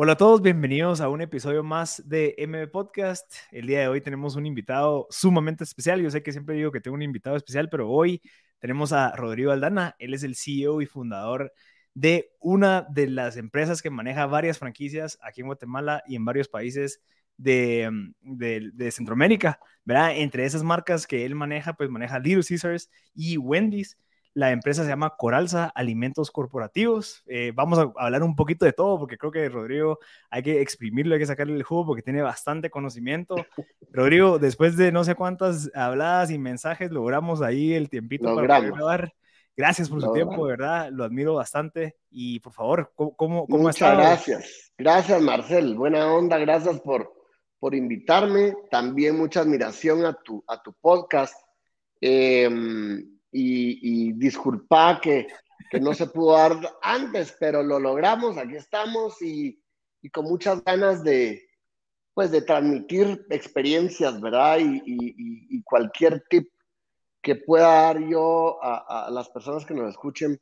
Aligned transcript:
Hola 0.00 0.12
a 0.12 0.16
todos, 0.16 0.42
bienvenidos 0.42 1.00
a 1.00 1.08
un 1.08 1.22
episodio 1.22 1.64
más 1.64 2.08
de 2.08 2.36
MB 2.38 2.70
Podcast. 2.70 3.34
El 3.50 3.66
día 3.66 3.80
de 3.80 3.88
hoy 3.88 4.00
tenemos 4.00 4.36
un 4.36 4.46
invitado 4.46 5.08
sumamente 5.10 5.64
especial. 5.64 6.00
Yo 6.00 6.08
sé 6.08 6.22
que 6.22 6.30
siempre 6.30 6.54
digo 6.54 6.70
que 6.70 6.80
tengo 6.80 6.94
un 6.94 7.02
invitado 7.02 7.34
especial, 7.34 7.68
pero 7.68 7.90
hoy 7.90 8.22
tenemos 8.60 8.92
a 8.92 9.10
Rodrigo 9.16 9.50
Aldana. 9.50 9.96
Él 9.98 10.14
es 10.14 10.22
el 10.22 10.36
CEO 10.36 10.82
y 10.82 10.86
fundador 10.86 11.52
de 11.94 12.30
una 12.38 12.86
de 12.88 13.08
las 13.08 13.36
empresas 13.36 13.82
que 13.82 13.90
maneja 13.90 14.26
varias 14.26 14.56
franquicias 14.60 15.18
aquí 15.20 15.40
en 15.40 15.48
Guatemala 15.48 16.04
y 16.06 16.14
en 16.14 16.24
varios 16.24 16.46
países 16.46 17.02
de, 17.36 17.90
de, 18.20 18.90
Centroamérica, 18.92 19.58
¿verdad? 19.84 20.16
Entre 20.16 20.44
esas 20.44 20.62
marcas 20.62 21.08
que 21.08 21.24
él 21.24 21.34
maneja, 21.34 21.72
pues 21.72 21.90
maneja 21.90 22.20
Little 22.20 22.44
Caesars 22.48 22.88
y 23.14 23.36
Wendy's. 23.36 23.98
La 24.38 24.52
empresa 24.52 24.84
se 24.84 24.88
llama 24.88 25.16
Coralza 25.16 25.72
Alimentos 25.74 26.30
Corporativos. 26.30 27.24
Eh, 27.26 27.50
vamos 27.56 27.76
a 27.76 27.92
hablar 27.96 28.22
un 28.22 28.36
poquito 28.36 28.64
de 28.64 28.72
todo 28.72 28.96
porque 28.96 29.18
creo 29.18 29.32
que 29.32 29.48
Rodrigo 29.48 29.98
hay 30.30 30.44
que 30.44 30.60
exprimirlo, 30.60 31.14
hay 31.14 31.18
que 31.18 31.26
sacarle 31.26 31.56
el 31.56 31.64
jugo 31.64 31.86
porque 31.86 32.02
tiene 32.02 32.22
bastante 32.22 32.70
conocimiento. 32.70 33.34
Rodrigo, 33.90 34.38
después 34.38 34.76
de 34.76 34.92
no 34.92 35.02
sé 35.02 35.16
cuántas 35.16 35.72
habladas 35.74 36.30
y 36.30 36.38
mensajes, 36.38 36.92
logramos 36.92 37.42
ahí 37.42 37.72
el 37.72 37.90
tiempito 37.90 38.32
para 38.32 38.58
poder 38.58 38.72
grabar. 38.74 39.12
Gracias 39.56 39.88
por 39.88 40.00
su 40.00 40.12
tiempo, 40.12 40.46
de 40.46 40.52
verdad, 40.52 40.88
lo 40.92 41.02
admiro 41.02 41.34
bastante. 41.34 41.96
Y 42.08 42.38
por 42.38 42.52
favor, 42.52 42.92
¿cómo, 42.94 43.16
cómo, 43.16 43.44
cómo 43.44 43.64
Muchas 43.64 43.96
gracias. 43.96 44.72
Gracias, 44.78 45.20
Marcel. 45.20 45.74
Buena 45.74 46.14
onda, 46.14 46.38
gracias 46.38 46.78
por, 46.82 47.12
por 47.58 47.74
invitarme. 47.74 48.54
También 48.70 49.18
mucha 49.18 49.40
admiración 49.40 50.06
a 50.06 50.12
tu, 50.12 50.44
a 50.46 50.62
tu 50.62 50.72
podcast. 50.74 51.34
Eh, 52.00 52.48
y, 53.30 54.12
disculpa 54.12 55.00
que, 55.00 55.26
que, 55.70 55.80
no 55.80 55.94
se 55.94 56.06
pudo 56.06 56.32
dar 56.32 56.56
antes, 56.82 57.36
pero 57.38 57.62
lo 57.62 57.78
logramos, 57.78 58.36
aquí 58.38 58.56
estamos 58.56 59.20
y, 59.22 59.62
y 60.02 60.10
con 60.10 60.24
muchas 60.24 60.62
ganas 60.64 61.02
de, 61.02 61.42
pues, 62.14 62.30
de 62.30 62.42
transmitir 62.42 63.26
experiencias, 63.30 64.20
¿verdad? 64.20 64.58
Y, 64.60 64.82
y, 64.84 65.62
cualquier 65.62 66.24
tip 66.30 66.48
que 67.20 67.36
pueda 67.36 67.66
dar 67.66 68.00
yo 68.08 68.62
a, 68.62 69.06
a, 69.06 69.10
las 69.10 69.28
personas 69.28 69.66
que 69.66 69.74
nos 69.74 69.90
escuchen, 69.90 70.40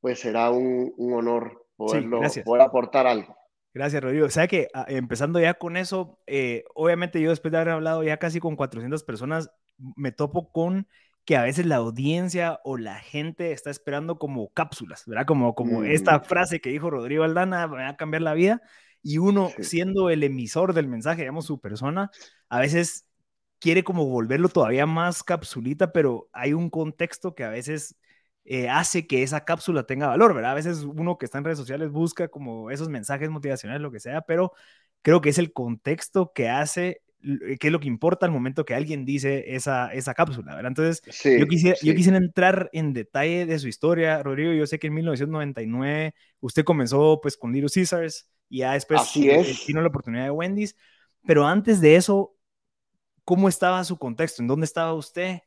pues 0.00 0.20
será 0.20 0.50
un, 0.50 0.92
un 0.98 1.14
honor 1.14 1.66
poderlo, 1.76 2.20
poder 2.44 2.62
aportar 2.62 3.06
algo. 3.06 3.36
Gracias, 3.76 4.02
Rodrigo. 4.02 4.26
O 4.26 4.30
sea 4.30 4.48
que 4.48 4.68
ah, 4.72 4.86
empezando 4.88 5.38
ya 5.38 5.54
con 5.54 5.76
eso, 5.76 6.18
eh, 6.26 6.64
obviamente 6.74 7.20
yo 7.20 7.30
después 7.30 7.52
de 7.52 7.58
haber 7.58 7.74
hablado 7.74 8.02
ya 8.02 8.16
casi 8.16 8.40
con 8.40 8.56
400 8.56 9.04
personas, 9.04 9.50
me 9.96 10.12
topo 10.12 10.50
con 10.50 10.88
que 11.26 11.36
a 11.36 11.42
veces 11.42 11.66
la 11.66 11.76
audiencia 11.76 12.60
o 12.64 12.78
la 12.78 13.00
gente 13.00 13.52
está 13.52 13.70
esperando 13.70 14.18
como 14.18 14.48
cápsulas, 14.50 15.04
¿verdad? 15.06 15.26
Como, 15.26 15.54
como 15.54 15.82
esta 15.82 16.18
mm. 16.18 16.24
frase 16.24 16.60
que 16.60 16.70
dijo 16.70 16.88
Rodrigo 16.88 17.24
Aldana, 17.24 17.66
va 17.66 17.88
a 17.88 17.96
cambiar 17.96 18.22
la 18.22 18.32
vida, 18.32 18.62
y 19.02 19.18
uno 19.18 19.50
siendo 19.60 20.08
el 20.10 20.22
emisor 20.24 20.72
del 20.72 20.88
mensaje, 20.88 21.22
digamos, 21.22 21.46
su 21.46 21.60
persona, 21.60 22.10
a 22.48 22.60
veces 22.60 23.06
quiere 23.58 23.84
como 23.84 24.06
volverlo 24.06 24.48
todavía 24.48 24.86
más 24.86 25.22
capsulita, 25.24 25.92
pero 25.92 26.28
hay 26.32 26.52
un 26.52 26.70
contexto 26.70 27.34
que 27.34 27.44
a 27.44 27.50
veces 27.50 27.96
eh, 28.44 28.68
hace 28.68 29.06
que 29.06 29.22
esa 29.24 29.44
cápsula 29.44 29.84
tenga 29.84 30.06
valor, 30.06 30.34
¿verdad? 30.34 30.52
A 30.52 30.54
veces 30.54 30.84
uno 30.84 31.18
que 31.18 31.24
está 31.26 31.38
en 31.38 31.44
redes 31.44 31.58
sociales 31.58 31.90
busca 31.90 32.28
como 32.28 32.70
esos 32.70 32.88
mensajes 32.88 33.30
motivacionales, 33.30 33.82
lo 33.82 33.90
que 33.90 34.00
sea, 34.00 34.22
pero 34.22 34.52
creo 35.02 35.20
que 35.20 35.30
es 35.30 35.38
el 35.38 35.52
contexto 35.52 36.32
que 36.32 36.48
hace 36.48 37.02
qué 37.22 37.66
es 37.68 37.72
lo 37.72 37.80
que 37.80 37.88
importa 37.88 38.26
al 38.26 38.32
momento 38.32 38.64
que 38.64 38.74
alguien 38.74 39.04
dice 39.04 39.54
esa, 39.54 39.92
esa 39.92 40.14
cápsula, 40.14 40.54
¿verdad? 40.54 40.70
Entonces, 40.70 41.02
yo, 41.34 41.46
quisiera, 41.46 41.76
yo 41.82 41.94
quisiera 41.94 42.18
entrar 42.18 42.70
en 42.72 42.92
detalle 42.92 43.46
de 43.46 43.58
su 43.58 43.68
historia, 43.68 44.22
Rodrigo. 44.22 44.52
Yo 44.52 44.66
sé 44.66 44.78
que 44.78 44.88
en 44.88 44.94
1999 44.94 46.14
usted 46.40 46.64
comenzó 46.64 47.20
pues 47.20 47.36
con 47.36 47.52
Little 47.52 47.70
Caesars 47.72 48.30
y 48.48 48.58
ya 48.58 48.72
después 48.72 49.02
tiene 49.12 49.82
la 49.82 49.88
oportunidad 49.88 50.24
de 50.24 50.30
Wendy's, 50.30 50.76
pero 51.26 51.46
antes 51.46 51.80
de 51.80 51.96
eso, 51.96 52.36
¿cómo 53.24 53.48
estaba 53.48 53.82
su 53.84 53.98
contexto? 53.98 54.42
¿En 54.42 54.48
dónde 54.48 54.66
estaba 54.66 54.94
usted? 54.94 55.40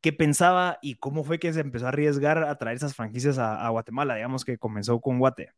¿Qué 0.00 0.12
pensaba 0.12 0.78
y 0.82 0.96
cómo 0.96 1.24
fue 1.24 1.38
que 1.38 1.52
se 1.52 1.60
empezó 1.60 1.86
a 1.86 1.90
arriesgar 1.90 2.42
a 2.42 2.58
traer 2.58 2.76
esas 2.76 2.94
franquicias 2.94 3.38
a, 3.38 3.64
a 3.64 3.70
Guatemala? 3.70 4.16
Digamos 4.16 4.44
que 4.44 4.58
comenzó 4.58 5.00
con 5.00 5.18
Guate. 5.18 5.50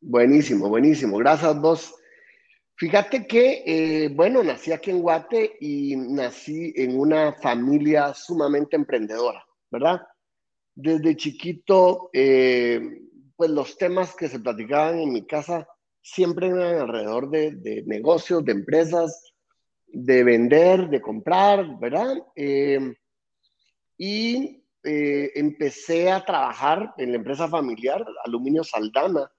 Buenísimo, 0.00 0.68
buenísimo. 0.68 1.18
Gracias 1.18 1.60
vos 1.60 1.94
Fíjate 2.80 3.26
que, 3.26 3.62
eh, 3.66 4.08
bueno, 4.08 4.42
nací 4.42 4.72
aquí 4.72 4.90
en 4.90 5.02
Guate 5.02 5.58
y 5.60 5.94
nací 5.96 6.72
en 6.74 6.98
una 6.98 7.34
familia 7.34 8.14
sumamente 8.14 8.74
emprendedora, 8.74 9.44
¿verdad? 9.70 10.00
Desde 10.74 11.14
chiquito, 11.14 12.08
eh, 12.14 12.80
pues 13.36 13.50
los 13.50 13.76
temas 13.76 14.16
que 14.16 14.30
se 14.30 14.40
platicaban 14.40 14.98
en 14.98 15.12
mi 15.12 15.26
casa 15.26 15.68
siempre 16.00 16.46
eran 16.46 16.80
alrededor 16.80 17.28
de, 17.28 17.82
negocios, 17.84 18.42
de 18.46 18.52
empresas, 18.52 19.30
de 19.86 20.24
vender, 20.24 20.88
de 20.88 21.02
comprar, 21.02 21.78
¿verdad? 21.78 22.16
Eh, 22.34 22.94
y 23.98 24.64
empecé 24.82 26.10
a 26.10 26.24
trabajar 26.24 26.94
en 26.96 27.10
la 27.10 27.18
empresa 27.18 27.46
familiar, 27.46 28.02
Aluminio 28.24 28.64
Saldana, 28.64 29.30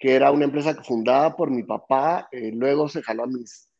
que 0.00 0.14
era 0.14 0.32
una 0.32 0.46
empresa 0.46 0.82
fundada 0.82 1.36
por 1.36 1.50
mi 1.50 1.62
papá, 1.62 2.26
eh, 2.32 2.50
luego 2.54 2.88
se 2.88 3.02
jaló 3.02 3.24
a 3.24 3.26
mis 3.26 3.70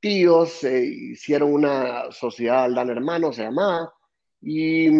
tíos, 0.00 0.50
se 0.50 0.84
hicieron 0.84 1.50
una 1.54 2.12
sociedad 2.12 2.64
Aldan 2.64 2.90
Hermano, 2.90 3.32
se 3.32 3.44
llamaba, 3.44 3.90
y, 4.42 4.90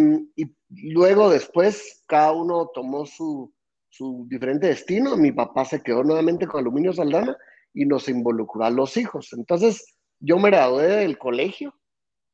luego 0.70 1.28
después 1.28 2.02
cada 2.06 2.32
uno 2.32 2.70
tomó 2.72 3.04
su, 3.04 3.52
su, 3.90 4.26
diferente 4.28 4.68
destino. 4.68 5.16
Mi 5.16 5.30
papá 5.32 5.66
se 5.66 5.82
quedó 5.82 6.04
nuevamente 6.04 6.46
con 6.46 6.60
Aluminio 6.60 6.92
Saldana 6.92 7.36
y 7.74 7.84
nos 7.84 8.08
involucró 8.08 8.64
a 8.64 8.70
los 8.70 8.96
hijos. 8.96 9.32
Entonces 9.34 9.98
yo 10.20 10.38
me 10.38 10.50
gradué 10.50 10.86
del 10.86 11.18
colegio 11.18 11.74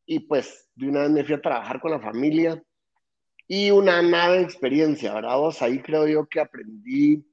y 0.06 0.21
pues 0.21 0.69
de 0.77 0.88
una 0.88 1.00
vez 1.00 1.10
me 1.10 1.25
fui 1.25 1.34
a 1.34 1.41
trabajar 1.41 1.81
con 1.81 1.91
la 1.91 2.00
familia 2.00 2.62
y 3.48 3.71
una 3.71 4.03
nada 4.03 4.41
experiencia, 4.41 5.15
¿verdad? 5.15 5.41
ahí 5.60 5.81
creo 5.81 6.06
yo 6.06 6.27
que 6.27 6.41
aprendí 6.41 7.25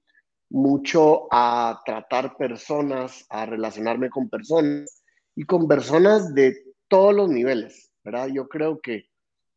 mucho 0.50 1.28
a 1.32 1.82
tratar 1.86 2.38
personas, 2.38 3.26
a 3.30 3.46
relacionarme 3.46 4.10
con 4.10 4.30
personas 4.30 5.04
y 5.36 5.44
con 5.44 5.68
personas 5.68 6.34
de 6.34 6.56
todos 6.88 7.14
los 7.14 7.30
niveles, 7.30 7.92
¿verdad? 8.04 8.28
Yo 8.28 8.48
creo 8.48 8.80
que 8.80 9.10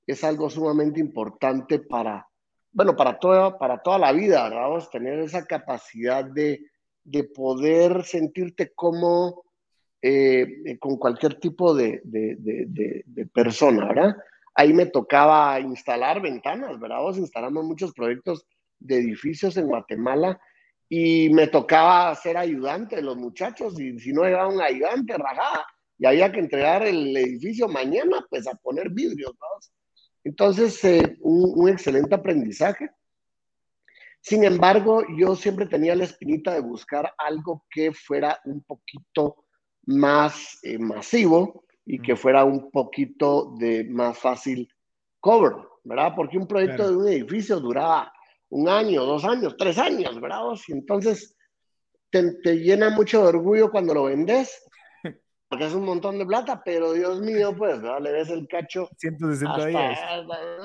es 0.06 0.24
algo 0.24 0.48
sumamente 0.48 1.00
importante 1.00 1.78
para, 1.78 2.26
bueno, 2.72 2.96
para 2.96 3.18
toda, 3.18 3.58
para 3.58 3.82
toda 3.82 3.98
la 3.98 4.12
vida, 4.12 4.48
¿verdad? 4.48 4.88
tener 4.90 5.18
esa 5.18 5.44
capacidad 5.44 6.24
de, 6.24 6.66
de 7.04 7.24
poder 7.24 8.04
sentirte 8.04 8.72
como 8.74 9.44
eh, 10.00 10.78
con 10.78 10.96
cualquier 10.96 11.40
tipo 11.40 11.74
de, 11.74 12.00
de, 12.04 12.36
de, 12.38 13.26
persona, 13.26 13.88
¿verdad? 13.88 14.16
Ahí 14.54 14.72
me 14.72 14.86
tocaba 14.86 15.58
instalar 15.60 16.22
ventanas, 16.22 16.78
¿verdad? 16.78 17.00
Vos 17.00 17.18
instalamos 17.18 17.64
muchos 17.64 17.92
proyectos 17.92 18.46
de 18.78 18.96
edificios 18.98 19.56
en 19.56 19.66
Guatemala 19.66 20.40
y 20.88 21.28
me 21.30 21.48
tocaba 21.48 22.14
ser 22.14 22.36
ayudante 22.36 22.96
de 22.96 23.02
los 23.02 23.16
muchachos 23.16 23.78
y 23.78 23.98
si 24.00 24.12
no 24.12 24.24
era 24.24 24.46
un 24.46 24.60
ayudante, 24.60 25.16
rajada, 25.16 25.66
y 25.98 26.06
había 26.06 26.32
que 26.32 26.40
entregar 26.40 26.86
el 26.86 27.16
edificio 27.16 27.68
mañana, 27.68 28.24
pues 28.30 28.46
a 28.46 28.54
poner 28.54 28.88
vidrios, 28.90 29.32
¿no? 29.32 29.46
Entonces, 30.24 30.82
eh, 30.84 31.16
un, 31.20 31.68
excelente 31.68 32.14
aprendizaje. 32.14 32.90
Sin 34.20 34.44
embargo, 34.44 35.02
yo 35.16 35.34
siempre 35.36 35.66
tenía 35.66 35.94
la 35.94 36.04
espinita 36.04 36.54
de 36.54 36.60
buscar 36.60 37.12
algo 37.18 37.64
que 37.70 37.92
fuera 37.92 38.40
un 38.44 38.62
poquito 38.62 39.46
más 39.86 40.58
eh, 40.62 40.78
masivo 40.78 41.64
y 41.84 42.00
que 42.00 42.16
fuera 42.16 42.44
un 42.44 42.70
poquito 42.70 43.54
de 43.58 43.84
más 43.84 44.18
fácil 44.18 44.68
cover, 45.20 45.54
¿verdad? 45.84 46.12
Porque 46.14 46.38
un 46.38 46.46
proyecto 46.46 46.90
de 46.90 46.96
un 46.96 47.08
edificio 47.08 47.58
duraba 47.58 48.12
un 48.50 48.68
año, 48.68 49.04
dos 49.04 49.24
años, 49.24 49.56
tres 49.58 49.78
años, 49.78 50.20
¿verdad? 50.20 50.42
Y 50.66 50.72
entonces 50.72 51.36
te, 52.10 52.58
llena 52.58 52.90
mucho 52.90 53.22
de 53.22 53.28
orgullo 53.28 53.70
cuando 53.70 53.94
lo 53.94 54.04
vendes, 54.04 54.64
porque 55.48 55.66
es 55.66 55.74
un 55.74 55.84
montón 55.84 56.18
de 56.18 56.26
plata, 56.26 56.62
pero 56.64 56.92
Dios 56.92 57.20
mío, 57.20 57.54
pues, 57.56 57.80
¿verdad? 57.80 58.00
le 58.00 58.12
ves 58.12 58.30
el 58.30 58.46
cacho. 58.48 58.88
160 58.96 59.66
días. 59.66 60.00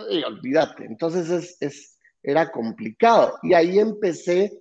Y 0.09 0.23
olvídate. 0.23 0.85
Entonces 0.85 1.29
es, 1.29 1.57
es, 1.59 1.99
era 2.21 2.51
complicado. 2.51 3.37
Y 3.43 3.53
ahí 3.53 3.79
empecé, 3.79 4.57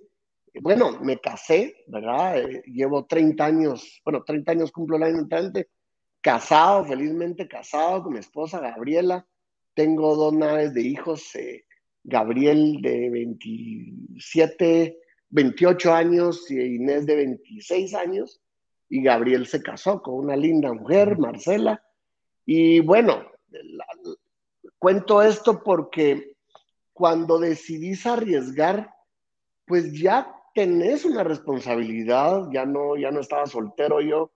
bueno, 0.61 0.99
me 0.99 1.17
casé, 1.19 1.75
¿verdad? 1.87 2.39
Eh, 2.39 2.63
llevo 2.65 3.05
30 3.05 3.45
años, 3.45 4.01
bueno, 4.03 4.23
30 4.23 4.51
años 4.51 4.71
cumplo 4.71 4.97
el 4.97 5.03
año 5.03 5.19
entrante, 5.19 5.69
casado, 6.21 6.85
felizmente 6.85 7.47
casado 7.47 8.03
con 8.03 8.13
mi 8.13 8.19
esposa 8.19 8.59
Gabriela. 8.59 9.25
Tengo 9.73 10.15
dos 10.15 10.33
naves 10.33 10.73
de 10.73 10.81
hijos. 10.81 11.33
Eh, 11.35 11.65
Gabriel 12.03 12.81
de 12.81 13.09
27, 13.09 14.97
28 15.29 15.93
años 15.93 16.49
y 16.51 16.59
Inés 16.59 17.05
de 17.05 17.15
26 17.15 17.93
años. 17.93 18.41
Y 18.89 19.01
Gabriel 19.01 19.47
se 19.47 19.61
casó 19.61 20.01
con 20.01 20.15
una 20.15 20.35
linda 20.35 20.71
mujer, 20.73 21.17
Marcela. 21.17 21.83
Y 22.45 22.81
bueno, 22.81 23.25
cuento 24.77 25.21
esto 25.21 25.63
porque 25.63 26.35
cuando 26.91 27.39
decidís 27.39 28.05
arriesgar, 28.05 28.93
pues 29.65 29.93
ya 29.93 30.35
tenés 30.53 31.05
una 31.05 31.23
responsabilidad, 31.23 32.49
ya 32.51 32.65
no, 32.65 32.95
ya 32.95 33.09
no 33.11 33.21
estaba 33.21 33.47
soltero 33.47 34.01
yo 34.01 34.31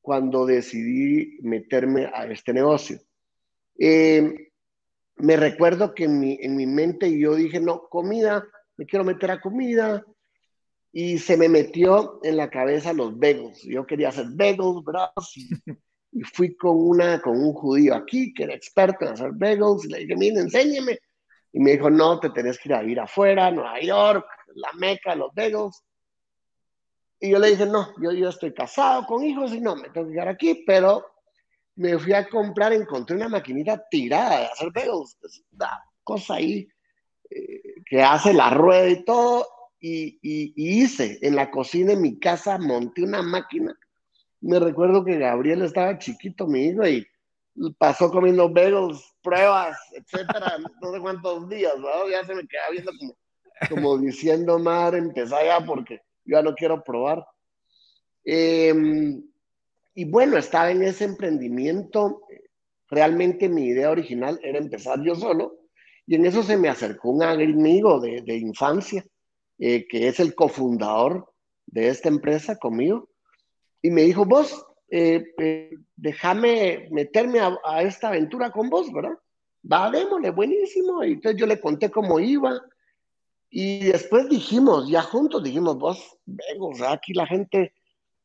cuando 0.00 0.46
decidí 0.46 1.38
meterme 1.42 2.10
a 2.12 2.26
este 2.26 2.52
negocio. 2.52 2.98
Eh, 3.78 4.49
me 5.20 5.36
recuerdo 5.36 5.94
que 5.94 6.04
en 6.04 6.18
mi, 6.18 6.38
en 6.40 6.56
mi 6.56 6.66
mente 6.66 7.18
yo 7.18 7.34
dije, 7.34 7.60
no, 7.60 7.88
comida, 7.88 8.44
me 8.76 8.86
quiero 8.86 9.04
meter 9.04 9.30
a 9.30 9.40
comida, 9.40 10.04
y 10.92 11.18
se 11.18 11.36
me 11.36 11.48
metió 11.48 12.20
en 12.22 12.36
la 12.36 12.50
cabeza 12.50 12.92
los 12.92 13.16
bagels. 13.18 13.62
Yo 13.62 13.86
quería 13.86 14.08
hacer 14.08 14.26
bagels, 14.30 14.84
¿verdad? 14.84 15.10
Y, 16.12 16.22
fui 16.24 16.56
con, 16.56 16.76
una, 16.76 17.22
con 17.22 17.40
un 17.40 17.52
judío 17.52 17.94
aquí 17.94 18.34
que 18.34 18.42
era 18.42 18.52
experto 18.52 19.04
en 19.04 19.12
hacer 19.12 19.30
bagels, 19.32 19.84
y 19.84 19.90
le 19.90 19.98
dije, 20.00 20.16
mire, 20.16 20.40
enséñeme. 20.40 20.98
Y 21.52 21.60
me 21.60 21.70
dijo, 21.70 21.88
no, 21.88 22.18
te 22.18 22.30
tenés 22.30 22.58
que 22.58 22.68
ir 22.68 22.74
a 22.74 22.82
ir 22.82 22.98
afuera, 22.98 23.48
Nueva 23.52 23.80
York, 23.80 24.26
la 24.56 24.72
meca, 24.72 25.14
los 25.14 25.32
bagels. 25.32 25.84
Y 27.20 27.30
yo 27.30 27.38
le 27.38 27.50
dije, 27.50 27.64
no, 27.64 27.94
yo, 28.02 28.10
yo 28.10 28.28
estoy 28.28 28.52
casado 28.52 29.06
con 29.06 29.22
hijos 29.22 29.52
y 29.52 29.60
no, 29.60 29.76
me 29.76 29.90
tengo 29.90 30.08
que 30.08 30.14
quedar 30.14 30.28
aquí, 30.28 30.64
pero 30.66 31.06
me 31.76 31.98
fui 31.98 32.12
a 32.12 32.28
comprar, 32.28 32.72
encontré 32.72 33.16
una 33.16 33.28
maquinita 33.28 33.82
tirada 33.90 34.40
de 34.40 34.46
hacer 34.46 34.72
bagels, 34.72 35.16
es 35.22 35.42
una 35.52 35.82
cosa 36.04 36.34
ahí 36.34 36.68
eh, 37.30 37.60
que 37.86 38.02
hace 38.02 38.32
la 38.32 38.50
rueda 38.50 38.88
y 38.88 39.04
todo, 39.04 39.46
y, 39.80 40.18
y, 40.22 40.52
hice 40.56 41.18
en 41.22 41.36
la 41.36 41.50
cocina 41.50 41.92
en 41.92 42.02
mi 42.02 42.18
casa, 42.18 42.58
monté 42.58 43.02
una 43.02 43.22
máquina. 43.22 43.74
Me 44.42 44.58
recuerdo 44.58 45.04
que 45.04 45.18
Gabriel 45.18 45.62
estaba 45.62 45.98
chiquito, 45.98 46.46
mi 46.46 46.66
hijo, 46.66 46.86
y 46.86 47.06
pasó 47.78 48.10
comiendo 48.10 48.48
bagels, 48.48 49.14
pruebas, 49.22 49.78
etcétera, 49.92 50.58
no 50.82 50.92
sé 50.92 51.00
cuántos 51.00 51.48
días, 51.48 51.74
¿no? 51.78 52.08
Ya 52.08 52.24
se 52.24 52.34
me 52.34 52.46
quedaba 52.46 52.70
viendo 52.70 52.92
como, 53.68 53.98
diciendo, 53.98 54.58
madre, 54.58 54.98
empezá 54.98 55.44
ya 55.44 55.60
porque 55.60 56.00
yo 56.24 56.36
ya 56.36 56.42
no 56.42 56.54
quiero 56.54 56.82
probar. 56.82 57.26
Em, 58.24 59.22
y 59.94 60.04
bueno, 60.04 60.36
estaba 60.36 60.70
en 60.70 60.82
ese 60.82 61.04
emprendimiento. 61.04 62.22
Realmente 62.88 63.48
mi 63.48 63.66
idea 63.66 63.90
original 63.90 64.40
era 64.42 64.58
empezar 64.58 65.02
yo 65.02 65.14
solo. 65.14 65.58
Y 66.06 66.16
en 66.16 66.26
eso 66.26 66.42
se 66.42 66.56
me 66.56 66.68
acercó 66.68 67.10
un 67.10 67.22
amigo 67.22 68.00
de, 68.00 68.22
de 68.22 68.36
infancia, 68.36 69.04
eh, 69.58 69.86
que 69.88 70.08
es 70.08 70.20
el 70.20 70.34
cofundador 70.34 71.32
de 71.66 71.88
esta 71.88 72.08
empresa 72.08 72.56
conmigo. 72.56 73.08
Y 73.82 73.90
me 73.90 74.02
dijo, 74.02 74.24
vos, 74.24 74.64
eh, 74.90 75.24
eh, 75.38 75.70
déjame 75.96 76.88
meterme 76.90 77.40
a, 77.40 77.56
a, 77.64 77.82
esta 77.82 78.08
aventura 78.08 78.50
con 78.50 78.68
vos, 78.68 78.92
¿verdad? 78.92 79.16
Va, 79.70 79.90
démosle, 79.90 80.30
buenísimo. 80.30 81.04
Y 81.04 81.12
entonces 81.12 81.40
yo 81.40 81.46
le 81.46 81.60
conté 81.60 81.90
cómo 81.90 82.18
iba. 82.18 82.60
Y 83.50 83.84
después 83.86 84.28
dijimos, 84.28 84.88
ya 84.88 85.02
juntos 85.02 85.42
dijimos, 85.42 85.76
vos, 85.78 86.18
Vegos, 86.24 86.80
aquí 86.82 87.12
la 87.12 87.26
gente 87.26 87.72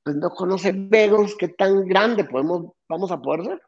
pues, 0.06 0.18
no 0.18 0.30
conoce 0.30 0.72
Vegos, 0.72 1.36
qué 1.36 1.48
tan 1.48 1.88
grande 1.88 2.24
podemos, 2.26 2.74
vamos 2.88 3.12
a 3.12 3.20
poder 3.20 3.46
ser. 3.46 3.62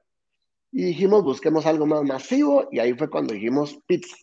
Y 0.72 0.84
dijimos, 0.84 1.24
busquemos 1.24 1.66
algo 1.66 1.88
más 1.88 2.04
masivo, 2.04 2.68
y 2.72 2.78
ahí 2.78 2.94
fue 2.94 3.10
cuando 3.10 3.34
dijimos 3.34 3.80
pizza. 3.88 4.16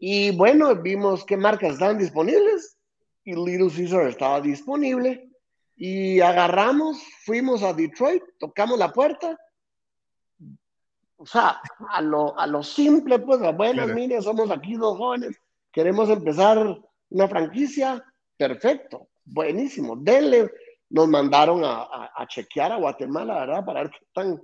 Y 0.00 0.36
bueno, 0.36 0.74
vimos 0.74 1.24
qué 1.24 1.36
marcas 1.36 1.74
estaban 1.74 1.98
disponibles, 1.98 2.76
y 3.24 3.36
Little 3.36 3.70
Caesar 3.70 4.08
estaba 4.08 4.40
disponible, 4.40 5.30
y 5.76 6.20
agarramos, 6.20 7.00
fuimos 7.24 7.62
a 7.62 7.72
Detroit, 7.72 8.24
tocamos 8.40 8.76
la 8.76 8.92
puerta, 8.92 9.38
o 11.18 11.24
sea, 11.24 11.60
a 11.90 12.02
lo, 12.02 12.36
a 12.36 12.48
lo 12.48 12.64
simple, 12.64 13.20
pues, 13.20 13.38
bueno, 13.56 13.86
mire, 13.86 14.20
somos 14.22 14.50
aquí 14.50 14.74
dos 14.74 14.98
jóvenes, 14.98 15.36
queremos 15.70 16.10
empezar 16.10 16.80
una 17.10 17.28
franquicia, 17.28 18.04
perfecto, 18.36 19.06
buenísimo, 19.24 19.94
denle. 19.94 20.50
Nos 20.92 21.08
mandaron 21.08 21.64
a, 21.64 22.10
a, 22.14 22.26
chequear 22.28 22.72
a 22.72 22.76
Guatemala, 22.76 23.40
¿verdad? 23.40 23.64
Para 23.64 23.82
ver 23.82 23.90
qué 23.90 24.06
tan, 24.12 24.42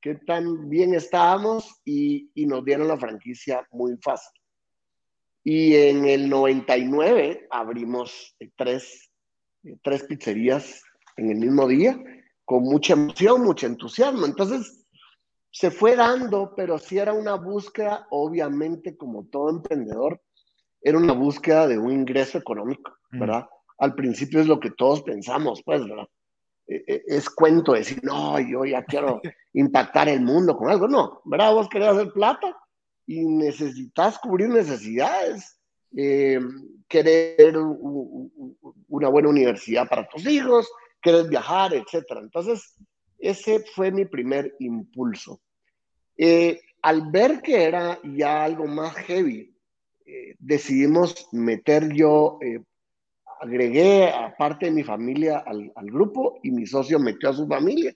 qué 0.00 0.14
tan 0.26 0.68
bien 0.68 0.94
estábamos 0.94 1.80
y, 1.84 2.30
y 2.34 2.46
nos 2.46 2.64
dieron 2.64 2.88
la 2.88 2.98
franquicia 2.98 3.66
muy 3.70 3.96
fácil. 3.98 4.40
Y 5.44 5.74
en 5.74 6.06
el 6.06 6.28
99 6.28 7.48
abrimos 7.50 8.36
tres, 8.56 9.12
tres 9.82 10.02
pizzerías 10.04 10.82
en 11.16 11.30
el 11.30 11.36
mismo 11.36 11.68
día, 11.68 12.02
con 12.44 12.64
mucha 12.64 12.94
emoción, 12.94 13.42
mucho 13.42 13.66
entusiasmo. 13.66 14.26
Entonces, 14.26 14.84
se 15.50 15.70
fue 15.70 15.94
dando, 15.94 16.52
pero 16.56 16.78
sí 16.78 16.98
era 16.98 17.12
una 17.12 17.36
búsqueda, 17.36 18.06
obviamente, 18.10 18.96
como 18.96 19.26
todo 19.26 19.50
emprendedor, 19.50 20.20
era 20.82 20.98
una 20.98 21.12
búsqueda 21.12 21.68
de 21.68 21.78
un 21.78 21.92
ingreso 21.92 22.38
económico, 22.38 22.92
mm. 23.12 23.18
Al 23.84 23.94
principio 23.94 24.40
es 24.40 24.46
lo 24.46 24.58
que 24.58 24.70
todos 24.70 25.02
pensamos, 25.02 25.62
pues, 25.64 25.86
¿verdad? 25.86 26.08
E, 26.66 26.82
e, 26.86 27.02
es 27.06 27.28
cuento 27.28 27.72
decir, 27.72 28.00
no, 28.02 28.40
yo 28.40 28.64
ya 28.64 28.82
quiero 28.84 29.20
impactar 29.52 30.08
el 30.08 30.20
mundo 30.20 30.56
con 30.56 30.70
algo. 30.70 30.88
No, 30.88 31.20
¿verdad? 31.24 31.52
Vos 31.52 31.68
querés 31.68 31.88
hacer 31.88 32.12
plata 32.12 32.56
y 33.06 33.24
necesitas 33.24 34.18
cubrir 34.18 34.48
necesidades, 34.48 35.60
eh, 35.96 36.40
querer 36.88 37.56
una 38.88 39.08
buena 39.08 39.28
universidad 39.28 39.88
para 39.88 40.08
tus 40.08 40.26
hijos, 40.26 40.68
querer 41.02 41.28
viajar, 41.28 41.74
etc. 41.74 42.04
Entonces, 42.22 42.74
ese 43.18 43.60
fue 43.74 43.90
mi 43.90 44.06
primer 44.06 44.54
impulso. 44.58 45.40
Eh, 46.16 46.60
al 46.82 47.10
ver 47.10 47.40
que 47.42 47.64
era 47.64 47.98
ya 48.04 48.44
algo 48.44 48.66
más 48.66 48.94
heavy, 48.96 49.54
eh, 50.06 50.34
decidimos 50.38 51.28
meter 51.32 51.92
yo, 51.92 52.38
eh, 52.42 52.62
agregué 53.44 54.08
a 54.08 54.34
parte 54.36 54.66
de 54.66 54.72
mi 54.72 54.82
familia 54.82 55.44
al, 55.46 55.70
al, 55.76 55.86
grupo 55.86 56.40
y 56.42 56.50
mi 56.50 56.66
socio 56.66 56.98
metió 56.98 57.28
a 57.28 57.34
su 57.34 57.46
familia, 57.46 57.94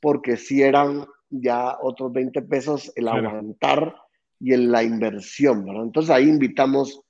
porque 0.00 0.36
si 0.36 0.62
eran 0.62 1.06
ya 1.30 1.78
otros 1.80 2.12
20 2.12 2.42
pesos 2.42 2.92
el 2.94 3.08
aguantar 3.08 3.96
y 4.38 4.52
en 4.52 4.70
la 4.70 4.82
inversión, 4.82 5.64
¿verdad? 5.64 5.84
Entonces 5.84 6.10
ahí 6.10 6.28
invitamos 6.28 7.00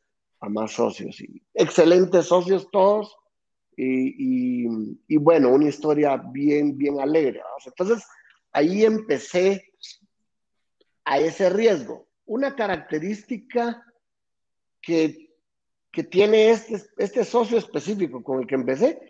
a 0.41 0.49
más 0.49 0.73
socios, 0.73 1.21
y 1.21 1.43
excelentes 1.53 2.27
socios 2.27 2.69
todos, 2.71 3.17
y, 3.77 4.67
y, 4.67 4.69
y 5.09 5.17
bueno, 5.17 5.51
una 5.51 5.69
historia 5.69 6.17
bien, 6.17 6.79
bien 6.79 7.01
alegre. 7.01 7.41
Entonces 7.67 8.07
ahí 8.53 8.85
empecé 8.85 9.65
a 11.05 11.19
ese 11.19 11.51
riesgo. 11.51 12.07
Una 12.27 12.55
característica 12.55 13.83
que, 14.81 15.24
que 15.95 16.03
tiene 16.03 16.51
este, 16.51 16.83
este 16.97 17.25
socio 17.25 17.57
específico 17.57 18.23
con 18.23 18.41
el 18.41 18.47
que 18.47 18.57
empecé 18.57 19.01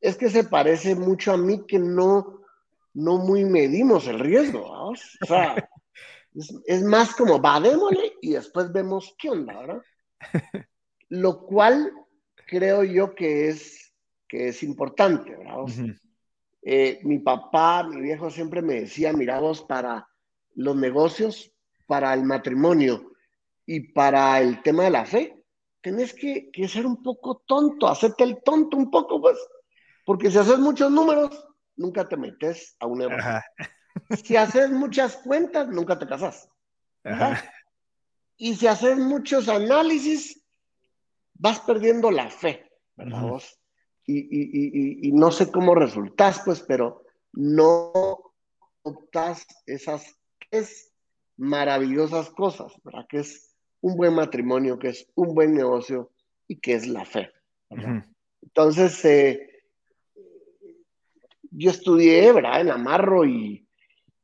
es 0.00 0.16
que 0.16 0.28
se 0.28 0.44
parece 0.44 0.94
mucho 0.94 1.32
a 1.32 1.36
mí 1.36 1.64
que 1.66 1.78
no, 1.78 2.40
no 2.92 3.18
muy 3.18 3.44
medimos 3.44 4.08
el 4.08 4.18
riesgo. 4.18 4.64
O 4.64 4.94
sea, 5.26 5.54
es, 6.34 6.52
es, 6.66 6.82
más 6.82 7.14
como, 7.14 7.40
va, 7.40 7.60
démosle 7.60 8.14
y 8.20 8.32
después 8.32 8.72
vemos 8.72 9.14
qué 9.16 9.30
onda, 9.30 9.58
¿verdad? 9.60 9.82
Lo 11.08 11.46
cual 11.46 11.92
creo 12.46 12.82
yo 12.82 13.14
que 13.14 13.48
es, 13.48 13.94
que 14.28 14.48
es 14.48 14.62
importante, 14.62 15.36
¿verdad? 15.36 15.60
Uh 15.60 15.66
-huh. 15.66 16.00
eh, 16.62 17.00
mi 17.04 17.20
papá, 17.20 17.84
mi 17.84 18.00
viejo 18.00 18.28
siempre 18.30 18.60
me 18.60 18.80
decía, 18.80 19.12
mira 19.12 19.38
vos, 19.38 19.62
para 19.62 20.08
los 20.56 20.74
negocios, 20.76 21.52
para 21.86 22.12
el 22.12 22.24
matrimonio, 22.24 23.12
y 23.66 23.80
para 23.92 24.40
el 24.40 24.62
tema 24.62 24.84
de 24.84 24.90
la 24.90 25.04
fe, 25.04 25.43
tenés 25.84 26.14
que, 26.14 26.50
que, 26.50 26.66
ser 26.66 26.86
un 26.86 27.02
poco 27.02 27.42
tonto, 27.46 27.86
hacerte 27.86 28.24
el 28.24 28.42
tonto 28.42 28.78
un 28.78 28.90
poco, 28.90 29.20
pues, 29.20 29.36
porque 30.06 30.30
si 30.30 30.38
haces 30.38 30.58
muchos 30.58 30.90
números, 30.90 31.46
nunca 31.76 32.08
te 32.08 32.16
metes 32.16 32.74
a 32.80 32.86
un 32.86 32.98
negocio. 33.00 33.40
Si 34.24 34.34
haces 34.34 34.70
muchas 34.70 35.16
cuentas, 35.18 35.68
nunca 35.68 35.96
te 35.98 36.06
casas. 36.06 36.48
Y 38.36 38.56
si 38.56 38.66
haces 38.66 38.98
muchos 38.98 39.48
análisis, 39.48 40.42
vas 41.34 41.60
perdiendo 41.60 42.10
la 42.10 42.28
fe, 42.28 42.68
¿verdad? 42.96 43.40
Y, 44.06 44.18
y, 44.18 44.42
y, 44.52 45.08
y, 45.08 45.12
no 45.12 45.30
sé 45.30 45.52
cómo 45.52 45.74
resultas, 45.74 46.42
pues, 46.44 46.60
pero 46.62 47.04
no 47.32 48.32
optas 48.82 49.46
esas 49.66 50.16
es 50.50 50.92
maravillosas 51.36 52.30
cosas, 52.30 52.72
¿verdad? 52.82 53.06
Que 53.08 53.20
es 53.20 53.53
un 53.84 53.96
buen 53.96 54.14
matrimonio, 54.14 54.78
que 54.78 54.88
es 54.88 55.06
un 55.14 55.34
buen 55.34 55.54
negocio 55.54 56.10
y 56.48 56.56
que 56.56 56.72
es 56.72 56.86
la 56.86 57.04
fe. 57.04 57.30
Uh 57.68 57.76
-huh. 57.76 58.04
Entonces, 58.40 59.04
eh, 59.04 59.62
yo 61.50 61.70
estudié, 61.70 62.32
¿verdad? 62.32 62.62
En 62.62 62.70
Amarro 62.70 63.26
y, 63.26 63.68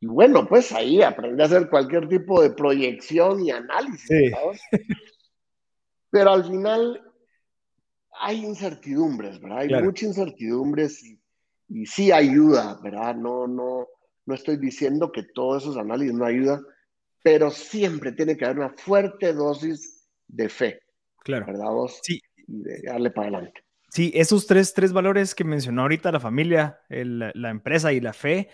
y, 0.01 0.07
bueno, 0.07 0.47
pues 0.49 0.73
ahí 0.73 1.03
aprendí 1.03 1.43
a 1.43 1.45
hacer 1.45 1.69
cualquier 1.69 2.09
tipo 2.09 2.41
de 2.41 2.53
proyección 2.53 3.45
y 3.45 3.51
análisis. 3.51 4.07
Sí. 4.09 4.33
Pero 6.11 6.31
al 6.31 6.45
final 6.45 7.03
hay 8.19 8.43
incertidumbres, 8.43 9.39
¿verdad? 9.41 9.59
Hay 9.59 9.69
claro. 9.69 9.85
muchas 9.85 10.09
incertidumbres 10.09 11.03
y, 11.05 11.21
y, 11.69 11.85
sí 11.85 12.11
ayuda, 12.13 12.81
¿verdad? 12.83 13.15
No, 13.15 13.47
no, 13.47 13.89
no 14.25 14.35
estoy 14.35 14.57
diciendo 14.57 15.13
que 15.13 15.25
todos 15.35 15.65
esos 15.65 15.77
análisis 15.77 16.15
no 16.15 16.25
ayudan, 16.25 16.65
pero 17.23 17.51
siempre 17.51 18.13
tiene 18.13 18.37
que 18.37 18.45
haber 18.45 18.59
una 18.59 18.71
fuerte 18.71 19.33
dosis 19.33 20.07
de 20.27 20.49
fe. 20.49 20.81
Claro. 21.23 21.47
¿Verdad 21.47 21.71
vos? 21.71 22.01
Sí. 22.03 22.21
Y 22.47 22.63
de 22.63 22.83
darle 22.83 23.11
para 23.11 23.29
adelante. 23.29 23.63
Sí, 23.91 24.13
esos 24.15 24.47
tres, 24.47 24.73
tres 24.73 24.93
valores 24.93 25.35
que 25.35 25.45
mencionó 25.45 25.83
ahorita 25.83 26.13
la 26.13 26.21
familia, 26.21 26.81
la 26.89 27.51
empresa 27.51 27.93
y 27.93 28.01
la 28.01 28.13
fe, 28.13 28.49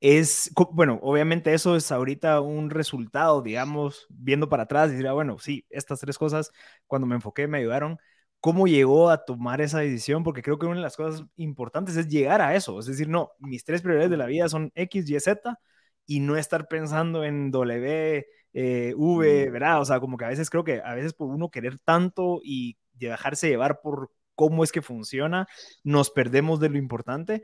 es, 0.00 0.52
bueno, 0.72 0.98
obviamente 1.02 1.52
eso 1.54 1.74
es 1.76 1.90
ahorita 1.90 2.40
un 2.40 2.70
resultado, 2.70 3.42
digamos, 3.42 4.06
viendo 4.10 4.48
para 4.48 4.64
atrás 4.64 4.88
y 4.88 4.92
decir, 4.92 5.08
ah, 5.08 5.12
bueno, 5.14 5.38
sí, 5.38 5.66
estas 5.70 6.00
tres 6.00 6.18
cosas 6.18 6.52
cuando 6.86 7.06
me 7.06 7.16
enfoqué 7.16 7.48
me 7.48 7.58
ayudaron. 7.58 7.98
¿Cómo 8.40 8.66
llegó 8.66 9.10
a 9.10 9.24
tomar 9.24 9.60
esa 9.60 9.80
decisión? 9.80 10.22
Porque 10.22 10.42
creo 10.42 10.58
que 10.58 10.66
una 10.66 10.76
de 10.76 10.82
las 10.82 10.96
cosas 10.96 11.24
importantes 11.36 11.96
es 11.96 12.08
llegar 12.08 12.40
a 12.40 12.54
eso. 12.54 12.78
Es 12.78 12.86
decir, 12.86 13.08
no, 13.08 13.32
mis 13.40 13.64
tres 13.64 13.82
prioridades 13.82 14.10
de 14.10 14.18
la 14.18 14.26
vida 14.26 14.48
son 14.48 14.70
X, 14.74 15.08
Y, 15.10 15.18
Z 15.18 15.58
y 16.06 16.20
no 16.20 16.36
estar 16.36 16.68
pensando 16.68 17.24
en 17.24 17.50
W, 17.50 18.26
eh, 18.52 18.94
V, 18.96 19.50
¿verdad? 19.50 19.80
O 19.80 19.84
sea, 19.84 20.00
como 20.00 20.16
que 20.16 20.24
a 20.24 20.28
veces 20.28 20.48
creo 20.48 20.64
que 20.64 20.80
a 20.82 20.94
veces 20.94 21.12
por 21.12 21.28
uno 21.28 21.50
querer 21.50 21.78
tanto 21.78 22.40
y 22.42 22.78
dejarse 22.94 23.48
llevar 23.48 23.80
por 23.80 24.10
cómo 24.34 24.64
es 24.64 24.72
que 24.72 24.82
funciona, 24.82 25.48
nos 25.82 26.10
perdemos 26.10 26.60
de 26.60 26.68
lo 26.68 26.78
importante. 26.78 27.42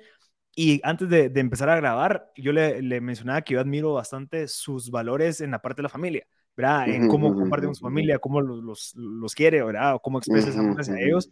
Y 0.54 0.80
antes 0.84 1.08
de, 1.08 1.32
empezar 1.34 1.70
a 1.70 1.76
grabar, 1.76 2.30
yo 2.36 2.52
le, 2.52 3.00
mencionaba 3.00 3.42
que 3.42 3.54
yo 3.54 3.60
admiro 3.60 3.94
bastante 3.94 4.48
sus 4.48 4.90
valores 4.90 5.40
en 5.40 5.50
la 5.50 5.62
parte 5.62 5.78
de 5.78 5.84
la 5.84 5.88
familia, 5.88 6.26
¿verdad? 6.54 6.88
En 6.88 7.08
cómo 7.08 7.34
comparten 7.34 7.68
con 7.68 7.74
su 7.74 7.82
familia, 7.82 8.18
cómo 8.18 8.42
los, 8.42 8.94
los, 8.94 9.34
quiere, 9.34 9.62
¿verdad? 9.62 9.94
O 9.94 10.00
cómo 10.00 10.18
expresa 10.18 10.50
esa 10.50 10.60
amor 10.60 10.78
hacia 10.78 11.00
ellos. 11.00 11.30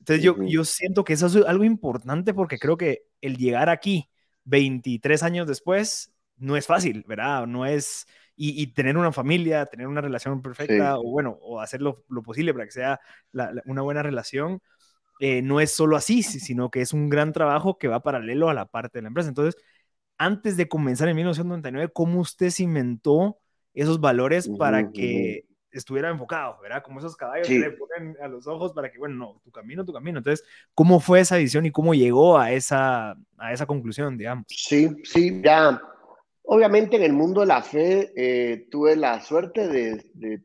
Entonces 0.00 0.24
yo, 0.24 0.36
yo 0.44 0.64
siento 0.64 1.04
que 1.04 1.12
eso 1.12 1.26
es 1.26 1.36
algo 1.46 1.62
importante 1.62 2.34
porque 2.34 2.58
creo 2.58 2.76
que 2.76 3.04
el 3.20 3.36
llegar 3.36 3.68
aquí 3.68 4.10
23 4.44 5.22
años 5.22 5.46
después 5.46 6.15
no 6.36 6.56
es 6.56 6.66
fácil, 6.66 7.04
¿verdad? 7.06 7.46
No 7.46 7.66
es... 7.66 8.06
Y, 8.38 8.66
tener 8.74 8.98
una 8.98 9.12
familia, 9.12 9.64
tener 9.64 9.86
una 9.86 10.02
relación 10.02 10.42
perfecta, 10.42 10.98
o 10.98 11.04
bueno, 11.04 11.38
o 11.40 11.58
hacer 11.58 11.80
lo, 11.80 12.04
posible 12.22 12.52
para 12.52 12.66
que 12.66 12.70
sea 12.70 13.00
una 13.64 13.80
buena 13.80 14.02
relación, 14.02 14.60
eh, 15.20 15.40
no 15.40 15.58
es 15.58 15.72
solo 15.72 15.96
así, 15.96 16.22
sino 16.22 16.70
que 16.70 16.82
es 16.82 16.92
un 16.92 17.08
gran 17.08 17.32
trabajo 17.32 17.78
que 17.78 17.88
va 17.88 18.02
paralelo 18.02 18.50
a 18.50 18.54
la 18.54 18.66
parte 18.66 18.98
de 18.98 19.02
la 19.02 19.08
empresa. 19.08 19.30
Entonces, 19.30 19.56
antes 20.18 20.58
de 20.58 20.68
comenzar 20.68 21.08
en 21.08 21.16
1999, 21.16 21.92
¿cómo 21.94 22.20
usted 22.20 22.50
cimentó 22.50 23.38
esos 23.72 24.00
valores 24.00 24.48
para 24.58 24.90
que 24.90 25.46
estuviera 25.70 26.08
enfocado, 26.10 26.58
¿verdad? 26.62 26.82
Como 26.82 26.98
esos 26.98 27.16
caballos 27.16 27.46
que 27.46 27.58
le 27.58 27.70
ponen 27.72 28.16
a 28.22 28.28
los 28.28 28.46
ojos 28.46 28.72
para 28.72 28.90
que, 28.90 28.98
bueno, 28.98 29.14
no, 29.14 29.40
tu 29.44 29.50
camino, 29.50 29.84
tu 29.84 29.92
camino. 29.92 30.18
Entonces, 30.18 30.46
¿cómo 30.74 31.00
fue 31.00 31.20
esa 31.20 31.36
visión 31.36 31.66
y 31.66 31.70
cómo 31.70 31.94
llegó 31.94 32.38
a 32.38 32.52
esa, 32.52 33.16
a 33.36 33.52
esa 33.52 33.66
conclusión, 33.66 34.16
digamos? 34.16 34.46
Sí, 34.48 34.88
sí, 35.04 35.40
ya. 35.44 35.80
Obviamente 36.48 36.96
en 36.96 37.02
el 37.02 37.12
mundo 37.12 37.40
de 37.40 37.48
la 37.48 37.60
fe 37.60 38.12
eh, 38.14 38.68
tuve 38.70 38.94
la 38.94 39.20
suerte 39.20 39.66
de, 39.66 40.44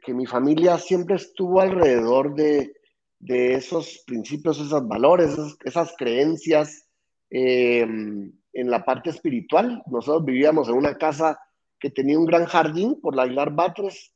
que 0.00 0.12
mi 0.12 0.26
familia 0.26 0.76
siempre 0.76 1.14
estuvo 1.14 1.60
alrededor 1.60 2.34
de, 2.34 2.74
de 3.20 3.54
esos 3.54 4.02
principios, 4.04 4.58
esos 4.58 4.88
valores, 4.88 5.36
esas, 5.64 5.94
creencias 5.96 6.84
em, 7.30 8.32
en 8.52 8.70
la 8.70 8.84
parte 8.84 9.10
espiritual. 9.10 9.84
Nosotros 9.86 10.24
vivíamos 10.24 10.68
en 10.68 10.74
una 10.74 10.98
casa 10.98 11.38
que 11.78 11.90
tenía 11.90 12.18
un 12.18 12.26
gran 12.26 12.46
jardín 12.46 13.00
por 13.00 13.14
la 13.14 13.22
Aguilar 13.22 13.54
Batres 13.54 14.12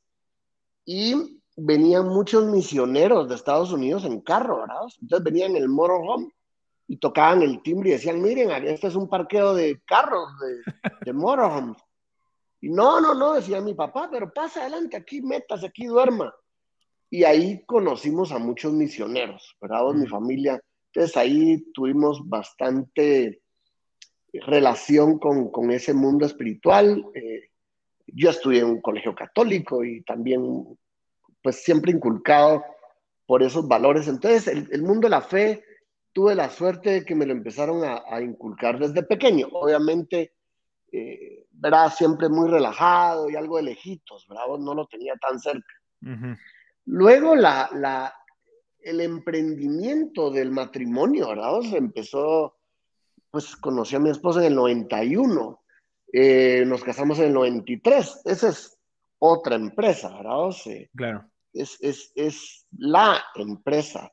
y 0.83 1.39
venían 1.55 2.09
muchos 2.09 2.45
misioneros 2.47 3.29
de 3.29 3.35
Estados 3.35 3.71
Unidos 3.71 4.03
en 4.03 4.19
carro, 4.19 4.59
¿verdad? 4.59 4.81
Entonces 5.01 5.23
venían 5.23 5.51
en 5.51 5.63
el 5.63 5.69
motorhome 5.69 6.27
y 6.87 6.97
tocaban 6.97 7.41
el 7.41 7.61
timbre 7.61 7.89
y 7.89 7.93
decían, 7.93 8.21
miren, 8.21 8.51
este 8.67 8.87
es 8.87 8.95
un 8.95 9.07
parqueo 9.07 9.53
de 9.53 9.81
carros, 9.85 10.29
de, 10.39 10.91
de 11.05 11.13
motorhomes. 11.13 11.77
Y 12.61 12.69
no, 12.69 13.01
no, 13.01 13.13
no, 13.13 13.33
decía 13.33 13.61
mi 13.61 13.73
papá, 13.73 14.09
pero 14.11 14.31
pasa 14.31 14.61
adelante, 14.61 14.95
aquí 14.95 15.21
metas, 15.21 15.63
aquí 15.63 15.85
duerma. 15.85 16.33
Y 17.09 17.25
ahí 17.25 17.63
conocimos 17.65 18.31
a 18.31 18.39
muchos 18.39 18.73
misioneros, 18.73 19.55
¿verdad? 19.61 19.83
Mi 19.93 20.07
familia. 20.07 20.59
Entonces 20.87 21.17
ahí 21.17 21.63
tuvimos 21.73 22.27
bastante 22.27 23.41
relación 24.33 25.19
con, 25.19 25.51
con 25.51 25.71
ese 25.71 25.93
mundo 25.93 26.25
espiritual. 26.25 27.05
Eh, 27.13 27.49
yo 28.07 28.29
estudié 28.29 28.61
en 28.61 28.67
un 28.67 28.81
colegio 28.81 29.13
católico 29.13 29.83
y 29.83 30.03
también, 30.03 30.65
pues 31.41 31.63
siempre 31.63 31.91
inculcado 31.91 32.63
por 33.25 33.43
esos 33.43 33.67
valores. 33.67 34.07
Entonces, 34.07 34.47
el, 34.47 34.81
mundo 34.83 35.07
de 35.07 35.11
la 35.11 35.21
fe, 35.21 35.63
tuve 36.13 36.35
la 36.35 36.49
suerte 36.49 36.91
de 36.91 37.05
que 37.05 37.15
me 37.15 37.25
lo 37.25 37.33
empezaron 37.33 37.83
a, 37.83 38.21
inculcar 38.21 38.79
desde 38.79 39.03
pequeño. 39.03 39.47
Obviamente, 39.51 40.33
eh, 40.91 41.47
¿verdad? 41.51 41.91
Siempre 41.93 42.29
muy 42.29 42.49
relajado 42.49 43.29
y 43.29 43.35
algo 43.35 43.57
de 43.57 43.63
lejitos, 43.63 44.27
¿verdad? 44.27 44.45
No 44.59 44.73
lo 44.73 44.85
tenía 44.87 45.15
tan 45.15 45.39
cerca. 45.39 45.73
Luego 46.85 47.35
la, 47.35 48.13
el 48.81 49.01
emprendimiento 49.01 50.29
del 50.29 50.51
matrimonio, 50.51 51.29
¿verdad? 51.29 51.61
Se 51.61 51.77
empezó, 51.77 52.57
pues 53.31 53.55
conocí 53.55 53.95
a 53.95 53.99
mi 53.99 54.09
esposa 54.09 54.41
en 54.41 54.47
el 54.47 54.55
91, 54.55 55.63
eh, 56.11 56.63
nos 56.67 56.83
casamos 56.83 57.17
en 57.19 57.25
el 57.25 57.33
93, 57.33 58.21
esa 58.25 58.49
es 58.49 58.77
otra 59.17 59.55
empresa, 59.55 60.09
¿verdad? 60.09 60.49
claro. 60.95 61.25
Es, 61.53 61.77
es, 61.81 62.67
la 62.71 63.23
empresa. 63.35 64.11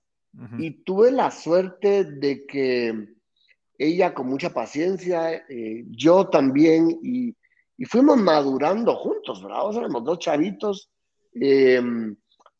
Y 0.59 0.85
tuve 0.85 1.11
la 1.11 1.31
suerte 1.31 2.05
de 2.05 2.47
que 2.47 3.09
ella 3.77 4.15
con 4.15 4.29
mucha 4.29 4.51
paciencia, 4.51 5.35
eh, 5.49 5.85
yo 5.91 6.29
también, 6.29 6.99
y, 7.03 7.35
fuimos 7.87 8.19
madurando 8.19 8.95
juntos, 8.97 9.43
¿verdad? 9.43 9.77
Éramos 9.77 10.05
dos 10.05 10.19
chavitos. 10.19 10.91
Eh, 11.35 11.83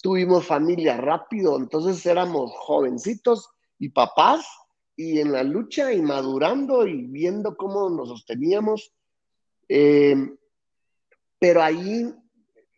tuvimos 0.03 0.47
familia 0.47 0.97
rápido, 0.97 1.57
entonces 1.57 2.05
éramos 2.07 2.51
jovencitos 2.57 3.51
y 3.79 3.91
papás 3.91 4.47
y 4.97 5.21
en 5.21 5.33
la 5.33 5.43
lucha 5.43 5.93
y 5.93 6.03
madurando 6.03 6.87
y 6.87 7.07
viendo 7.07 7.57
cómo 7.57 7.89
nos 7.91 8.09
sosteníamos. 8.09 8.93
Eh, 9.69 10.17
pero 11.39 11.63
ahí 11.63 12.15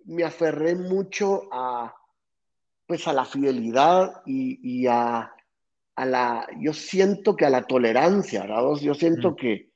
me 0.05 0.25
aferré 0.25 0.75
mucho 0.75 1.49
a, 1.53 1.95
pues 2.93 3.09
a 3.09 3.15
la 3.15 3.25
fidelidad 3.25 4.21
y, 4.27 4.87
a, 4.87 5.33
a, 5.97 6.05
la, 6.05 6.47
yo 6.61 6.75
siento 6.75 7.35
que 7.35 7.47
a 7.47 7.49
la 7.49 7.63
tolerancia, 7.63 8.43
¿verdad? 8.43 8.75
Yo 8.83 8.93
siento 8.93 9.35
que 9.35 9.71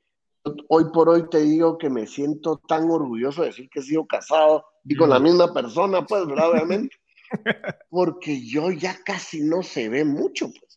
hoy 0.69 0.85
por 0.93 1.09
hoy 1.09 1.27
te 1.31 1.41
digo 1.41 1.79
que 1.79 1.89
me 1.89 2.07
siento 2.07 2.59
tan 2.69 2.91
orgulloso 2.91 3.41
de 3.41 3.49
decir 3.49 3.71
que 3.71 3.81
he 3.81 3.83
sido 3.83 4.07
casado 4.07 4.67
y 4.85 4.97
con 4.97 5.09
la 5.09 5.19
misma 5.19 5.55
persona, 5.55 6.05
pues, 6.05 6.27
¿verdad? 6.27 6.51
Obviamente 6.51 6.95
porque 7.89 8.47
yo 8.47 8.71
ya 8.71 8.99
casi 9.03 9.41
no 9.41 9.63
se 9.63 9.89
ve 9.89 10.05
mucho, 10.05 10.51
pues, 10.51 10.77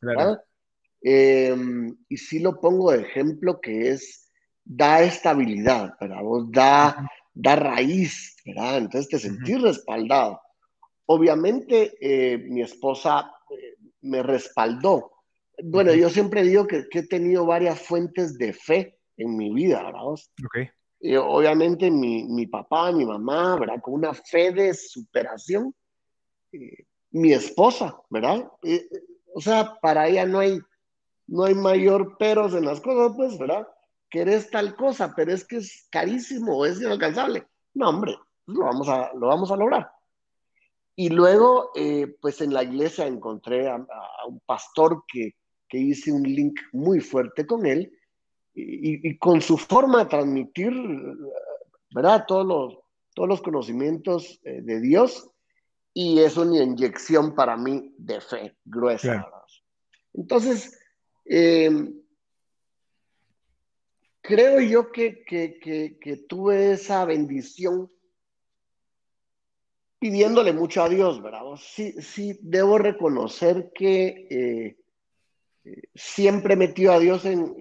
em, 1.02 1.94
y 2.08 2.16
sí 2.16 2.40
lo 2.40 2.62
pongo 2.62 2.94
de 2.94 3.02
ejemplo 3.02 3.60
que 3.60 3.90
es, 3.90 4.32
da 4.64 5.02
estabilidad, 5.02 5.94
¿verdad? 6.00 6.24
Vos 6.24 6.50
da, 6.54 7.06
da 7.34 7.58
raíz, 7.58 8.38
¿verdad? 8.46 8.78
Entonces 8.78 9.10
te 9.10 9.20
sentís 9.20 9.62
respaldado. 9.62 10.40
Obviamente 11.12 11.98
eh, 12.00 12.38
mi 12.38 12.62
esposa 12.62 13.34
eh, 13.50 13.78
me 14.02 14.22
respaldó. 14.22 15.12
Bueno, 15.64 15.92
yo 15.96 16.08
siempre 16.08 16.44
digo 16.44 16.68
que, 16.68 16.86
he 16.92 17.08
tenido 17.08 17.48
varias 17.48 17.82
fuentes 17.82 18.38
de 18.38 18.54
fe 18.54 19.00
en 19.18 19.36
mi 19.36 19.52
vida, 19.52 19.82
¿verdad? 19.84 20.04
Okay. 20.04 20.70
Eh, 21.02 21.18
obviamente 21.18 21.90
mi, 21.90 22.26
mi, 22.26 22.46
papá, 22.46 22.92
mi 22.92 23.06
mamá, 23.06 23.58
¿verdad? 23.60 23.82
Con 23.82 23.96
una 23.96 24.14
fe 24.14 24.52
de 24.52 24.72
superación 24.76 25.74
mi 27.12 27.34
esposa, 27.34 28.00
¿verdad? 28.12 28.48
O 29.34 29.42
sea, 29.42 29.80
para 29.82 30.08
ella 30.08 30.28
no 30.28 30.40
hay, 30.40 30.60
no 31.26 31.46
hay 31.46 31.56
mayor 31.56 32.18
peros 32.20 32.54
en 32.54 32.66
las 32.66 32.82
cosas, 32.82 33.16
pues, 33.18 33.38
¿verdad? 33.40 33.68
Querés 34.12 34.52
tal 34.52 34.76
cosa, 34.76 35.14
pero 35.16 35.34
es 35.34 35.44
que 35.44 35.58
es 35.58 35.88
carísimo, 35.90 36.68
es 36.68 36.80
inalcanzable. 36.80 37.48
No, 37.74 37.90
hombre, 37.90 38.16
lo 38.46 38.66
vamos 38.66 38.88
a, 38.90 39.12
lo 39.16 39.28
vamos 39.28 39.52
a 39.52 39.56
lograr. 39.56 39.92
Y 41.00 41.08
luego, 41.08 41.72
eh, 41.76 42.14
pues 42.20 42.42
en 42.42 42.54
la 42.54 42.62
iglesia 42.62 43.08
encontré 43.08 43.70
a, 43.70 43.78
un 44.28 44.42
pastor 44.46 45.06
que, 45.08 45.34
que, 45.70 45.78
hice 45.78 46.12
un 46.12 46.24
link 46.24 46.60
muy 46.74 47.00
fuerte 47.00 47.46
con 47.46 47.66
él 47.66 47.90
y, 48.54 49.18
con 49.18 49.40
su 49.40 49.58
forma 49.58 50.00
de 50.00 50.10
transmitir, 50.10 50.74
¿verdad? 51.96 52.26
Todos 52.28 52.46
los, 52.46 52.80
todos 53.16 53.30
los 53.30 53.42
conocimientos 53.42 54.42
de 54.44 54.82
Dios 54.82 55.32
y 55.94 56.20
es 56.20 56.36
una 56.36 56.62
inyección 56.62 57.34
para 57.34 57.56
mí 57.56 57.96
de 57.98 58.20
fe 58.20 58.58
gruesa. 58.66 59.26
Entonces, 60.14 60.78
em, 61.24 61.94
creo 64.20 64.60
yo 64.60 64.92
que, 64.92 65.24
que, 65.24 66.26
tuve 66.28 66.74
esa 66.74 67.06
bendición 67.06 67.90
pidiéndole 70.00 70.54
mucho 70.54 70.82
a 70.82 70.90
Dios, 70.90 71.22
¿verdad? 71.22 71.42
Sí, 71.58 71.94
sí, 72.02 72.40
debo 72.42 72.78
reconocer 72.78 73.72
que 73.76 74.28
eh, 74.30 74.78
eh, 75.66 75.82
siempre 75.94 76.56
metió 76.56 76.94
a 76.94 77.00
Dios 77.00 77.26
en 77.26 77.56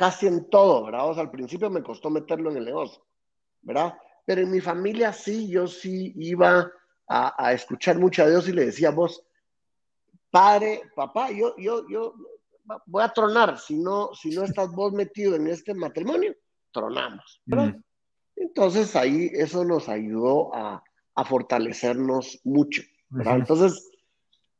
casi 0.00 0.26
en 0.26 0.48
todo, 0.48 0.86
¿verdad? 0.86 1.18
al 1.18 1.30
principio 1.30 1.68
me 1.68 1.82
costó 1.82 2.08
meterlo 2.08 2.50
en 2.50 2.56
el 2.56 2.64
negocio, 2.64 3.04
¿verdad? 3.60 3.98
Pero 4.24 4.40
en 4.40 4.50
mi 4.50 4.60
familia 4.60 5.12
sí, 5.12 5.46
yo 5.46 5.66
sí 5.66 6.14
iba 6.16 6.72
a, 7.06 7.52
escuchar 7.52 7.98
mucho 7.98 8.22
a 8.22 8.28
Dios 8.28 8.48
y 8.48 8.52
le 8.52 8.64
decía, 8.64 8.92
vos, 8.92 9.22
padre, 10.30 10.80
papá, 10.96 11.30
yo, 11.30 11.54
yo, 11.58 11.86
yo 11.86 12.14
voy 12.86 13.02
a 13.02 13.12
tronar, 13.12 13.58
si 13.58 13.76
no, 13.76 14.14
si 14.14 14.30
no 14.30 14.44
estás 14.44 14.70
vos 14.72 14.90
metido 14.94 15.34
en 15.34 15.48
este 15.48 15.74
matrimonio, 15.74 16.34
tronamos. 16.72 17.42
Entonces 18.36 18.96
ahí 18.96 19.30
eso 19.34 19.66
nos 19.66 19.90
ayudó 19.90 20.54
a, 20.54 20.82
a 21.14 21.24
fortalecernos 21.24 22.40
mucho. 22.44 22.82
Entonces, 23.12 23.90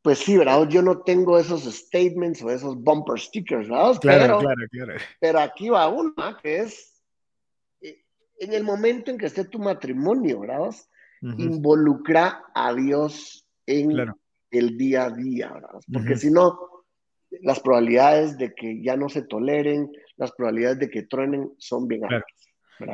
pues 0.03 0.19
sí, 0.19 0.37
¿verdad? 0.37 0.69
Yo 0.69 0.83
no 0.83 1.03
tengo 1.03 1.39
esos 1.39 1.65
statements 1.65 2.43
o 2.43 2.51
esos 2.51 2.77
bumper 2.77 3.21
stickers, 3.21 3.69
¿verdad? 3.69 3.99
Claro, 4.01 4.21
pero, 4.23 4.39
claro, 4.39 4.63
claro. 4.71 4.95
Pero 5.21 5.39
aquí 5.41 5.69
va 5.69 5.89
una, 5.89 6.39
que 6.43 6.59
es 6.61 7.03
eh, 7.83 8.03
en 8.39 8.55
el 8.55 8.65
momento 8.65 9.11
en 9.11 9.19
que 9.19 9.27
esté 9.27 9.45
tu 9.45 9.59
matrimonio, 9.59 10.41
¿verdad? 10.41 10.75
Involucra 11.23 12.45
a 12.55 12.73
Dios 12.73 13.47
en 13.67 13.93
el 14.51 14.79
día 14.79 15.05
a 15.05 15.11
día, 15.11 15.53
¿verdad? 15.53 15.81
Porque 15.93 16.17
si 16.17 16.31
no, 16.31 16.59
las 17.43 17.61
probabilidades 17.61 18.39
de 18.39 18.55
que 18.55 18.83
ya 18.83 18.97
no 18.97 19.11
se 19.11 19.23
toleren, 19.23 19.93
las 20.17 20.33
probabilidades 20.33 20.79
de 20.79 20.91
que 20.91 21.03
truenen 21.03 21.53
son 21.59 21.87
bien 21.87 22.05
altas. 22.05 22.40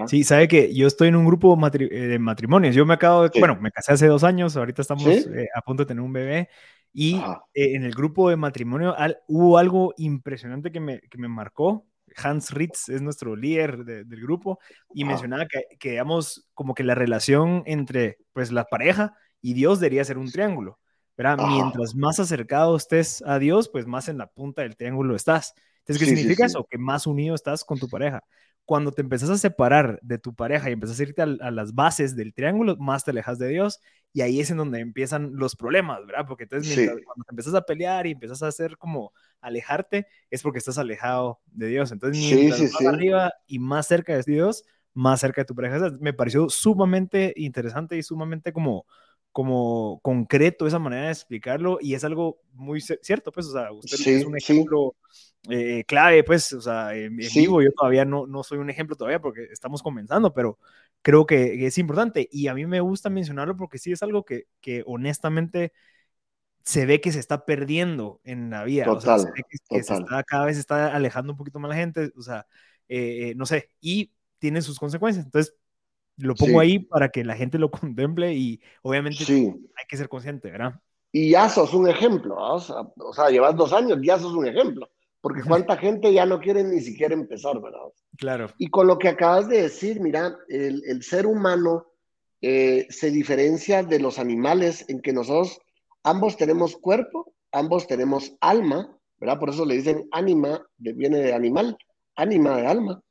Sí, 0.07 0.25
sabe 0.25 0.49
que 0.49 0.75
yo 0.75 0.87
estoy 0.87 1.09
en 1.09 1.16
un 1.16 1.26
grupo 1.26 1.59
eh, 1.75 1.78
de 1.78 2.19
matrimonios. 2.19 2.75
Yo 2.75 2.87
me 2.87 2.95
acabo 2.95 3.28
de, 3.28 3.38
bueno, 3.38 3.59
me 3.61 3.71
casé 3.71 3.93
hace 3.93 4.07
dos 4.07 4.25
años, 4.25 4.57
ahorita 4.57 4.83
estamos 4.83 5.07
eh, 5.07 5.49
a 5.55 5.62
punto 5.62 5.83
de 5.83 5.88
tener 5.88 6.02
un 6.02 6.12
bebé. 6.12 6.49
Y 6.93 7.16
eh, 7.55 7.75
en 7.75 7.85
el 7.85 7.93
grupo 7.93 8.31
de 8.31 8.37
matrimonio 8.37 8.95
hubo 9.28 9.59
algo 9.59 9.93
impresionante 9.99 10.73
que 10.73 10.81
me, 10.81 11.00
que 11.00 11.19
me 11.19 11.28
marcó. 11.28 11.87
Hans 12.16 12.52
Ritz 12.52 12.88
es 12.88 13.02
nuestro 13.02 13.37
líder 13.37 13.85
del 13.85 14.21
grupo 14.21 14.59
y 14.95 15.05
mencionaba 15.05 15.47
que, 15.47 15.64
que, 15.78 15.90
digamos, 15.90 16.49
como 16.55 16.73
que 16.73 16.85
la 16.85 16.95
relación 16.95 17.62
entre 17.66 18.19
pues 18.33 18.52
la 18.52 18.64
pareja 18.64 19.14
y 19.43 19.52
Dios 19.52 19.81
debería 19.81 20.05
ser 20.05 20.16
un 20.16 20.31
triángulo. 20.31 20.78
¿verdad? 21.16 21.47
Mientras 21.49 21.95
más 21.95 22.21
acercado 22.21 22.76
estés 22.76 23.23
a 23.26 23.38
Dios, 23.38 23.69
pues 23.71 23.87
más 23.87 24.09
en 24.09 24.19
la 24.19 24.26
punta 24.26 24.62
del 24.62 24.76
triángulo 24.76 25.16
estás. 25.16 25.55
Entonces, 25.81 25.99
¿qué 25.99 26.16
significa 26.16 26.47
eso? 26.47 26.66
Que 26.71 26.78
más 26.78 27.07
unido 27.07 27.35
estás 27.35 27.64
con 27.64 27.78
tu 27.78 27.88
pareja 27.88 28.23
cuando 28.67 28.91
te 28.91 29.01
empezás 29.01 29.31
a 29.31 29.39
separar 29.39 30.01
de 30.03 30.19
tu 30.19 30.35
pareja 30.35 30.69
y 30.69 30.73
empezás 30.73 30.99
a 30.99 31.03
irte 31.05 31.23
a, 31.23 31.27
las 31.27 31.73
bases 31.75 32.17
del 32.17 32.35
triángulo, 32.35 32.77
más 32.77 33.05
te 33.05 33.13
alejas 33.13 33.39
de 33.39 33.49
Dios 33.49 33.81
y 34.13 34.23
ahí 34.23 34.41
es 34.41 34.51
en 34.51 34.57
donde 34.57 34.81
empiezan 34.81 35.31
los 35.35 35.55
problemas, 35.55 36.05
¿verdad? 36.05 36.27
Porque 36.27 36.45
entonces 36.45 36.75
cuando 37.05 37.25
te 37.25 37.33
empezás 37.33 37.55
a 37.55 37.63
pelear 37.63 38.07
y 38.07 38.11
empiezas 38.11 38.43
a 38.43 38.49
hacer 38.49 38.77
como 38.77 39.13
alejarte, 39.41 40.09
es 40.31 40.43
porque 40.43 40.59
estás 40.59 40.79
alejado 40.79 41.41
de 41.47 41.69
Dios. 41.69 41.93
Entonces, 41.93 42.21
mientras 42.21 42.73
más 42.73 42.87
arriba 42.87 43.33
y 43.47 43.61
más 43.61 43.87
cerca 43.87 44.17
de 44.17 44.23
Dios, 44.27 44.65
más 44.95 45.21
cerca 45.21 45.43
de 45.43 45.45
tu 45.45 45.55
pareja. 45.55 45.91
me 46.01 46.13
pareció 46.13 46.49
sumamente 46.49 47.35
interesante 47.37 47.97
y 47.97 48.03
sumamente 48.03 48.53
como, 48.53 48.87
como 49.31 50.01
concreto 50.03 50.67
esa 50.67 50.79
manera 50.79 51.05
de 51.05 51.13
explicarlo 51.13 51.79
y 51.81 51.95
es 51.95 52.03
algo 52.03 52.41
muy 52.53 52.81
cierto, 52.81 53.31
pues, 53.31 53.47
o 53.47 53.53
sea, 53.53 53.71
usted 53.71 53.99
es 54.07 54.25
un 54.25 54.37
ejemplo 54.37 54.97
eh, 55.50 55.85
clave, 55.87 56.25
pues, 56.25 56.53
o 56.53 56.61
sea, 56.61 56.95
en, 56.95 57.17
vivo 57.17 57.62
yo 57.62 57.71
todavía 57.73 58.05
no, 58.05 58.26
no 58.26 58.43
soy 58.43 58.59
un 58.59 58.71
ejemplo 58.71 58.97
todavía 58.97 59.21
porque 59.21 59.45
estamos 59.50 59.83
comenzando, 59.83 60.33
pero 60.33 60.59
creo 61.03 61.26
que, 61.26 61.67
es 61.67 61.79
importante. 61.79 62.29
Y 62.31 62.49
a 62.49 62.55
mí 62.55 62.67
me 62.67 62.81
gusta 62.81 63.11
mencionarlo 63.11 63.57
porque 63.57 63.79
sí 63.79 63.93
es 63.93 64.03
algo 64.03 64.25
que, 64.25 64.47
que 64.61 64.83
honestamente 64.87 65.73
se 66.65 66.85
ve 66.85 67.00
que 67.00 67.12
se 67.12 67.21
está 67.21 67.45
perdiendo 67.45 68.21
en 68.25 68.50
la 68.50 68.65
vida, 68.65 68.91
o 68.91 69.00
sea, 69.00 69.21
se 69.21 69.31
ve 69.31 69.43
que, 69.49 69.83
se 69.83 69.95
está, 69.95 70.25
cada 70.25 70.47
vez 70.47 70.57
se 70.57 70.61
está 70.61 70.95
alejando 70.95 71.33
un 71.33 71.38
poquito 71.38 71.61
más 71.61 71.69
la 71.69 71.76
gente, 71.76 72.11
o 72.17 72.23
sea, 72.23 72.45
eh, 72.88 73.35
no 73.37 73.47
sé, 73.47 73.71
y 73.81 74.12
tiene 74.41 74.61
sus 74.62 74.81
consecuencias, 74.81 75.25
entonces 75.25 75.55
lo 76.17 76.35
pongo 76.35 76.59
ahí 76.59 76.81
para 76.81 77.11
que 77.11 77.25
la 77.25 77.37
gente 77.37 77.59
lo 77.59 77.71
contemple 77.71 78.35
y 78.35 78.61
obviamente 78.83 79.25
hay 79.29 79.87
que 79.88 79.97
ser 79.97 80.09
consciente, 80.09 80.50
¿verdad? 80.50 80.81
Y 81.12 81.31
ya 81.31 81.49
sos 81.49 81.73
un 81.73 81.88
ejemplo, 81.88 82.37
o 82.37 82.59
sea, 82.59 83.31
llevas 83.31 83.57
dos 83.57 83.73
años, 83.73 83.99
ya 84.03 84.19
sos 84.19 84.35
un 84.35 84.49
ejemplo, 84.49 84.91
porque 85.26 85.42
cuánta 85.42 85.76
gente 85.76 86.12
ya 86.12 86.25
no 86.25 86.38
quiere 86.38 86.62
ni 86.62 86.80
siquiera 86.80 87.12
empezar, 87.12 87.61
¿verdad? 87.61 87.80
Claro. 88.16 88.47
Y 88.59 88.68
con 88.68 88.87
lo 88.87 88.97
que 88.97 89.09
acabas 89.09 89.49
de 89.49 89.62
decir, 89.62 89.99
mira, 90.00 90.38
el, 90.47 90.84
el 90.86 91.02
ser 91.02 91.26
humano 91.26 91.89
eh, 92.41 92.86
se 92.91 93.10
diferencia 93.10 93.82
de 93.82 93.99
los 93.99 94.21
animales 94.21 94.84
en 94.89 95.00
que 95.00 95.12
nosotros 95.12 95.58
ambos 96.04 96.36
tenemos 96.36 96.76
cuerpo, 96.76 97.34
ambos 97.50 97.89
tenemos 97.89 98.36
alma, 98.41 98.97
¿verdad? 99.19 99.41
Por 99.41 99.50
eso 99.50 99.67
le 99.67 99.75
dicen 99.75 100.08
ánima, 100.12 100.65
viene 100.76 101.19
de 101.19 101.34
animal, 101.34 101.76
ánima 102.15 102.58
de 102.58 102.69
alma, 102.69 103.02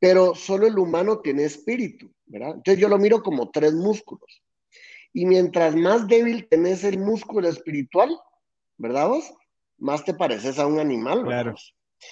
pero 0.00 0.34
solo 0.34 0.66
el 0.66 0.76
humano 0.76 1.20
tiene 1.20 1.44
espíritu. 1.44 2.12
Entonces 2.26 2.78
yo 2.78 2.88
lo 2.88 2.98
miro 2.98 3.22
como 3.22 3.52
tres 3.52 3.74
músculos. 3.74 4.42
Y 5.12 5.24
mientras 5.24 5.76
más 5.76 6.08
débil 6.08 6.48
tenés 6.48 6.82
el 6.82 6.98
músculo 6.98 7.48
espiritual, 7.48 8.10
¿verdad 8.76 9.06
vos? 9.06 9.32
Más 9.78 10.04
te 10.04 10.14
pareces 10.14 10.58
a 10.58 10.66
un 10.66 10.78
animal, 10.78 11.24
Claro, 11.24 11.54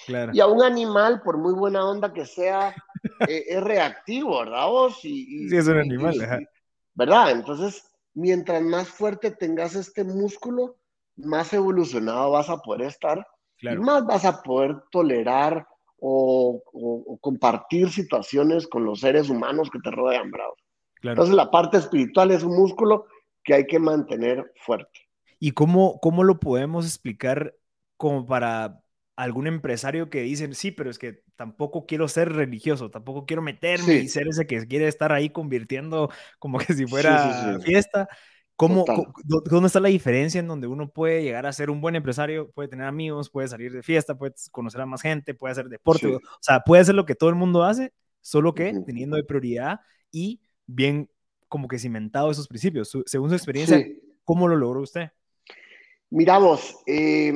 claro. 0.05 0.31
Y 0.33 0.39
a 0.39 0.47
un 0.47 0.63
animal, 0.63 1.21
por 1.23 1.37
muy 1.37 1.53
buena 1.53 1.85
onda 1.85 2.13
que 2.13 2.25
sea, 2.25 2.75
eh, 3.29 3.45
es 3.47 3.63
reactivo, 3.63 4.39
¿verdad 4.39 4.67
vos? 4.67 5.03
Y, 5.03 5.49
sí, 5.49 5.57
es 5.57 5.67
un 5.67 5.79
animal, 5.79 6.47
¿verdad? 6.93 7.31
Entonces, 7.31 7.89
mientras 8.13 8.61
más 8.61 8.89
fuerte 8.89 9.31
tengas 9.31 9.75
este 9.75 10.03
músculo, 10.03 10.77
más 11.15 11.53
evolucionado 11.53 12.31
vas 12.31 12.49
a 12.49 12.57
poder 12.57 12.87
estar 12.87 13.25
y 13.61 13.75
más 13.77 14.05
vas 14.05 14.25
a 14.25 14.41
poder 14.41 14.75
tolerar 14.91 15.67
o, 15.99 16.61
compartir 17.21 17.89
situaciones 17.89 18.67
con 18.67 18.83
los 18.83 18.99
seres 18.99 19.29
humanos 19.29 19.69
que 19.71 19.79
te 19.79 19.89
rodean, 19.89 20.29
bravo. 20.31 20.55
Entonces 21.01 21.33
la 21.33 21.49
parte 21.49 21.77
espiritual 21.77 22.31
es 22.31 22.43
un 22.43 22.55
músculo 22.55 23.07
que 23.43 23.53
hay 23.53 23.65
que 23.65 23.79
mantener 23.79 24.53
fuerte. 24.65 25.02
¿Y 25.43 25.51
cómo, 25.51 25.99
cómo 25.99 26.23
lo 26.23 26.39
podemos 26.39 26.85
explicar 26.85 27.53
como 27.97 28.25
para 28.25 28.81
algún 29.17 29.45
empresario 29.45 30.09
que 30.09 30.21
dicen, 30.21 30.55
sí, 30.55 30.71
pero 30.71 30.89
es 30.89 30.97
que 30.97 31.21
tampoco 31.35 31.85
quiero 31.85 32.07
ser 32.07 32.31
religioso, 32.31 32.89
tampoco 32.89 33.25
quiero 33.25 33.41
meterme 33.41 33.95
y 33.95 34.07
ser 34.07 34.29
ese 34.29 34.47
que 34.47 34.65
quiere 34.67 34.87
estar 34.87 35.11
ahí 35.11 35.31
convirtiendo 35.31 36.09
como 36.39 36.59
que 36.59 36.73
si 36.73 36.87
fuera 36.87 37.59
fiesta? 37.59 38.07
¿Cómo, 38.55 38.85
¿Dónde 39.25 39.67
está 39.67 39.81
la 39.81 39.89
diferencia 39.89 40.39
en 40.39 40.47
donde 40.47 40.67
uno 40.67 40.89
puede 40.89 41.23
llegar 41.23 41.45
a 41.45 41.51
ser 41.51 41.69
un 41.69 41.81
buen 41.81 41.97
empresario, 41.97 42.49
puede 42.51 42.69
tener 42.69 42.85
amigos, 42.85 43.29
puede 43.29 43.49
salir 43.49 43.73
de 43.73 43.83
fiesta, 43.83 44.17
puede 44.17 44.35
conocer 44.49 44.79
a 44.79 44.85
más 44.85 45.01
gente, 45.01 45.33
puede 45.33 45.51
hacer 45.51 45.67
deporte? 45.67 46.07
O 46.07 46.21
sea, 46.39 46.61
puede 46.61 46.83
hacer 46.83 46.95
lo 46.95 47.05
que 47.05 47.15
todo 47.15 47.29
el 47.29 47.35
mundo 47.35 47.65
hace, 47.65 47.91
solo 48.21 48.53
que 48.53 48.73
teniendo 48.85 49.17
de 49.17 49.25
prioridad 49.25 49.81
y 50.09 50.39
bien 50.67 51.09
como 51.49 51.67
que 51.67 51.79
cimentado 51.79 52.31
esos 52.31 52.47
principios. 52.47 52.97
según 53.05 53.27
su 53.27 53.35
experiencia, 53.35 53.85
¿cómo 54.23 54.47
lo 54.47 54.55
logró 54.55 54.79
usted? 54.79 55.09
Miramos, 56.13 56.75
eh, 56.85 57.33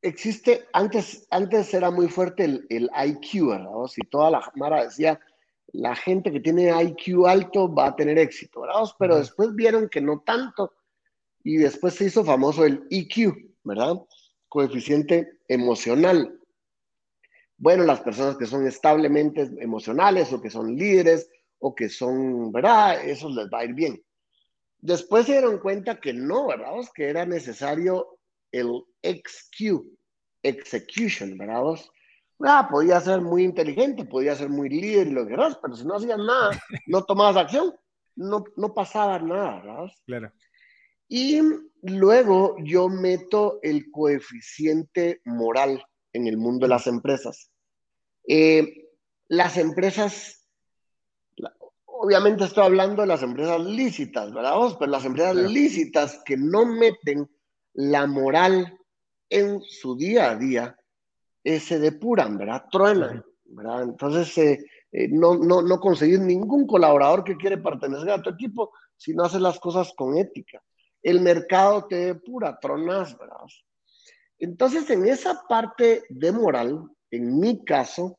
existe, 0.00 0.66
antes, 0.72 1.26
antes 1.30 1.74
era 1.74 1.90
muy 1.90 2.08
fuerte 2.08 2.44
el, 2.44 2.66
el 2.70 2.90
IQ, 3.06 3.48
¿verdad? 3.48 3.86
Si 3.86 4.00
toda 4.10 4.30
la 4.30 4.52
Mara 4.54 4.84
decía, 4.84 5.20
la 5.74 5.94
gente 5.94 6.32
que 6.32 6.40
tiene 6.40 6.70
IQ 6.70 7.26
alto 7.26 7.70
va 7.70 7.88
a 7.88 7.96
tener 7.96 8.18
éxito, 8.18 8.62
¿verdad? 8.62 8.80
Pero 8.98 9.18
después 9.18 9.54
vieron 9.54 9.90
que 9.90 10.00
no 10.00 10.20
tanto 10.20 10.72
y 11.44 11.58
después 11.58 11.92
se 11.92 12.06
hizo 12.06 12.24
famoso 12.24 12.64
el 12.64 12.86
EQ, 12.88 13.54
¿verdad? 13.64 13.96
Coeficiente 14.48 15.40
emocional. 15.48 16.40
Bueno, 17.58 17.84
las 17.84 18.00
personas 18.00 18.38
que 18.38 18.46
son 18.46 18.66
establemente 18.66 19.50
emocionales 19.60 20.32
o 20.32 20.40
que 20.40 20.48
son 20.48 20.74
líderes 20.76 21.28
o 21.58 21.74
que 21.74 21.90
son, 21.90 22.52
¿verdad? 22.52 23.04
Eso 23.06 23.28
les 23.28 23.48
va 23.48 23.58
a 23.58 23.64
ir 23.66 23.74
bien. 23.74 24.02
Después 24.80 25.26
se 25.26 25.32
dieron 25.32 25.58
cuenta 25.58 26.00
que 26.00 26.12
no, 26.12 26.46
¿verdad? 26.46 26.72
Que 26.94 27.08
era 27.08 27.26
necesario 27.26 28.18
el 28.52 28.84
XQ, 29.02 29.84
execution, 30.42 31.36
¿verdad? 31.36 31.62
Ah, 32.40 32.68
podía 32.70 33.00
ser 33.00 33.20
muy 33.20 33.42
inteligente, 33.42 34.04
podía 34.04 34.34
ser 34.36 34.48
muy 34.48 34.68
líder 34.68 35.08
y 35.08 35.10
lo 35.10 35.22
que 35.22 35.34
quieras, 35.34 35.58
pero 35.60 35.74
si 35.74 35.84
no 35.84 35.96
hacías 35.96 36.18
nada, 36.18 36.50
no 36.86 37.04
tomabas 37.04 37.36
acción, 37.36 37.74
no, 38.14 38.44
no 38.56 38.72
pasaba 38.74 39.18
nada, 39.18 39.60
¿verdad? 39.60 39.92
Claro. 40.06 40.32
Y 41.08 41.40
luego 41.82 42.56
yo 42.62 42.88
meto 42.88 43.58
el 43.62 43.90
coeficiente 43.90 45.20
moral 45.24 45.82
en 46.12 46.26
el 46.26 46.36
mundo 46.36 46.66
de 46.66 46.70
las 46.70 46.86
empresas. 46.86 47.50
Eh, 48.28 48.88
las 49.28 49.56
empresas, 49.56 50.37
obviamente 52.00 52.44
estoy 52.44 52.64
hablando 52.64 53.02
de 53.02 53.08
las 53.08 53.22
empresas 53.22 53.60
lícitas, 53.60 54.32
¿verdad? 54.32 54.54
Pero 54.78 54.90
las 54.90 55.04
empresas 55.04 55.34
lícitas 55.34 56.22
que 56.24 56.36
no 56.36 56.64
meten 56.64 57.28
la 57.74 58.06
moral 58.06 58.78
en 59.28 59.60
su 59.62 59.96
día 59.96 60.30
a 60.30 60.36
día, 60.36 60.76
eh, 61.44 61.60
se 61.60 61.78
depuran, 61.78 62.38
¿verdad? 62.38 62.64
Truenan, 62.70 63.24
¿verdad? 63.44 63.82
Entonces, 63.82 64.38
eh, 64.38 64.64
eh, 64.92 65.08
no, 65.10 65.36
no, 65.36 65.60
no 65.60 65.80
conseguir 65.80 66.20
ningún 66.20 66.66
colaborador 66.66 67.24
que 67.24 67.36
quiere 67.36 67.58
pertenecer 67.58 68.10
a 68.10 68.22
tu 68.22 68.30
equipo 68.30 68.72
si 68.96 69.14
no 69.14 69.24
haces 69.24 69.40
las 69.40 69.58
cosas 69.58 69.92
con 69.96 70.16
ética. 70.16 70.62
El 71.02 71.20
mercado 71.20 71.86
te 71.86 71.96
depura, 71.96 72.58
tronas, 72.60 73.16
¿verdad? 73.18 73.36
Entonces, 74.38 74.88
en 74.90 75.06
esa 75.06 75.42
parte 75.48 76.04
de 76.08 76.32
moral, 76.32 76.88
en 77.10 77.38
mi 77.38 77.64
caso, 77.64 78.18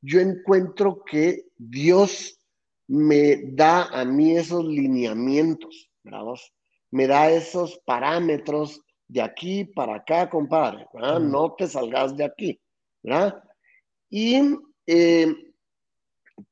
yo 0.00 0.20
encuentro 0.20 1.02
que 1.04 1.46
Dios 1.56 2.35
me 2.88 3.36
da 3.52 3.84
a 3.84 4.04
mí 4.04 4.36
esos 4.36 4.64
lineamientos, 4.64 5.90
¿verdad? 6.02 6.24
me 6.90 7.06
da 7.06 7.30
esos 7.30 7.78
parámetros 7.84 8.80
de 9.08 9.22
aquí 9.22 9.64
para 9.64 9.96
acá, 9.96 10.28
compadre, 10.30 10.86
No 11.20 11.54
te 11.54 11.66
salgas 11.66 12.16
de 12.16 12.24
aquí, 12.24 12.60
¿verdad? 13.02 13.42
Y 14.08 14.56
eh, 14.86 15.34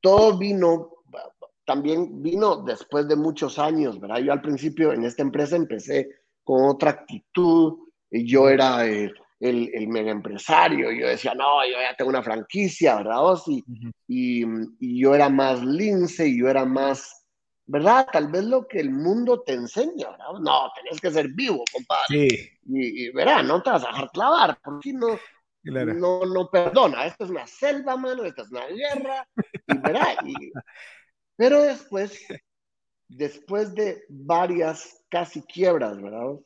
todo 0.00 0.38
vino, 0.38 0.90
también 1.64 2.22
vino 2.22 2.56
después 2.56 3.08
de 3.08 3.16
muchos 3.16 3.58
años, 3.58 4.00
¿verdad? 4.00 4.18
Yo 4.18 4.32
al 4.32 4.42
principio 4.42 4.92
en 4.92 5.04
esta 5.04 5.22
empresa 5.22 5.56
empecé 5.56 6.08
con 6.42 6.64
otra 6.64 6.90
actitud, 6.90 7.78
y 8.10 8.26
yo 8.26 8.48
era 8.48 8.86
el, 9.44 9.70
el, 9.74 9.88
mega 9.88 10.10
empresario, 10.10 10.90
yo 10.90 11.06
decía, 11.06 11.34
no, 11.34 11.64
yo 11.66 11.72
ya 11.72 11.94
tengo 11.96 12.10
una 12.10 12.22
franquicia, 12.22 12.96
¿verdad? 12.96 13.20
y, 13.46 14.44
y, 14.46 15.00
yo 15.00 15.14
era 15.14 15.28
más 15.28 15.62
lince, 15.62 16.26
y 16.28 16.40
yo 16.40 16.48
era 16.48 16.64
más, 16.64 17.26
¿verdad? 17.66 18.06
Tal 18.10 18.28
vez 18.28 18.44
lo 18.44 18.66
que 18.66 18.80
el 18.80 18.90
mundo 18.90 19.42
te 19.42 19.52
enseña, 19.52 20.10
¿verdad? 20.10 20.32
No, 20.40 20.70
tenés 20.74 21.00
que 21.00 21.10
ser 21.10 21.28
vivo, 21.28 21.62
compadre. 21.70 22.06
Sí. 22.08 22.28
Y, 22.66 23.06
y 23.06 23.10
verá, 23.10 23.42
no 23.42 23.62
te 23.62 23.70
vas 23.70 23.84
a 23.84 23.88
dejar 23.88 24.10
clavar, 24.12 24.58
porque 24.64 24.92
no, 24.94 25.18
no, 25.62 26.24
no 26.24 26.48
perdona, 26.50 27.06
esto 27.06 27.24
es 27.24 27.30
una 27.30 27.46
selva, 27.46 27.96
mano, 27.96 28.24
esto 28.24 28.42
es 28.42 28.50
una 28.50 28.66
guerra, 28.66 29.28
y 29.66 29.78
verá, 29.78 30.16
pero 31.36 31.62
después, 31.62 32.18
después 33.08 33.74
de 33.74 34.04
varias 34.08 35.04
casi 35.10 35.42
quiebras, 35.42 36.00
¿verdad? 36.00 36.38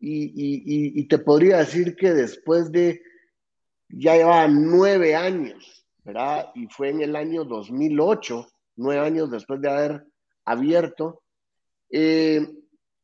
Y, 0.00 1.06
te 1.08 1.18
podría 1.18 1.58
decir 1.58 1.96
que 1.96 2.12
después 2.12 2.70
de, 2.70 3.02
ya 3.88 4.14
llevaba 4.14 4.46
nueve 4.48 5.16
años, 5.16 5.86
¿verdad? 6.04 6.50
Y 6.54 6.66
fue 6.68 6.90
en 6.90 7.02
el 7.02 7.16
año 7.16 7.44
2008, 7.44 8.46
nueve 8.76 9.04
años 9.04 9.30
después 9.30 9.60
de 9.60 9.70
haber 9.70 10.06
abierto, 10.44 11.22
eh, 11.90 12.46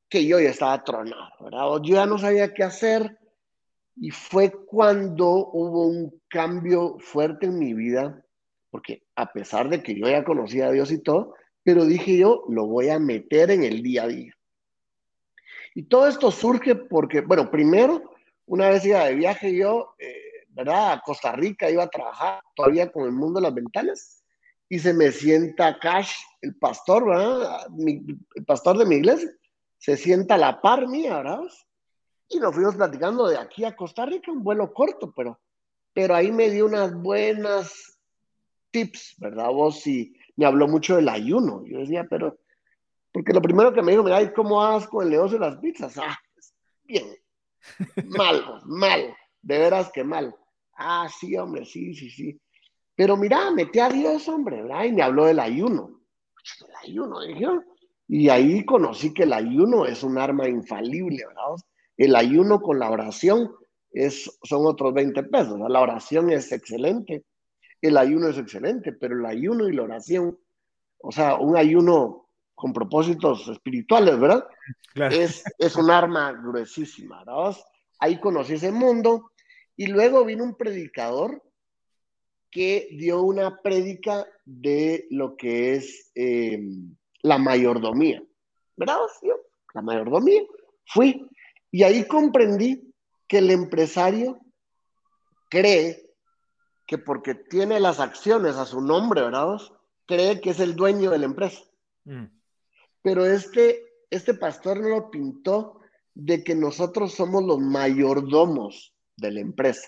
que 0.09 0.27
yo 0.27 0.39
ya 0.39 0.51
estaba 0.51 0.85
tronado, 0.85 1.33
¿verdad? 1.41 1.67
Yo 1.83 1.95
ya 1.97 2.07
no 2.07 2.19
sabía 2.19 2.55
qué 2.55 2.63
hacer, 2.63 3.19
y 3.97 4.11
fue 4.11 4.51
cuando 4.67 5.29
hubo 5.53 5.87
un 5.87 6.21
cambio 6.29 6.97
fuerte 6.99 7.47
en 7.47 7.59
mi 7.59 7.75
vida, 7.75 8.25
porque 8.71 9.05
a 9.15 9.33
pesar 9.33 9.69
de 9.69 9.83
que 9.83 9.95
yo 9.95 10.09
ya 10.09 10.25
conocía 10.25 10.67
a 10.67 10.73
Dios 10.73 10.91
y 10.91 10.99
todo, 10.99 11.35
pero 11.63 11.85
dije 11.85 12.19
yo, 12.19 12.45
lo 12.49 12.67
voy 12.67 12.89
a 12.89 12.99
meter 12.99 13.51
en 13.51 13.63
el 13.65 13.83
día 13.83 14.05
a 14.05 14.09
día. 14.09 14.35
Y 15.75 15.85
todo 15.85 16.07
esto 16.07 16.31
surge 16.31 16.75
porque, 16.75 17.21
bueno, 17.21 17.51
primero, 17.51 18.15
una 18.47 18.69
vez 18.71 18.85
iba 18.85 19.05
de 19.05 19.15
viaje 19.15 19.55
yo, 19.55 19.95
eh, 19.99 20.47
¿verdad? 20.51 20.93
A 20.93 21.01
Costa 21.01 21.33
Rica, 21.33 21.71
iba 21.71 21.83
a 21.83 21.91
trabajar 21.91 22.43
todavía 22.55 22.91
con 22.93 23.05
el 23.05 23.13
mundo 23.13 23.41
de 23.41 23.47
las 23.47 23.55
ventanas, 23.55 24.25
y 24.69 24.79
se 24.79 24.95
me 24.95 25.13
sienta 25.13 25.79
Cash, 25.79 26.13
el 26.41 26.57
pastor, 26.57 27.07
¿verdad? 27.07 27.67
el 28.35 28.45
pastor 28.45 28.79
de 28.79 28.87
mi 28.87 28.97
iglesia, 28.97 29.31
se 29.79 29.97
sienta 29.97 30.35
a 30.35 30.39
la 30.39 30.61
par 30.61 30.89
mía, 30.89 31.17
¿verdad? 31.19 31.41
Y 32.29 32.39
nos 32.39 32.55
fuimos 32.55 32.75
platicando 32.77 33.29
de 33.29 33.37
aquí 33.37 33.65
a 33.65 33.77
Costa 33.77 34.07
Rica, 34.07 34.33
un 34.33 34.43
vuelo 34.43 34.73
corto, 34.73 35.13
pero, 35.15 35.41
pero 35.93 36.15
ahí 36.15 36.33
me 36.33 36.51
dio 36.51 36.67
unas 36.67 36.95
buenas 36.95 37.99
tips, 38.71 39.15
¿verdad? 39.19 39.51
Vos 39.51 39.81
sí, 39.81 40.17
me 40.37 40.47
habló 40.47 40.67
mucho 40.67 40.97
del 40.97 41.09
ayuno. 41.09 41.65
Yo 41.67 41.81
decía, 41.81 42.07
pero, 42.09 42.39
porque 43.15 43.33
lo 43.33 43.41
primero 43.41 43.73
que 43.73 43.81
me 43.81 43.93
dijo, 43.93 44.03
mira, 44.03 44.35
¿cómo 44.35 44.57
vas 44.57 44.89
con 44.89 45.05
el 45.05 45.11
negocio 45.13 45.39
de 45.39 45.47
las 45.47 45.57
pizzas? 45.59 45.97
Ah, 45.99 46.19
pues, 46.35 46.53
bien, 46.83 47.07
mal, 48.19 48.61
mal, 48.65 49.15
de 49.41 49.59
veras 49.59 49.93
que 49.93 50.03
mal. 50.03 50.35
Ah, 50.77 51.09
sí, 51.09 51.37
hombre, 51.37 51.65
sí, 51.65 51.95
sí, 51.95 52.11
sí. 52.11 52.41
Pero 52.97 53.17
mira, 53.17 53.53
metí 53.53 53.79
a 53.79 53.89
Dios, 53.89 54.29
hombre, 54.29 54.63
¿verdad? 54.63 54.83
Y 54.83 54.93
me 54.93 55.03
habló 55.03 55.27
del 55.27 55.39
ayuno. 55.39 56.01
El 56.67 56.91
ayuno, 56.91 57.21
dije, 57.21 57.47
y 58.09 58.29
ahí 58.31 58.65
conocí 58.65 59.15
que 59.15 59.23
el 59.23 59.33
ayuno 59.33 59.87
es 59.87 60.03
un 60.03 60.19
arma 60.19 60.49
infalible, 60.49 61.25
¿verdad? 61.25 61.55
El 61.97 62.17
ayuno 62.17 62.61
con 62.61 62.81
la 62.81 62.91
oración 62.91 63.55
es, 63.93 64.41
son 64.43 64.67
otros 64.67 64.93
20 64.93 65.23
pesos. 65.23 65.57
La 65.69 65.81
oración 65.81 66.31
es 66.31 66.51
excelente, 66.51 67.23
el 67.81 67.97
ayuno 67.97 68.27
es 68.27 68.39
excelente, 68.39 68.91
pero 68.93 69.17
el 69.17 69.25
ayuno 69.25 69.69
y 69.69 69.73
la 69.73 69.85
oración, 69.85 70.37
o 70.99 71.13
sea, 71.13 71.37
un 71.37 71.57
ayuno 71.57 72.24
con 72.55 72.73
propósitos 72.73 73.49
espirituales, 73.49 74.19
¿verdad? 74.19 74.47
Es, 75.11 75.45
es 75.59 75.77
un 75.77 75.91
arma 75.91 76.33
gruesísima, 76.33 77.25
¿verdad? 77.25 77.57
Ahí 77.99 78.21
conocí 78.21 78.55
ese 78.55 78.71
mundo 78.71 79.33
y 79.77 79.87
luego 79.89 80.25
vino 80.25 80.45
un 80.45 80.57
predicador 80.57 81.43
que 82.51 82.89
dio 82.93 83.23
una 83.23 83.61
prédica 83.61 84.27
de 84.45 85.07
lo 85.11 85.37
que 85.37 85.75
es 85.75 86.13
eh, 86.15 86.61
la 87.23 87.39
mayordomía, 87.39 88.23
¿verdad? 88.77 88.99
La 89.75 89.83
mayordomía. 89.83 90.43
Fui 90.87 91.29
y 91.73 91.83
ahí 91.83 92.07
comprendí 92.07 92.95
que 93.27 93.39
el 93.39 93.51
empresario 93.51 94.39
cree 95.49 96.15
que 96.87 96.99
porque 96.99 97.35
tiene 97.35 97.81
las 97.81 97.99
acciones 97.99 98.55
a 98.57 98.67
su 98.67 98.81
nombre, 98.81 99.23
¿verdad? 99.23 99.59
Cree 100.07 100.41
que 100.41 100.51
es 100.51 100.61
el 100.61 100.77
dueño 100.77 101.11
de 101.11 101.19
la 101.19 101.25
empresa. 101.25 101.61
Mm. 102.05 102.27
Pero 103.05 103.27
este, 103.27 103.85
este 104.09 104.33
pastor 104.33 104.81
no 104.81 104.89
lo 104.89 105.11
pintó 105.11 105.81
de 106.15 106.43
que 106.43 106.55
nosotros 106.55 107.13
somos 107.13 107.45
los 107.45 107.61
mayordomos 107.61 108.95
de 109.19 109.31
la 109.31 109.41
empresa. 109.41 109.87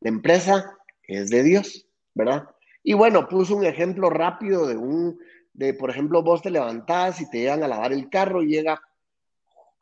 La 0.00 0.08
empresa 0.08 0.78
es 1.02 1.28
de 1.28 1.42
Dios, 1.42 1.86
¿verdad? 2.14 2.48
Y 2.82 2.94
bueno, 2.94 3.28
puso 3.28 3.56
un 3.56 3.66
ejemplo 3.66 4.08
rápido 4.08 4.66
de 4.66 4.74
un, 4.74 5.18
de 5.52 5.74
por 5.74 5.90
ejemplo, 5.90 6.22
vos 6.22 6.40
te 6.40 6.50
levantás 6.50 7.20
y 7.20 7.28
te 7.28 7.40
llegan 7.40 7.62
a 7.62 7.68
lavar 7.68 7.92
el 7.92 8.08
carro 8.08 8.42
y 8.42 8.48
llega 8.48 8.80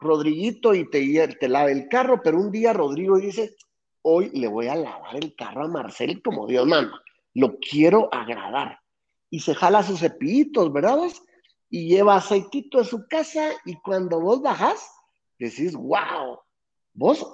Rodriguito 0.00 0.74
y 0.74 0.90
te, 0.90 1.28
te 1.28 1.48
lava 1.48 1.70
el 1.70 1.86
carro, 1.86 2.22
pero 2.24 2.40
un 2.40 2.50
día 2.50 2.72
Rodrigo 2.72 3.18
dice, 3.18 3.54
hoy 4.02 4.30
le 4.30 4.48
voy 4.48 4.66
a 4.66 4.74
lavar 4.74 5.14
el 5.14 5.36
carro 5.36 5.64
a 5.64 5.68
Marcel 5.68 6.20
como 6.22 6.48
Dios 6.48 6.66
manda, 6.66 7.00
lo 7.34 7.56
quiero 7.60 8.12
agradar. 8.12 8.80
Y 9.30 9.38
se 9.40 9.54
jala 9.54 9.84
sus 9.84 10.00
cepillitos, 10.00 10.72
¿verdad? 10.72 10.98
Y 11.74 11.88
lleva 11.88 12.14
aceitito 12.14 12.78
de 12.78 12.84
su 12.84 13.08
casa 13.08 13.50
y 13.64 13.74
cuando 13.80 14.20
vos 14.20 14.40
bajás, 14.40 14.88
decís, 15.36 15.74
wow, 15.74 16.38
vos, 16.92 17.26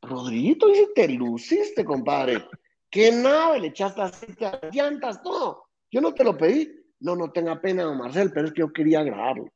Rodriguito, 0.00 0.68
dice, 0.68 0.90
te 0.94 1.08
luciste, 1.08 1.84
compadre. 1.84 2.48
¿Qué 2.88 3.10
nave? 3.10 3.58
Le 3.58 3.66
echaste 3.66 4.02
aceite 4.02 4.46
a 4.46 4.60
las 4.62 4.72
llantas, 4.72 5.20
todo. 5.20 5.64
Yo 5.90 6.00
no 6.00 6.14
te 6.14 6.22
lo 6.22 6.36
pedí. 6.36 6.72
No, 7.00 7.16
no 7.16 7.32
tenga 7.32 7.60
pena, 7.60 7.92
Marcel, 7.92 8.30
pero 8.32 8.46
es 8.46 8.52
que 8.52 8.60
yo 8.60 8.72
quería 8.72 9.00
agradarlo. 9.00 9.48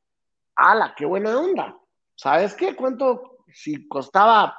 ¡Hala, 0.56 0.92
qué 0.96 1.06
buena 1.06 1.38
onda! 1.38 1.78
¿sabes 2.16 2.52
qué? 2.54 2.74
¿Cuánto? 2.74 3.44
Si 3.54 3.86
costaba 3.86 4.58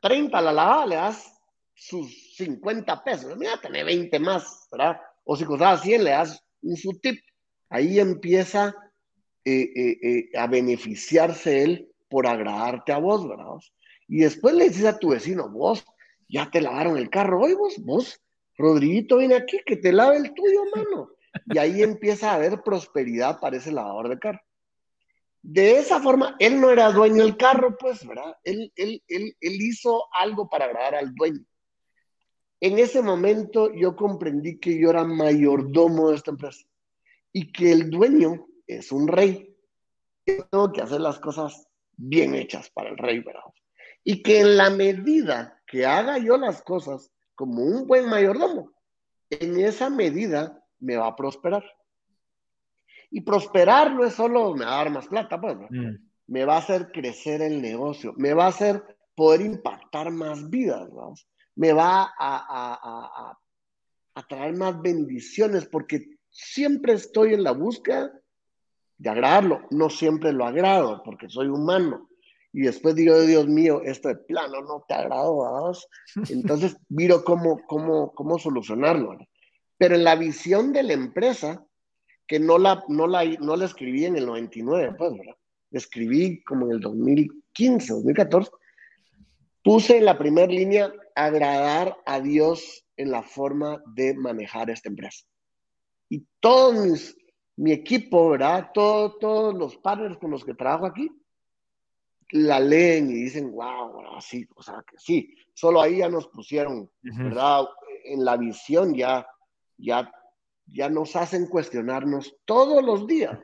30 0.00 0.40
la 0.40 0.52
lavada, 0.52 0.84
le 0.84 0.96
das 0.96 1.32
sus 1.74 2.34
50 2.34 3.04
pesos. 3.04 3.36
Mira, 3.36 3.56
tenés 3.60 3.84
20 3.84 4.18
más, 4.18 4.66
¿verdad? 4.72 5.00
O 5.22 5.36
si 5.36 5.44
costaba 5.44 5.78
100, 5.78 6.02
le 6.02 6.10
das 6.10 6.44
un 6.62 6.76
subtip. 6.76 7.22
Ahí 7.68 8.00
empieza 8.00 8.74
eh, 9.48 9.72
eh, 9.76 9.98
eh, 10.02 10.30
a 10.36 10.48
beneficiarse 10.48 11.62
él 11.62 11.88
por 12.08 12.26
agradarte 12.26 12.92
a 12.92 12.98
vos, 12.98 13.28
¿verdad? 13.28 13.46
Y 14.08 14.18
después 14.18 14.56
le 14.56 14.68
dices 14.68 14.86
a 14.86 14.98
tu 14.98 15.10
vecino, 15.10 15.48
vos, 15.48 15.84
ya 16.28 16.50
te 16.50 16.60
lavaron 16.60 16.96
el 16.98 17.08
carro, 17.08 17.42
hoy 17.42 17.54
vos, 17.54 17.76
vos, 17.78 18.20
Rodriguito 18.58 19.18
viene 19.18 19.36
aquí, 19.36 19.60
que 19.64 19.76
te 19.76 19.92
lave 19.92 20.16
el 20.16 20.34
tuyo, 20.34 20.64
mano. 20.74 21.10
Y 21.44 21.58
ahí 21.58 21.80
empieza 21.84 22.32
a 22.32 22.34
haber 22.34 22.60
prosperidad 22.62 23.38
para 23.38 23.58
ese 23.58 23.70
lavador 23.70 24.08
de 24.08 24.18
carro. 24.18 24.40
De 25.42 25.78
esa 25.78 26.00
forma, 26.00 26.34
él 26.40 26.60
no 26.60 26.72
era 26.72 26.90
dueño 26.90 27.22
del 27.22 27.36
carro, 27.36 27.76
pues, 27.78 28.04
¿verdad? 28.04 28.34
Él, 28.42 28.72
él, 28.74 29.00
él, 29.06 29.36
él 29.40 29.62
hizo 29.62 30.06
algo 30.18 30.48
para 30.50 30.64
agradar 30.64 30.96
al 30.96 31.14
dueño. 31.14 31.44
En 32.58 32.80
ese 32.80 33.00
momento 33.00 33.72
yo 33.72 33.94
comprendí 33.94 34.58
que 34.58 34.76
yo 34.76 34.90
era 34.90 35.04
mayordomo 35.04 36.10
de 36.10 36.16
esta 36.16 36.32
empresa 36.32 36.66
y 37.32 37.52
que 37.52 37.70
el 37.70 37.90
dueño 37.90 38.48
es 38.66 38.92
un 38.92 39.08
rey. 39.08 39.54
Yo 40.26 40.44
tengo 40.50 40.72
que 40.72 40.82
hacer 40.82 41.00
las 41.00 41.18
cosas 41.18 41.68
bien 41.96 42.34
hechas 42.34 42.70
para 42.70 42.90
el 42.90 42.98
rey, 42.98 43.20
¿verdad? 43.20 43.42
Y 44.04 44.22
que 44.22 44.40
en 44.40 44.56
la 44.56 44.70
medida 44.70 45.60
que 45.66 45.86
haga 45.86 46.18
yo 46.18 46.36
las 46.36 46.62
cosas 46.62 47.10
como 47.34 47.62
un 47.62 47.86
buen 47.86 48.08
mayordomo, 48.08 48.72
en 49.30 49.58
esa 49.60 49.90
medida 49.90 50.62
me 50.78 50.96
va 50.96 51.08
a 51.08 51.16
prosperar. 51.16 51.64
Y 53.10 53.20
prosperar 53.20 53.92
no 53.92 54.04
es 54.04 54.14
solo 54.14 54.54
me 54.54 54.64
va 54.64 54.74
a 54.74 54.76
dar 54.78 54.90
más 54.90 55.06
plata, 55.06 55.40
pues, 55.40 55.56
mm. 55.70 55.96
me 56.28 56.44
va 56.44 56.56
a 56.56 56.58
hacer 56.58 56.90
crecer 56.92 57.42
el 57.42 57.62
negocio, 57.62 58.12
me 58.16 58.34
va 58.34 58.46
a 58.46 58.48
hacer 58.48 58.82
poder 59.14 59.40
impactar 59.40 60.10
más 60.10 60.50
vidas, 60.50 60.88
¿no? 60.92 61.14
me 61.56 61.72
va 61.72 62.02
a, 62.02 62.08
a, 62.18 62.74
a, 62.82 63.38
a, 64.14 64.26
traer 64.28 64.54
más 64.54 64.80
bendiciones, 64.80 65.66
porque 65.66 66.18
siempre 66.30 66.92
estoy 66.92 67.32
en 67.34 67.42
la 67.42 67.52
búsqueda 67.52 68.12
de 68.98 69.10
agradarlo, 69.10 69.66
no 69.70 69.90
siempre 69.90 70.32
lo 70.32 70.46
agrado, 70.46 71.02
porque 71.04 71.28
soy 71.28 71.48
humano. 71.48 72.08
Y 72.52 72.62
después 72.62 72.94
digo, 72.94 73.20
Dios 73.20 73.46
mío, 73.46 73.82
esto 73.84 74.08
de 74.08 74.16
plano 74.16 74.62
no 74.62 74.84
te 74.88 74.94
agrado, 74.94 75.36
¿vamos? 75.36 75.86
Entonces 76.30 76.76
miro 76.88 77.22
cómo, 77.24 77.60
cómo, 77.66 78.12
cómo 78.14 78.38
solucionarlo. 78.38 79.18
Pero 79.76 79.94
en 79.94 80.04
la 80.04 80.16
visión 80.16 80.72
de 80.72 80.82
la 80.82 80.94
empresa, 80.94 81.66
que 82.26 82.40
no 82.40 82.58
la, 82.58 82.82
no 82.88 83.06
la, 83.06 83.24
no 83.24 83.56
la 83.56 83.66
escribí 83.66 84.06
en 84.06 84.16
el 84.16 84.26
99, 84.26 84.94
pues, 84.96 85.12
¿verdad? 85.12 85.36
escribí 85.70 86.42
como 86.44 86.66
en 86.66 86.72
el 86.72 86.80
2015, 86.80 87.92
2014, 87.92 88.50
puse 89.62 89.98
en 89.98 90.04
la 90.04 90.18
primera 90.18 90.46
línea 90.46 90.92
agradar 91.14 91.96
a 92.06 92.20
Dios 92.20 92.84
en 92.96 93.10
la 93.10 93.22
forma 93.22 93.82
de 93.94 94.14
manejar 94.14 94.70
esta 94.70 94.88
empresa. 94.88 95.24
Y 96.08 96.24
todos 96.40 97.16
mi 97.56 97.72
equipo, 97.72 98.30
¿verdad? 98.30 98.70
todos 98.72 99.54
los 99.54 99.76
partners 99.76 100.18
con 100.18 100.30
los 100.30 100.44
que 100.44 100.54
trabajo 100.54 100.86
aquí, 100.86 101.10
la 102.30 102.60
leen 102.60 103.10
y 103.10 103.14
dicen, 103.14 103.52
wow, 103.52 104.16
así, 104.16 104.46
o 104.54 104.62
sea, 104.62 104.84
que 104.88 104.98
sí, 104.98 105.34
solo 105.54 105.80
ahí 105.80 105.98
ya 105.98 106.08
nos 106.08 106.26
pusieron, 106.28 106.90
¿verdad? 107.02 107.64
En 108.04 108.24
la 108.24 108.36
visión 108.36 108.94
ya, 108.94 109.26
ya, 109.78 110.10
ya 110.66 110.88
nos 110.88 111.16
hacen 111.16 111.46
cuestionarnos 111.46 112.36
todos 112.44 112.84
los 112.84 113.06
días. 113.06 113.38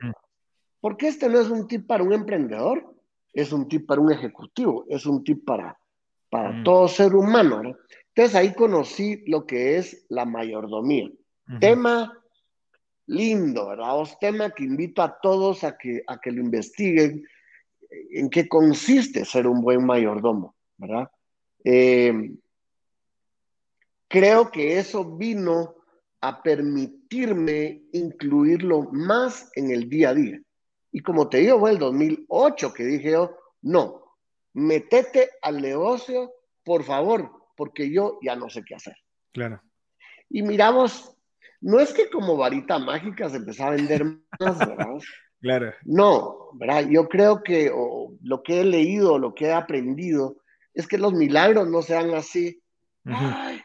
Porque 0.81 1.09
este 1.09 1.29
no 1.29 1.41
es 1.41 1.49
un 1.49 1.69
tip 1.69 1.87
para 1.87 2.03
un 2.03 2.13
emprendedor, 2.13 2.95
es 3.33 3.53
un 3.53 3.69
tip 3.69 3.87
para 3.87 4.01
un 4.01 4.13
ejecutivo, 4.13 4.85
es 4.89 5.07
un 5.07 5.23
tip 5.23 5.45
para 5.45 5.79
para 6.33 6.51
mm. 6.51 6.65
todo 6.65 6.89
ser 6.89 7.15
humano. 7.15 7.63
¿no? 7.63 7.77
Entonces 8.09 8.35
ahí 8.35 8.55
conocí 8.55 9.23
lo 9.27 9.47
que 9.47 9.77
es 9.77 10.07
la 10.09 10.25
mayordomía. 10.25 11.11
Tema 11.61 12.19
lindo, 13.13 13.69
¿verdad? 13.69 13.99
Os 13.99 14.19
tema 14.19 14.51
que 14.51 14.65
invito 14.65 15.03
a 15.03 15.19
todos 15.21 15.65
a 15.65 15.77
que, 15.77 16.03
a 16.07 16.19
que 16.21 16.33
lo 16.33 16.41
investiguen, 16.41 17.25
en 18.11 18.31
qué 18.31 18.49
consiste 18.49 19.25
ser 19.25 19.47
un 19.47 19.61
buen 19.61 19.85
mayordomo, 19.85 20.55
¿verdad? 20.79 21.11
Eh, 21.65 22.33
creo 24.09 24.51
que 24.51 24.79
eso 24.79 25.17
vino 25.17 25.77
a 26.21 26.43
permitirme 26.43 27.83
incluirlo 27.93 28.89
más 28.93 29.51
en 29.55 29.71
el 29.71 29.89
día 29.89 30.11
a 30.11 30.15
día. 30.15 30.41
Y 30.93 31.01
como 31.01 31.29
te 31.29 31.39
digo, 31.39 31.59
fue 31.59 31.73
el 31.73 31.79
2008 31.79 32.73
que 32.73 32.85
dije 32.85 33.13
yo, 33.13 33.37
no, 33.63 34.17
metete 34.55 35.31
al 35.41 35.61
negocio, 35.61 36.33
por 36.63 36.85
favor, 36.85 37.31
porque 37.57 37.91
yo 37.91 38.19
ya 38.23 38.37
no 38.37 38.49
sé 38.51 38.63
qué 38.65 38.75
hacer. 38.75 38.97
Claro. 39.33 39.63
Y 40.29 40.43
miramos, 40.43 41.17
no 41.63 41.81
es 41.81 41.93
que 41.93 42.11
como 42.11 42.37
varita 42.37 42.79
mágica 42.79 43.31
se 43.31 43.39
empezó 43.39 43.65
a 43.65 43.71
vender 43.71 44.05
más, 44.05 44.59
¿verdad? 44.59 44.87
claro. 45.41 45.75
No, 45.85 46.51
¿verdad? 46.55 46.87
Yo 46.91 47.09
creo 47.09 47.43
que 47.43 47.73
lo 48.23 48.43
que 48.43 48.61
he 48.61 48.65
leído, 48.65 49.19
lo 49.19 49.35
que 49.35 49.47
he 49.47 49.53
aprendido, 49.53 50.37
es 50.75 50.87
que 50.87 50.99
los 50.99 51.13
milagros 51.15 51.69
no 51.69 51.83
sean 51.83 52.15
así. 52.15 52.63
Ay, 53.05 53.61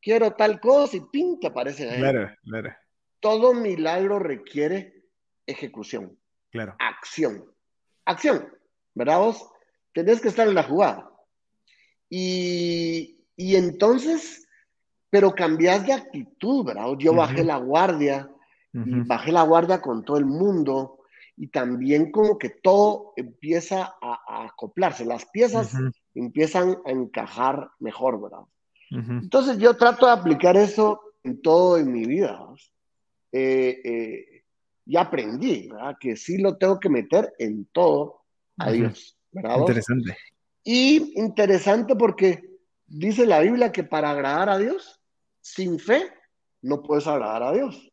quiero 0.00 0.32
tal 0.32 0.60
cosa 0.60 0.96
y 0.96 1.00
pin, 1.10 1.40
te 1.40 1.46
aparece 1.48 1.88
ahí. 1.88 1.98
Claro, 1.98 2.30
claro. 2.44 2.74
Todo 3.20 3.54
milagro 3.54 4.18
requiere 4.18 5.04
ejecución. 5.46 6.18
Claro. 6.50 6.76
Acción. 6.78 7.44
Acción, 8.04 8.46
¿verdad 8.94 9.18
vos? 9.18 9.50
tenés 9.96 10.20
que 10.20 10.28
estar 10.28 10.46
en 10.46 10.54
la 10.54 10.62
jugada. 10.62 11.10
Y, 12.10 13.16
entonces, 13.38 14.45
pero 15.10 15.34
cambias 15.34 15.86
de 15.86 15.92
actitud, 15.92 16.64
¿verdad? 16.64 16.86
Yo 16.98 17.14
bajé 17.14 17.44
la 17.44 17.58
guardia, 17.58 18.30
y 18.72 19.00
bajé 19.06 19.32
la 19.32 19.42
guardia 19.42 19.80
con 19.80 20.04
todo 20.04 20.18
el 20.18 20.26
mundo, 20.26 20.98
y 21.36 21.48
también 21.48 22.10
como 22.10 22.38
que 22.38 22.50
todo 22.50 23.12
empieza 23.16 23.94
a, 24.00 24.44
acoplarse, 24.46 25.04
las 25.04 25.26
piezas 25.26 25.72
empiezan 26.14 26.76
a 26.84 26.90
encajar 26.90 27.70
mejor, 27.78 28.20
¿verdad? 28.20 28.44
Entonces 28.90 29.58
yo 29.58 29.76
trato 29.76 30.06
de 30.06 30.12
aplicar 30.12 30.56
eso 30.56 31.00
en 31.22 31.42
todo 31.42 31.76
en 31.78 31.92
mi 31.92 32.06
vida. 32.06 32.38
Eh, 33.32 33.80
eh, 33.84 34.42
y 34.86 34.96
aprendí, 34.96 35.68
¿verdad? 35.68 35.96
Que 35.98 36.16
sí 36.16 36.38
lo 36.38 36.56
tengo 36.56 36.78
que 36.78 36.88
meter 36.88 37.34
en 37.38 37.66
todo 37.66 38.22
a 38.56 38.70
Dios. 38.70 39.18
Interesante. 39.32 40.16
Y 40.62 41.20
interesante 41.20 41.96
porque 41.96 42.40
dice 42.86 43.26
la 43.26 43.40
Biblia 43.40 43.72
que 43.72 43.84
para 43.84 44.10
agradar 44.10 44.48
a 44.48 44.58
Dios, 44.58 44.95
sin 45.46 45.78
fe, 45.78 46.12
no 46.62 46.82
puedes 46.82 47.06
agradar 47.06 47.42
a 47.44 47.52
Dios. 47.52 47.92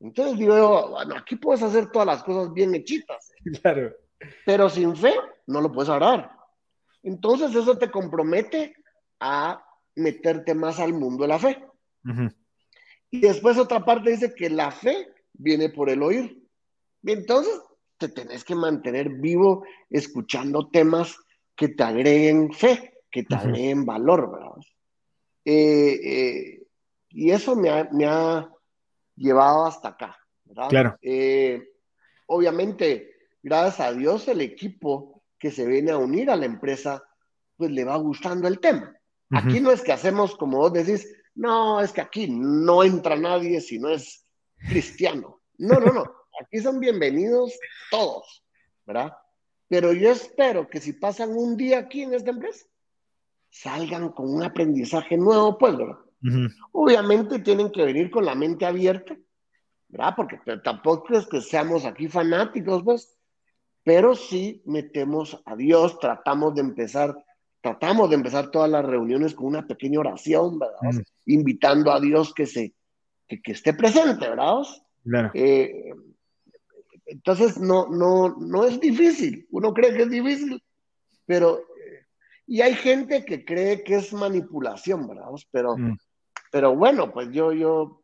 Entonces 0.00 0.38
digo, 0.38 0.88
bueno, 0.88 1.14
aquí 1.14 1.36
puedes 1.36 1.62
hacer 1.62 1.90
todas 1.90 2.06
las 2.06 2.22
cosas 2.22 2.52
bien 2.54 2.74
hechitas. 2.74 3.32
Claro. 3.62 3.94
Pero 4.44 4.68
sin 4.68 4.96
fe, 4.96 5.14
no 5.46 5.60
lo 5.60 5.72
puedes 5.72 5.90
agradar. 5.90 6.30
Entonces 7.02 7.54
eso 7.54 7.76
te 7.78 7.90
compromete 7.90 8.74
a 9.18 9.62
meterte 9.96 10.54
más 10.54 10.78
al 10.78 10.92
mundo 10.94 11.24
de 11.24 11.28
la 11.28 11.38
fe. 11.38 11.64
Y 13.10 13.20
después 13.20 13.58
otra 13.58 13.84
parte 13.84 14.10
dice 14.10 14.34
que 14.34 14.48
la 14.48 14.70
fe 14.70 15.08
viene 15.32 15.68
por 15.70 15.90
el 15.90 16.02
oír. 16.02 16.42
Y 17.02 17.12
entonces 17.12 17.60
te 17.98 18.08
tenés 18.08 18.44
que 18.44 18.54
mantener 18.54 19.08
vivo 19.08 19.64
escuchando 19.88 20.68
temas 20.68 21.16
que 21.56 21.68
te 21.68 21.82
agreguen 21.82 22.52
fe, 22.52 23.00
que 23.10 23.22
te 23.24 23.34
agreguen 23.34 23.84
valor, 23.84 24.30
¿verdad? 24.30 24.56
Eh, 25.44 26.00
eh, 26.04 26.59
y 27.10 27.30
eso 27.30 27.56
me 27.56 27.70
ha, 27.70 28.50
llevado 29.16 29.66
hasta 29.66 29.88
acá, 29.88 30.18
¿verdad? 30.44 30.68
Claro. 30.70 30.98
Eh, 31.02 31.62
obviamente, 32.26 33.14
gracias 33.42 33.80
a 33.80 33.92
Dios, 33.92 34.28
el 34.28 34.40
equipo 34.40 35.22
que 35.38 35.50
se 35.50 35.66
viene 35.66 35.90
a 35.90 35.98
unir 35.98 36.30
a 36.30 36.36
la 36.36 36.46
empresa, 36.46 37.02
pues 37.56 37.70
le 37.70 37.84
va 37.84 37.96
gustando 37.96 38.48
el 38.48 38.60
tema. 38.60 38.96
Aquí 39.32 39.60
no 39.60 39.70
es 39.70 39.82
que 39.82 39.92
hacemos 39.92 40.36
como 40.36 40.58
vos 40.58 40.72
decís, 40.72 41.06
no, 41.34 41.80
es 41.80 41.92
que 41.92 42.00
aquí 42.00 42.28
no 42.28 42.82
entra 42.82 43.16
nadie 43.16 43.60
si 43.60 43.78
no 43.78 43.90
es 43.90 44.26
cristiano. 44.68 45.40
No, 45.58 45.78
no, 45.78 45.92
no. 45.92 46.04
Aquí 46.40 46.58
son 46.60 46.80
bienvenidos 46.80 47.52
todos, 47.90 48.42
¿verdad? 48.86 49.12
Pero 49.68 49.92
yo 49.92 50.10
espero 50.10 50.68
que 50.68 50.80
si 50.80 50.94
pasan 50.94 51.36
un 51.36 51.54
día 51.56 51.80
aquí 51.80 52.02
en 52.02 52.14
esta 52.14 52.30
empresa, 52.30 52.64
salgan 53.50 54.08
con 54.12 54.32
un 54.32 54.42
aprendizaje 54.42 55.18
nuevo, 55.18 55.58
pues, 55.58 55.76
¿verdad? 55.76 55.98
Obviamente 56.72 57.38
tienen 57.38 57.70
que 57.70 57.84
venir 57.84 58.10
con 58.10 58.24
la 58.24 58.34
mente 58.34 58.66
abierta, 58.66 59.16
¿verdad? 59.88 60.14
Porque 60.16 60.38
tampoco 60.62 61.14
es 61.14 61.26
que 61.26 61.40
seamos 61.40 61.84
aquí 61.84 62.08
fanáticos, 62.08 62.82
pues, 62.82 63.16
pero 63.82 64.14
sí 64.14 64.62
metemos 64.66 65.40
a 65.46 65.56
Dios, 65.56 65.98
tratamos 65.98 66.54
de 66.54 66.60
empezar, 66.60 67.16
tratamos 67.60 68.10
de 68.10 68.16
empezar 68.16 68.50
todas 68.50 68.70
las 68.70 68.84
reuniones 68.84 69.34
con 69.34 69.46
una 69.46 69.66
pequeña 69.66 70.00
oración, 70.00 70.58
¿verdad? 70.58 71.02
Invitando 71.26 71.90
a 71.90 72.00
Dios 72.00 72.34
que 72.34 72.46
se, 72.46 72.74
que, 73.26 73.52
esté 73.52 73.72
presente, 73.72 74.28
¿verdad? 74.28 74.62
Claro. 75.02 75.30
Eh, 75.34 75.92
entonces, 77.06 77.58
no, 77.58 77.88
no, 77.88 78.36
no 78.38 78.64
es 78.64 78.78
difícil. 78.78 79.46
Uno 79.50 79.74
cree 79.74 79.92
que 79.96 80.02
es 80.02 80.10
difícil, 80.10 80.62
pero... 81.26 81.60
Y 82.46 82.62
hay 82.62 82.74
gente 82.74 83.24
que 83.24 83.44
cree 83.44 83.84
que 83.84 83.96
es 83.96 84.12
manipulación, 84.12 85.06
¿verdad? 85.06 85.26
Pero, 85.52 85.76
mm. 85.76 85.96
Pero 86.50 86.74
bueno, 86.74 87.12
pues 87.12 87.30
yo, 87.30 87.52
yo, 87.52 88.02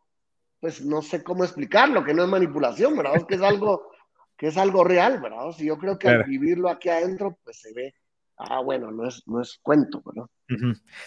pues 0.60 0.84
no 0.84 1.02
sé 1.02 1.22
cómo 1.22 1.44
explicarlo, 1.44 2.04
que 2.04 2.14
no 2.14 2.22
es 2.22 2.28
manipulación, 2.28 2.96
¿verdad? 2.96 3.26
Que 3.26 3.34
es 3.34 3.42
algo, 3.42 3.90
que 4.36 4.48
es 4.48 4.56
algo 4.56 4.84
real, 4.84 5.20
¿verdad? 5.20 5.54
Y 5.58 5.66
yo 5.66 5.78
creo 5.78 5.98
que 5.98 6.08
al 6.08 6.24
vivirlo 6.24 6.68
aquí 6.68 6.88
adentro, 6.88 7.36
pues 7.42 7.60
se 7.60 7.72
ve, 7.74 7.94
ah, 8.36 8.60
bueno, 8.60 8.90
no 8.90 9.06
es, 9.06 9.22
no 9.26 9.40
es 9.40 9.58
cuento, 9.62 10.02
¿verdad? 10.04 10.28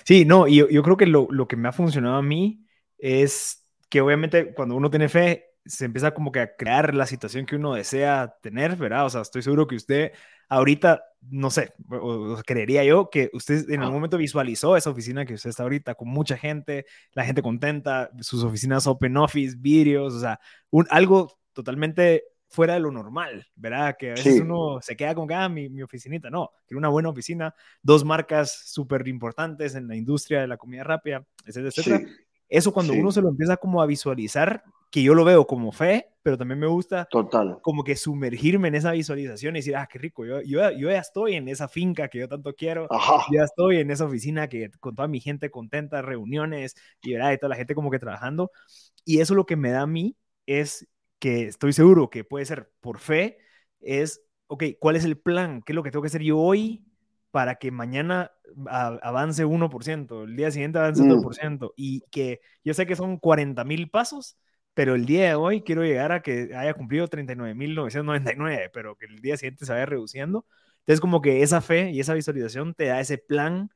Sí, 0.04 0.26
no, 0.26 0.48
y 0.48 0.58
yo, 0.58 0.70
yo 0.70 0.84
creo 0.84 0.98
que 0.98 1.08
lo, 1.08 1.28
lo 1.32 1.48
que 1.48 1.56
me 1.56 1.70
ha 1.70 1.74
funcionado 1.74 2.16
a 2.16 2.22
mí 2.22 2.66
es 2.98 3.66
que 3.90 4.02
obviamente 4.02 4.54
cuando 4.54 4.76
uno 4.76 4.90
tiene 4.90 5.10
fe, 5.10 5.49
se 5.70 5.86
empieza 5.86 6.12
como 6.12 6.32
que 6.32 6.40
a 6.42 6.56
crear 6.56 6.96
la 6.96 7.06
situación 7.06 7.46
que 7.46 7.56
uno 7.56 7.76
desea 7.76 8.36
tener, 8.42 8.76
¿verdad? 8.76 9.06
O 9.06 9.10
sea, 9.10 9.22
estoy 9.22 9.44
seguro 9.44 9.68
que 9.68 9.76
usted 9.76 10.12
ahorita, 10.50 11.04
no 11.30 11.52
sé, 11.52 11.74
o, 11.92 12.38
creería 12.46 12.84
yo 12.84 13.10
que 13.12 13.30
usted 13.34 13.70
en 13.70 13.82
algún 13.82 13.98
momento 13.98 14.18
visualizó 14.18 14.76
esa 14.76 14.90
oficina 14.90 15.26
que 15.26 15.36
usted 15.36 15.52
está 15.52 15.64
ahorita 15.64 15.94
con 15.94 16.10
mucha 16.10 16.38
gente, 16.38 16.86
la 17.14 17.24
gente 17.24 17.44
contenta, 17.44 18.10
sus 18.20 18.44
oficinas 18.44 18.88
open 18.88 19.16
office, 19.18 19.56
vídeos, 19.60 20.16
o 20.16 20.20
sea, 20.20 20.40
un, 20.72 20.88
algo 20.90 21.40
totalmente 21.54 22.24
fuera 22.48 22.74
de 22.74 22.80
lo 22.80 22.92
normal, 22.92 23.46
¿verdad? 23.56 23.96
Que 23.98 24.10
a 24.10 24.14
veces 24.16 24.42
uno 24.42 24.80
se 24.82 24.98
queda 24.98 25.14
con 25.14 25.28
que, 25.28 25.36
ah, 25.36 25.50
mi, 25.50 25.70
mi 25.70 25.84
oficinita, 25.84 26.32
no, 26.32 26.50
quiero 26.66 26.80
una 26.80 26.90
buena 26.90 27.10
oficina, 27.10 27.54
dos 27.84 28.04
marcas 28.04 28.64
súper 28.66 29.08
importantes 29.08 29.76
en 29.76 29.88
la 29.88 29.96
industria 29.96 30.42
de 30.42 30.48
la 30.48 30.58
comida 30.58 30.84
rápida, 30.84 31.24
etcétera, 31.46 31.70
etcétera. 31.70 32.02
Eso 32.50 32.74
cuando 32.74 32.94
uno 32.94 33.12
se 33.12 33.22
lo 33.22 33.30
empieza 33.30 33.58
como 33.58 33.82
a 33.82 33.86
visualizar, 33.86 34.64
que 34.92 35.04
yo 35.04 35.14
lo 35.14 35.24
veo 35.24 35.46
como 35.46 35.72
fe, 35.72 36.08
pero 36.24 36.38
también 36.38 36.60
me 36.60 36.68
gusta 36.68 37.08
Total. 37.10 37.60
como 37.62 37.84
que 37.84 37.96
sumergirme 37.96 38.70
en 38.70 38.76
esa 38.76 38.92
visualización 38.92 39.56
y 39.56 39.60
decir, 39.60 39.76
ah, 39.76 39.88
qué 39.90 40.00
rico, 40.00 40.26
yo, 40.26 40.42
yo, 40.42 40.72
yo 40.72 40.90
ya 40.90 41.00
estoy 41.00 41.36
en 41.36 41.48
esa 41.48 41.68
finca 41.68 42.08
que 42.08 42.20
yo 42.20 42.28
tanto 42.28 42.54
quiero, 42.56 42.88
ya 43.32 43.44
estoy 43.44 43.78
en 43.78 43.92
esa 43.92 44.06
oficina 44.06 44.50
que 44.50 44.72
con 44.80 44.96
toda 44.96 45.08
mi 45.08 45.20
gente 45.20 45.52
contenta, 45.52 46.02
reuniones 46.02 46.76
y, 47.04 47.14
¿verdad? 47.14 47.34
y 47.34 47.38
toda 47.38 47.50
la 47.50 47.56
gente 47.56 47.76
como 47.76 47.92
que 47.92 48.00
trabajando. 48.00 48.52
Y 49.06 49.20
eso 49.20 49.36
lo 49.36 49.46
que 49.46 49.56
me 49.56 49.70
da 49.70 49.82
a 49.82 49.88
mí 49.88 50.18
es 50.48 50.88
que 51.20 51.44
estoy 51.44 51.74
seguro 51.74 52.10
que 52.10 52.24
puede 52.24 52.46
ser 52.46 52.72
por 52.80 52.98
fe, 52.98 53.38
es, 53.80 54.24
ok, 54.48 54.64
¿cuál 54.80 54.96
es 54.96 55.06
el 55.06 55.20
plan? 55.20 55.62
¿Qué 55.62 55.74
es 55.74 55.76
lo 55.76 55.84
que 55.84 55.92
tengo 55.92 56.02
que 56.02 56.08
hacer 56.08 56.24
yo 56.24 56.40
hoy 56.40 56.89
para 57.32 57.56
que 57.56 57.72
mañana 57.72 58.32
avance 58.68 59.46
1%, 59.46 60.24
el 60.24 60.36
día 60.36 60.52
siguiente 60.52 60.80
avance 60.80 61.04
2%, 61.04 61.68
mm. 61.68 61.74
y 61.76 62.02
que 62.12 62.42
yo 62.64 62.74
sé 62.74 62.86
que 62.86 62.96
son 62.96 63.18
40 63.18 63.64
mil 63.64 63.90
pasos, 63.90 64.38
pero 64.74 64.96
el 64.96 65.06
día 65.06 65.28
de 65.28 65.36
hoy 65.36 65.62
quiero 65.62 65.84
llegar 65.84 66.12
a 66.12 66.22
que 66.22 66.52
haya 66.56 66.74
cumplido 66.74 67.08
39.999, 67.08 68.70
pero 68.74 68.96
que 68.96 69.06
el 69.06 69.20
día 69.20 69.38
siguiente 69.38 69.66
se 69.66 69.74
vaya 69.74 69.86
reduciendo. 69.86 70.46
Entonces, 70.80 71.02
como 71.02 71.22
que 71.22 71.44
esa 71.44 71.62
fe 71.62 71.92
y 71.92 72.00
esa 72.00 72.14
visualización 72.14 72.74
te 72.74 72.86
da 72.86 73.00
ese 73.00 73.18
plan 73.18 73.70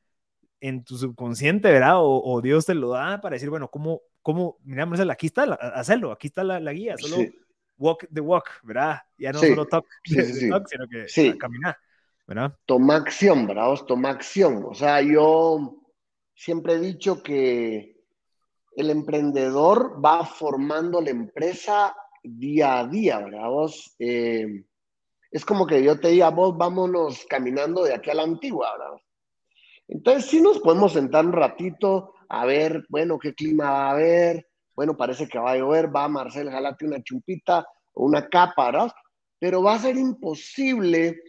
en 0.61 0.83
tu 0.83 0.97
subconsciente, 0.97 1.69
¿verdad? 1.69 1.95
O, 1.97 2.41
Dios 2.41 2.65
te 2.65 2.73
lo 2.73 2.91
da 2.91 3.19
para 3.19 3.33
decir, 3.33 3.49
bueno, 3.49 3.69
¿cómo, 3.69 4.01
cómo, 4.21 4.57
mira, 4.63 4.87
aquí 5.11 5.27
está, 5.27 5.43
hacerlo, 5.43 6.11
aquí 6.13 6.27
está 6.27 6.43
la, 6.43 6.71
guía, 6.71 6.95
solo 6.97 7.17
walk 7.77 8.07
the 8.13 8.21
walk, 8.21 8.49
¿verdad? 8.63 9.01
Ya 9.17 9.33
no 9.33 9.39
solo 9.39 9.65
talk, 9.65 9.85
talk 10.49 10.67
sino 10.69 10.87
que 10.87 11.37
caminar, 11.37 11.77
¿verdad? 12.27 12.55
Toma 12.65 12.95
acción, 12.95 13.47
¿verdad? 13.47 13.73
Toma 13.87 14.09
acción. 14.09 14.65
O 14.67 14.73
sea, 14.73 15.01
yo 15.01 15.83
siempre 16.33 16.73
he 16.73 16.79
dicho 16.79 17.21
que 17.21 17.93
el 18.75 18.89
emprendedor 18.89 20.03
va 20.03 20.25
formando 20.25 21.01
la 21.01 21.11
empresa 21.11 21.95
día 22.23 22.79
a 22.79 22.87
día, 22.87 23.19
¿verdad? 23.19 23.49
Vos, 23.49 23.95
eh, 23.99 24.65
es 25.31 25.45
como 25.45 25.67
que 25.67 25.83
yo 25.83 25.99
te 25.99 26.09
diga, 26.09 26.29
vos 26.29 26.57
vámonos 26.57 27.25
caminando 27.29 27.83
de 27.83 27.93
aquí 27.93 28.09
a 28.09 28.15
la 28.15 28.23
antigua, 28.23 28.71
¿verdad? 28.77 28.97
Entonces 29.87 30.25
sí 30.25 30.41
nos 30.41 30.59
podemos 30.59 30.93
sentar 30.93 31.25
un 31.25 31.33
ratito 31.33 32.13
a 32.29 32.45
ver, 32.45 32.85
bueno, 32.89 33.19
qué 33.19 33.33
clima 33.33 33.69
va 33.69 33.87
a 33.87 33.91
haber, 33.91 34.47
bueno, 34.75 34.97
parece 34.97 35.27
que 35.27 35.37
va 35.37 35.51
a 35.51 35.57
llover, 35.57 35.95
va 35.95 36.07
Marcel, 36.07 36.49
jalate 36.49 36.85
una 36.85 37.03
chumpita 37.03 37.65
o 37.93 38.05
una 38.05 38.27
capa, 38.27 38.71
¿verdad? 38.71 38.91
Pero 39.39 39.61
va 39.61 39.75
a 39.75 39.79
ser 39.79 39.97
imposible 39.97 41.21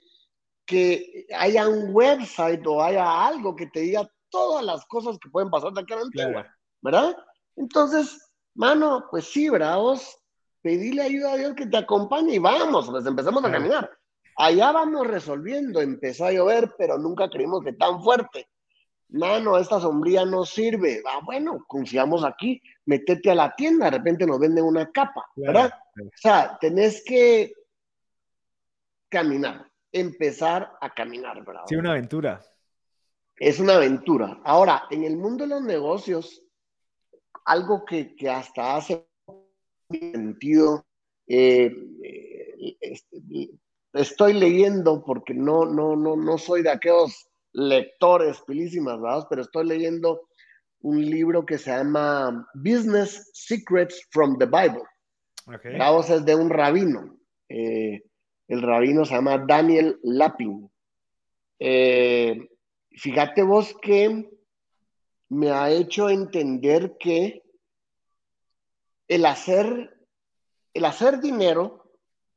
que 0.66 1.26
haya 1.36 1.68
un 1.68 1.94
website 1.94 2.66
o 2.66 2.82
haya 2.82 3.26
algo 3.26 3.54
que 3.54 3.66
te 3.66 3.80
diga 3.80 4.08
todas 4.30 4.64
las 4.64 4.84
cosas 4.86 5.18
que 5.18 5.30
pueden 5.30 5.50
pasar 5.50 5.72
de 5.72 5.80
aquí 5.80 5.92
a 5.92 5.96
la 5.96 6.02
antigua, 6.02 6.56
¿verdad? 6.82 7.16
Entonces, 7.56 8.30
mano, 8.54 9.06
pues 9.10 9.26
sí, 9.26 9.48
bravos, 9.48 10.18
pedile 10.62 11.02
ayuda 11.02 11.32
a 11.32 11.36
Dios 11.36 11.54
que 11.54 11.66
te 11.66 11.76
acompañe 11.76 12.34
y 12.34 12.38
vamos, 12.38 12.88
pues 12.90 13.06
empezamos 13.06 13.44
a 13.44 13.52
caminar. 13.52 13.90
Allá 14.36 14.72
vamos 14.72 15.06
resolviendo, 15.06 15.80
empezó 15.80 16.26
a 16.26 16.32
llover, 16.32 16.74
pero 16.76 16.98
nunca 16.98 17.28
creímos 17.30 17.62
que 17.62 17.74
tan 17.74 18.02
fuerte. 18.02 18.48
Mano, 19.10 19.56
esta 19.58 19.78
sombría 19.78 20.24
no 20.24 20.44
sirve. 20.44 21.02
Ah, 21.06 21.20
bueno, 21.24 21.64
confiamos 21.68 22.24
aquí, 22.24 22.60
metete 22.86 23.30
a 23.30 23.34
la 23.36 23.54
tienda, 23.54 23.84
de 23.84 23.98
repente 23.98 24.26
nos 24.26 24.40
venden 24.40 24.64
una 24.64 24.90
capa, 24.90 25.24
¿verdad? 25.36 25.72
O 26.00 26.10
sea, 26.16 26.58
tenés 26.60 27.04
que 27.04 27.52
caminar, 29.08 29.70
empezar 29.94 30.72
a 30.80 30.92
caminar, 30.92 31.44
¿verdad? 31.44 31.62
Sí, 31.66 31.76
una 31.76 31.92
aventura. 31.92 32.44
Es 33.36 33.60
una 33.60 33.76
aventura. 33.76 34.40
Ahora, 34.44 34.84
en 34.90 35.04
el 35.04 35.16
mundo 35.16 35.44
de 35.44 35.50
los 35.50 35.62
negocios, 35.62 36.42
algo 37.44 37.84
que, 37.84 38.14
que 38.14 38.28
hasta 38.28 38.76
hace 38.76 39.06
sentido, 39.90 40.84
eh, 41.26 41.74
eh, 42.02 43.50
estoy 43.92 44.34
leyendo 44.34 45.02
porque 45.04 45.34
no, 45.34 45.64
no, 45.64 45.96
no, 45.96 46.16
no 46.16 46.38
soy 46.38 46.62
de 46.62 46.70
aquellos 46.70 47.28
lectores 47.52 48.40
pilísimas, 48.46 49.00
¿verdad? 49.00 49.26
Pero 49.30 49.42
estoy 49.42 49.66
leyendo 49.66 50.28
un 50.80 51.00
libro 51.00 51.46
que 51.46 51.56
se 51.56 51.70
llama 51.70 52.46
Business 52.54 53.30
Secrets 53.32 54.06
from 54.10 54.38
the 54.38 54.46
Bible. 54.46 54.82
Okay. 55.46 55.76
es 55.76 56.24
de 56.24 56.34
un 56.34 56.50
rabino. 56.50 57.16
Eh, 57.48 58.02
el 58.48 58.62
rabino 58.62 59.04
se 59.04 59.14
llama 59.14 59.38
Daniel 59.38 59.98
Lapin. 60.02 60.70
fíjate 62.90 63.42
vos 63.42 63.74
que 63.80 64.28
me 65.28 65.50
ha 65.50 65.70
hecho 65.70 66.08
entender 66.08 66.96
que 66.98 67.42
el 69.08 69.26
hacer, 69.26 69.96
el 70.72 70.84
hacer 70.84 71.20
dinero, 71.20 71.90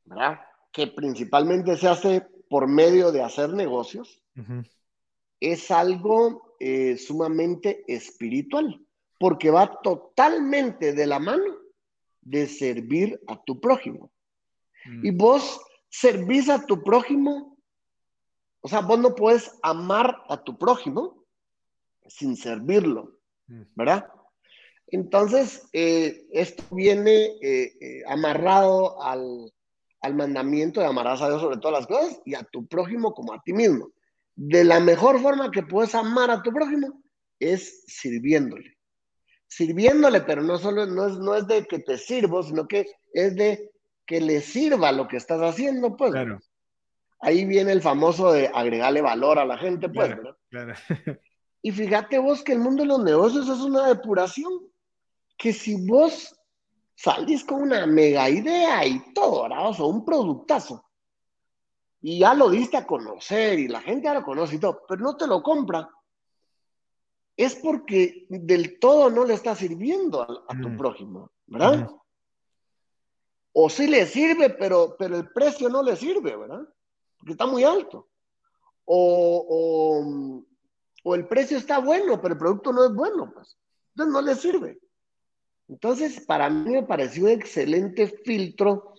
¿verdad? 0.04 0.40
que 0.72 0.86
principalmente 0.86 1.76
se 1.76 1.88
hace 1.88 2.26
por 2.48 2.66
medio 2.68 3.12
de 3.12 3.22
hacer 3.22 3.52
negocios, 3.52 4.22
es 5.40 5.70
algo 5.70 6.54
eh, 6.60 6.96
sumamente 6.96 7.84
espiritual, 7.88 8.80
porque 9.18 9.50
va 9.50 9.80
totalmente 9.82 10.92
de 10.92 11.06
la 11.06 11.18
mano 11.18 11.56
de 12.20 12.46
servir 12.46 13.20
a 13.26 13.42
tu 13.42 13.60
prójimo. 13.60 14.12
Mm. 14.84 15.06
Y 15.06 15.10
vos 15.10 15.60
servís 15.88 16.48
a 16.48 16.66
tu 16.66 16.82
prójimo, 16.82 17.58
o 18.60 18.68
sea, 18.68 18.80
vos 18.80 18.98
no 18.98 19.14
puedes 19.14 19.52
amar 19.62 20.22
a 20.28 20.42
tu 20.42 20.58
prójimo 20.58 21.24
sin 22.06 22.36
servirlo. 22.36 23.18
¿verdad? 23.74 24.06
Entonces, 24.88 25.68
eh, 25.72 26.26
esto 26.32 26.62
viene 26.70 27.36
eh, 27.42 27.72
eh, 27.80 28.02
amarrado 28.06 29.02
al, 29.02 29.52
al, 30.00 30.14
mandamiento 30.14 30.80
de 30.80 30.86
amarás 30.86 31.20
a 31.20 31.28
Dios 31.28 31.40
sobre 31.40 31.58
todas 31.58 31.80
las 31.80 31.86
cosas 31.86 32.20
y 32.24 32.34
a 32.34 32.42
tu 32.44 32.66
prójimo 32.66 33.12
como 33.12 33.32
a 33.32 33.42
ti 33.42 33.52
mismo. 33.52 33.90
De 34.34 34.64
la 34.64 34.80
mejor 34.80 35.20
forma 35.20 35.50
que 35.50 35.62
puedes 35.62 35.94
amar 35.94 36.30
a 36.30 36.42
tu 36.42 36.52
prójimo 36.52 37.02
es 37.38 37.84
sirviéndole. 37.86 38.76
Sirviéndole, 39.46 40.20
pero 40.22 40.42
no 40.42 40.58
solo 40.58 40.86
no 40.86 41.06
es, 41.06 41.18
no 41.18 41.34
es 41.34 41.46
de 41.46 41.66
que 41.66 41.80
te 41.80 41.98
sirvo, 41.98 42.42
sino 42.42 42.66
que 42.66 42.86
es 43.12 43.34
de 43.34 43.70
que 44.08 44.22
le 44.22 44.40
sirva 44.40 44.90
lo 44.90 45.06
que 45.06 45.18
estás 45.18 45.40
haciendo, 45.42 45.94
pues. 45.94 46.12
Claro. 46.12 46.40
Ahí 47.20 47.44
viene 47.44 47.72
el 47.72 47.82
famoso 47.82 48.32
de 48.32 48.50
agregarle 48.52 49.02
valor 49.02 49.38
a 49.38 49.44
la 49.44 49.58
gente, 49.58 49.88
pues. 49.88 50.16
claro. 50.48 50.74
Y 51.60 51.72
fíjate 51.72 52.18
vos 52.20 52.44
que 52.44 52.52
el 52.52 52.60
mundo 52.60 52.82
de 52.82 52.88
los 52.88 53.02
negocios 53.02 53.48
es 53.48 53.58
una 53.58 53.88
depuración 53.88 54.52
que 55.36 55.52
si 55.52 55.74
vos 55.88 56.32
salís 56.94 57.44
con 57.44 57.62
una 57.62 57.84
mega 57.84 58.30
idea 58.30 58.86
y 58.86 59.12
todo, 59.12 59.42
¿verdad? 59.42 59.72
O 59.80 59.86
un 59.88 60.04
productazo, 60.04 60.88
y 62.00 62.20
ya 62.20 62.32
lo 62.34 62.48
diste 62.48 62.76
a 62.76 62.86
conocer 62.86 63.58
y 63.58 63.66
la 63.66 63.80
gente 63.80 64.04
ya 64.04 64.14
lo 64.14 64.22
conoce 64.22 64.54
y 64.54 64.60
todo, 64.60 64.82
pero 64.88 65.00
no 65.02 65.16
te 65.16 65.26
lo 65.26 65.42
compra, 65.42 65.90
es 67.36 67.56
porque 67.56 68.26
del 68.28 68.78
todo 68.78 69.10
no 69.10 69.24
le 69.24 69.34
está 69.34 69.56
sirviendo 69.56 70.44
a, 70.48 70.60
tu 70.60 70.76
prójimo, 70.76 71.32
¿verdad? 71.46 71.90
O 73.52 73.68
sí 73.68 73.86
le 73.86 74.06
sirve, 74.06 74.50
pero, 74.50 74.96
pero 74.98 75.16
el 75.16 75.30
precio 75.30 75.68
no 75.68 75.82
le 75.82 75.96
sirve, 75.96 76.36
¿verdad? 76.36 76.62
Porque 77.18 77.32
está 77.32 77.46
muy 77.46 77.64
alto. 77.64 78.08
O, 78.84 79.46
o, 79.48 80.44
o 81.02 81.14
el 81.14 81.26
precio 81.26 81.58
está 81.58 81.78
bueno, 81.78 82.20
pero 82.20 82.34
el 82.34 82.38
producto 82.38 82.72
no 82.72 82.84
es 82.84 82.94
bueno, 82.94 83.30
pues. 83.32 83.56
Entonces 83.90 84.12
no 84.12 84.22
le 84.22 84.34
sirve. 84.34 84.78
Entonces, 85.68 86.20
para 86.20 86.48
mí 86.48 86.70
me 86.70 86.82
pareció 86.82 87.24
un 87.24 87.30
excelente 87.30 88.06
filtro 88.24 88.94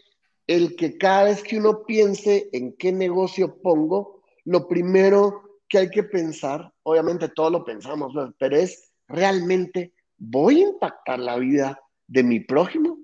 el 0.45 0.75
que 0.75 0.97
cada 0.97 1.25
vez 1.25 1.43
que 1.43 1.57
uno 1.57 1.83
piense 1.83 2.49
en 2.53 2.73
qué 2.73 2.91
negocio 2.91 3.61
pongo, 3.61 4.23
lo 4.45 4.67
primero 4.67 5.59
que 5.67 5.77
hay 5.77 5.89
que 5.89 6.03
pensar, 6.03 6.73
obviamente 6.83 7.29
todo 7.29 7.51
lo 7.51 7.63
pensamos, 7.63 8.13
pero 8.39 8.55
es 8.55 8.91
realmente, 9.07 9.93
¿voy 10.17 10.61
a 10.61 10.69
impactar 10.69 11.19
la 11.19 11.37
vida 11.37 11.79
de 12.07 12.23
mi 12.23 12.39
prójimo? 12.39 12.98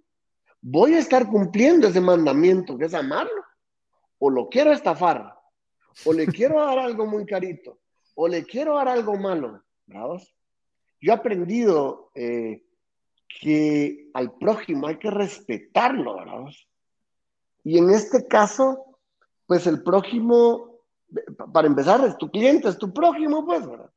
¿Voy 0.68 0.96
a 0.96 1.00
estar 1.00 1.28
cumpliendo 1.28 1.88
ese 1.88 2.02
mandamiento 2.02 2.76
que 2.76 2.86
es 2.86 2.96
amarlo? 2.96 3.46
¿O 4.18 4.32
lo 4.32 4.50
quiero 4.50 4.72
estafar? 4.72 5.38
¿O 6.06 6.12
le 6.12 6.26
quiero 6.26 6.60
dar 6.60 6.80
algo 6.80 7.06
muy 7.06 7.24
carito? 7.24 7.78
¿O 8.16 8.28
le 8.28 8.44
quiero 8.44 8.74
dar 8.74 8.88
algo 8.88 9.16
malo? 9.16 9.62
¿Bravos? 9.86 10.36
Yo 11.00 11.12
he 11.12 11.16
aprendido 11.16 12.10
eh, 12.16 12.64
que 13.28 14.10
al 14.16 14.40
prójimo 14.40 14.88
hay 14.88 14.98
que 14.98 15.12
respetarlo, 15.12 16.16
¿verdad? 16.16 16.46
Y 17.64 17.78
en 17.78 17.92
este 17.92 18.26
caso, 18.28 18.98
pues 19.46 19.68
el 19.68 19.84
prójimo, 19.84 20.80
para 21.54 21.68
empezar, 21.68 22.04
es 22.08 22.18
tu 22.18 22.32
cliente, 22.32 22.70
es 22.70 22.80
tu 22.80 22.92
prójimo, 22.92 23.46
pues, 23.46 23.68
¿verdad? 23.68 23.92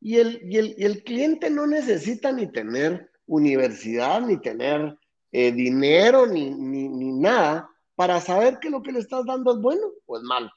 Y 0.00 0.16
el, 0.16 0.40
y 0.50 0.84
el, 0.84 1.04
cliente 1.04 1.48
no 1.48 1.68
necesita 1.68 2.32
ni 2.32 2.50
tener 2.50 3.12
universidad, 3.26 4.20
ni 4.22 4.36
tener 4.38 4.98
eh, 5.32 5.50
dinero, 5.52 6.26
ni, 6.26 6.50
ni, 6.50 6.88
ni, 6.88 7.12
nada, 7.12 7.68
para 7.94 8.20
saber 8.20 8.58
que 8.58 8.70
lo 8.70 8.82
que 8.82 8.92
le 8.92 9.00
estás 9.00 9.24
dando 9.24 9.52
es 9.52 9.60
bueno 9.60 9.88
o 10.06 10.16
es 10.16 10.22
malo, 10.22 10.50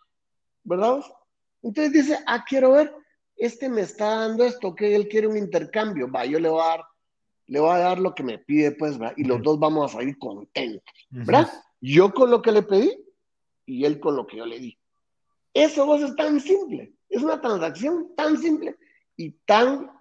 ¿verdad? 0.64 1.02
Entonces 1.62 1.94
dice, 1.94 2.20
ah, 2.28 2.44
quiero 2.48 2.74
ver, 2.74 2.94
este 3.36 3.70
me 3.70 3.82
está 3.82 4.20
dando 4.20 4.44
esto, 4.44 4.76
que 4.76 4.96
él 4.96 5.08
quiere 5.08 5.28
un 5.28 5.38
intercambio, 5.38 6.12
va, 6.12 6.26
yo 6.26 6.40
le 6.40 6.50
voy 6.50 6.62
a 6.62 6.68
dar 6.68 6.86
le 7.48 7.60
voy 7.60 7.72
a 7.72 7.80
dar 7.80 8.00
lo 8.00 8.16
que 8.16 8.24
me 8.24 8.40
pide, 8.40 8.72
pues, 8.72 8.98
¿verdad? 8.98 9.14
Y 9.18 9.24
los 9.24 9.42
dos 9.42 9.60
vamos 9.60 9.92
a 9.92 9.98
salir 9.98 10.18
contentos, 10.18 10.94
¿verdad? 11.10 11.52
Yo 11.80 12.14
con 12.14 12.32
lo 12.32 12.42
que 12.42 12.52
le 12.52 12.64
pedí 12.64 12.92
y 13.66 13.86
él 13.86 14.00
con 14.00 14.16
lo 14.16 14.26
que 14.26 14.38
yo 14.38 14.46
le 14.46 14.60
di. 14.60 14.78
Eso 15.54 15.86
vos 15.86 16.02
es 16.02 16.16
tan 16.16 16.40
simple, 16.40 16.94
es 17.10 17.22
una 17.22 17.40
transacción 17.40 18.14
tan 18.16 18.38
simple 18.38 18.78
y 19.16 19.32
tan 19.46 19.92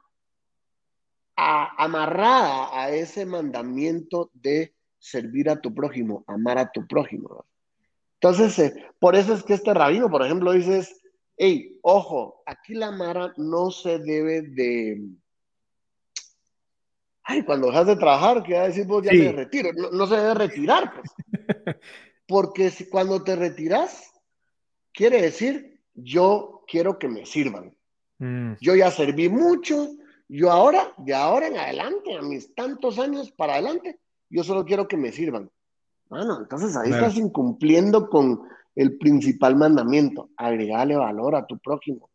amarrada 1.36 2.68
a 2.72 2.90
ese 2.90 3.26
mandamiento 3.26 4.30
de 4.34 4.74
servir 4.98 5.50
a 5.50 5.60
tu 5.60 5.74
prójimo, 5.74 6.24
amar 6.26 6.58
a 6.58 6.70
tu 6.70 6.86
prójimo. 6.86 7.44
Entonces, 8.20 8.58
eh, 8.58 8.86
por 8.98 9.16
eso 9.16 9.34
es 9.34 9.42
que 9.42 9.54
este 9.54 9.74
rabino, 9.74 10.08
por 10.08 10.24
ejemplo, 10.24 10.52
dices, 10.52 11.02
hey, 11.36 11.78
ojo, 11.82 12.42
aquí 12.46 12.74
la 12.74 12.90
Mara 12.90 13.34
no 13.36 13.70
se 13.70 13.98
debe 13.98 14.42
de 14.42 15.02
ay, 17.24 17.42
cuando 17.42 17.68
dejas 17.68 17.86
de 17.86 17.96
trabajar, 17.96 18.42
¿qué 18.42 18.54
va 18.54 18.62
a 18.62 18.68
decir 18.68 18.86
vos? 18.86 19.02
Ya 19.02 19.12
me 19.12 19.32
retiro. 19.32 19.70
No, 19.92 20.06
se 20.06 20.16
debe 20.16 20.34
retirar, 20.34 20.92
pues. 20.94 21.10
Porque 22.26 22.70
si, 22.70 22.88
cuando 22.88 23.22
te 23.22 23.36
retiras, 23.36 24.12
quiere 24.92 25.20
decir, 25.20 25.80
yo 25.94 26.64
quiero 26.66 26.98
que 26.98 27.08
me 27.08 27.26
sirvan. 27.26 27.74
Mm. 28.18 28.54
Yo 28.60 28.74
ya 28.76 28.90
serví 28.90 29.28
mucho, 29.28 29.88
yo 30.28 30.50
ahora, 30.50 30.92
de 30.98 31.14
ahora 31.14 31.48
en 31.48 31.58
adelante, 31.58 32.16
a 32.16 32.22
mis 32.22 32.54
tantos 32.54 32.98
años 32.98 33.30
para 33.30 33.54
adelante, 33.54 33.98
yo 34.30 34.42
solo 34.42 34.64
quiero 34.64 34.88
que 34.88 34.96
me 34.96 35.12
sirvan. 35.12 35.50
Bueno, 36.08 36.38
entonces 36.40 36.76
ahí 36.76 36.90
estás 36.90 37.16
incumpliendo 37.16 38.08
con 38.08 38.42
el 38.74 38.98
principal 38.98 39.56
mandamiento, 39.56 40.30
agregarle 40.36 40.96
valor 40.96 41.36
a 41.36 41.46
tu 41.46 41.58
prójimo, 41.58 42.10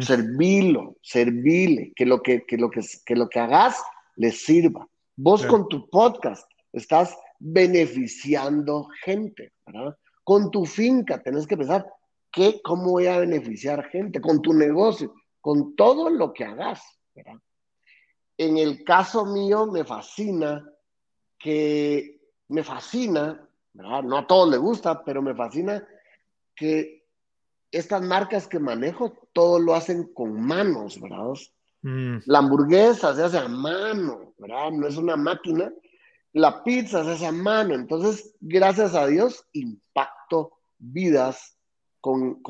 servirlo, 0.00 0.96
servirle, 1.02 1.92
que 1.94 2.04
lo 2.04 2.22
que, 2.22 2.44
que, 2.44 2.58
lo 2.58 2.70
que, 2.70 2.82
que 3.04 3.16
lo 3.16 3.28
que 3.28 3.40
hagas 3.40 3.82
le 4.16 4.30
sirva. 4.32 4.86
Vos 5.16 5.46
con 5.46 5.68
tu 5.68 5.88
podcast 5.88 6.50
estás 6.72 7.16
beneficiando 7.38 8.88
gente, 9.04 9.52
¿verdad? 9.66 9.96
Con 10.24 10.50
tu 10.50 10.64
finca 10.64 11.22
tenés 11.22 11.46
que 11.46 11.56
pensar, 11.56 11.86
¿qué, 12.30 12.60
¿cómo 12.62 12.92
voy 12.92 13.06
a 13.06 13.18
beneficiar 13.18 13.84
gente? 13.88 14.20
Con 14.20 14.40
tu 14.40 14.52
negocio, 14.52 15.14
con 15.40 15.74
todo 15.74 16.10
lo 16.10 16.32
que 16.32 16.44
hagas, 16.44 16.82
¿verdad? 17.14 17.40
En 18.36 18.56
el 18.56 18.84
caso 18.84 19.24
mío 19.24 19.66
me 19.66 19.84
fascina 19.84 20.68
que, 21.38 22.20
me 22.48 22.62
fascina, 22.62 23.48
¿verdad? 23.72 24.02
No 24.02 24.18
a 24.18 24.26
todos 24.26 24.50
les 24.50 24.60
gusta, 24.60 25.04
pero 25.04 25.22
me 25.22 25.34
fascina 25.34 25.86
que 26.54 27.02
estas 27.70 28.02
marcas 28.02 28.46
que 28.46 28.58
manejo, 28.58 29.12
todo 29.32 29.58
lo 29.58 29.74
hacen 29.74 30.12
con 30.12 30.40
manos, 30.40 31.00
¿verdad? 31.00 31.34
Mm. 31.82 32.18
La 32.26 32.38
hamburguesa 32.38 33.14
se 33.14 33.24
hace 33.24 33.38
a 33.38 33.48
mano, 33.48 34.34
¿verdad? 34.38 34.70
No 34.70 34.86
es 34.86 34.96
una 34.96 35.16
máquina. 35.16 35.72
La 36.32 36.62
pizza 36.62 37.04
se 37.04 37.12
hace 37.12 37.26
a 37.26 37.32
mano. 37.32 37.74
Entonces, 37.74 38.34
gracias 38.40 38.94
a 38.94 39.06
Dios, 39.06 39.46
impacto 39.52 40.58
vidas 40.78 41.56
con, 42.00 42.40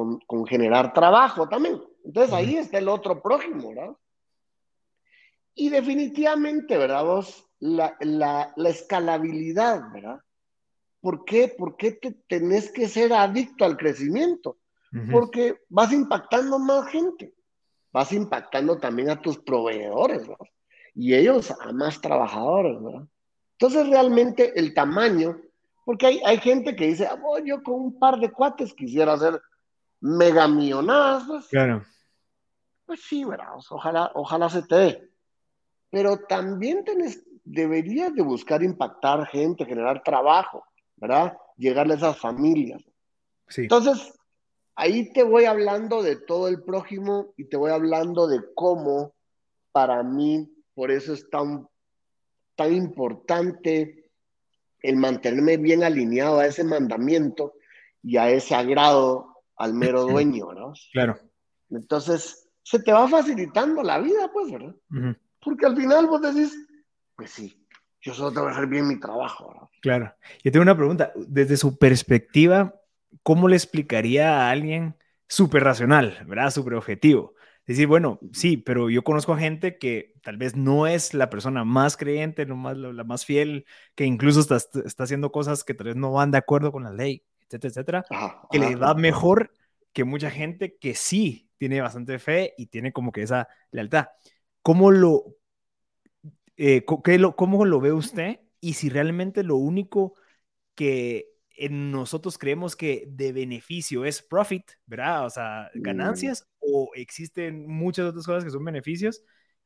generar 0.46 0.92
trabajo 0.92 1.48
también. 1.48 1.80
Entonces, 2.04 2.32
ahí 2.32 2.56
está 2.56 2.78
el 2.78 2.88
otro 2.88 3.22
prójimo, 3.22 3.68
¿verdad? 3.68 3.96
Y 5.54 5.68
definitivamente, 5.68 6.78
¿verdad? 6.78 7.04
Vos, 7.04 7.46
la, 7.60 7.96
la, 8.00 8.52
la 8.56 8.68
escalabilidad, 8.68 9.82
¿verdad? 9.92 10.20
¿Por 11.00 11.24
qué? 11.24 11.48
¿Por 11.48 11.76
qué 11.76 11.92
te 11.92 12.12
tenés 12.12 12.70
que 12.70 12.88
ser 12.88 13.12
adicto 13.12 13.64
al 13.64 13.76
crecimiento? 13.76 14.58
Porque 15.10 15.56
vas 15.70 15.90
impactando 15.90 16.58
más 16.58 16.86
gente, 16.88 17.34
vas 17.92 18.12
impactando 18.12 18.76
también 18.76 19.08
a 19.08 19.20
tus 19.20 19.38
proveedores, 19.38 20.28
¿verdad? 20.28 20.46
Y 20.94 21.14
ellos 21.14 21.50
a 21.50 21.72
más 21.72 21.98
trabajadores, 21.98 22.82
¿verdad? 22.82 23.06
Entonces 23.52 23.88
realmente 23.88 24.52
el 24.58 24.74
tamaño, 24.74 25.40
porque 25.86 26.06
hay, 26.06 26.20
hay 26.26 26.38
gente 26.38 26.76
que 26.76 26.88
dice, 26.88 27.08
oh, 27.24 27.38
yo 27.38 27.62
con 27.62 27.74
un 27.74 27.98
par 27.98 28.18
de 28.18 28.30
cuates 28.30 28.74
quisiera 28.74 29.14
hacer 29.14 29.40
mega 30.00 30.46
millonadas, 30.46 31.24
pues". 31.26 31.48
Claro. 31.48 31.82
Pues 32.84 33.00
sí, 33.02 33.24
¿verdad? 33.24 33.54
Ojalá, 33.70 34.10
ojalá 34.14 34.50
se 34.50 34.62
te 34.62 34.74
dé. 34.74 35.11
Pero 35.92 36.18
también 36.26 36.82
tenés, 36.82 37.22
deberías 37.44 38.12
de 38.12 38.22
buscar 38.22 38.64
impactar 38.64 39.28
gente, 39.28 39.64
generar 39.64 40.02
trabajo. 40.02 40.64
¿verdad? 41.02 41.36
Llegarle 41.56 41.94
a 41.94 41.96
esas 41.96 42.18
familias. 42.18 42.80
Sí. 43.48 43.62
Entonces, 43.62 44.12
ahí 44.76 45.12
te 45.12 45.24
voy 45.24 45.46
hablando 45.46 46.00
de 46.00 46.14
todo 46.14 46.46
el 46.46 46.62
prójimo 46.62 47.34
y 47.36 47.46
te 47.46 47.56
voy 47.56 47.72
hablando 47.72 48.28
de 48.28 48.40
cómo 48.54 49.12
para 49.72 50.04
mí, 50.04 50.48
por 50.74 50.92
eso 50.92 51.12
es 51.12 51.28
tan, 51.28 51.66
tan 52.54 52.72
importante 52.72 54.10
el 54.80 54.96
mantenerme 54.96 55.56
bien 55.56 55.82
alineado 55.82 56.38
a 56.38 56.46
ese 56.46 56.62
mandamiento 56.62 57.54
y 58.00 58.16
a 58.16 58.30
ese 58.30 58.54
agrado 58.54 59.42
al 59.56 59.74
mero 59.74 60.04
dueño, 60.04 60.48
¿verdad? 60.48 60.72
Claro. 60.92 61.18
Entonces, 61.70 62.48
se 62.62 62.80
te 62.80 62.92
va 62.92 63.08
facilitando 63.08 63.82
la 63.82 63.98
vida, 63.98 64.30
pues, 64.32 64.52
¿verdad? 64.52 64.74
Porque 65.42 65.66
al 65.66 65.76
final 65.76 66.06
vos 66.06 66.22
decís, 66.22 66.56
pues 67.16 67.30
sí, 67.30 67.66
yo 68.00 68.14
solo 68.14 68.32
tengo 68.32 68.46
que 68.46 68.52
hacer 68.52 68.66
bien 68.66 68.88
mi 68.88 68.98
trabajo. 68.98 69.70
Claro. 69.80 70.14
Yo 70.42 70.52
tengo 70.52 70.62
una 70.62 70.76
pregunta. 70.76 71.12
Desde 71.16 71.56
su 71.56 71.78
perspectiva, 71.78 72.74
¿cómo 73.22 73.48
le 73.48 73.56
explicaría 73.56 74.40
a 74.40 74.50
alguien 74.50 74.96
súper 75.28 75.64
racional, 75.64 76.24
¿verdad? 76.26 76.50
Súper 76.50 76.74
objetivo? 76.74 77.34
Decir, 77.66 77.86
bueno, 77.86 78.18
sí, 78.32 78.56
pero 78.56 78.90
yo 78.90 79.04
conozco 79.04 79.32
a 79.32 79.38
gente 79.38 79.78
que 79.78 80.14
tal 80.22 80.36
vez 80.36 80.56
no 80.56 80.88
es 80.88 81.14
la 81.14 81.30
persona 81.30 81.64
más 81.64 81.96
creyente, 81.96 82.44
no 82.44 82.56
más, 82.56 82.76
la 82.76 83.04
más 83.04 83.24
fiel, 83.24 83.66
que 83.94 84.04
incluso 84.04 84.40
está, 84.40 84.56
está, 84.56 85.04
haciendo 85.04 85.30
cosas 85.30 85.62
que 85.62 85.74
tal 85.74 85.86
vez 85.86 85.96
no 85.96 86.12
van 86.12 86.32
de 86.32 86.38
acuerdo 86.38 86.72
con 86.72 86.82
la 86.82 86.92
ley, 86.92 87.22
etcétera, 87.42 87.70
etcétera, 87.70 88.04
que 88.50 88.58
le 88.58 88.74
va 88.74 88.94
mejor 88.94 89.52
que 89.92 90.02
mucha 90.02 90.30
gente 90.30 90.76
que 90.76 90.94
sí 90.94 91.50
tiene 91.56 91.80
bastante 91.80 92.18
fe 92.18 92.54
y 92.58 92.66
tiene 92.66 92.92
como 92.92 93.12
que 93.12 93.22
esa 93.22 93.46
lealtad. 93.70 94.08
¿Cómo 94.62 94.90
lo, 94.90 95.36
eh, 96.56 96.84
¿cómo 96.84 97.64
lo 97.64 97.80
ve 97.80 97.92
usted? 97.92 98.40
Y 98.60 98.74
si 98.74 98.88
realmente 98.88 99.42
lo 99.42 99.56
único 99.56 100.14
que 100.74 101.32
nosotros 101.70 102.38
creemos 102.38 102.76
que 102.76 103.04
de 103.08 103.32
beneficio 103.32 104.04
es 104.04 104.22
profit, 104.22 104.64
¿verdad? 104.86 105.26
O 105.26 105.30
sea, 105.30 105.70
mm. 105.74 105.82
ganancias, 105.82 106.48
o 106.60 106.90
existen 106.94 107.66
muchas 107.66 108.06
otras 108.06 108.26
cosas 108.26 108.44
que 108.44 108.50
son 108.50 108.64
beneficios 108.64 109.22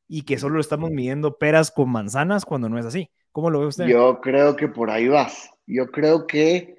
y 0.09 0.23
que 0.23 0.39
solo 0.39 0.61
estamos 0.61 0.91
midiendo 0.91 1.39
peras 1.39 1.71
con 1.71 1.91
manzanas 1.91 2.45
cuando 2.45 2.69
no 2.69 2.79
es 2.79 2.87
así. 2.87 3.11
¿Cómo 3.33 3.51
lo 3.51 3.61
ve 3.61 3.67
usted? 3.67 3.87
Yo 3.87 4.21
creo 4.21 4.57
que 4.57 4.69
por 4.69 4.91
ahí 4.91 5.09
vas. 5.09 5.51
Yo 5.67 5.91
creo 5.91 6.27
que 6.27 6.77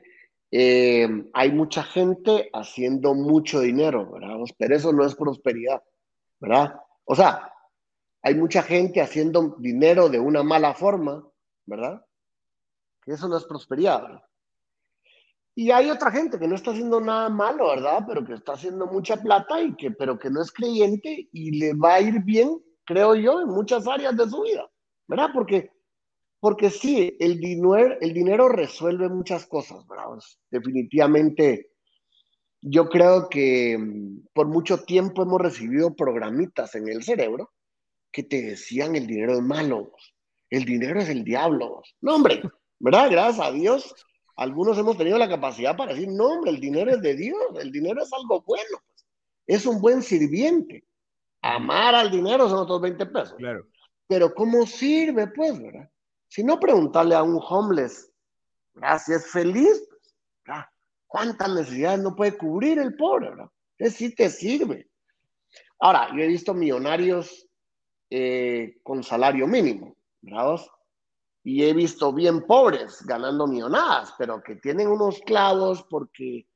eh, 0.52 1.08
hay 1.34 1.52
mucha 1.52 1.84
gente 1.84 2.50
haciendo 2.54 3.14
mucho 3.14 3.60
dinero, 3.60 4.12
¿verdad? 4.12 4.38
Pero 4.58 4.76
eso 4.76 4.94
no 4.94 5.06
es 5.06 5.14
prosperidad, 5.16 5.84
¿verdad? 6.40 6.76
O 7.06 7.16
sea, 7.16 7.52
hay 8.22 8.36
mucha 8.36 8.62
gente 8.64 9.02
haciendo 9.02 9.56
dinero 9.60 10.10
de 10.10 10.20
una 10.20 10.44
mala 10.44 10.74
forma, 10.74 11.26
¿verdad? 11.66 12.06
Eso 13.06 13.28
no 13.28 13.38
es 13.38 13.46
prosperidad. 13.46 14.22
Y 15.56 15.72
hay 15.72 15.90
otra 15.90 16.12
gente 16.12 16.38
que 16.38 16.48
no 16.48 16.56
está 16.56 16.72
haciendo 16.72 17.00
nada 17.00 17.30
malo, 17.30 17.70
¿verdad? 17.70 18.04
Pero 18.08 18.24
que 18.26 18.34
está 18.34 18.54
haciendo 18.54 18.86
mucha 18.86 19.18
plata 19.18 19.60
y 19.62 19.76
que, 19.76 19.92
pero 19.92 20.20
que 20.20 20.30
no 20.30 20.42
es 20.42 20.52
creyente 20.52 21.30
y 21.32 21.58
le 21.58 21.74
va 21.74 21.96
a 21.96 22.02
ir 22.02 22.22
bien, 22.24 22.62
creo 22.86 23.16
yo, 23.16 23.42
en 23.42 23.48
muchas 23.48 23.88
áreas 23.88 24.16
de 24.16 24.30
su 24.30 24.42
vida, 24.44 24.70
¿verdad? 25.08 25.30
Porque, 25.34 25.72
porque 26.40 26.70
sí, 26.70 27.16
el 27.20 27.40
dinero, 27.40 27.96
el 28.00 28.14
dinero 28.14 28.50
resuelve 28.50 29.10
muchas 29.10 29.48
cosas, 29.48 29.88
¿verdad? 29.88 30.06
Definitivamente, 30.52 31.72
yo 32.62 32.88
creo 32.88 33.28
que 33.30 33.78
mm, 33.80 34.28
por 34.34 34.48
mucho 34.48 34.84
tiempo 34.84 35.24
hemos 35.24 35.42
recibido 35.42 35.96
programitas 35.96 36.76
en 36.76 36.88
el 36.88 37.04
cerebro 37.04 37.52
que 38.12 38.24
te 38.24 38.42
decían 38.42 38.96
el 38.96 39.08
dinero 39.08 39.34
es 39.34 39.42
malo, 39.42 39.92
el 40.50 40.66
dinero 40.66 41.00
es 41.00 41.10
el 41.10 41.24
diablo. 41.24 41.82
No, 42.02 42.16
hombre, 42.16 42.42
¿verdad? 42.80 43.10
Gracias 43.12 43.46
a 43.46 43.52
Dios, 43.52 43.96
algunos 44.36 44.78
hemos 44.78 44.98
tenido 44.98 45.18
la 45.18 45.28
capacidad 45.28 45.76
para 45.76 45.94
decir, 45.94 46.10
no, 46.10 46.26
hombre, 46.26 46.52
el 46.52 46.60
dinero 46.60 46.92
es 46.92 47.02
de 47.02 47.16
Dios, 47.16 47.42
el 47.60 47.72
dinero 47.72 48.02
es 48.02 48.14
algo 48.14 48.42
bueno, 48.42 48.82
pues. 48.88 49.06
es 49.48 49.66
un 49.66 49.82
buen 49.82 50.02
sirviente. 50.02 50.86
Amar 51.42 51.96
al 51.96 52.12
dinero 52.12 52.50
son 52.50 52.60
otros 52.60 52.82
20 52.82 53.06
pesos. 53.08 53.36
Claro. 53.38 53.66
Pero 54.08 54.34
¿cómo 54.34 54.66
sirve, 54.66 55.28
pues, 55.28 55.62
verdad? 55.62 55.90
Si 56.28 56.44
no 56.44 56.60
preguntarle 56.60 57.16
a 57.16 57.24
un 57.24 57.42
homeless, 57.42 58.12
es 59.08 59.32
feliz, 59.32 59.88
pues. 60.46 60.60
¿cuántas 61.08 61.50
necesidades 61.50 62.00
no 62.00 62.16
puede 62.16 62.38
cubrir 62.38 62.80
el 62.80 62.96
pobre? 62.96 63.30
¿verdad? 63.30 63.50
Es 63.78 63.96
si 63.96 64.14
te 64.14 64.30
sirve. 64.30 64.90
Ahora, 65.80 66.10
yo 66.16 66.22
he 66.22 66.28
visto 66.28 66.54
millonarios 66.54 67.47
eh, 68.10 68.78
con 68.84 69.04
salario 69.04 69.48
mínimo, 69.48 69.96
¿verdad? 70.22 70.62
Y 71.44 71.64
he 71.64 71.74
visto 71.74 72.14
bien 72.14 72.46
pobres 72.46 73.06
ganando 73.06 73.48
millonadas, 73.48 74.14
pero 74.18 74.42
que 74.42 74.56
tienen 74.56 74.88
unos 74.88 75.20
clavos 75.22 75.84
porque, 75.90 76.48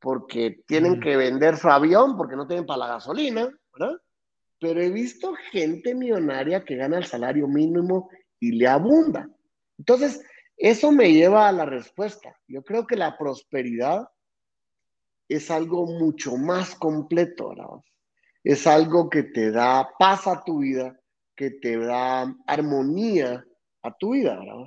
porque 0.00 0.62
tienen 0.66 0.98
mm. 0.98 1.00
que 1.00 1.16
vender 1.16 1.56
su 1.56 1.68
avión, 1.68 2.16
porque 2.16 2.36
no 2.36 2.46
tienen 2.46 2.66
para 2.66 2.78
la 2.78 2.88
gasolina, 2.88 3.48
¿verdad? 3.72 3.96
Pero 4.60 4.80
he 4.80 4.90
visto 4.90 5.34
gente 5.50 5.94
millonaria 5.94 6.64
que 6.64 6.76
gana 6.76 6.98
el 6.98 7.04
salario 7.04 7.48
mínimo 7.48 8.08
y 8.38 8.52
le 8.52 8.68
abunda. 8.68 9.28
Entonces, 9.78 10.24
eso 10.56 10.92
me 10.92 11.12
lleva 11.12 11.48
a 11.48 11.52
la 11.52 11.66
respuesta. 11.66 12.38
Yo 12.46 12.62
creo 12.62 12.86
que 12.86 12.96
la 12.96 13.18
prosperidad 13.18 14.08
es 15.28 15.50
algo 15.50 15.86
mucho 15.86 16.36
más 16.36 16.74
completo, 16.76 17.48
¿verdad? 17.48 17.80
Es 18.44 18.66
algo 18.66 19.08
que 19.08 19.24
te 19.24 19.50
da 19.50 19.88
paz 19.98 20.26
a 20.26 20.44
tu 20.44 20.58
vida, 20.58 20.98
que 21.34 21.50
te 21.50 21.78
da 21.78 22.32
armonía 22.46 23.44
a 23.82 23.96
tu 23.96 24.12
vida, 24.12 24.38
¿verdad? 24.38 24.66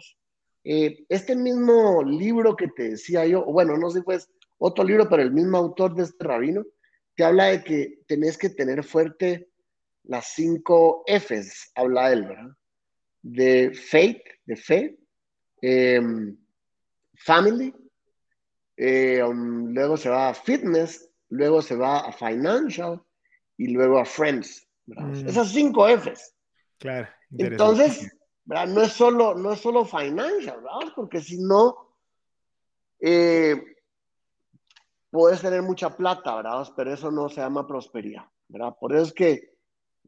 Eh, 0.64 1.06
este 1.08 1.36
mismo 1.36 2.04
libro 2.04 2.56
que 2.56 2.68
te 2.68 2.90
decía 2.90 3.26
yo, 3.26 3.46
bueno, 3.46 3.78
no 3.78 3.90
sé 3.90 4.02
fue 4.02 4.18
otro 4.58 4.84
libro, 4.84 5.08
pero 5.08 5.22
el 5.22 5.32
mismo 5.32 5.58
autor 5.58 5.96
de 5.96 6.04
este 6.04 6.24
rabino, 6.24 6.66
te 7.16 7.24
habla 7.24 7.46
de 7.46 7.64
que 7.64 8.00
tenés 8.08 8.38
que 8.38 8.50
tener 8.50 8.84
fuerte 8.84 9.50
las 10.04 10.34
cinco 10.34 11.04
Fs, 11.08 11.72
habla 11.76 12.12
él, 12.12 12.26
¿verdad? 12.26 12.58
de 13.22 13.72
faith, 13.74 14.24
de 14.46 14.56
fe, 14.56 14.98
em, 15.62 16.38
family, 17.16 17.74
eh, 18.78 19.22
um, 19.24 19.74
luego 19.74 19.98
se 19.98 20.10
va 20.10 20.30
a 20.30 20.34
fitness, 20.34 21.10
luego 21.30 21.62
se 21.62 21.76
va 21.76 22.00
a 22.00 22.12
financial 22.12 23.02
y 23.58 23.68
luego 23.68 24.00
a 24.00 24.06
friends. 24.06 24.68
Mm. 24.86 25.28
Esas 25.28 25.50
cinco 25.50 25.88
Fs. 25.88 26.36
Claro. 26.78 27.08
Entonces, 27.38 28.10
no 28.46 28.82
es 28.82 28.94
solo, 28.94 29.36
no 29.36 29.54
es 29.54 29.60
solo 29.60 29.84
financial, 29.84 30.62
¿verdad? 30.62 30.94
Porque 30.96 31.20
si 31.20 31.40
no, 31.40 31.96
eh, 33.00 33.62
puedes 35.10 35.42
tener 35.42 35.62
mucha 35.62 35.96
plata, 35.96 36.36
¿verdad? 36.36 36.68
Pero 36.76 36.94
eso 36.94 37.12
no 37.12 37.28
se 37.30 37.42
llama 37.42 37.68
prosperidad, 37.68 38.26
¿verdad? 38.48 38.76
Por 38.80 38.94
eso 38.94 39.06
es 39.06 39.14
que 39.14 39.58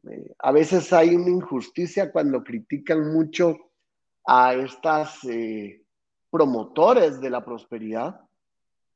eh, 0.08 0.34
a 0.38 0.52
veces 0.52 0.92
hay 0.92 1.14
una 1.14 1.30
injusticia 1.30 2.10
cuando 2.10 2.42
critican 2.42 3.12
mucho 3.12 3.72
a 4.26 4.54
estas 4.54 5.24
eh, 5.24 5.84
promotores 6.30 7.20
de 7.20 7.30
la 7.30 7.44
prosperidad 7.44 8.20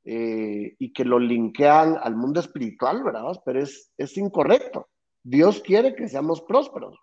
eh, 0.05 0.77
y 0.79 0.93
que 0.93 1.05
lo 1.05 1.19
linkean 1.19 1.97
al 2.01 2.15
mundo 2.15 2.41
espiritual, 2.41 3.03
¿verdad? 3.03 3.41
Pero 3.45 3.63
es, 3.63 3.91
es 3.97 4.17
incorrecto. 4.19 4.89
Dios 5.23 5.61
quiere 5.61 5.95
que 5.95 6.09
seamos 6.09 6.43
prósperos. 6.43 6.99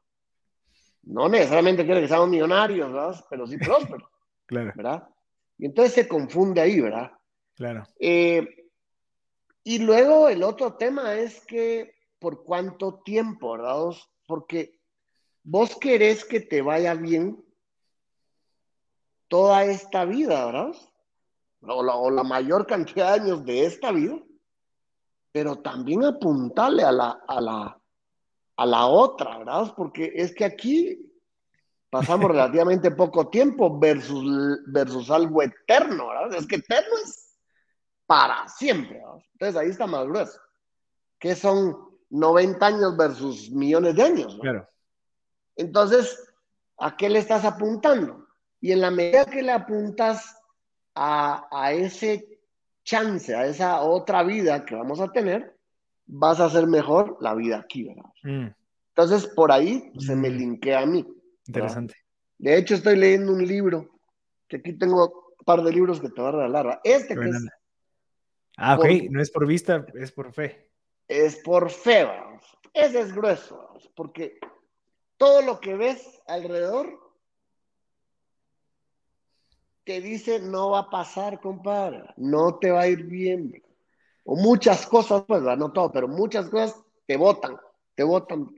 No 1.03 1.27
necesariamente 1.27 1.83
quiere 1.83 2.01
que 2.01 2.07
seamos 2.07 2.29
millonarios, 2.29 2.91
¿verdad? 2.91 3.25
Pero 3.29 3.47
sí 3.47 3.57
prósperos. 3.57 4.07
claro. 4.45 4.71
¿Verdad? 4.75 5.07
Y 5.57 5.65
entonces 5.65 5.93
se 5.93 6.07
confunde 6.07 6.61
ahí, 6.61 6.79
¿verdad? 6.79 7.11
Claro. 7.55 7.83
y 7.99 9.77
luego 9.79 10.29
el 10.29 10.41
otro 10.41 10.73
tema 10.75 11.13
es 11.13 11.45
que 11.45 11.93
por 12.17 12.43
cuánto 12.43 13.01
tiempo, 13.03 13.51
¿verdad? 13.51 13.95
Porque 14.25 14.79
vos 15.43 15.75
querés 15.75 16.25
que 16.25 16.39
te 16.39 16.61
vaya 16.61 16.93
bien 16.93 17.43
toda 19.27 19.65
esta 19.65 20.05
vida, 20.05 20.45
¿verdad? 20.45 20.75
O 21.63 22.09
la, 22.09 22.23
mayor 22.23 22.65
cantidad 22.65 23.15
de 23.15 23.21
años 23.21 23.45
de 23.45 23.65
esta 23.65 23.91
vida, 23.91 24.17
pero 25.31 25.57
también 25.57 26.03
apuntarle 26.03 26.83
a 26.83 26.91
la, 26.91 27.21
a 27.27 27.39
la, 27.39 27.81
a 28.57 28.65
la 28.65 28.85
otra, 28.87 29.37
¿verdad? 29.37 29.73
Porque 29.75 30.11
es 30.15 30.33
que 30.33 30.45
aquí 30.45 31.11
pasamos 31.89 32.27
relativamente 32.31 32.91
poco 32.91 33.29
tiempo 33.29 33.77
versus, 33.79 34.59
versus 34.67 35.11
algo 35.11 35.43
eterno, 35.43 36.07
¿verdad? 36.07 36.33
Es 36.35 36.47
que 36.47 36.55
eterno 36.55 36.95
es 37.03 37.37
para 38.07 38.47
siempre, 38.47 38.97
¿verdad? 38.97 39.23
Entonces 39.33 39.55
ahí 39.55 39.69
está 39.69 39.85
más 39.87 40.05
grueso. 40.05 40.39
¿Qué 41.19 41.35
son 41.35 41.91
90 42.11 42.65
años 42.65 42.97
versus 42.97 43.49
millones 43.49 43.95
de 43.95 44.03
años. 44.03 44.37
Claro. 44.41 44.67
Entonces, 45.55 46.31
¿a 46.77 46.95
qué 46.95 47.09
le 47.09 47.19
estás 47.19 47.45
apuntando? 47.45 48.27
Y 48.59 48.73
en 48.73 48.81
la 48.81 48.91
medida 48.91 49.25
que 49.25 49.41
le 49.41 49.51
apuntas 49.51 50.37
a, 50.95 51.71
ese 51.73 52.39
chance, 52.83 53.33
a 53.35 53.45
esa 53.45 53.81
otra 53.81 54.23
vida 54.23 54.65
que 54.65 54.75
vamos 54.75 54.99
a 54.99 55.11
tener, 55.11 55.55
vas 56.05 56.39
a 56.39 56.45
hacer 56.45 56.67
mejor 56.67 57.17
la 57.21 57.33
vida 57.35 57.59
aquí, 57.59 57.83
¿verdad? 57.83 58.09
Mm. 58.23 58.47
Entonces, 58.95 59.27
por 59.27 59.51
ahí 59.51 59.91
se 59.97 60.15
me 60.15 60.29
mm. 60.29 60.37
linkea 60.37 60.81
a 60.81 60.85
mí. 60.85 61.05
Interesante. 61.47 61.95
De 62.37 62.57
hecho, 62.57 62.75
estoy 62.75 62.97
leyendo 62.97 63.33
un 63.33 63.45
libro, 63.45 63.99
que 64.47 64.57
aquí 64.57 64.73
tengo 64.73 65.33
un 65.39 65.45
par 65.45 65.63
de 65.63 65.71
libros 65.71 66.01
que 66.01 66.09
te 66.09 66.21
voy 66.21 66.29
a 66.29 66.31
regalar. 66.31 66.81
Este 66.83 67.15
que 67.15 67.29
es... 67.29 67.45
Ah, 68.57 68.75
ok, 68.77 68.85
no 69.09 69.21
es 69.21 69.31
por 69.31 69.47
vista, 69.47 69.85
es 69.95 70.11
por 70.11 70.33
fe 70.33 70.71
es 71.11 71.35
por 71.37 71.69
fe, 71.69 72.05
vamos. 72.05 72.41
Ese 72.73 73.01
es 73.01 73.13
grueso, 73.13 73.73
porque 73.95 74.39
todo 75.17 75.41
lo 75.41 75.59
que 75.59 75.75
ves 75.75 76.21
alrededor 76.25 76.97
te 79.91 79.99
dice 79.99 80.39
no 80.39 80.69
va 80.69 80.79
a 80.79 80.89
pasar, 80.89 81.41
compadre, 81.41 82.05
no 82.15 82.55
te 82.59 82.71
va 82.71 82.83
a 82.83 82.87
ir 82.87 83.03
bien. 83.03 83.61
O 84.23 84.37
muchas 84.37 84.87
cosas, 84.87 85.25
pues, 85.27 85.41
no 85.41 85.73
todo, 85.73 85.91
pero 85.91 86.07
muchas 86.07 86.47
cosas 86.47 86.81
te 87.05 87.17
botan, 87.17 87.57
te 87.93 88.03
botan. 88.03 88.55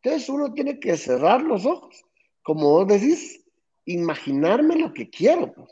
Entonces 0.00 0.26
uno 0.30 0.54
tiene 0.54 0.80
que 0.80 0.96
cerrar 0.96 1.42
los 1.42 1.66
ojos, 1.66 2.02
como 2.42 2.70
vos 2.70 2.88
decís, 2.88 3.44
imaginarme 3.84 4.76
lo 4.76 4.94
que 4.94 5.10
quiero, 5.10 5.52
pues. 5.52 5.70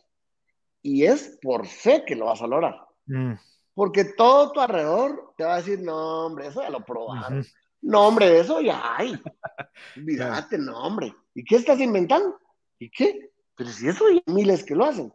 Y 0.82 1.06
es 1.06 1.38
por 1.40 1.66
fe 1.66 2.04
que 2.06 2.14
lo 2.14 2.26
vas 2.26 2.42
a 2.42 2.46
lograr. 2.46 2.76
Mm. 3.06 3.32
Porque 3.72 4.04
todo 4.04 4.52
tu 4.52 4.60
alrededor 4.60 5.32
te 5.38 5.44
va 5.44 5.54
a 5.54 5.62
decir, 5.62 5.80
no, 5.80 6.26
hombre, 6.26 6.48
eso 6.48 6.60
ya 6.60 6.68
lo 6.68 6.84
probaron. 6.84 7.46
No, 7.80 8.08
hombre, 8.08 8.40
eso 8.40 8.60
ya 8.60 8.94
hay. 8.94 9.14
Olvídate, 9.96 10.58
no, 10.58 10.78
hombre. 10.78 11.14
¿Y 11.34 11.44
qué 11.44 11.56
estás 11.56 11.80
inventando? 11.80 12.38
¿Y 12.78 12.90
qué? 12.90 13.30
Pero 13.58 13.70
si 13.70 13.88
eso 13.88 14.06
hay 14.06 14.22
miles 14.26 14.64
que 14.64 14.76
lo 14.76 14.84
hacen. 14.84 15.12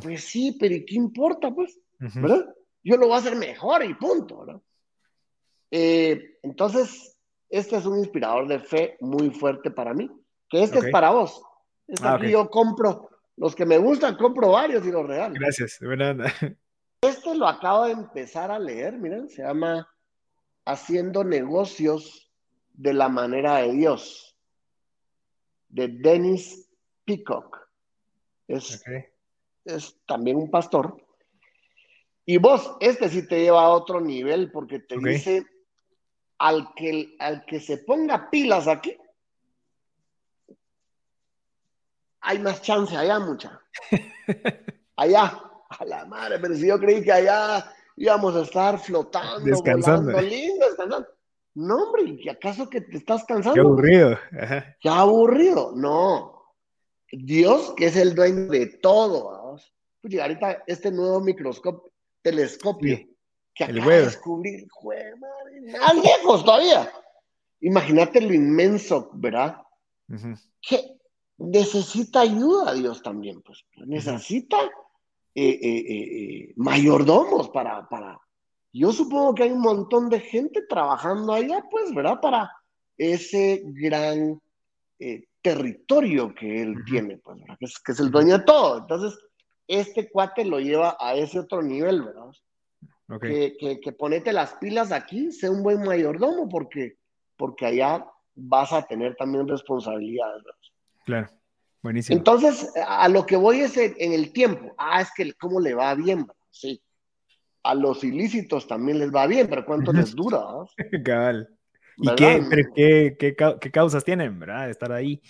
Pues 0.00 0.24
sí, 0.24 0.56
pero 0.58 0.74
¿y 0.74 0.84
qué 0.84 0.94
importa, 0.94 1.50
pues? 1.50 1.78
¿Verdad? 1.98 2.54
Yo 2.84 2.96
lo 2.96 3.08
voy 3.08 3.16
a 3.16 3.18
hacer 3.18 3.34
mejor 3.36 3.84
y 3.84 3.94
punto, 3.94 4.44
¿verdad? 4.44 4.60
Eh, 5.70 6.38
entonces, 6.42 7.18
este 7.48 7.76
es 7.76 7.86
un 7.86 7.98
inspirador 7.98 8.46
de 8.46 8.60
fe 8.60 8.96
muy 9.00 9.30
fuerte 9.30 9.70
para 9.70 9.94
mí, 9.94 10.10
que 10.48 10.62
este 10.62 10.78
es 10.78 10.90
para 10.90 11.10
vos. 11.10 11.42
Este 11.88 12.06
ah, 12.06 12.14
aquí 12.14 12.30
yo 12.30 12.48
compro, 12.48 13.08
los 13.36 13.54
que 13.56 13.66
me 13.66 13.78
gustan, 13.78 14.16
compro 14.16 14.50
varios 14.50 14.86
y 14.86 14.92
los 14.92 15.06
regalo. 15.06 15.34
Gracias, 15.34 15.78
de 15.80 15.88
verdad. 15.88 16.16
Este 17.04 17.34
lo 17.34 17.48
acabo 17.48 17.86
de 17.86 17.92
empezar 17.92 18.52
a 18.52 18.60
leer, 18.60 18.96
miren, 18.96 19.28
se 19.28 19.42
llama 19.42 19.88
Haciendo 20.64 21.24
negocios 21.24 22.30
de 22.74 22.94
la 22.94 23.08
manera 23.08 23.56
de 23.56 23.72
Dios, 23.72 24.38
de 25.68 25.88
Dennis 25.88 26.70
Peacock. 27.04 27.61
Es, 28.48 28.82
es 29.64 29.96
también 30.06 30.36
un 30.36 30.50
pastor. 30.50 30.96
Y 32.24 32.38
vos, 32.38 32.76
este 32.80 33.08
sí 33.08 33.26
te 33.26 33.40
lleva 33.40 33.62
a 33.62 33.70
otro 33.70 34.00
nivel 34.00 34.50
porque 34.52 34.78
te 34.78 34.96
dice, 34.98 35.44
al 36.38 36.72
que, 36.74 37.16
al 37.18 37.44
que 37.44 37.60
se 37.60 37.78
ponga 37.78 38.30
pilas 38.30 38.68
aquí, 38.68 38.96
hay 42.20 42.38
más 42.38 42.62
chance 42.62 42.96
allá, 42.96 43.18
mucha. 43.18 43.60
Allá 44.96 45.40
a 45.68 45.84
la 45.86 46.04
madre, 46.04 46.38
pero 46.38 46.54
si 46.54 46.68
yo 46.68 46.78
creí 46.78 47.02
que 47.02 47.10
allá 47.10 47.72
íbamos 47.96 48.36
a 48.36 48.42
estar 48.42 48.78
flotando, 48.78 49.40
descansando, 49.40 50.20
lindo, 50.20 50.66
descansando. 50.66 51.08
No, 51.54 51.84
hombre, 51.84 52.16
¿y 52.18 52.28
acaso 52.28 52.68
que 52.68 52.82
te 52.82 52.98
estás 52.98 53.24
cansando? 53.24 53.54
Qué 53.54 53.60
aburrido. 53.60 54.18
Qué 54.80 54.88
aburrido. 54.88 55.72
No. 55.74 56.41
Dios, 57.12 57.74
que 57.76 57.86
es 57.86 57.96
el 57.96 58.14
dueño 58.14 58.46
de 58.46 58.66
todo. 58.66 59.30
Vamos. 59.30 59.72
Pues 60.00 60.18
ahorita 60.18 60.64
este 60.66 60.90
nuevo 60.90 61.20
microscopio, 61.20 61.92
telescopio, 62.22 62.98
que 63.54 63.64
acaba 63.64 63.94
de 63.94 64.02
descubrir, 64.02 64.66
madre, 64.84 65.78
más 65.78 65.94
lejos 65.94 66.44
todavía. 66.44 66.90
Imagínate 67.60 68.20
lo 68.20 68.34
inmenso, 68.34 69.10
¿verdad? 69.12 69.58
Que 70.60 70.96
necesita 71.38 72.22
ayuda 72.22 72.74
Dios 72.74 73.02
también, 73.02 73.42
pues. 73.42 73.64
Necesita 73.76 74.56
eh, 75.34 75.58
eh, 75.62 75.84
eh, 75.88 76.52
mayordomos 76.56 77.50
para, 77.50 77.88
para... 77.88 78.20
Yo 78.72 78.90
supongo 78.90 79.34
que 79.34 79.44
hay 79.44 79.52
un 79.52 79.60
montón 79.60 80.08
de 80.08 80.18
gente 80.18 80.62
trabajando 80.68 81.34
allá, 81.34 81.62
pues, 81.70 81.94
¿verdad? 81.94 82.20
Para 82.20 82.50
ese 82.96 83.62
gran 83.66 84.40
territorio 85.42 86.34
que 86.34 86.62
él 86.62 86.76
tiene, 86.86 87.18
pues, 87.18 87.38
¿verdad? 87.40 87.56
Que 87.58 87.64
es, 87.66 87.78
que 87.80 87.92
es 87.92 88.00
el 88.00 88.10
dueño 88.10 88.38
de 88.38 88.44
todo. 88.44 88.78
Entonces, 88.78 89.18
este 89.66 90.10
cuate 90.10 90.44
lo 90.44 90.60
lleva 90.60 90.96
a 90.98 91.14
ese 91.14 91.40
otro 91.40 91.62
nivel, 91.62 92.02
¿verdad? 92.02 92.30
Que, 93.20 93.56
que, 93.58 93.80
que, 93.80 93.92
ponete 93.92 94.32
las 94.32 94.54
pilas 94.54 94.90
aquí, 94.90 95.32
sé 95.32 95.50
un 95.50 95.62
buen 95.62 95.82
mayordomo, 95.82 96.48
porque, 96.48 96.94
porque 97.36 97.66
allá 97.66 98.06
vas 98.34 98.72
a 98.72 98.82
tener 98.86 99.14
también 99.16 99.46
responsabilidades. 99.46 100.42
¿verdad? 100.42 100.58
Claro. 101.04 101.28
Buenísimo. 101.82 102.16
Entonces, 102.16 102.72
a 102.86 103.08
lo 103.08 103.26
que 103.26 103.36
voy 103.36 103.60
es 103.60 103.76
en 103.76 104.12
el 104.12 104.32
tiempo. 104.32 104.72
Ah, 104.78 105.00
es 105.02 105.10
que 105.14 105.32
cómo 105.34 105.60
le 105.60 105.74
va 105.74 105.94
bien, 105.94 106.26
sí. 106.50 106.80
A 107.64 107.74
los 107.74 108.04
ilícitos 108.04 108.66
también 108.66 109.00
les 109.00 109.12
va 109.12 109.26
bien, 109.26 109.48
pero 109.48 109.66
¿cuánto 109.66 109.92
les 109.92 110.14
dura? 110.16 110.40
Cabal. 111.04 111.48
¿Y 111.96 112.14
qué, 112.14 113.16
qué, 113.18 113.36
qué, 113.36 113.70
causas 113.70 114.04
tienen, 114.04 114.38
verdad? 114.38 114.66
De 114.66 114.70
estar 114.70 114.92
ahí. 114.92 115.20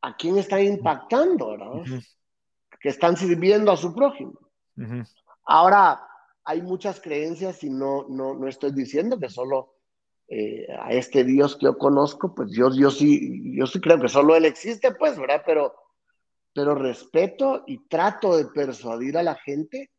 ¿A 0.00 0.16
quién 0.16 0.38
están 0.38 0.62
impactando, 0.62 1.50
verdad? 1.50 2.00
Que 2.80 2.88
están 2.88 3.16
sirviendo 3.16 3.70
a 3.70 3.76
su 3.76 3.94
prójimo. 3.94 4.38
Ahora, 5.44 6.00
hay 6.44 6.62
muchas 6.62 7.00
creencias 7.00 7.62
y 7.62 7.70
no, 7.70 8.06
no, 8.08 8.34
no 8.34 8.48
estoy 8.48 8.72
diciendo 8.72 9.18
que 9.18 9.28
solo 9.28 9.76
eh, 10.28 10.66
a 10.80 10.92
este 10.92 11.24
Dios 11.24 11.56
que 11.56 11.66
yo 11.66 11.78
conozco, 11.78 12.34
pues 12.34 12.50
yo, 12.52 12.70
yo, 12.74 12.90
sí, 12.90 13.56
yo 13.56 13.66
sí 13.66 13.80
creo 13.80 14.00
que 14.00 14.08
solo 14.08 14.34
Él 14.34 14.44
existe, 14.44 14.92
pues, 14.94 15.18
¿verdad? 15.18 15.42
Pero 15.46 15.74
pero 16.54 16.74
respeto 16.74 17.64
y 17.66 17.86
trato 17.88 18.36
de 18.36 18.46
persuadir 18.46 19.16
a 19.16 19.22
la 19.22 19.34
gente 19.34 19.90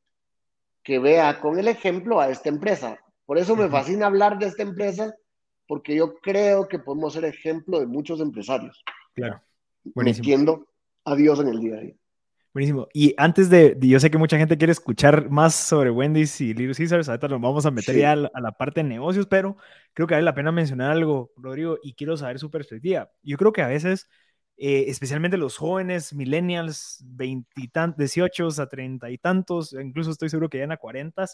que 0.84 1.00
vea 1.00 1.40
con 1.40 1.58
el 1.58 1.68
ejemplo 1.68 2.20
a 2.20 2.30
esta 2.30 2.50
empresa. 2.50 3.00
Por 3.26 3.38
eso 3.38 3.56
me 3.56 3.70
fascina 3.70 4.08
hablar 4.08 4.38
de 4.38 4.48
esta 4.48 4.64
empresa, 4.64 5.16
porque 5.68 5.96
yo 5.96 6.16
creo 6.16 6.68
que 6.68 6.80
podemos 6.80 7.14
ser 7.14 7.26
ejemplo 7.26 7.80
de 7.80 7.88
muchos 7.88 8.20
empresarios. 8.20 8.84
Claro. 9.14 9.42
metiendo 9.96 10.68
a 11.06 11.16
Dios 11.16 11.40
en 11.40 11.48
el 11.48 11.60
día 11.60 11.78
a 11.78 11.82
día. 11.82 11.96
Buenísimo. 12.54 12.88
Y 12.94 13.16
antes 13.18 13.50
de, 13.50 13.76
yo 13.80 14.00
sé 14.00 14.12
que 14.12 14.20
mucha 14.20 14.38
gente 14.38 14.60
quiere 14.60 14.72
escuchar 14.72 15.32
más 15.32 15.56
sobre 15.56 15.90
Wendy's 15.90 16.40
y 16.40 16.54
Little 16.54 16.76
Caesars, 16.76 17.10
ahorita 17.10 17.28
nos 17.28 17.42
vamos 17.42 17.66
a 17.66 17.72
meter 17.72 17.96
ya 17.98 18.12
a 18.12 18.16
la, 18.16 18.32
a 18.32 18.42
la, 18.42 18.52
parte 18.52 18.84
de 18.84 18.90
negocios, 18.90 19.26
pero 19.26 19.58
creo 19.94 20.06
que 20.06 20.14
vale 20.14 20.24
la 20.24 20.36
pena 20.36 20.52
mencionar 20.52 20.92
algo, 20.92 21.32
Rodrigo, 21.36 21.80
y 21.82 21.96
quiero 21.96 22.16
saber 22.16 22.38
su 22.38 22.52
perspectiva. 22.52 23.10
Yo 23.24 23.38
creo 23.38 23.52
que 23.54 23.64
a 23.64 23.68
veces, 23.68 24.08
eh, 24.58 24.86
especialmente 24.88 25.36
los 25.36 25.58
jóvenes, 25.58 26.14
millennials, 26.14 27.04
20 27.04 27.96
18 27.98 28.50
a 28.60 28.70
30 28.70 29.10
y 29.10 29.18
tantos, 29.18 29.74
incluso 29.74 30.12
estoy 30.12 30.30
seguro 30.30 30.48
que 30.48 30.60
ya 30.60 30.66
en 30.66 30.74
a 30.74 30.78
40, 30.78 31.26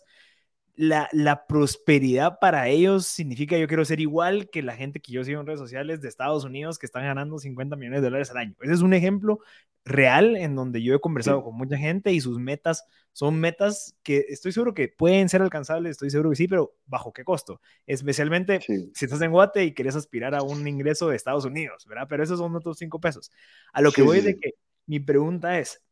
la, 0.80 1.10
la, 1.12 1.46
prosperidad 1.46 2.40
para 2.40 2.70
ellos 2.70 3.06
significa 3.06 3.58
yo 3.58 3.68
quiero 3.68 3.84
ser 3.84 4.00
igual 4.00 4.50
que 4.50 4.62
la 4.62 4.78
gente 4.78 5.02
que 5.02 5.12
yo 5.12 5.26
sigo 5.26 5.42
en 5.42 5.46
redes 5.46 5.60
sociales 5.60 6.00
de 6.00 6.08
Estados 6.08 6.46
Unidos 6.46 6.80
que 6.80 6.86
están 6.86 7.04
ganando 7.04 7.38
50 7.38 7.76
millones 7.76 8.00
de 8.00 8.08
dólares 8.08 8.32
al 8.32 8.38
año. 8.38 8.56
Ese 8.62 8.76
es 8.76 8.80
un 8.80 8.94
ejemplo 8.94 9.42
real 9.84 10.38
en 10.38 10.56
donde 10.56 10.82
yo 10.82 10.96
he 10.96 11.02
conversado 11.02 11.40
sí. 11.40 11.44
con 11.44 11.58
mucha 11.58 11.78
gente 11.78 12.14
y 12.14 12.22
sus 12.22 12.40
metas 12.40 12.86
son 13.12 13.42
metas 13.42 13.98
que 14.04 14.24
estoy 14.30 14.54
seguro 14.54 14.74
que 14.74 14.88
pueden 14.88 15.28
ser 15.28 15.42
alcanzables, 15.42 15.92
estoy 15.92 16.12
seguro 16.12 16.30
que 16.30 16.38
sí, 16.38 16.48
pero 16.48 16.74
bajo 16.86 17.12
qué 17.12 17.26
costo. 17.26 17.60
Especialmente 17.86 18.62
sí. 18.62 18.90
si 18.96 19.04
estás 19.04 19.22
en 19.22 19.32
Guate 19.32 19.66
y 19.66 19.74
quieres 19.74 19.98
aspirar 19.98 20.34
a 20.34 20.44
un 20.44 20.66
ingreso 20.66 21.10
de 21.10 21.18
Estados 21.18 21.44
Unidos, 21.44 21.88
¿verdad? 21.90 22.08
Pero 22.08 22.24
esos 22.24 22.40
son 22.40 22.56
otros 22.56 22.78
cinco 22.78 23.02
pesos. 23.02 23.32
A 23.74 23.82
lo 23.82 23.92
que 23.92 24.00
sí, 24.00 24.08
voy 24.08 24.22
de 24.22 24.40
que 24.40 24.54
mi 24.86 25.02
pregunta 25.02 25.60
es, 25.60 25.84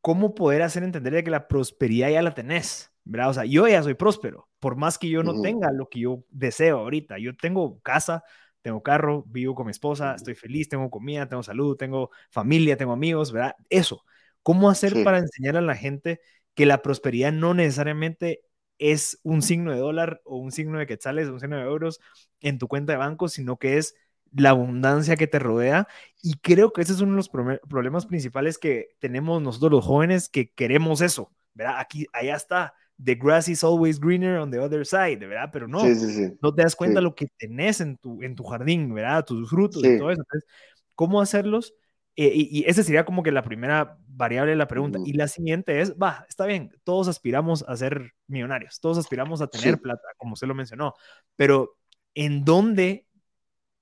¿cómo 0.00 0.34
poder 0.34 0.62
hacer 0.62 0.82
entender 0.82 1.12
de 1.12 1.22
que 1.22 1.30
la 1.30 1.46
prosperidad 1.46 2.10
ya 2.10 2.22
la 2.22 2.34
tenés? 2.34 2.90
¿Verdad? 3.04 3.30
O 3.30 3.34
sea, 3.34 3.44
yo 3.44 3.68
ya 3.68 3.82
soy 3.82 3.94
próspero, 3.94 4.48
por 4.58 4.76
más 4.76 4.98
que 4.98 5.08
yo 5.08 5.22
no 5.22 5.32
uh 5.32 5.36
-huh. 5.36 5.42
tenga 5.42 5.70
lo 5.72 5.88
que 5.88 6.00
yo 6.00 6.24
deseo 6.30 6.78
ahorita. 6.78 7.18
Yo 7.18 7.36
tengo 7.36 7.80
casa, 7.80 8.24
tengo 8.62 8.82
carro, 8.82 9.24
vivo 9.26 9.54
con 9.54 9.66
mi 9.66 9.70
esposa, 9.72 10.14
estoy 10.14 10.34
feliz, 10.34 10.68
tengo 10.68 10.90
comida, 10.90 11.28
tengo 11.28 11.42
salud, 11.42 11.76
tengo 11.76 12.10
familia, 12.30 12.76
tengo 12.76 12.92
amigos, 12.92 13.32
¿verdad? 13.32 13.54
Eso. 13.68 14.04
¿Cómo 14.42 14.70
hacer 14.70 14.92
sí. 14.92 15.04
para 15.04 15.18
enseñar 15.18 15.56
a 15.56 15.60
la 15.60 15.76
gente 15.76 16.20
que 16.54 16.66
la 16.66 16.82
prosperidad 16.82 17.32
no 17.32 17.54
necesariamente 17.54 18.42
es 18.78 19.20
un 19.22 19.42
signo 19.42 19.72
de 19.72 19.78
dólar 19.78 20.20
o 20.24 20.36
un 20.36 20.52
signo 20.52 20.78
de 20.78 20.86
quetzales 20.86 21.28
o 21.28 21.34
un 21.34 21.40
signo 21.40 21.56
de 21.56 21.62
euros 21.62 22.00
en 22.40 22.58
tu 22.58 22.68
cuenta 22.68 22.92
de 22.92 22.98
banco, 22.98 23.28
sino 23.28 23.58
que 23.58 23.78
es 23.78 23.94
la 24.32 24.50
abundancia 24.50 25.16
que 25.16 25.26
te 25.26 25.38
rodea. 25.38 25.88
Y 26.22 26.34
creo 26.38 26.72
que 26.72 26.82
ese 26.82 26.92
es 26.92 27.00
uno 27.00 27.12
de 27.12 27.16
los 27.16 27.28
problemas 27.28 28.06
principales 28.06 28.58
que 28.58 28.96
tenemos 28.98 29.42
nosotros 29.42 29.70
los 29.72 29.84
jóvenes 29.84 30.28
que 30.28 30.50
queremos 30.50 31.00
eso, 31.00 31.32
¿verdad? 31.54 31.76
Aquí, 31.78 32.06
allá 32.12 32.36
está 32.36 32.74
the 33.02 33.14
grass 33.14 33.48
is 33.48 33.64
always 33.64 33.98
greener 33.98 34.38
on 34.38 34.50
the 34.50 34.58
other 34.58 34.84
side, 34.86 35.18
¿verdad? 35.18 35.50
Pero 35.52 35.66
no, 35.68 35.80
sí, 35.80 35.94
sí, 35.94 36.12
sí. 36.12 36.38
no 36.40 36.54
te 36.54 36.62
das 36.62 36.76
cuenta 36.76 37.00
lo 37.00 37.14
que 37.14 37.26
tenés 37.38 37.80
en 37.80 37.96
tu, 37.96 38.22
en 38.22 38.34
tu 38.34 38.44
jardín, 38.44 38.92
¿verdad? 38.94 39.24
Tus 39.24 39.50
frutos 39.50 39.84
y 39.84 39.98
todo 39.98 40.10
eso. 40.10 40.22
Entonces, 40.22 40.48
¿cómo 40.94 41.20
hacerlos? 41.20 41.74
Eh, 42.16 42.30
y, 42.32 42.60
y 42.60 42.64
esa 42.68 42.84
sería 42.84 43.04
como 43.04 43.24
que 43.24 43.32
la 43.32 43.42
primera 43.42 43.98
variable 44.06 44.52
de 44.52 44.56
la 44.56 44.68
pregunta. 44.68 44.98
-huh. 45.00 45.08
Y 45.08 45.14
la 45.14 45.26
siguiente 45.26 45.80
es, 45.80 45.94
va, 45.94 46.24
está 46.28 46.46
bien, 46.46 46.70
todos 46.84 47.08
aspiramos 47.08 47.64
a 47.66 47.76
ser 47.76 48.12
millonarios, 48.28 48.78
todos 48.80 48.98
aspiramos 48.98 49.40
a 49.42 49.48
tener 49.48 49.80
plata, 49.80 50.06
como 50.16 50.34
usted 50.34 50.46
lo 50.46 50.54
mencionó, 50.54 50.94
pero 51.34 51.76
¿en 52.14 52.44
dónde? 52.44 53.06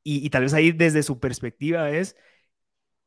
Y, 0.03 0.25
y 0.27 0.31
tal 0.31 0.45
vez 0.45 0.55
ahí 0.55 0.73
desde 0.73 1.03
su 1.03 1.21
perspectiva 1.21 1.91
es, 1.91 2.17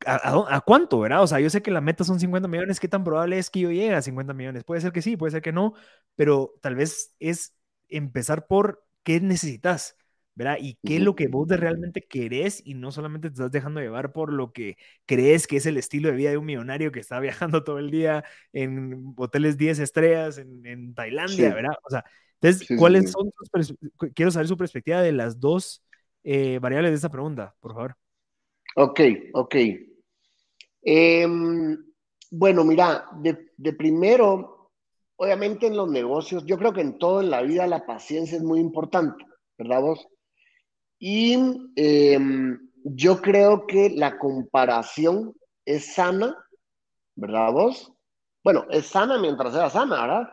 ¿A, 0.04 0.16
a, 0.16 0.56
¿A, 0.56 0.60
cuánto, 0.60 1.00
verdad? 1.00 1.22
O 1.22 1.26
sea, 1.26 1.40
yo 1.40 1.48
sé 1.48 1.62
que 1.62 1.70
la 1.70 1.80
meta 1.80 2.04
son 2.04 2.20
50 2.20 2.48
millones, 2.48 2.80
¿qué 2.80 2.88
tan 2.88 3.02
probable 3.02 3.38
es 3.38 3.50
que 3.50 3.60
yo 3.60 3.70
llegue 3.70 3.94
a 3.94 4.02
50 4.02 4.34
millones? 4.34 4.64
Puede 4.64 4.80
ser 4.80 4.92
que 4.92 5.02
sí, 5.02 5.16
puede 5.16 5.30
ser 5.32 5.42
que 5.42 5.52
no, 5.52 5.74
pero 6.14 6.54
tal 6.60 6.74
vez 6.74 7.14
es 7.18 7.54
empezar 7.88 8.46
por 8.46 8.84
qué 9.02 9.20
necesitas, 9.20 9.96
¿verdad? 10.34 10.58
Y 10.60 10.78
qué 10.84 10.96
es 10.96 11.02
lo 11.02 11.16
que 11.16 11.28
vos 11.28 11.48
realmente 11.48 12.02
querés 12.02 12.60
y 12.64 12.74
no 12.74 12.92
solamente 12.92 13.28
te 13.28 13.34
estás 13.34 13.52
dejando 13.52 13.80
llevar 13.80 14.12
por 14.12 14.32
lo 14.32 14.52
que 14.52 14.76
crees 15.06 15.46
que 15.46 15.56
es 15.56 15.66
el 15.66 15.78
estilo 15.78 16.10
de 16.10 16.16
vida 16.16 16.30
de 16.30 16.36
un 16.36 16.44
millonario 16.44 16.92
que 16.92 17.00
está 17.00 17.18
viajando 17.20 17.64
todo 17.64 17.78
el 17.78 17.90
día 17.90 18.24
en 18.52 19.14
hoteles 19.16 19.56
10 19.56 19.78
estrellas 19.78 20.38
en, 20.38 20.66
en 20.66 20.94
Tailandia, 20.94 21.48
sí. 21.48 21.54
¿verdad? 21.54 21.76
O 21.84 21.90
sea, 21.90 22.04
entonces, 22.40 22.66
sí, 22.66 22.76
¿cuáles 22.76 23.06
sí, 23.06 23.12
son 23.12 23.32
tus 23.32 23.74
Quiero 24.14 24.30
saber 24.30 24.46
su 24.46 24.56
perspectiva 24.56 25.00
de 25.00 25.12
las 25.12 25.40
dos 25.40 25.82
eh, 26.22 26.58
variables 26.60 26.90
de 26.90 26.96
esta 26.96 27.08
pregunta, 27.08 27.54
por 27.60 27.72
favor. 27.72 27.96
Ok, 28.78 29.00
ok. 29.32 29.54
Eh, 30.82 31.26
bueno, 32.30 32.62
mira, 32.62 33.08
de, 33.22 33.52
de, 33.56 33.72
primero, 33.72 34.70
obviamente 35.16 35.66
en 35.66 35.78
los 35.78 35.90
negocios, 35.90 36.44
yo 36.44 36.58
creo 36.58 36.74
que 36.74 36.82
en 36.82 36.98
todo 36.98 37.22
en 37.22 37.30
la 37.30 37.40
vida 37.40 37.66
la 37.66 37.86
paciencia 37.86 38.36
es 38.36 38.42
muy 38.42 38.60
importante, 38.60 39.24
¿verdad 39.56 39.80
vos? 39.80 40.06
Y 40.98 41.38
eh, 41.76 42.18
yo 42.84 43.22
creo 43.22 43.66
que 43.66 43.88
la 43.88 44.18
comparación 44.18 45.34
es 45.64 45.94
sana, 45.94 46.36
¿verdad 47.14 47.52
vos? 47.52 47.94
Bueno, 48.44 48.66
es 48.68 48.88
sana 48.88 49.18
mientras 49.18 49.54
sea 49.54 49.70
sana, 49.70 50.02
¿verdad? 50.02 50.28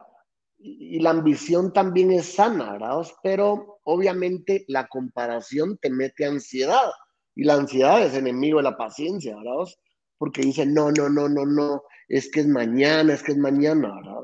Y, 0.58 0.98
y 0.98 1.00
la 1.00 1.12
ambición 1.12 1.72
también 1.72 2.12
es 2.12 2.36
sana, 2.36 2.74
¿verdad 2.74 2.96
vos? 2.96 3.16
Pero 3.24 3.80
obviamente 3.86 4.66
la 4.68 4.88
comparación 4.90 5.78
te 5.78 5.90
mete 5.90 6.26
ansiedad 6.26 6.92
y 7.36 7.44
la 7.44 7.56
ansiedad 7.56 8.04
es 8.04 8.14
enemigo 8.14 8.58
de 8.58 8.64
la 8.64 8.78
paciencia, 8.78 9.36
¿verdad? 9.36 9.72
Porque 10.18 10.42
dice, 10.42 10.66
no, 10.66 10.92
no, 10.92 11.10
no, 11.10 11.28
no, 11.28 11.46
no, 11.46 11.84
es 12.08 12.32
que 12.32 12.42
es 12.42 12.48
mañana, 12.48 13.14
es 13.14 13.24
que 13.24 13.32
es 13.32 13.38
mañana, 13.38 13.96
¿verdad? 13.96 14.24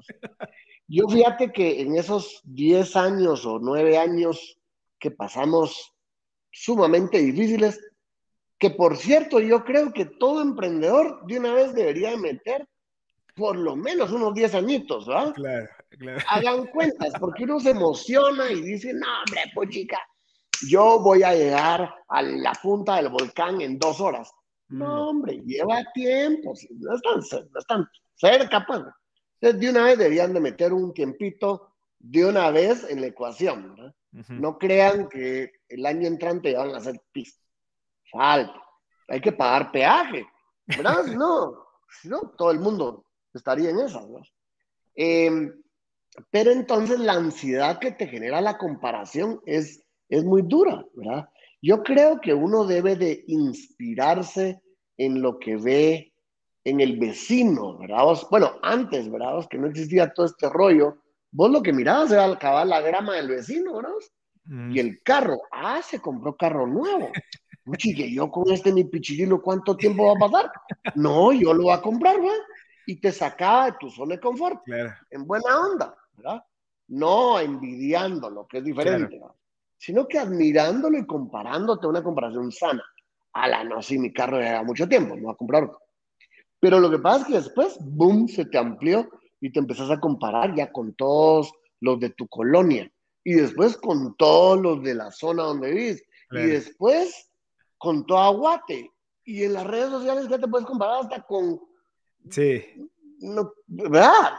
Yo 0.88 1.08
fíjate 1.08 1.52
que 1.52 1.82
en 1.82 1.96
esos 1.96 2.42
10 2.46 2.96
años 2.96 3.46
o 3.46 3.60
9 3.60 3.98
años 3.98 4.60
que 4.98 5.12
pasamos 5.12 5.94
sumamente 6.52 7.20
difíciles, 7.20 7.80
que 8.58 8.72
por 8.72 8.98
cierto, 8.98 9.40
yo 9.40 9.64
creo 9.64 9.94
que 9.94 10.06
todo 10.06 10.42
emprendedor 10.42 11.26
de 11.26 11.40
una 11.40 11.54
vez 11.54 11.74
debería 11.74 12.18
meter 12.18 12.68
por 13.36 13.56
lo 13.56 13.76
menos 13.76 14.12
unos 14.12 14.34
10 14.34 14.56
añitos, 14.56 15.08
¿verdad? 15.08 15.34
Claro, 15.34 15.68
claro. 15.98 16.20
Hagan 16.28 16.68
cuentas, 16.68 17.14
porque 17.20 17.44
uno 17.46 17.60
se 17.60 17.70
emociona 17.70 18.52
y 18.52 18.62
dice, 18.62 18.94
no, 18.94 19.08
hombre, 19.20 19.44
pues 19.54 19.70
chica, 19.70 20.00
yo 20.68 21.00
voy 21.00 21.24
a 21.24 21.34
llegar 21.34 21.94
a 22.08 22.22
la 22.22 22.54
punta 22.54 22.96
del 22.96 23.10
volcán 23.10 23.62
en 23.62 23.78
dos 23.78 24.00
horas. 24.00 24.32
No, 24.68 24.86
mm. 24.86 25.08
hombre, 25.08 25.42
lleva 25.46 25.84
tiempo, 25.94 26.54
no 26.72 26.96
están, 26.96 27.48
no 27.52 27.60
están 27.60 27.90
cerca, 28.16 28.66
pues. 28.66 28.82
Entonces, 29.42 29.62
de 29.62 29.70
una 29.70 29.86
vez 29.86 29.98
deberían 29.98 30.34
de 30.34 30.40
meter 30.40 30.74
un 30.74 30.94
tiempito 30.94 31.76
de 31.98 32.26
una 32.26 32.52
vez 32.52 32.86
en 32.90 33.02
la 33.02 33.08
ecuación. 33.08 33.76
¿no? 33.76 33.86
Uh 33.86 34.24
-huh. 34.24 34.40
no 34.40 34.58
crean 34.58 35.08
que 35.08 35.52
el 35.68 35.86
año 35.86 36.08
entrante 36.08 36.52
ya 36.52 36.60
van 36.60 36.74
a 36.74 36.78
hacer 36.78 37.02
pista. 37.12 37.42
Falta. 38.12 38.62
Hay 39.08 39.22
que 39.22 39.32
pagar 39.32 39.72
peaje, 39.72 40.26
¿verdad? 40.66 41.06
si, 41.06 41.16
no, 41.16 41.66
si 42.02 42.10
no, 42.10 42.34
todo 42.38 42.52
el 42.52 42.60
mundo 42.60 43.06
estaría 43.34 43.70
en 43.70 43.80
esas, 43.80 44.08
¿no? 44.08 44.22
Eh, 44.96 45.52
pero 46.32 46.52
entonces 46.52 47.00
la 47.00 47.14
ansiedad 47.14 47.80
que 47.80 47.92
te 47.92 48.08
genera 48.08 48.42
la 48.42 48.58
comparación 48.58 49.42
es 49.46 49.84
es 50.10 50.26
muy 50.26 50.42
dura, 50.42 50.84
¿verdad? 50.96 51.30
Yo 51.62 51.84
creo 51.84 52.20
que 52.20 52.34
uno 52.34 52.66
debe 52.66 52.96
de 52.96 53.24
inspirarse 53.28 54.62
en 54.98 55.22
lo 55.22 55.40
que 55.40 55.56
ve 55.56 56.14
en 56.64 56.82
el 56.82 56.98
vecino, 57.00 57.78
¿verdad? 57.78 58.04
Bueno, 58.30 58.54
antes, 58.62 59.10
¿verdad? 59.10 59.48
Que 59.50 59.58
no 59.58 59.68
existía 59.68 60.12
todo 60.14 60.26
este 60.26 60.50
rollo, 60.50 60.98
vos 61.32 61.50
lo 61.50 61.62
que 61.62 61.74
mirabas 61.74 62.12
era 62.12 62.26
acabar 62.26 62.68
la 62.68 62.82
grama 62.82 63.16
del 63.16 63.30
vecino, 63.30 63.76
¿verdad? 63.76 63.92
Mm. 64.46 64.72
Y 64.72 64.80
el 64.80 65.02
carro, 65.04 65.38
ah, 65.52 65.82
se 65.82 66.00
compró 66.00 66.36
carro 66.36 66.66
nuevo. 66.68 67.12
que 67.96 68.12
yo 68.12 68.32
con 68.32 68.52
este 68.52 68.74
mi 68.74 68.84
pichirilo, 68.86 69.42
¿cuánto 69.42 69.78
tiempo 69.78 70.08
va 70.08 70.14
a 70.14 70.30
pasar? 70.30 70.52
No, 70.96 71.32
yo 71.32 71.54
lo 71.54 71.64
voy 71.64 71.74
a 71.74 71.82
comprar, 71.82 72.20
¿verdad? 72.20 72.38
Y 72.88 73.00
te 73.00 73.12
sacaba 73.12 73.66
de 73.66 73.78
tu 73.80 73.90
zona 73.92 74.16
de 74.16 74.22
confort, 74.22 74.64
claro. 74.66 74.92
en 75.12 75.28
buena 75.28 75.60
onda, 75.60 75.96
¿verdad? 76.18 76.44
No 76.88 77.40
envidiándolo, 77.40 78.48
que 78.48 78.58
es 78.58 78.64
diferente, 78.64 79.18
claro 79.18 79.40
sino 79.80 80.08
que 80.08 80.20
admirándolo 80.20 80.98
y 80.98 81.08
comparándote 81.08 81.88
una 81.88 82.04
comparación 82.04 82.52
sana. 82.52 82.84
A 83.34 83.48
la 83.48 83.64
no, 83.64 83.82
si 83.82 83.98
mi 83.98 84.12
carro 84.12 84.40
lleva 84.40 84.64
mucho 84.64 84.88
tiempo, 84.88 85.16
no 85.16 85.28
va 85.28 85.34
a 85.34 85.38
comprar 85.38 85.64
otro. 85.64 85.82
Pero 86.60 86.80
lo 86.80 86.92
que 86.92 87.00
pasa 87.00 87.22
es 87.22 87.28
que 87.28 87.34
después, 87.36 87.78
boom, 87.80 88.28
se 88.28 88.46
te 88.46 88.58
amplió 88.58 89.10
y 89.40 89.52
te 89.52 89.60
empezás 89.60 89.90
a 89.90 90.00
comparar 90.00 90.54
ya 90.54 90.72
con 90.72 90.94
todos 90.96 91.54
los 91.80 92.00
de 92.00 92.10
tu 92.10 92.28
colonia 92.28 92.92
y 93.24 93.36
después 93.36 93.78
con 93.78 94.16
todos 94.18 94.60
los 94.60 94.84
de 94.84 94.96
la 94.96 95.12
zona 95.12 95.44
donde 95.44 95.72
vives 95.72 96.04
claro. 96.28 96.46
y 96.46 96.52
después 96.52 97.32
con 97.78 98.06
todo 98.06 98.18
Aguate. 98.18 98.92
Y 99.24 99.44
en 99.44 99.54
las 99.54 99.66
redes 99.66 99.90
sociales 99.90 100.28
ya 100.28 100.40
te 100.40 100.48
puedes 100.48 100.68
comparar 100.68 101.02
hasta 101.02 101.22
con. 101.22 101.62
Sí. 102.30 102.66
No, 103.20 103.54
¿Verdad? 103.68 104.32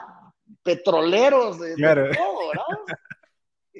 Petroleros 0.63 1.61
de, 1.61 1.75
claro. 1.75 2.09
de 2.09 2.15
todo, 2.15 2.49
¿verdad? 2.49 2.99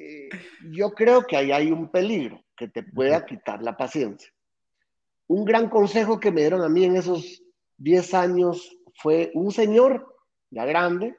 Eh, 0.03 0.29
yo 0.71 0.91
creo 0.91 1.27
que 1.27 1.37
ahí 1.37 1.51
hay 1.51 1.71
un 1.71 1.89
peligro 1.89 2.43
que 2.55 2.67
te 2.67 2.81
pueda 2.81 3.25
quitar 3.25 3.61
la 3.61 3.77
paciencia. 3.77 4.31
Un 5.27 5.45
gran 5.45 5.69
consejo 5.69 6.19
que 6.19 6.31
me 6.31 6.41
dieron 6.41 6.61
a 6.61 6.69
mí 6.69 6.83
en 6.85 6.95
esos 6.95 7.43
10 7.77 8.13
años 8.15 8.77
fue 8.95 9.31
un 9.35 9.51
señor 9.51 10.15
ya 10.49 10.65
grande 10.65 11.15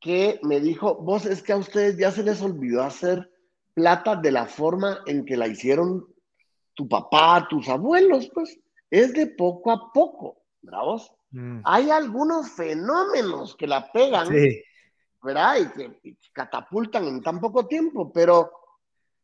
que 0.00 0.38
me 0.42 0.60
dijo, 0.60 0.96
vos 0.96 1.26
es 1.26 1.42
que 1.42 1.52
a 1.52 1.56
ustedes 1.56 1.96
ya 1.96 2.10
se 2.10 2.22
les 2.22 2.42
olvidó 2.42 2.82
hacer 2.82 3.30
plata 3.74 4.16
de 4.16 4.30
la 4.30 4.46
forma 4.46 5.00
en 5.06 5.24
que 5.24 5.36
la 5.36 5.46
hicieron 5.46 6.06
tu 6.74 6.88
papá, 6.88 7.46
tus 7.48 7.68
abuelos, 7.68 8.30
pues 8.32 8.58
es 8.90 9.12
de 9.12 9.26
poco 9.26 9.70
a 9.70 9.92
poco, 9.92 10.42
¿bravos? 10.62 11.10
Mm. 11.30 11.60
Hay 11.64 11.90
algunos 11.90 12.50
fenómenos 12.50 13.56
que 13.56 13.66
la 13.66 13.90
pegan, 13.92 14.28
¿verdad? 15.24 15.56
Y 15.58 15.68
que, 15.68 16.16
catapultan 16.32 17.06
en 17.06 17.22
tan 17.22 17.40
poco 17.40 17.66
tiempo, 17.66 18.12
pero, 18.12 18.52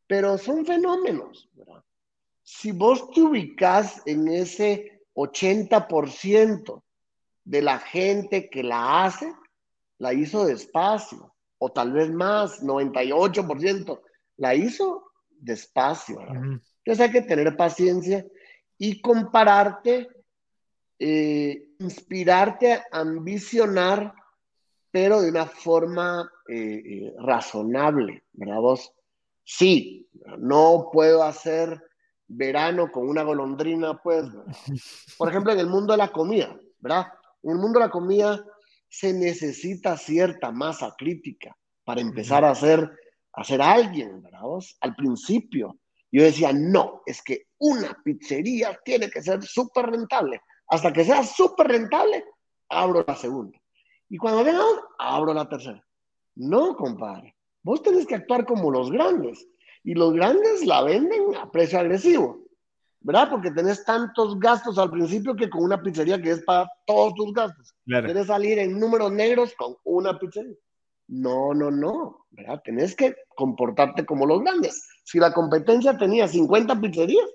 pero 0.07 0.39
son 0.39 0.65
fenómenos, 0.65 1.49
¿verdad? 1.53 1.85
Si 2.43 2.73
vos 2.73 3.11
te 3.11 3.21
ubicas 3.21 4.03
en 4.07 4.29
ese 4.29 5.03
80% 5.15 6.83
de 7.45 7.63
la 7.63 7.79
gente 7.79 8.49
que 8.49 8.63
la 8.63 9.05
hace, 9.05 9.33
la 9.99 10.15
hizo 10.15 10.47
despacio, 10.47 11.35
o 11.59 11.71
tal 11.71 11.93
vez 11.93 12.11
más, 12.11 12.63
98%, 12.63 14.01
la 14.39 14.55
hizo 14.55 15.13
despacio. 15.31 16.21
Entonces 16.21 17.01
hay 17.01 17.11
que 17.11 17.23
tener 17.23 17.57
paciencia 17.57 18.27
y 18.79 19.01
compararte, 19.03 20.09
eh, 20.99 21.69
inspirarte, 21.79 22.83
ambicionar, 22.91 24.15
pero 24.91 25.21
de 25.21 25.31
una 25.31 25.47
forma 25.47 26.31
eh, 26.49 26.83
eh, 26.85 27.15
razonable, 27.19 28.25
¿verdad 28.33 28.61
vos? 28.61 28.93
Sí, 29.45 30.09
no 30.39 30.91
puedo 30.93 31.23
hacer 31.23 31.83
verano 32.27 32.91
con 32.91 33.09
una 33.09 33.23
golondrina, 33.23 34.01
pues, 34.03 34.25
por 35.19 35.29
ejemplo, 35.29 35.53
en 35.53 35.61
el 35.61 35.67
mundo 35.67 35.93
de 35.93 35.99
la 35.99 36.13
comida, 36.13 36.57
¿verdad? 36.79 37.07
En 37.43 37.53
el 37.53 37.59
mundo 37.59 37.79
de 37.79 37.87
la 37.87 37.91
comida 37.91 38.45
se 38.89 39.13
necesita 39.13 39.97
cierta 39.97 40.51
masa 40.51 40.95
crítica 40.97 41.57
para 41.85 42.01
empezar 42.01 42.45
a 42.45 42.55
ser, 42.55 42.91
a 43.33 43.45
ser 43.45 43.63
alguien, 43.63 44.23
¿verdad? 44.23 44.41
Al 44.81 44.95
principio 44.95 45.79
yo 46.13 46.25
decía, 46.25 46.53
no, 46.53 47.03
es 47.07 47.23
que 47.23 47.47
una 47.59 47.97
pizzería 48.05 48.79
tiene 48.85 49.11
que 49.11 49.23
ser 49.23 49.43
súper 49.43 49.87
rentable. 49.87 50.41
Hasta 50.69 50.93
que 50.93 51.05
sea 51.05 51.23
súper 51.25 51.69
rentable, 51.69 52.25
abro 52.69 53.05
la 53.07 53.15
segunda. 53.17 53.60
Y 54.11 54.19
cuando 54.19 54.45
venga, 54.45 54.63
abro 54.99 55.33
la 55.33 55.49
tercera. 55.49 55.83
No, 56.35 56.77
compadre. 56.77 57.35
Vos 57.63 57.83
tenés 57.83 58.07
que 58.07 58.17
actuar 58.17 58.45
como 58.45 58.71
los 58.71 58.91
grandes. 58.91 59.49
Y 59.83 59.95
los 59.95 60.13
grandes 60.13 60.67
la 60.67 60.83
venden 60.83 61.35
a 61.37 61.51
precio 61.51 61.79
agresivo. 61.79 62.41
¿verdad? 63.03 63.31
Porque 63.31 63.51
tenés 63.51 63.85
tantos 63.85 64.39
gastos 64.39 64.79
al 64.79 64.91
principio 64.91 65.35
que 65.35 65.49
con 65.49 65.63
una 65.63 65.83
pizzería 65.83 66.21
que 66.21 66.33
es 66.33 66.43
para 66.43 66.71
todos 66.87 67.15
tus 67.15 67.33
gastos. 67.33 67.75
Quieres 67.87 68.27
salir 68.27 68.59
en 68.59 68.79
números 68.79 69.11
negros 69.11 69.55
con 69.57 69.77
una 69.85 70.19
pizzería. 70.19 70.55
No, 71.09 71.55
no, 71.55 71.71
no, 71.71 72.27
¿verdad? 72.31 72.61
Tenés 72.65 72.95
que 72.95 73.17
comportarte 73.35 74.05
como 74.05 74.27
los 74.27 74.41
grandes. 74.43 74.87
Si 75.05 75.19
la 75.19 75.33
competencia 75.33 75.97
tenía 75.99 76.29
50 76.29 76.81
pizzerías, 76.81 77.27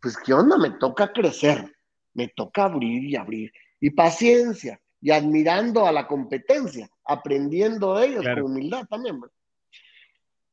pues 0.00 0.16
qué 0.18 0.34
onda, 0.34 0.58
me 0.58 0.70
toca 0.72 1.12
crecer, 1.12 1.74
me 2.12 2.28
toca 2.28 2.64
abrir 2.64 3.04
y 3.04 3.16
abrir. 3.16 3.52
Y 3.80 3.90
paciencia, 3.90 4.80
y 5.00 5.10
admirando 5.10 5.86
a 5.86 5.92
la 5.92 6.06
competencia, 6.06 6.88
aprendiendo 7.04 7.96
de 7.96 8.06
ellos 8.06 8.24
con 8.24 8.42
humildad 8.42 8.86
también. 8.88 9.20
¿verdad? 9.20 9.36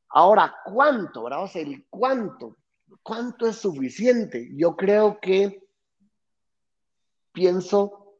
Ahora, 0.08 0.54
¿cuánto? 0.64 1.24
¿verdad? 1.24 1.44
O 1.44 1.48
sea, 1.48 1.62
el 1.62 1.84
cuánto 1.90 2.56
¿Cuánto 3.02 3.46
es 3.46 3.56
suficiente? 3.56 4.50
Yo 4.54 4.76
creo 4.76 5.20
que 5.20 5.62
pienso 7.32 8.18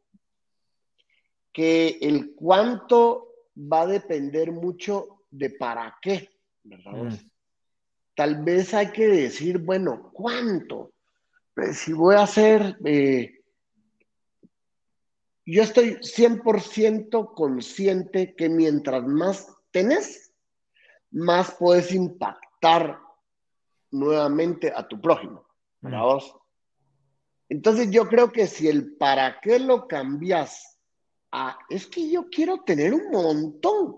que 1.53 1.99
el 2.01 2.35
cuánto 2.35 3.29
va 3.57 3.83
a 3.83 3.87
depender 3.87 4.53
mucho 4.53 5.25
de 5.31 5.51
para 5.51 5.97
qué, 6.03 6.31
¿verdad? 6.63 6.93
Mm. 6.93 7.31
Tal 8.15 8.45
vez 8.45 8.75
hay 8.75 8.93
que 8.93 9.07
decir, 9.07 9.59
bueno, 9.59 10.11
¿cuánto? 10.13 10.93
Pues, 11.55 11.79
si 11.79 11.93
voy 11.93 12.17
a 12.17 12.23
hacer, 12.23 12.77
eh, 12.85 13.36
yo 15.47 15.63
estoy 15.63 15.95
100% 15.95 17.35
consciente 17.35 18.35
que 18.35 18.49
mientras 18.49 19.05
más 19.07 19.47
tenés, 19.71 20.33
más 21.13 21.53
puedes 21.53 21.93
impactar 21.93 22.99
nuevamente 23.93 24.73
a 24.75 24.87
tu 24.87 25.01
prójimo. 25.01 25.47
¿verdad 25.81 26.01
mm. 26.01 26.03
vos? 26.03 26.37
Entonces 27.49 27.91
yo 27.93 28.09
creo 28.09 28.33
que 28.33 28.49
si 28.49 28.69
el 28.69 28.97
para 28.97 29.39
qué 29.41 29.61
lo 29.61 29.87
cambias 29.87 30.79
a, 31.31 31.57
es 31.69 31.87
que 31.87 32.11
yo 32.11 32.29
quiero 32.29 32.63
tener 32.65 32.93
un 32.93 33.09
montón, 33.13 33.97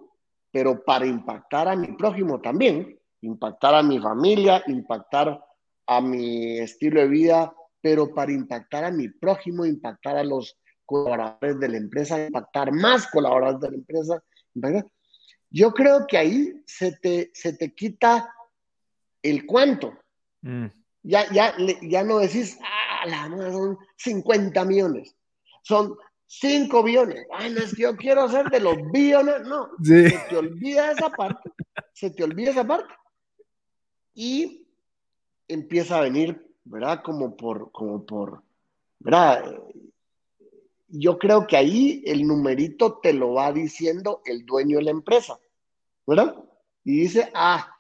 pero 0.51 0.85
para 0.85 1.07
impactar 1.07 1.67
a 1.69 1.77
mi 1.77 1.89
prójimo 1.93 2.43
también, 2.43 2.99
impactar 3.23 3.75
a 3.75 3.83
mi 3.83 3.99
familia, 3.99 4.63
impactar 4.67 5.43
a 5.87 6.01
mi 6.03 6.59
estilo 6.59 7.01
de 7.01 7.09
vida, 7.09 7.55
pero 7.81 8.13
para 8.13 8.33
impactar 8.33 8.85
a 8.85 8.91
mi 8.91 9.09
prójimo, 9.09 9.65
impactar 9.65 10.19
a 10.19 10.25
los 10.25 10.59
colaboradores 10.89 11.61
de 11.61 11.69
la 11.69 11.77
empresa, 11.77 12.27
impactar 12.27 12.73
más 12.73 13.07
colaboradores 13.09 13.61
de 13.61 13.71
la 13.71 13.77
empresa. 13.77 14.23
Yo 15.51 15.73
creo 15.73 16.07
que 16.07 16.17
ahí 16.17 16.63
se 16.67 16.93
te, 16.93 17.31
se 17.35 17.53
te 17.53 17.75
quita 17.75 18.33
el 19.23 19.45
cuánto. 19.45 19.93
Mm. 20.41 20.67
Ya, 21.03 21.31
ya, 21.31 21.55
ya 21.83 22.03
no 22.05 22.19
decís, 22.19 22.59
ah, 22.63 23.07
la 23.07 23.29
son 23.53 23.79
50 23.97 24.65
millones, 24.65 25.15
son 25.63 25.95
5 26.27 26.83
billones. 26.83 27.27
Ay, 27.33 27.53
no 27.53 27.61
es 27.61 27.75
que 27.75 27.83
yo 27.83 27.95
quiero 27.95 28.23
hacer 28.23 28.49
de 28.49 28.61
los 28.61 28.77
billones, 28.91 29.43
no. 29.43 29.69
Se 29.83 30.19
te 30.31 30.37
olvida 30.39 30.93
esa 30.93 31.11
parte, 31.11 31.51
se 31.93 32.11
te 32.11 32.25
olvida 32.25 32.51
esa 32.51 32.67
parte. 32.67 32.95
Y 34.15 34.67
empieza 35.49 35.99
a 35.99 36.03
venir, 36.03 36.51
¿verdad? 36.65 37.03
Como 37.03 37.37
por, 37.37 37.71
como 37.73 38.05
por, 38.05 38.43
¿verdad? 38.99 39.45
Yo 40.89 41.19
creo 41.19 41.47
que 41.47 41.57
ahí 41.57 42.03
el 42.07 42.27
numerito 42.27 42.99
te 43.03 43.13
lo 43.13 43.35
va 43.35 43.53
diciendo 43.53 44.23
el 44.25 44.47
dueño 44.47 44.79
de 44.79 44.85
la 44.85 44.91
empresa, 44.91 45.39
¿verdad? 46.07 46.35
Y 46.85 47.01
dice, 47.01 47.31
ah, 47.35 47.71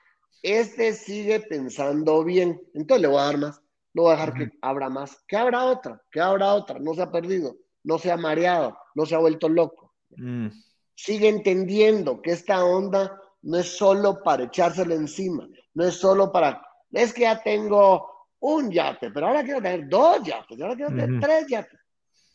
este 0.42 0.92
sigue 0.92 1.40
pensando 1.40 2.22
bien, 2.22 2.61
entonces 2.74 3.02
le 3.02 3.09
voy 3.09 3.18
a 3.18 3.24
dar 3.24 3.38
más, 3.38 3.62
no 3.94 4.02
voy 4.02 4.12
a 4.12 4.16
dejar 4.16 4.34
que 4.34 4.50
abra 4.61 4.88
más, 4.88 5.24
que 5.26 5.36
abra 5.36 5.64
otra, 5.64 6.02
que 6.11 6.20
abra 6.20 6.54
otra, 6.54 6.78
no 6.78 6.94
se 6.94 7.02
ha 7.02 7.11
perdido, 7.11 7.56
no 7.82 7.98
se 7.98 8.12
ha 8.12 8.16
mareado, 8.16 8.76
no 8.94 9.06
se 9.06 9.14
ha 9.14 9.18
vuelto 9.18 9.48
loco. 9.48 9.94
Mm. 10.11 10.48
Sigue 10.94 11.28
entendiendo 11.28 12.20
que 12.20 12.32
esta 12.32 12.64
onda 12.64 13.18
no 13.42 13.59
es 13.59 13.76
solo 13.76 14.22
para 14.22 14.44
echárselo 14.44 14.94
encima, 14.94 15.48
no 15.74 15.84
es 15.84 15.94
solo 15.94 16.30
para, 16.30 16.62
es 16.92 17.12
que 17.12 17.22
ya 17.22 17.42
tengo 17.42 18.28
un 18.40 18.70
yate, 18.70 19.11
pero 19.11 19.28
ahora 19.28 19.42
quiero 19.42 19.62
tener 19.62 19.88
dos 19.88 20.22
yates, 20.22 20.61
ahora 20.61 20.76
quiero 20.76 20.90
tener 20.90 21.20
tres 21.20 21.46
yates. 21.48 21.78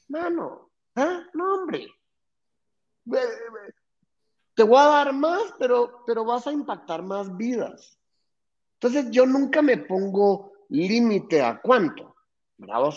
Mano, 0.07 0.71
¿ah? 0.95 1.23
no 1.33 1.53
hombre 1.55 1.87
te 4.55 4.63
voy 4.63 4.77
a 4.77 4.83
dar 4.83 5.13
más, 5.13 5.41
pero, 5.57 6.03
pero 6.05 6.25
vas 6.25 6.47
a 6.47 6.51
impactar 6.51 7.01
más 7.01 7.35
vidas. 7.35 7.97
Entonces 8.75 9.09
yo 9.11 9.25
nunca 9.25 9.61
me 9.61 9.77
pongo 9.77 10.53
límite 10.69 11.41
a 11.41 11.59
cuánto, 11.61 12.15
¿verdad 12.57 12.93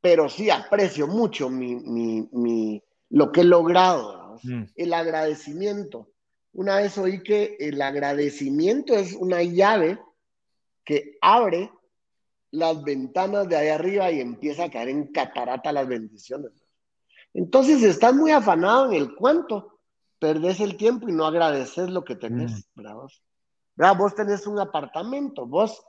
Pero 0.00 0.28
sí 0.28 0.50
aprecio 0.50 1.06
mucho 1.06 1.50
mi, 1.50 2.82
lo 3.10 3.32
que 3.32 3.40
he 3.40 3.44
logrado, 3.44 4.38
mm. 4.42 4.62
el 4.74 4.94
agradecimiento. 4.94 6.10
Una 6.52 6.76
vez 6.76 6.96
oí 6.96 7.22
que 7.22 7.56
el 7.58 7.82
agradecimiento 7.82 8.94
es 8.94 9.12
una 9.12 9.42
llave 9.42 10.00
que 10.84 11.18
abre 11.20 11.70
las 12.56 12.82
ventanas 12.82 13.48
de 13.48 13.56
ahí 13.56 13.68
arriba 13.68 14.10
y 14.10 14.20
empieza 14.20 14.64
a 14.64 14.70
caer 14.70 14.88
en 14.88 15.12
catarata 15.12 15.72
las 15.72 15.86
bendiciones. 15.86 16.52
Entonces, 17.34 17.80
si 17.80 17.86
estás 17.86 18.14
muy 18.14 18.30
afanado 18.30 18.86
en 18.86 18.94
el 18.94 19.14
cuánto, 19.14 19.78
perdés 20.18 20.60
el 20.60 20.76
tiempo 20.76 21.08
y 21.08 21.12
no 21.12 21.26
agradeces 21.26 21.90
lo 21.90 22.02
que 22.02 22.16
tenés, 22.16 22.66
mm. 22.74 23.98
Vos 23.98 24.14
tenés 24.14 24.46
un 24.46 24.58
apartamento, 24.58 25.46
vos, 25.46 25.84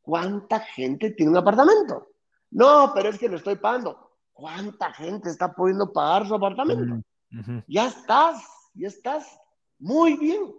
¿cuánta 0.00 0.60
gente 0.60 1.10
tiene 1.10 1.32
un 1.32 1.36
apartamento? 1.36 2.08
No, 2.50 2.92
pero 2.94 3.10
es 3.10 3.18
que 3.18 3.28
lo 3.28 3.36
estoy 3.36 3.56
pagando. 3.56 4.10
¿Cuánta 4.32 4.92
gente 4.94 5.28
está 5.28 5.52
pudiendo 5.52 5.92
pagar 5.92 6.26
su 6.26 6.34
apartamento? 6.34 7.02
Mm, 7.30 7.58
ya 7.68 7.88
estás, 7.88 8.42
ya 8.72 8.88
estás 8.88 9.38
muy 9.78 10.16
bien. 10.16 10.54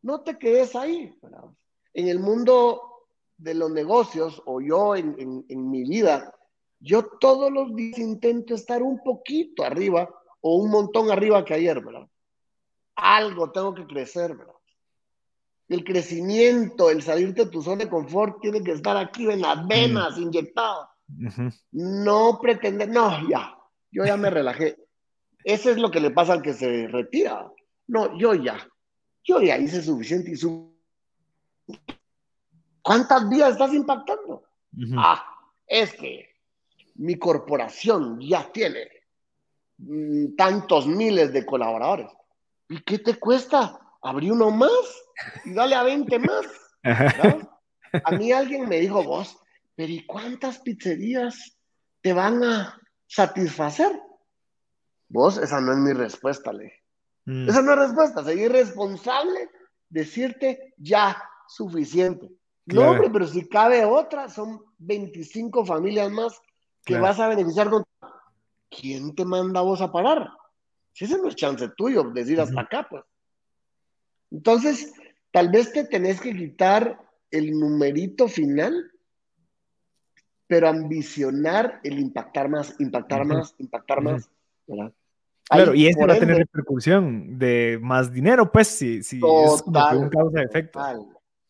No 0.00 0.22
te 0.22 0.38
quedes 0.38 0.74
ahí. 0.74 1.14
En 1.92 2.08
el 2.08 2.18
mundo 2.18 2.91
de 3.42 3.54
los 3.54 3.70
negocios, 3.70 4.42
o 4.46 4.60
yo 4.60 4.94
en, 4.96 5.44
en 5.48 5.70
mi 5.70 5.84
vida, 5.84 6.32
yo 6.80 7.04
todos 7.20 7.50
los 7.50 7.74
días 7.74 7.98
intento 7.98 8.54
estar 8.54 8.82
un 8.82 8.98
poquito 9.02 9.64
arriba 9.64 10.08
o 10.40 10.56
un 10.56 10.70
montón 10.70 11.10
arriba 11.10 11.44
que 11.44 11.54
ayer, 11.54 11.82
¿verdad? 11.82 12.06
Algo 12.96 13.50
tengo 13.52 13.74
que 13.74 13.86
crecer, 13.86 14.36
¿verdad? 14.36 14.54
El 15.68 15.84
crecimiento, 15.84 16.90
el 16.90 17.02
salirte 17.02 17.44
de 17.44 17.50
tu 17.50 17.62
zona 17.62 17.84
de 17.84 17.90
confort 17.90 18.40
tiene 18.40 18.62
que 18.62 18.72
estar 18.72 18.96
aquí 18.96 19.30
en 19.30 19.40
las 19.40 19.66
venas, 19.66 20.18
inyectado. 20.18 20.88
No 21.70 22.38
pretender, 22.42 22.88
no, 22.88 23.28
ya, 23.28 23.56
yo 23.90 24.04
ya 24.04 24.16
me 24.16 24.28
relajé. 24.28 24.76
Eso 25.44 25.70
es 25.70 25.78
lo 25.78 25.90
que 25.90 26.00
le 26.00 26.10
pasa 26.10 26.34
al 26.34 26.42
que 26.42 26.52
se 26.52 26.88
retira. 26.88 27.50
No, 27.86 28.18
yo 28.18 28.34
ya, 28.34 28.68
yo 29.24 29.40
ya 29.40 29.56
hice 29.56 29.82
suficiente 29.82 30.32
y 30.32 30.36
su... 30.36 30.72
¿Cuántas 32.82 33.28
vidas 33.28 33.52
estás 33.52 33.72
impactando? 33.72 34.44
Ah, 34.96 35.24
es 35.66 35.92
que 35.94 36.28
mi 36.96 37.16
corporación 37.16 38.20
ya 38.20 38.50
tiene 38.52 38.88
mm, 39.78 40.34
tantos 40.36 40.86
miles 40.86 41.32
de 41.32 41.46
colaboradores. 41.46 42.10
¿Y 42.68 42.80
qué 42.82 42.98
te 42.98 43.18
cuesta? 43.18 43.78
Abrir 44.02 44.32
uno 44.32 44.50
más 44.50 44.70
y 45.44 45.54
dale 45.54 45.74
a 45.74 45.82
20 45.82 46.18
más. 46.18 46.46
A 48.04 48.10
mí 48.12 48.32
alguien 48.32 48.68
me 48.68 48.78
dijo, 48.80 49.04
vos, 49.04 49.38
pero 49.74 49.92
¿y 49.92 50.04
cuántas 50.06 50.58
pizzerías 50.58 51.56
te 52.00 52.12
van 52.12 52.42
a 52.42 52.80
satisfacer? 53.06 54.00
Vos, 55.08 55.36
esa 55.36 55.60
no 55.60 55.72
es 55.72 55.78
mi 55.78 55.92
respuesta, 55.92 56.52
le. 56.52 56.72
Mm. 57.26 57.48
Esa 57.48 57.60
no 57.62 57.72
es 57.74 57.78
respuesta, 57.78 58.24
seguir 58.24 58.50
responsable, 58.50 59.50
decirte 59.90 60.74
ya, 60.78 61.22
suficiente. 61.46 62.30
No, 62.72 62.90
hombre, 62.90 63.10
pero 63.10 63.26
si 63.26 63.48
cabe 63.48 63.84
otra, 63.84 64.28
son 64.28 64.62
25 64.78 65.64
familias 65.64 66.10
más 66.10 66.40
que 66.84 66.98
vas 66.98 67.20
a 67.20 67.28
beneficiar 67.28 67.70
con... 67.70 67.84
¿Quién 68.68 69.14
te 69.14 69.24
manda 69.24 69.60
vos 69.60 69.80
a 69.82 69.92
parar? 69.92 70.30
Si 70.92 71.04
ese 71.04 71.18
no 71.18 71.28
es 71.28 71.36
chance 71.36 71.68
tuyo, 71.76 72.04
decir 72.04 72.40
hasta 72.40 72.60
acá, 72.60 72.86
pues. 72.88 73.04
Entonces, 74.30 74.92
tal 75.30 75.50
vez 75.50 75.72
te 75.72 75.84
tenés 75.84 76.20
que 76.20 76.34
quitar 76.34 76.98
el 77.30 77.58
numerito 77.58 78.28
final, 78.28 78.90
pero 80.46 80.68
ambicionar 80.68 81.80
el 81.82 81.98
impactar 81.98 82.48
más, 82.48 82.74
impactar 82.78 83.24
más, 83.24 83.54
impactar 83.58 84.02
más, 84.02 84.30
¿verdad? 84.66 84.92
Claro, 85.48 85.74
y 85.74 85.86
eso 85.86 86.06
va 86.06 86.14
a 86.14 86.18
tener 86.18 86.38
repercusión 86.38 87.38
de 87.38 87.78
más 87.82 88.12
dinero, 88.12 88.50
pues, 88.50 88.68
si, 88.68 89.02
si 89.02 89.16
es 89.16 89.62
como 89.62 90.00
un 90.00 90.08
causa 90.08 90.40
de 90.40 90.44
efecto. 90.44 90.80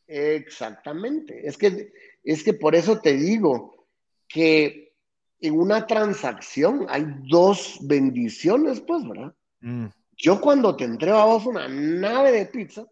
Exactamente. 0.06 1.46
Es 1.46 1.56
que, 1.56 1.92
es 2.22 2.42
que 2.42 2.54
por 2.54 2.74
eso 2.74 3.00
te 3.00 3.14
digo 3.14 3.86
que 4.28 4.94
en 5.40 5.58
una 5.58 5.86
transacción 5.86 6.86
hay 6.88 7.04
dos 7.28 7.78
bendiciones, 7.82 8.80
pues, 8.80 9.06
¿verdad? 9.06 9.34
Mm. 9.60 9.86
Yo 10.16 10.40
cuando 10.40 10.76
te 10.76 10.84
entrego 10.84 11.18
a 11.18 11.24
vos 11.24 11.46
una 11.46 11.66
nave 11.68 12.30
de 12.30 12.46
pizza 12.46 12.86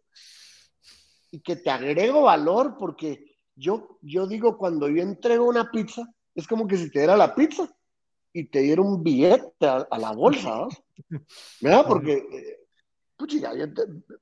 y 1.30 1.40
que 1.40 1.56
te 1.56 1.70
agrego 1.70 2.22
valor, 2.22 2.76
porque 2.78 3.36
yo, 3.54 3.98
yo 4.02 4.26
digo, 4.26 4.58
cuando 4.58 4.88
yo 4.88 5.02
entrego 5.02 5.48
una 5.48 5.70
pizza, 5.70 6.02
es 6.34 6.46
como 6.48 6.66
que 6.66 6.76
si 6.76 6.90
te 6.90 7.00
diera 7.00 7.16
la 7.16 7.34
pizza 7.34 7.70
y 8.32 8.44
te 8.44 8.60
diera 8.60 8.82
un 8.82 9.02
billete 9.02 9.66
a, 9.66 9.98
la 9.98 10.12
bolsa. 10.12 10.66
¿verdad? 11.60 11.84
Porque, 11.88 12.12
eh, 12.14 12.66
puchiga, 13.16 13.54
yo 13.54 13.66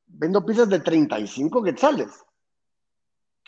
vendo 0.07 0.45
pizzas 0.45 0.69
de 0.69 0.81
35 0.81 1.63
quetzales. 1.63 2.09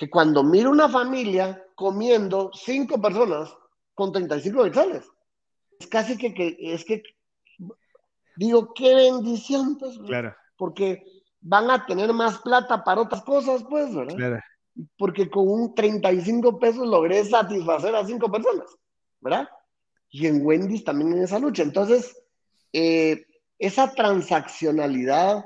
Que 0.01 0.09
cuando 0.09 0.42
miro 0.42 0.70
una 0.70 0.88
familia 0.88 1.62
comiendo 1.74 2.51
cinco 2.55 2.98
personas 2.98 3.55
con 3.94 4.12
35 4.12 4.64
quetzales, 4.64 5.05
es 5.78 5.86
casi 5.88 6.16
que, 6.16 6.32
que 6.32 6.57
es 6.59 6.86
que 6.86 7.03
digo, 8.40 8.72
qué 8.72 8.94
bendición, 8.94 9.76
pues, 9.76 9.98
claro. 9.98 10.34
porque 10.57 11.05
van 11.42 11.70
a 11.70 11.84
tener 11.84 12.11
más 12.14 12.38
plata 12.38 12.82
para 12.82 13.03
otras 13.03 13.20
cosas, 13.22 13.62
pues, 13.68 13.94
¿verdad? 13.94 14.16
Claro. 14.16 14.40
Porque 14.96 15.28
con 15.28 15.46
un 15.46 15.74
35 15.74 16.59
pesos 16.59 16.88
logré 16.88 17.22
satisfacer 17.22 17.94
a 17.94 18.07
cinco 18.07 18.32
personas, 18.32 18.74
¿verdad? 19.20 19.46
Y 20.09 20.26
en 20.26 20.44
Wendy's 20.44 20.84
también 20.84 21.12
en 21.12 21.24
esa 21.24 21.38
lucha. 21.38 21.62
Entonces, 21.62 22.16
eh, 22.72 23.26
esa 23.59 23.92
transaccionalidad 23.92 25.44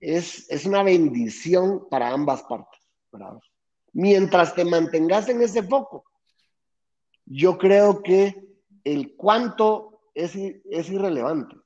es, 0.00 0.48
es, 0.48 0.64
una 0.64 0.84
bendición 0.84 1.88
para 1.90 2.10
ambas 2.10 2.44
partes. 2.44 2.77
Mientras 3.92 4.54
te 4.54 4.64
mantengas 4.64 5.28
en 5.28 5.42
ese 5.42 5.62
foco, 5.62 6.04
yo 7.24 7.58
creo 7.58 8.02
que 8.02 8.34
el 8.84 9.14
cuánto 9.16 10.02
es, 10.14 10.34
es 10.36 10.90
irrelevante, 10.90 11.56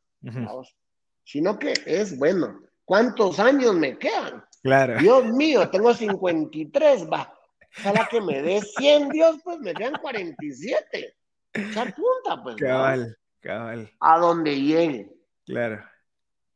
sino 1.25 1.59
que 1.59 1.75
es 1.87 2.19
bueno. 2.19 2.61
¿Cuántos 2.85 3.39
años 3.39 3.75
me 3.75 3.97
quedan? 3.99 4.45
Claro. 4.63 4.99
Dios 4.99 5.25
mío, 5.33 5.69
tengo 5.71 5.95
53, 5.95 7.11
va. 7.11 7.33
Ojalá 7.79 8.09
que 8.11 8.21
me 8.21 8.43
dé 8.43 8.61
100, 8.61 9.09
Dios, 9.09 9.37
pues 9.43 9.59
me 9.61 9.73
quedan 9.73 9.95
47. 10.01 11.17
Echar 11.53 11.95
punta, 11.95 12.43
pues. 12.43 12.57
Cabal, 12.57 13.17
cabal. 13.41 13.91
A 14.01 14.19
donde 14.19 14.61
llegue. 14.61 15.13
Claro, 15.45 15.85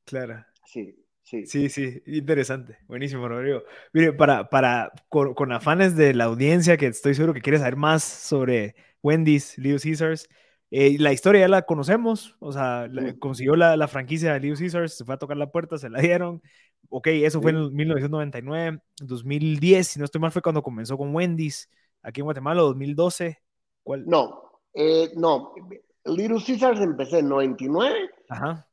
claro. 0.05 0.45
Sí. 0.67 1.06
Sí. 1.27 1.45
sí, 1.45 1.69
sí, 1.69 2.03
interesante. 2.07 2.79
Buenísimo, 2.87 3.27
Rodrigo. 3.27 3.65
Mire, 3.93 4.13
para, 4.13 4.49
para 4.49 4.93
con, 5.09 5.51
afanes 5.51 5.97
de 5.97 6.15
la 6.15 6.25
audiencia, 6.25 6.77
que 6.77 6.87
estoy 6.87 7.17
seguro 7.17 7.35
que 7.35 7.41
quiere 7.41 7.59
saber 7.59 7.75
más 7.75 8.05
sobre 8.05 8.77
Wendy's, 9.03 9.59
Little 9.59 9.81
Caesars, 9.81 10.29
eh, 10.71 10.97
la 11.01 11.13
historia 11.13 11.41
ya 11.41 11.49
la 11.49 11.63
conocemos, 11.63 12.37
o 12.39 12.53
sea, 12.53 12.89
consiguió 13.19 13.57
la, 13.57 13.77
la, 13.77 13.89
franquicia 13.89 14.35
de 14.35 14.39
Little 14.39 14.57
Caesars, 14.57 14.97
se 14.97 15.05
fue 15.05 15.17
a 15.17 15.19
tocar 15.19 15.37
la 15.37 15.51
puerta, 15.51 15.79
se 15.79 15.91
la 15.91 16.01
dieron. 16.01 16.43
Ok, 16.91 17.09
eso 17.09 17.43
fue 17.43 17.51
en 17.51 17.75
1999, 17.75 18.79
2010, 19.03 19.85
si 19.85 19.99
no 19.99 20.05
estoy 20.05 20.21
mal, 20.21 20.31
fue 20.31 20.43
cuando 20.43 20.63
comenzó 20.63 20.97
con 20.97 21.13
Wendy's 21.13 21.69
aquí 22.03 22.21
en 22.21 22.27
Guatemala, 22.27 22.63
2012. 22.63 23.43
¿Cuál? 23.83 24.07
No, 24.07 24.61
eh, 24.75 25.11
no, 25.17 25.55
Little 26.05 26.39
Caesars 26.47 26.81
empecé 26.81 27.19
en 27.19 27.31
99. 27.31 28.11
Ajá. 28.29 28.69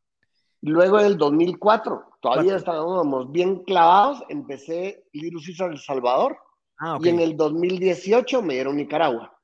Luego 0.61 1.01
del 1.01 1.17
2004, 1.17 2.12
todavía 2.23 2.55
estábamos 2.55 3.29
bien 3.33 3.63
clavados, 3.65 4.23
empecé 4.29 5.05
Little 5.11 5.41
Caesars 5.45 5.73
El 5.73 5.79
Salvador. 5.79 6.37
Ah, 6.79 6.97
y 7.01 7.09
en 7.09 7.19
el 7.19 7.35
2018 7.35 8.41
me 8.41 8.53
dieron 8.53 8.77
Nicaragua. 8.77 9.37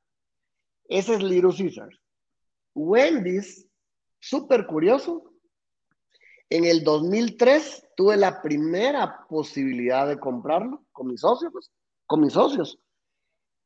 Ese 0.87 1.15
es 1.15 1.21
Little 1.21 1.53
Caesars. 1.55 1.99
Wendy's, 2.73 3.67
súper 4.19 4.65
curioso. 4.65 5.33
En 6.49 6.63
el 6.63 6.83
2003 6.85 7.85
tuve 7.97 8.15
la 8.15 8.41
primera 8.41 9.25
posibilidad 9.27 10.07
de 10.07 10.17
comprarlo 10.17 10.85
con 10.93 11.07
mis 11.07 11.19
socios, 11.19 11.51
pues, 11.51 11.69
con 12.07 12.21
mis 12.21 12.33
socios. 12.33 12.79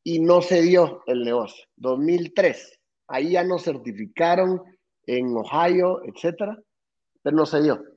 Y 0.03 0.19
no 0.19 0.41
se 0.41 0.63
dio 0.63 1.03
el 1.05 1.23
negocio. 1.23 1.63
2003. 1.77 2.79
Ahí 3.09 3.33
ya 3.33 3.43
nos 3.43 3.63
certificaron 3.63 4.59
en 5.05 5.37
Ohio, 5.37 6.01
etcétera, 6.03 6.57
pero 7.21 7.37
no 7.37 7.45
se 7.45 7.61
dio. 7.61 7.92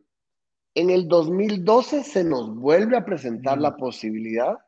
En 0.76 0.90
el 0.90 1.08
2012 1.08 2.04
se 2.04 2.22
nos 2.22 2.54
vuelve 2.54 2.98
a 2.98 3.04
presentar 3.04 3.58
la 3.58 3.76
posibilidad 3.76 4.58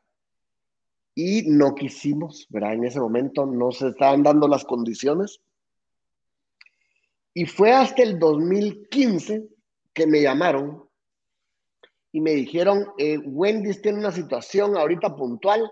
y 1.13 1.43
no 1.43 1.75
quisimos, 1.75 2.47
¿verdad? 2.49 2.73
En 2.73 2.83
ese 2.83 2.99
momento 2.99 3.45
no 3.45 3.71
se 3.71 3.89
estaban 3.89 4.23
dando 4.23 4.47
las 4.47 4.65
condiciones. 4.65 5.39
Y 7.35 7.45
fue 7.45 7.71
hasta 7.71 8.01
el 8.01 8.17
2015 8.17 9.47
que 9.93 10.07
me 10.07 10.23
llamaron 10.23 10.83
y 12.11 12.21
me 12.21 12.31
dijeron, 12.31 12.87
eh, 12.97 13.19
Wendy's 13.19 13.81
tiene 13.81 13.99
una 13.99 14.11
situación 14.11 14.75
ahorita 14.75 15.15
puntual, 15.15 15.71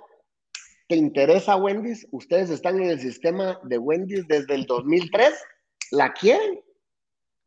¿Te 0.88 0.96
interesa 0.96 1.58
Wendy's? 1.58 2.08
Ustedes 2.12 2.50
están 2.50 2.82
en 2.82 2.90
el 2.92 3.00
sistema 3.00 3.60
de 3.64 3.78
Wendy's 3.78 4.26
desde 4.28 4.56
el 4.56 4.66
2003. 4.66 5.34
¿La 5.92 6.14
quieren? 6.14 6.62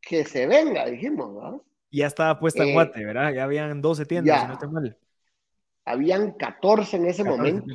Que 0.03 0.27
se 0.27 0.47
venga, 0.47 0.85
dijimos, 0.85 1.35
¿verdad? 1.35 1.63
Ya 1.91 2.07
estaba 2.07 2.39
puesta 2.39 2.63
en 2.63 2.71
eh, 2.71 2.73
Guate, 2.73 3.05
¿verdad? 3.05 3.33
Ya 3.33 3.45
habían 3.45 3.81
12 3.83 4.07
tiendas, 4.07 4.41
si 4.41 4.47
no 4.47 4.53
estoy 4.53 4.69
mal. 4.69 4.99
Habían 5.85 6.33
14 6.33 6.97
en 6.97 7.07
ese 7.07 7.25
momento, 7.25 7.75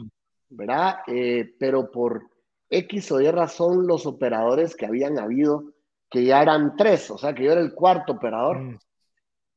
¿verdad? 0.50 0.98
Eh, 1.08 1.56
pero 1.60 1.92
por 1.92 2.30
X 2.70 3.12
o 3.12 3.22
Y 3.22 3.30
razón, 3.30 3.88
los 3.88 4.06
operadores 4.06 4.76
que 4.76 4.86
habían 4.86 5.20
habido, 5.20 5.74
que 6.10 6.24
ya 6.24 6.42
eran 6.42 6.76
tres, 6.76 7.12
o 7.12 7.18
sea, 7.18 7.34
que 7.34 7.44
yo 7.44 7.52
era 7.52 7.62
el 7.62 7.74
cuarto 7.74 8.14
operador, 8.14 8.60
mm. 8.60 8.80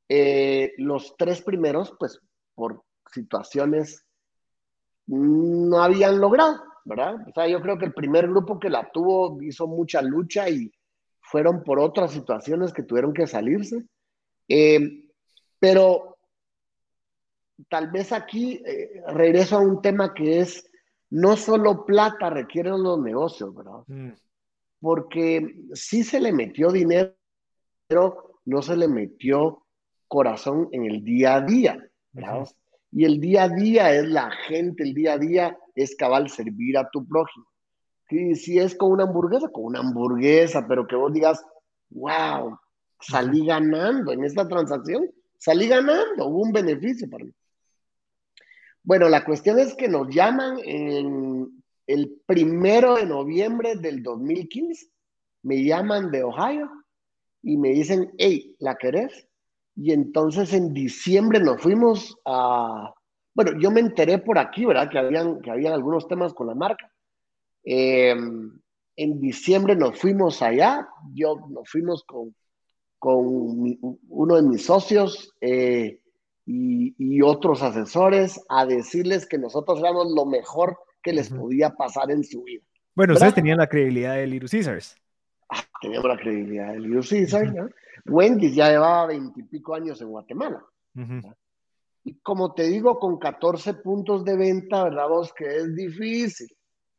eh, 0.09 0.72
los 0.78 1.16
tres 1.16 1.42
primeros, 1.42 1.94
pues 1.98 2.20
por 2.54 2.82
situaciones 3.12 4.04
no 5.06 5.82
habían 5.82 6.20
logrado, 6.20 6.62
¿verdad? 6.84 7.16
O 7.28 7.32
sea, 7.32 7.46
yo 7.48 7.61
creo 7.61 7.78
que 7.78 7.86
el 7.86 7.94
primer 7.94 8.28
grupo 8.28 8.59
que 8.59 8.68
la 8.68 8.90
tuvo 8.90 9.40
hizo 9.42 9.66
mucha 9.66 10.02
lucha 10.02 10.48
y 10.48 10.70
fueron 11.20 11.62
por 11.62 11.78
otras 11.78 12.12
situaciones 12.12 12.72
que 12.72 12.82
tuvieron 12.82 13.12
que 13.12 13.26
salirse. 13.26 13.84
Eh, 14.49 15.05
pero 15.59 16.18
tal 17.68 17.90
vez 17.90 18.12
aquí 18.12 18.62
eh, 18.64 19.03
regreso 19.09 19.57
a 19.57 19.61
un 19.61 19.82
tema 19.82 20.14
que 20.14 20.40
es, 20.40 20.70
no 21.11 21.36
solo 21.36 21.84
plata 21.84 22.30
requieren 22.30 22.82
los 22.82 23.01
negocios, 23.01 23.55
¿verdad? 23.55 23.82
Mm. 23.86 24.12
Porque 24.80 25.57
sí 25.72 26.05
se 26.05 26.20
le 26.20 26.32
metió 26.32 26.70
dinero, 26.70 27.14
pero 27.86 28.40
no 28.44 28.62
se 28.62 28.76
le 28.76 28.88
metió 28.88 29.64
corazón 30.07 30.68
en 30.72 30.84
el 30.84 31.05
día 31.05 31.36
a 31.36 31.40
día, 31.40 31.90
¿verdad? 32.12 32.49
Y 32.90 33.05
el 33.05 33.20
día 33.20 33.44
a 33.44 33.49
día 33.49 33.92
es 33.92 34.09
la 34.09 34.30
gente, 34.30 34.82
el 34.82 34.94
día 34.94 35.14
a 35.14 35.18
día 35.18 35.59
es 35.74 35.94
cabal 35.96 36.30
servir 36.30 36.78
a 36.78 36.88
tu 36.90 37.07
prójimo. 37.07 37.46
Y 38.11 38.34
si 38.36 38.59
es 38.59 38.74
con 38.74 38.92
una 38.92 39.05
hamburguesa, 39.05 39.49
con 39.51 39.64
una 39.64 39.80
hamburguesa, 39.80 40.66
pero 40.66 40.86
que 40.86 40.96
vos 40.96 41.12
digas, 41.12 41.44
wow, 41.90 42.59
salí 43.01 43.46
ganando 43.46 44.12
en 44.12 44.24
esta 44.24 44.46
transacción, 44.46 45.11
salí 45.36 45.68
ganando, 45.68 46.26
hubo 46.26 46.42
un 46.42 46.53
beneficio 46.53 47.09
para 47.09 47.24
mí. 47.24 47.32
Bueno, 48.82 49.09
la 49.09 49.24
cuestión 49.24 49.59
es 49.59 49.74
que 49.74 49.88
nos 49.88 50.09
llaman 50.09 50.59
en 50.64 51.62
el 51.86 52.20
primero 52.26 52.96
de 52.96 53.07
noviembre 53.07 53.76
del 53.76 54.03
2015. 54.03 54.88
Me 55.42 55.62
llaman 55.62 56.11
de 56.11 56.22
Ohio 56.22 56.70
y 57.42 57.57
me 57.57 57.70
dicen, 57.70 58.12
hey, 58.18 58.57
¿la 58.59 58.76
querés? 58.76 59.28
Y 59.76 59.92
entonces 59.92 60.53
en 60.53 60.72
diciembre 60.72 61.40
nos 61.40 61.61
fuimos 61.61 62.16
a... 62.24 62.92
Bueno, 63.34 63.53
yo 63.61 63.70
me 63.70 63.80
enteré 63.80 64.18
por 64.18 64.38
aquí, 64.38 64.64
¿verdad? 64.64 64.90
Que 64.90 64.99
habían, 64.99 65.40
que 65.40 65.51
habían 65.51 65.72
algunos 65.72 66.09
temas 66.09 66.34
con 66.34 66.49
la 66.49 66.55
marca. 66.55 66.92
Em, 67.62 68.59
en 68.96 69.20
diciembre 69.20 69.76
nos 69.76 69.99
fuimos 69.99 70.42
allá, 70.42 70.88
yo 71.14 71.36
nos 71.49 71.68
fuimos 71.70 72.03
con, 72.05 72.34
con 72.99 73.78
uno 74.09 74.36
de 74.36 74.42
mis 74.42 74.64
socios 74.64 75.34
eh, 75.40 76.01
y, 76.44 76.94
y, 76.99 77.22
otros 77.22 77.62
asesores 77.62 78.40
a 78.49 78.66
decirles 78.66 79.26
que 79.26 79.38
nosotros 79.38 79.78
éramos 79.80 80.12
lo 80.14 80.24
mejor 80.24 80.78
que 81.03 81.12
les 81.12 81.30
podía 81.30 81.70
pasar 81.70 82.11
en 82.11 82.24
su 82.24 82.42
vida. 82.42 82.62
Bueno, 82.94 83.14
ustedes 83.14 83.34
tenían 83.34 83.59
la 83.59 83.68
credibilidad 83.68 84.16
de 84.16 84.26
Little 84.26 84.49
Caesars. 84.49 84.96
Ah, 85.51 85.62
teníamos 85.80 86.09
la 86.09 86.16
credibilidad 86.16 86.72
de 86.72 86.80
Little 86.80 87.09
Caesars, 87.09 87.55
¿no? 87.55 87.68
Wendy's 88.07 88.55
ya 88.55 88.70
llevaba 88.70 89.07
veintipico 89.07 89.74
años 89.74 90.01
en 90.01 90.09
Guatemala. 90.09 90.64
Y 92.05 92.14
como 92.20 92.55
te 92.55 92.64
digo, 92.64 92.99
con 92.99 93.18
14 93.18 93.74
puntos 93.74 94.24
de 94.24 94.36
venta, 94.36 94.84
¿verdad 94.84 95.09
vos? 95.09 95.32
Que 95.32 95.59
es 95.59 95.74
difícil, 95.76 96.49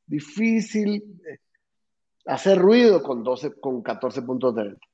difícil 0.05 1.03
eh, 1.27 1.39
hacer 2.25 2.59
ruido 2.59 3.01
con, 3.01 3.23
12, 3.23 3.59
con 3.59 3.81
14 3.81 4.21
puntos 4.21 4.55
de 4.55 4.63
venta. 4.63 4.87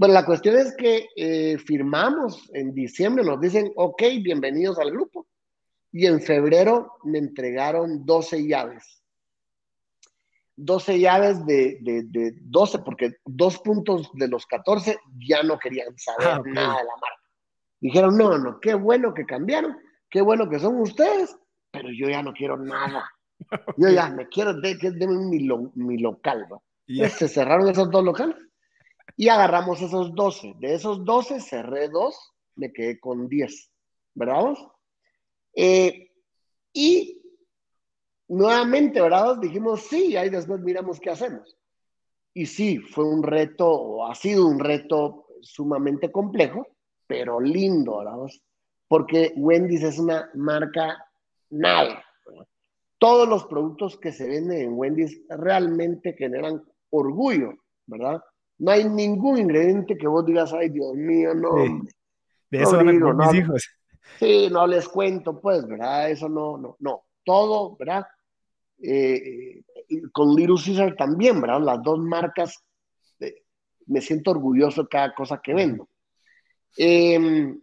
Bueno, 0.00 0.14
la 0.14 0.24
cuestión 0.24 0.56
es 0.56 0.74
que 0.76 1.10
eh, 1.14 1.58
firmamos 1.58 2.48
en 2.54 2.72
diciembre, 2.72 3.22
nos 3.22 3.38
dicen, 3.38 3.70
ok, 3.76 4.02
bienvenidos 4.22 4.78
al 4.78 4.90
grupo. 4.90 5.26
Y 5.92 6.06
en 6.06 6.22
febrero 6.22 6.94
me 7.04 7.18
entregaron 7.18 8.06
12 8.06 8.48
llaves 8.48 9.02
12 10.56 11.00
llaves 11.00 11.44
de, 11.44 11.76
de, 11.82 12.32
12, 12.40 12.78
porque 12.78 13.12
dos 13.26 13.58
puntos 13.58 14.10
de 14.14 14.28
los 14.28 14.46
14 14.46 14.98
ya 15.18 15.42
no 15.42 15.58
querían 15.58 15.94
saber 15.98 16.28
ah, 16.28 16.42
nada 16.46 16.78
de 16.78 16.84
la 16.84 16.92
marca. 16.92 17.30
Dijeron, 17.78 18.16
no, 18.16 18.38
no, 18.38 18.58
qué 18.58 18.72
bueno 18.72 19.12
que 19.12 19.26
cambiaron, 19.26 19.76
qué 20.08 20.22
bueno 20.22 20.48
que 20.48 20.60
son 20.60 20.80
ustedes, 20.80 21.36
pero 21.70 21.90
yo 21.90 22.08
ya 22.08 22.22
no 22.22 22.32
quiero 22.32 22.56
nada. 22.56 23.04
Yo 23.76 23.90
ya 23.90 24.08
me 24.10 24.28
quiero, 24.28 24.54
de, 24.60 24.76
de, 24.76 25.06
mi, 25.06 25.46
mi, 25.74 25.98
local. 25.98 26.46
Se 26.86 27.26
cerraron 27.26 27.68
esos 27.68 27.90
dos 27.90 28.04
locales 28.04 28.36
y 29.16 29.28
agarramos 29.28 29.80
esos 29.82 30.14
12. 30.14 30.54
De 30.58 30.74
esos 30.74 31.04
12 31.04 31.40
cerré 31.40 31.88
dos, 31.88 32.32
me 32.56 32.72
quedé 32.72 32.98
con 32.98 33.28
10, 33.28 33.70
¿verdad? 34.14 34.54
Eh, 35.54 36.10
y 36.72 37.20
nuevamente, 38.28 39.00
¿verdad? 39.00 39.38
Dijimos 39.38 39.82
sí, 39.82 40.08
y 40.08 40.16
ahí 40.16 40.30
después 40.30 40.60
miramos 40.60 41.00
qué 41.00 41.10
hacemos. 41.10 41.56
Y 42.32 42.46
sí, 42.46 42.78
fue 42.78 43.04
un 43.04 43.22
reto, 43.22 43.68
o 43.68 44.06
ha 44.06 44.14
sido 44.14 44.46
un 44.46 44.60
reto 44.60 45.26
sumamente 45.42 46.12
complejo, 46.12 46.66
pero 47.06 47.40
lindo, 47.40 47.98
¿verdad? 47.98 48.28
Porque 48.86 49.32
Wendy's 49.36 49.82
es 49.82 49.98
una 49.98 50.30
marca 50.34 51.04
nada. 51.50 52.04
Todos 52.98 53.28
los 53.28 53.46
productos 53.46 53.98
que 53.98 54.12
se 54.12 54.28
venden 54.28 54.60
en 54.60 54.72
Wendy's 54.74 55.20
realmente 55.28 56.12
generan 56.12 56.62
orgullo, 56.90 57.54
¿verdad? 57.86 58.22
No 58.60 58.70
hay 58.70 58.84
ningún 58.84 59.38
ingrediente 59.38 59.96
que 59.96 60.06
vos 60.06 60.24
digas, 60.24 60.52
ay, 60.52 60.68
Dios 60.68 60.94
mío, 60.94 61.34
no. 61.34 61.54
De 62.50 62.62
eso 62.62 62.82
no 62.82 62.92
digo, 62.92 63.14
mis 63.14 63.34
hijos. 63.34 63.68
Sí, 64.18 64.48
no 64.50 64.66
les 64.66 64.86
cuento, 64.86 65.40
pues, 65.40 65.66
¿verdad? 65.66 66.10
Eso 66.10 66.28
no, 66.28 66.58
no, 66.58 66.76
no. 66.78 67.04
Todo, 67.24 67.74
¿verdad? 67.76 68.06
Eh, 68.82 69.62
con 70.12 70.34
Little 70.34 70.56
Caesar 70.62 70.94
también, 70.94 71.40
¿verdad? 71.40 71.62
Las 71.62 71.82
dos 71.82 71.98
marcas, 72.00 72.62
eh, 73.20 73.44
me 73.86 74.02
siento 74.02 74.32
orgulloso 74.32 74.82
de 74.82 74.88
cada 74.88 75.14
cosa 75.14 75.40
que 75.42 75.54
vendo. 75.54 75.88
Em, 76.76 77.58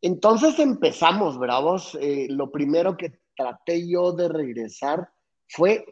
entonces 0.00 0.58
empezamos, 0.58 1.38
¿verdad? 1.38 1.62
Eh, 2.00 2.26
lo 2.30 2.50
primero 2.50 2.96
que 2.96 3.20
traté 3.36 3.88
yo 3.88 4.10
de 4.12 4.28
regresar 4.28 5.08
fue 5.46 5.84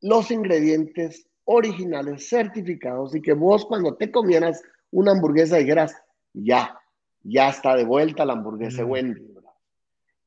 los 0.00 0.32
ingredientes 0.32 1.28
originales, 1.44 2.28
certificados, 2.28 3.14
y 3.14 3.22
que 3.22 3.32
vos 3.32 3.66
cuando 3.66 3.96
te 3.96 4.10
comieras 4.10 4.62
una 4.90 5.12
hamburguesa 5.12 5.56
dijeras, 5.56 5.94
ya, 6.32 6.78
ya 7.22 7.48
está 7.48 7.76
de 7.76 7.84
vuelta 7.84 8.24
la 8.24 8.34
hamburguesa 8.34 8.84
Wendy 8.84 9.34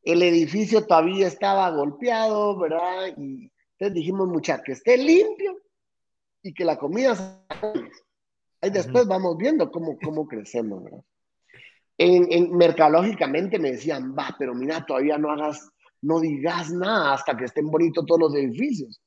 el 0.08 0.24
edificio 0.24 0.86
todavía 0.86 1.28
estaba 1.28 1.70
golpeado, 1.70 2.58
¿verdad? 2.58 3.08
Y 3.18 3.52
entonces 3.74 3.94
dijimos, 3.94 4.30
muchachos, 4.30 4.64
que 4.66 4.72
esté 4.72 4.98
limpio 4.98 5.60
y 6.42 6.54
que 6.54 6.64
la 6.64 6.78
comida. 6.78 7.44
Ahí 8.62 8.70
después 8.70 9.06
vamos 9.06 9.36
viendo 9.38 9.70
cómo, 9.70 9.98
cómo 10.02 10.26
crecemos, 10.26 10.82
¿verdad? 10.82 11.04
En, 11.98 12.32
en, 12.32 12.56
mercadológicamente 12.56 13.60
me 13.60 13.72
decían, 13.72 14.16
va, 14.18 14.34
pero 14.40 14.56
mira, 14.56 14.86
todavía 14.86 15.18
no 15.18 15.30
hagas, 15.30 15.70
no 16.02 16.22
digas 16.22 16.72
nada 16.72 17.14
hasta 17.14 17.36
que 17.36 17.44
estén 17.44 17.70
bonitos 17.70 18.06
todos 18.06 18.22
los 18.22 18.36
edificios. 18.36 19.02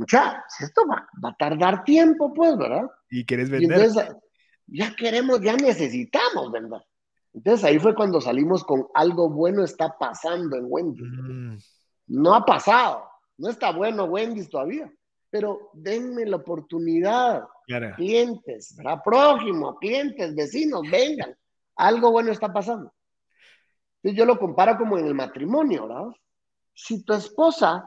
Muchachos, 0.00 0.42
esto 0.60 0.86
va, 0.86 1.06
a 1.28 1.36
tardar 1.36 1.84
tiempo, 1.84 2.32
pues, 2.32 2.56
¿verdad? 2.56 2.88
Y 3.10 3.26
quieres 3.26 3.50
vender. 3.50 3.70
entonces, 3.70 4.16
ya 4.66 4.96
queremos, 4.96 5.42
ya 5.42 5.54
necesitamos, 5.56 6.50
¿verdad? 6.50 6.82
Entonces 7.34 7.66
ahí 7.66 7.78
fue 7.78 7.94
cuando 7.94 8.18
salimos 8.18 8.64
con 8.64 8.86
algo 8.94 9.28
bueno 9.28 9.62
está 9.62 9.98
pasando 9.98 10.56
en 10.56 10.64
Wendy's. 10.66 11.06
Mm. 11.06 11.56
No 12.06 12.34
ha 12.34 12.46
pasado, 12.46 13.04
no 13.36 13.50
está 13.50 13.72
bueno 13.72 14.04
Wendy's 14.04 14.48
todavía, 14.48 14.90
pero 15.28 15.68
denme 15.74 16.24
la 16.24 16.36
oportunidad. 16.36 17.44
Clientes, 17.96 18.74
¿verdad? 18.78 19.02
Prójimo, 19.04 19.76
clientes, 19.76 20.34
vecinos, 20.34 20.80
vengan. 20.90 21.36
Algo 21.76 22.10
bueno 22.10 22.32
está 22.32 22.50
pasando. 22.50 22.90
Entonces 23.96 24.18
yo 24.18 24.24
lo 24.24 24.38
comparo 24.38 24.78
como 24.78 24.96
en 24.96 25.04
el 25.04 25.14
matrimonio, 25.14 25.86
¿verdad? 25.86 26.06
Si 26.72 27.04
tu 27.04 27.12
esposa 27.12 27.86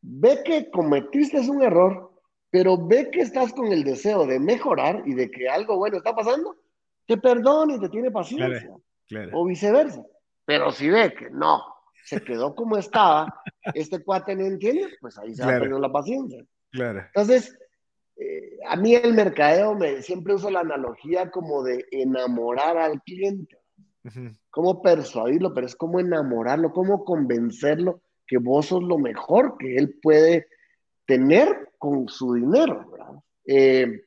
ve 0.00 0.42
que 0.44 0.70
cometiste 0.70 1.38
un 1.48 1.62
error, 1.62 2.12
pero 2.50 2.78
ve 2.86 3.10
que 3.10 3.20
estás 3.20 3.52
con 3.52 3.72
el 3.72 3.84
deseo 3.84 4.26
de 4.26 4.40
mejorar 4.40 5.02
y 5.06 5.14
de 5.14 5.30
que 5.30 5.48
algo 5.48 5.76
bueno 5.76 5.98
está 5.98 6.14
pasando, 6.14 6.56
te 7.06 7.16
perdona 7.16 7.76
y 7.76 7.80
te 7.80 7.88
tiene 7.88 8.10
paciencia. 8.10 8.74
O 9.32 9.46
viceversa. 9.46 10.04
Pero 10.44 10.70
si 10.70 10.88
ve 10.88 11.14
que 11.14 11.30
no, 11.30 11.62
se 12.04 12.22
quedó 12.22 12.54
como 12.54 12.76
estaba, 12.76 13.42
este 13.74 14.02
cuate 14.02 14.34
no 14.34 14.44
entiende, 14.44 14.88
pues 15.00 15.18
ahí 15.18 15.34
se 15.34 15.42
va 15.42 15.52
perdiendo 15.52 15.78
la 15.78 15.92
paciencia. 15.92 16.44
Entonces, 16.72 17.58
eh, 18.16 18.58
a 18.66 18.76
mí 18.76 18.94
el 18.94 19.14
mercadeo 19.14 19.74
me, 19.74 20.02
siempre 20.02 20.34
uso 20.34 20.50
la 20.50 20.60
analogía 20.60 21.30
como 21.30 21.62
de 21.62 21.86
enamorar 21.90 22.76
al 22.76 23.02
cliente. 23.02 23.58
Cómo 24.48 24.80
persuadirlo, 24.80 25.52
pero 25.52 25.66
es 25.66 25.76
como 25.76 26.00
enamorarlo, 26.00 26.72
cómo 26.72 27.04
convencerlo 27.04 28.00
que 28.28 28.38
vos 28.38 28.66
sos 28.66 28.82
lo 28.82 28.98
mejor 28.98 29.56
que 29.58 29.76
él 29.76 29.98
puede 30.00 30.46
tener 31.06 31.72
con 31.78 32.08
su 32.08 32.34
dinero. 32.34 32.88
¿verdad? 32.90 33.14
Eh, 33.46 34.04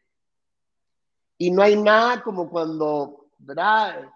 y 1.39 1.49
no 1.49 1.63
hay 1.63 1.75
nada 1.75 2.21
como 2.21 2.49
cuando, 2.49 3.31
¿verdad? 3.39 4.07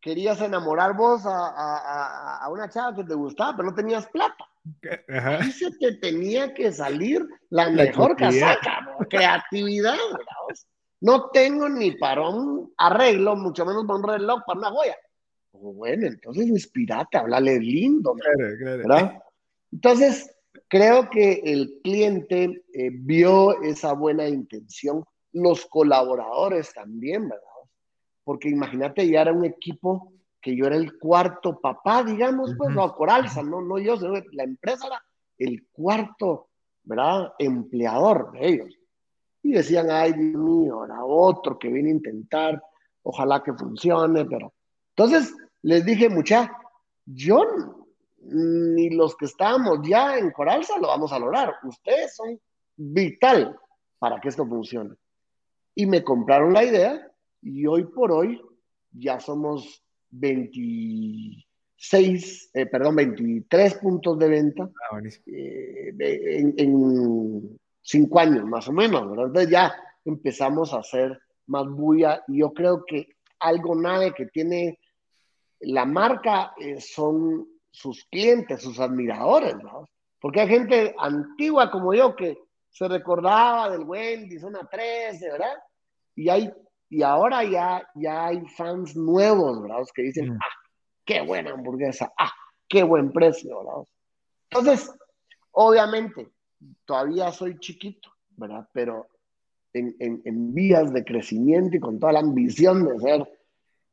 Querías 0.00 0.40
enamorar 0.40 0.96
vos 0.96 1.26
a, 1.26 2.38
a, 2.44 2.48
una 2.50 2.70
chava 2.70 2.94
que 2.94 3.02
te 3.02 3.14
gustaba, 3.14 3.56
pero 3.56 3.70
no 3.70 3.74
tenías 3.74 4.06
plata. 4.06 4.44
Ajá. 5.08 5.44
Y 5.44 5.50
se 5.50 5.72
te 5.72 5.96
tenía 5.96 6.54
que 6.54 6.70
salir 6.70 7.26
la, 7.50 7.68
mejor 7.70 8.16
casaca, 8.16 8.96
creatividad, 9.10 9.96
¿verdad? 10.12 10.62
No 11.00 11.30
tengo 11.30 11.68
ni 11.68 11.92
para 11.92 12.28
un 12.28 12.72
arreglo, 12.76 13.34
mucho 13.34 13.66
menos 13.66 13.84
para 13.84 13.98
un 13.98 14.08
reloj, 14.08 14.42
para 14.46 14.58
una 14.60 14.70
joya. 14.70 14.96
Bueno, 15.52 16.06
entonces 16.06 16.46
inspirate, 16.46 17.18
háblale 17.18 17.58
lindo, 17.58 18.14
¿verdad? 18.60 19.20
Entonces, 19.72 20.34
creo 20.68 21.08
que 21.10 21.40
el 21.44 21.80
cliente 21.82 22.64
eh, 22.72 22.90
vio 22.92 23.62
esa 23.62 23.92
buena 23.92 24.28
intención 24.28 25.04
los 25.32 25.66
colaboradores 25.66 26.72
también, 26.72 27.28
¿verdad? 27.28 27.44
Porque 28.24 28.48
imagínate, 28.48 29.08
ya 29.08 29.22
era 29.22 29.32
un 29.32 29.44
equipo 29.44 30.12
que 30.40 30.56
yo 30.56 30.66
era 30.66 30.76
el 30.76 30.98
cuarto 30.98 31.60
papá, 31.60 32.02
digamos, 32.02 32.54
pues, 32.56 32.70
no, 32.70 32.94
Coralza, 32.94 33.42
no, 33.42 33.60
no 33.60 33.78
yo, 33.78 33.96
la 34.32 34.44
empresa 34.44 34.86
era 34.86 35.02
el 35.38 35.66
cuarto, 35.72 36.48
¿verdad? 36.84 37.32
Empleador 37.38 38.32
de 38.32 38.48
ellos. 38.48 38.78
Y 39.42 39.52
decían, 39.52 39.90
ay, 39.90 40.12
Dios 40.12 40.42
mío, 40.42 40.80
ahora 40.80 41.04
otro 41.04 41.58
que 41.58 41.68
viene 41.68 41.90
a 41.90 41.94
intentar, 41.94 42.62
ojalá 43.02 43.42
que 43.42 43.52
funcione, 43.52 44.24
pero... 44.24 44.52
Entonces, 44.96 45.34
les 45.62 45.84
dije, 45.84 46.08
mucha, 46.08 46.52
yo 47.04 47.44
ni 48.20 48.90
los 48.90 49.16
que 49.16 49.26
estábamos 49.26 49.80
ya 49.86 50.18
en 50.18 50.30
Coralza 50.30 50.78
lo 50.78 50.88
vamos 50.88 51.12
a 51.12 51.18
lograr. 51.18 51.54
Ustedes 51.62 52.14
son 52.14 52.38
vital 52.76 53.56
para 53.98 54.20
que 54.20 54.28
esto 54.28 54.46
funcione 54.46 54.94
y 55.74 55.86
me 55.86 56.02
compraron 56.02 56.52
la 56.52 56.64
idea 56.64 57.10
y 57.40 57.66
hoy 57.66 57.84
por 57.84 58.10
hoy 58.12 58.40
ya 58.90 59.20
somos 59.20 59.84
20, 60.10 61.46
6, 61.76 62.50
eh, 62.54 62.66
perdón, 62.66 62.96
23 62.96 63.74
puntos 63.74 64.18
de 64.18 64.28
venta 64.28 64.68
Ah, 64.90 65.00
eh, 65.26 65.94
en, 65.98 66.54
en, 66.56 67.58
cinco 67.80 68.18
años 68.18 68.44
más 68.44 68.68
o 68.68 68.72
menos, 68.72 69.08
¿verdad? 69.08 69.26
Entonces 69.26 69.50
ya 69.50 69.74
empezamos 70.04 70.74
a 70.74 70.78
hacer 70.78 71.18
más 71.46 71.66
bulla 71.68 72.22
y 72.26 72.40
yo 72.40 72.52
creo 72.52 72.84
que 72.84 73.16
algo 73.38 73.74
nave 73.74 74.12
que 74.14 74.26
tiene 74.26 74.78
la 75.60 75.84
marca 75.84 76.54
eh, 76.58 76.80
son 76.80 77.46
sus 77.78 78.04
clientes, 78.10 78.60
sus 78.62 78.80
admiradores, 78.80 79.54
¿no? 79.62 79.88
Porque 80.20 80.40
hay 80.40 80.48
gente 80.48 80.94
antigua 80.98 81.70
como 81.70 81.94
yo 81.94 82.16
que 82.16 82.36
se 82.70 82.88
recordaba 82.88 83.70
del 83.70 83.82
Wendy, 83.82 84.38
zona 84.38 84.66
13, 84.68 85.30
¿verdad? 85.30 85.54
Y, 86.16 86.28
hay, 86.28 86.52
y 86.90 87.02
ahora 87.02 87.44
ya, 87.44 87.86
ya 87.94 88.26
hay 88.26 88.44
fans 88.48 88.96
nuevos, 88.96 89.62
¿verdad? 89.62 89.84
Que 89.94 90.02
dicen, 90.02 90.30
Mm. 90.30 90.38
ah, 90.42 90.54
qué 91.04 91.20
buena 91.20 91.52
hamburguesa, 91.52 92.12
ah, 92.18 92.32
qué 92.68 92.82
buen 92.82 93.12
precio, 93.12 93.58
¿verdad? 93.58 93.82
Entonces, 94.50 94.92
obviamente, 95.52 96.28
todavía 96.84 97.30
soy 97.30 97.58
chiquito, 97.60 98.10
¿verdad? 98.36 98.68
Pero 98.72 99.06
en, 99.72 99.94
en, 100.00 100.20
en 100.24 100.52
vías 100.52 100.92
de 100.92 101.04
crecimiento 101.04 101.76
y 101.76 101.80
con 101.80 102.00
toda 102.00 102.12
la 102.14 102.20
ambición 102.20 102.84
de 102.84 102.98
ser 102.98 103.37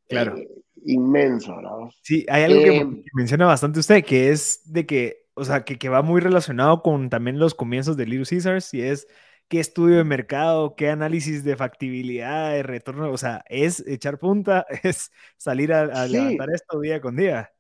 Claro. 0.08 0.42
eh, 0.42 0.48
inmenso, 0.86 1.56
¿verdad? 1.56 1.90
Sí, 2.02 2.26
hay 2.30 2.44
algo 2.44 2.62
que, 2.62 2.72
Eh, 2.72 2.86
que 3.04 3.10
menciona 3.14 3.48
bastante 3.48 3.80
usted, 3.80 4.06
que 4.06 4.30
es 4.30 4.62
de 4.72 4.86
que, 4.86 5.26
o 5.34 5.44
sea, 5.44 5.64
que, 5.66 5.78
que 5.80 5.90
va 5.90 6.04
muy 6.04 6.22
relacionado 6.22 6.84
con 6.84 7.10
también 7.10 7.40
los 7.40 7.56
comienzos 7.56 7.98
de 7.98 8.06
Little 8.06 8.26
Caesars, 8.30 8.74
y 8.76 8.82
es 8.84 9.08
qué 9.48 9.60
estudio 9.60 9.98
de 9.98 10.04
mercado, 10.04 10.76
qué 10.76 10.90
análisis 10.90 11.44
de 11.44 11.56
factibilidad, 11.58 12.52
de 12.52 12.62
retorno, 12.64 13.12
o 13.12 13.18
sea, 13.18 13.44
es 13.50 13.86
echar 13.88 14.20
punta, 14.20 14.66
es 14.84 15.12
salir 15.38 15.74
a, 15.74 16.04
a 16.04 16.08
Sí. 16.08 16.08
levantar 16.08 16.50
esto 16.54 16.80
día 16.80 17.02
con 17.02 17.16
día. 17.16 17.52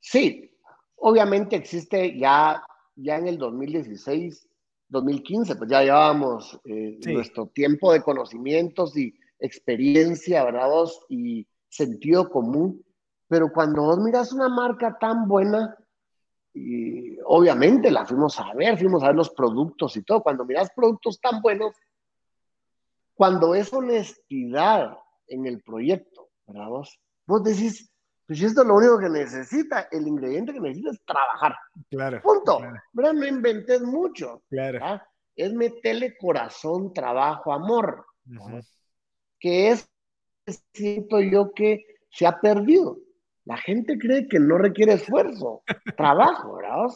Sí, 0.00 0.50
obviamente 0.96 1.56
existe 1.56 2.16
ya, 2.18 2.62
ya 2.94 3.16
en 3.16 3.28
el 3.28 3.38
2016, 3.38 4.48
2015, 4.88 5.56
pues 5.56 5.70
ya 5.70 5.82
llevábamos 5.82 6.58
eh, 6.64 6.98
Sí. 7.00 7.12
nuestro 7.12 7.48
tiempo 7.48 7.92
de 7.92 8.02
conocimientos 8.02 8.96
y 8.96 9.14
experiencia, 9.40 10.44
¿verdad? 10.44 10.70
Y 11.08 11.46
sentido 11.68 12.30
común. 12.30 12.84
Pero 13.28 13.52
cuando 13.52 13.82
vos 13.82 13.98
miras 13.98 14.32
una 14.32 14.48
marca 14.48 14.96
tan 14.98 15.26
buena, 15.26 15.76
y 16.54 17.18
obviamente 17.24 17.90
la 17.90 18.06
fuimos 18.06 18.38
a 18.40 18.54
ver, 18.54 18.78
fuimos 18.78 19.02
a 19.02 19.08
ver 19.08 19.16
los 19.16 19.30
productos 19.30 19.96
y 19.96 20.02
todo. 20.02 20.22
Cuando 20.22 20.44
miras 20.44 20.70
productos 20.74 21.20
tan 21.20 21.42
buenos, 21.42 21.74
cuando 23.14 23.54
es 23.54 23.72
honestidad 23.72 24.96
en 25.26 25.46
el 25.46 25.62
proyecto, 25.62 26.28
¿verdad 26.46 26.68
vos? 26.68 27.00
Vos 27.26 27.42
decís, 27.42 27.90
pues 28.26 28.42
esto 28.42 28.62
es 28.62 28.66
lo 28.68 28.74
único 28.76 28.98
que 28.98 29.08
necesita, 29.08 29.88
el 29.90 30.06
ingrediente 30.06 30.52
que 30.52 30.60
necesita 30.60 30.90
es 30.90 31.00
trabajar. 31.04 31.56
Claro. 31.90 32.20
Punto. 32.22 32.58
Claro, 32.58 32.76
¿Verdad? 32.92 33.12
No 33.14 33.26
inventes 33.26 33.82
mucho. 33.82 34.42
claro. 34.48 34.72
¿verdad? 34.74 35.02
Es 35.34 35.52
meterle 35.52 36.16
corazón, 36.16 36.92
trabajo, 36.94 37.52
amor, 37.52 38.06
Ujú. 38.26 38.60
que 39.38 39.70
es, 39.70 39.86
siento 40.72 41.20
yo 41.20 41.52
que 41.54 41.84
se 42.10 42.26
ha 42.26 42.40
perdido. 42.40 42.98
La 43.44 43.56
gente 43.56 43.98
cree 43.98 44.26
que 44.28 44.38
no 44.40 44.58
requiere 44.58 44.94
esfuerzo, 44.94 45.62
trabajo, 45.96 46.56
¿verdad? 46.56 46.86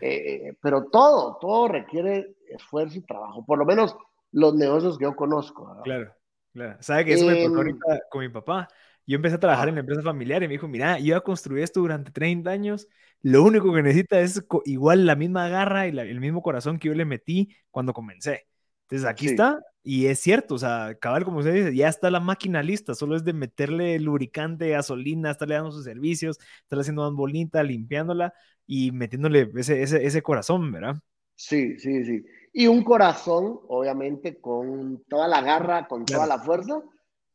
Eh, 0.00 0.54
pero 0.60 0.86
todo, 0.90 1.38
todo 1.40 1.68
requiere 1.68 2.34
esfuerzo 2.50 2.98
y 2.98 3.02
trabajo. 3.02 3.44
Por 3.44 3.58
lo 3.58 3.64
menos 3.64 3.96
los 4.32 4.54
negocios 4.54 4.98
que 4.98 5.04
yo 5.04 5.14
conozco. 5.16 5.66
¿verdad? 5.68 5.82
Claro, 5.84 6.14
claro. 6.52 6.76
¿Sabe 6.82 7.04
que 7.04 7.12
eso 7.14 7.26
me 7.26 7.34
pasó 7.36 7.46
Em, 7.46 7.56
ahorita 7.56 8.00
con 8.10 8.20
mi 8.22 8.28
papá? 8.28 8.68
Yo 9.06 9.16
empecé 9.16 9.36
a 9.36 9.40
trabajar 9.40 9.66
Ah. 9.66 9.68
en 9.70 9.74
la 9.76 9.80
empresa 9.80 10.02
familiar 10.02 10.42
y 10.42 10.48
me 10.48 10.52
dijo, 10.54 10.68
mira, 10.68 10.98
yo 10.98 11.16
a 11.16 11.22
construir 11.24 11.62
esto 11.64 11.80
durante 11.80 12.10
30 12.10 12.50
años, 12.50 12.88
lo 13.22 13.42
único 13.42 13.72
que 13.72 13.82
necesita 13.82 14.20
es 14.20 14.44
igual 14.66 15.06
la 15.06 15.16
misma 15.16 15.48
garra 15.48 15.86
y 15.86 15.92
la- 15.92 16.02
el 16.02 16.20
mismo 16.20 16.42
corazón 16.42 16.78
que 16.78 16.88
yo 16.88 16.94
le 16.94 17.04
metí 17.04 17.54
cuando 17.70 17.92
comencé. 17.94 18.46
Entonces 18.88 19.06
aquí 19.08 19.26
Sí. 19.26 19.30
está 19.32 19.60
y 19.82 20.06
es 20.06 20.18
cierto, 20.20 20.54
o 20.56 20.58
sea, 20.58 20.96
cabal, 21.00 21.24
como 21.24 21.38
usted 21.38 21.54
dice, 21.54 21.74
ya 21.76 21.88
está 21.88 22.10
la 22.10 22.20
máquina 22.20 22.62
lista, 22.62 22.94
solo 22.94 23.16
es 23.16 23.24
de 23.24 23.32
meterle 23.32 23.98
lubricante, 24.00 24.68
gasolina, 24.70 25.30
estarle 25.30 25.54
dando 25.54 25.70
sus 25.72 25.84
servicios, 25.84 26.38
estarle 26.62 26.82
haciendo 26.82 27.02
más 27.04 27.12
bonita, 27.14 27.62
limpiándola 27.62 28.34
y 28.66 28.92
metiéndole 28.92 29.50
ese, 29.56 29.82
ese, 29.82 30.04
ese 30.04 30.22
corazón, 30.22 30.72
¿verdad? 30.72 30.96
Sí, 31.36 31.78
sí, 31.78 32.04
sí. 32.04 32.24
Y 32.52 32.66
un 32.66 32.82
corazón, 32.82 33.60
obviamente, 33.68 34.40
con 34.40 35.04
toda 35.08 35.28
la 35.28 35.40
garra, 35.40 35.86
con 35.86 36.04
toda 36.04 36.26
la 36.26 36.38
fuerza, 36.40 36.82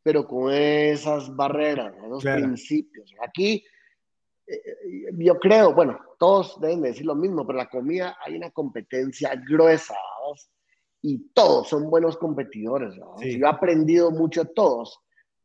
pero 0.04 0.28
con 0.28 0.52
esas 0.54 1.34
barreras, 1.36 1.94
esos 2.06 2.22
Claro. 2.22 2.42
principios. 2.44 3.14
Aquí, 3.26 3.64
eh, 4.48 4.60
yo 5.18 5.40
creo, 5.40 5.74
bueno, 5.74 5.98
todos 6.20 6.60
deben 6.60 6.82
de 6.82 6.90
decir 6.90 7.06
lo 7.06 7.16
mismo, 7.16 7.48
pero 7.48 7.58
la 7.58 7.70
comida 7.70 8.18
hay 8.26 8.36
una 8.36 8.52
competencia 8.52 9.34
gruesa, 9.48 9.96
¿vamos? 10.22 10.50
Y 11.04 11.20
todos 11.34 11.68
son 11.68 11.90
buenos 11.90 12.18
competidores. 12.18 12.96
Yo 12.96 13.46
he 13.46 13.50
aprendido 13.50 14.10
mucho 14.10 14.46
de 14.46 14.52
todos, 14.56 15.00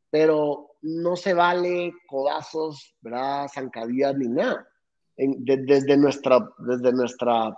pero 0.08 0.70
no 0.82 1.16
se 1.16 1.34
vale 1.34 1.92
codazos, 2.06 2.94
¿verdad? 3.00 3.48
Zancadillas 3.52 4.16
ni 4.16 4.28
nada. 4.28 4.66
En- 5.16 5.44
de- 5.44 5.56
desde 5.58 5.96
nuestra, 5.96 6.48
desde 6.58 6.92
nuestra 6.92 7.54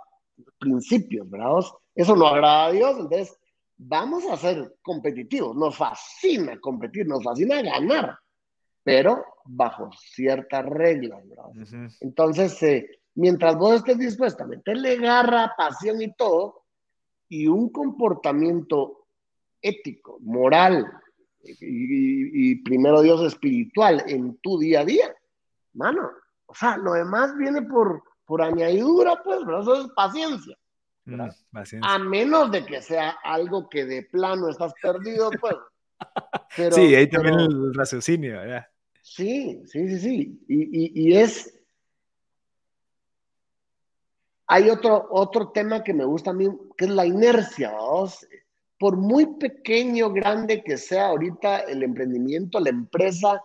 principios, 0.57 1.29
¿verdad? 1.29 1.59
Eso 1.93 2.15
no 2.15 2.25
agrada 2.27 2.65
a 2.65 2.71
Dios, 2.71 2.97
entonces 2.99 3.37
vamos 3.77 4.25
a 4.25 4.35
ser 4.37 4.75
competitivos, 4.81 5.55
nos 5.55 5.75
fascina 5.77 6.59
competir, 6.59 7.05
nos 7.07 7.23
fascina 7.23 7.61
ganar, 7.61 8.17
pero 8.83 9.23
bajo 9.45 9.89
ciertas 9.93 10.65
reglas, 10.65 11.27
¿verdad? 11.29 11.45
Entonces, 11.99 12.63
eh, 12.63 12.89
mientras 13.15 13.55
vos 13.57 13.75
estés 13.75 13.99
dispuesto 13.99 14.43
a 14.43 14.47
meterle 14.47 14.97
garra, 14.97 15.53
pasión 15.55 16.01
y 16.01 16.11
todo, 16.15 16.60
y 17.31 17.47
un 17.47 17.69
comportamiento 17.69 19.05
ético, 19.61 20.17
moral 20.21 20.85
y, 21.43 21.51
y- 21.51 22.51
y 22.51 22.55
primero 22.63 23.01
Dios 23.01 23.21
espiritual 23.23 24.03
en 24.07 24.37
tu 24.41 24.59
día 24.59 24.81
a 24.81 24.85
día, 24.85 25.15
mano, 25.73 26.09
o 26.45 26.53
sea, 26.53 26.75
lo 26.77 26.91
demás 26.93 27.35
viene 27.37 27.61
por, 27.61 28.03
por 28.25 28.41
añadidura, 28.41 29.21
pues, 29.23 29.39
pero 29.45 29.61
eso 29.61 29.81
es 29.81 29.87
paciencia. 29.95 30.57
Mm, 31.05 31.21
paciencia. 31.51 31.89
A 31.93 31.97
menos 31.99 32.51
de 32.51 32.65
que 32.65 32.81
sea 32.81 33.11
algo 33.23 33.69
que 33.69 33.85
de 33.85 34.03
plano 34.03 34.49
estás 34.49 34.73
perdido, 34.81 35.31
pues. 35.39 35.55
Pero, 36.57 36.75
sí, 36.75 36.93
ahí 36.95 37.07
también 37.09 37.35
pero- 37.37 37.47
el 37.67 37.73
raciocinio, 37.73 38.33
¿verdad? 38.33 38.65
Sí, 39.01 39.61
sí, 39.67 39.87
sí, 39.87 39.99
sí. 39.99 40.45
Y, 40.49 40.63
y- 40.63 40.91
y 41.09 41.13
es. 41.17 41.60
Hay 44.53 44.69
otro, 44.69 45.07
otro 45.11 45.49
tema 45.49 45.81
que 45.81 45.93
me 45.93 46.03
gusta 46.03 46.31
a 46.31 46.33
mí, 46.33 46.49
que 46.77 46.85
es 46.85 46.91
la 46.91 47.05
inercia, 47.05 47.71
¿vamos? 47.71 48.27
Por 48.77 48.97
muy 48.97 49.25
pequeño, 49.37 50.11
grande 50.11 50.61
que 50.61 50.75
sea 50.77 51.07
ahorita 51.07 51.59
el 51.59 51.83
emprendimiento, 51.83 52.59
la 52.59 52.69
empresa 52.69 53.41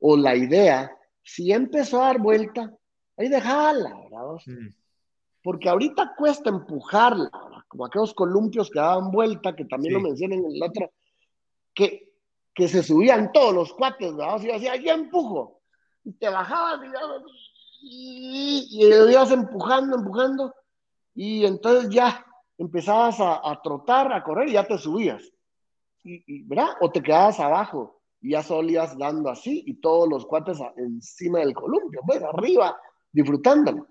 o 0.00 0.16
la 0.16 0.34
idea, 0.34 0.96
si 1.22 1.52
empezó 1.52 2.00
a 2.02 2.06
dar 2.06 2.20
vuelta, 2.20 2.72
ahí 3.18 3.28
déjala, 3.28 3.90
¿verdad? 4.04 4.24
vos? 4.24 4.44
Mm, 4.46 4.68
Porque 5.42 5.68
ahorita 5.68 6.14
cuesta 6.16 6.48
empujarla, 6.50 7.30
¿verdad? 7.32 7.62
como 7.68 7.84
aquellos 7.84 8.14
columpios 8.14 8.70
que 8.70 8.78
daban 8.78 9.10
vuelta, 9.10 9.54
que 9.54 9.64
también 9.66 9.92
Sí. 9.94 10.00
lo 10.00 10.08
mencionan 10.08 10.38
en 10.38 10.52
el 10.52 10.62
otro, 10.62 10.90
que, 11.74 12.12
que 12.54 12.66
se 12.68 12.82
subían 12.82 13.30
todos 13.32 13.52
los 13.54 13.72
cuates, 13.74 14.16
¿verdad? 14.16 14.40
Y 14.40 14.46
yo 14.46 14.52
decía, 14.54 14.76
ya 14.76 14.94
empujo. 14.94 15.60
Y 16.04 16.12
te 16.12 16.28
bajabas, 16.30 16.80
digamos, 16.80 17.22
y, 17.88 18.68
y 18.70 18.88
lo 18.90 19.08
ibas 19.10 19.30
empujando, 19.30 19.96
empujando, 19.96 20.54
y 21.14 21.44
entonces 21.46 21.88
ya 21.90 22.24
empezabas 22.58 23.20
a, 23.20 23.48
a 23.50 23.60
trotar, 23.62 24.12
a 24.12 24.22
correr, 24.22 24.48
y 24.48 24.52
ya 24.52 24.66
te 24.66 24.76
subías. 24.78 25.22
Y, 26.02 26.22
y, 26.26 26.42
¿Verdad? 26.44 26.70
O 26.80 26.90
te 26.90 27.02
quedabas 27.02 27.38
abajo, 27.40 28.00
y 28.20 28.30
ya 28.32 28.42
solo 28.42 28.68
ibas 28.68 28.96
dando 28.98 29.30
así, 29.30 29.62
y 29.66 29.80
todos 29.80 30.08
los 30.08 30.26
cuates 30.26 30.60
a- 30.60 30.72
encima 30.76 31.38
del 31.40 31.54
columpio, 31.54 32.00
pues 32.06 32.22
arriba, 32.22 32.76
disfrutándolo. 33.12 33.86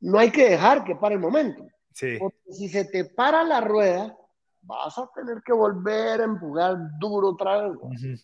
No 0.00 0.18
hay 0.18 0.30
que 0.30 0.50
dejar 0.50 0.84
que 0.84 0.96
pare 0.96 1.14
el 1.16 1.20
momento. 1.20 1.64
sí, 1.92 2.16
Porque 2.18 2.52
si 2.52 2.68
se 2.68 2.84
te 2.84 3.04
para 3.04 3.42
la 3.44 3.60
rueda, 3.60 4.16
vas 4.62 4.96
a 4.98 5.08
tener 5.14 5.42
que 5.44 5.52
volver 5.52 6.20
a 6.20 6.24
empujar 6.24 6.76
duro 6.98 7.30
otra 7.30 7.62
vez. 7.62 7.72
¿no? 7.74 7.88
ujú, 7.88 8.14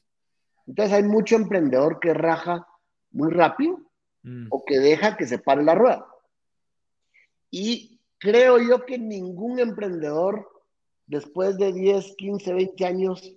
Entonces 0.67 0.93
hay 0.95 1.03
mucho 1.05 1.37
emprendedor 1.37 1.99
que 2.01 2.13
raja 2.15 2.67
muy 3.13 3.31
rápido 3.31 3.79
mm, 4.25 4.49
o 4.51 4.65
que 4.65 4.79
deja 4.81 5.17
que 5.17 5.27
se 5.27 5.39
pare 5.39 5.63
la 5.63 5.75
rueda. 5.77 6.07
Y 7.51 8.01
creo 8.19 8.59
yo 8.59 8.85
que 8.85 8.99
ningún 8.99 9.59
emprendedor 9.61 10.49
después 11.07 11.57
de 11.59 11.73
10, 11.73 12.15
15, 12.17 12.53
20 12.55 12.85
años 12.87 13.37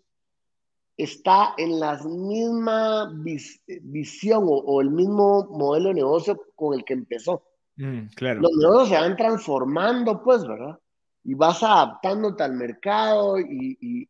está 0.95 1.53
en 1.57 1.79
la 1.79 2.01
misma 2.03 3.11
vis- 3.13 3.61
visión 3.67 4.43
o, 4.45 4.53
o 4.57 4.81
el 4.81 4.89
mismo 4.89 5.45
modelo 5.51 5.89
de 5.89 5.95
negocio 5.95 6.41
con 6.55 6.73
el 6.73 6.83
que 6.83 6.93
empezó. 6.93 7.43
mm, 7.75 8.07
claro. 8.15 8.41
los 8.41 8.51
negocios 8.57 8.89
se 8.89 8.95
van 8.95 9.15
transformando, 9.15 10.23
pues, 10.23 10.47
¿verdad? 10.47 10.79
Y 11.23 11.35
vas 11.35 11.61
adaptándote 11.61 12.41
al 12.43 12.53
mercado 12.53 13.37
y, 13.39 13.77
y- 13.79 14.07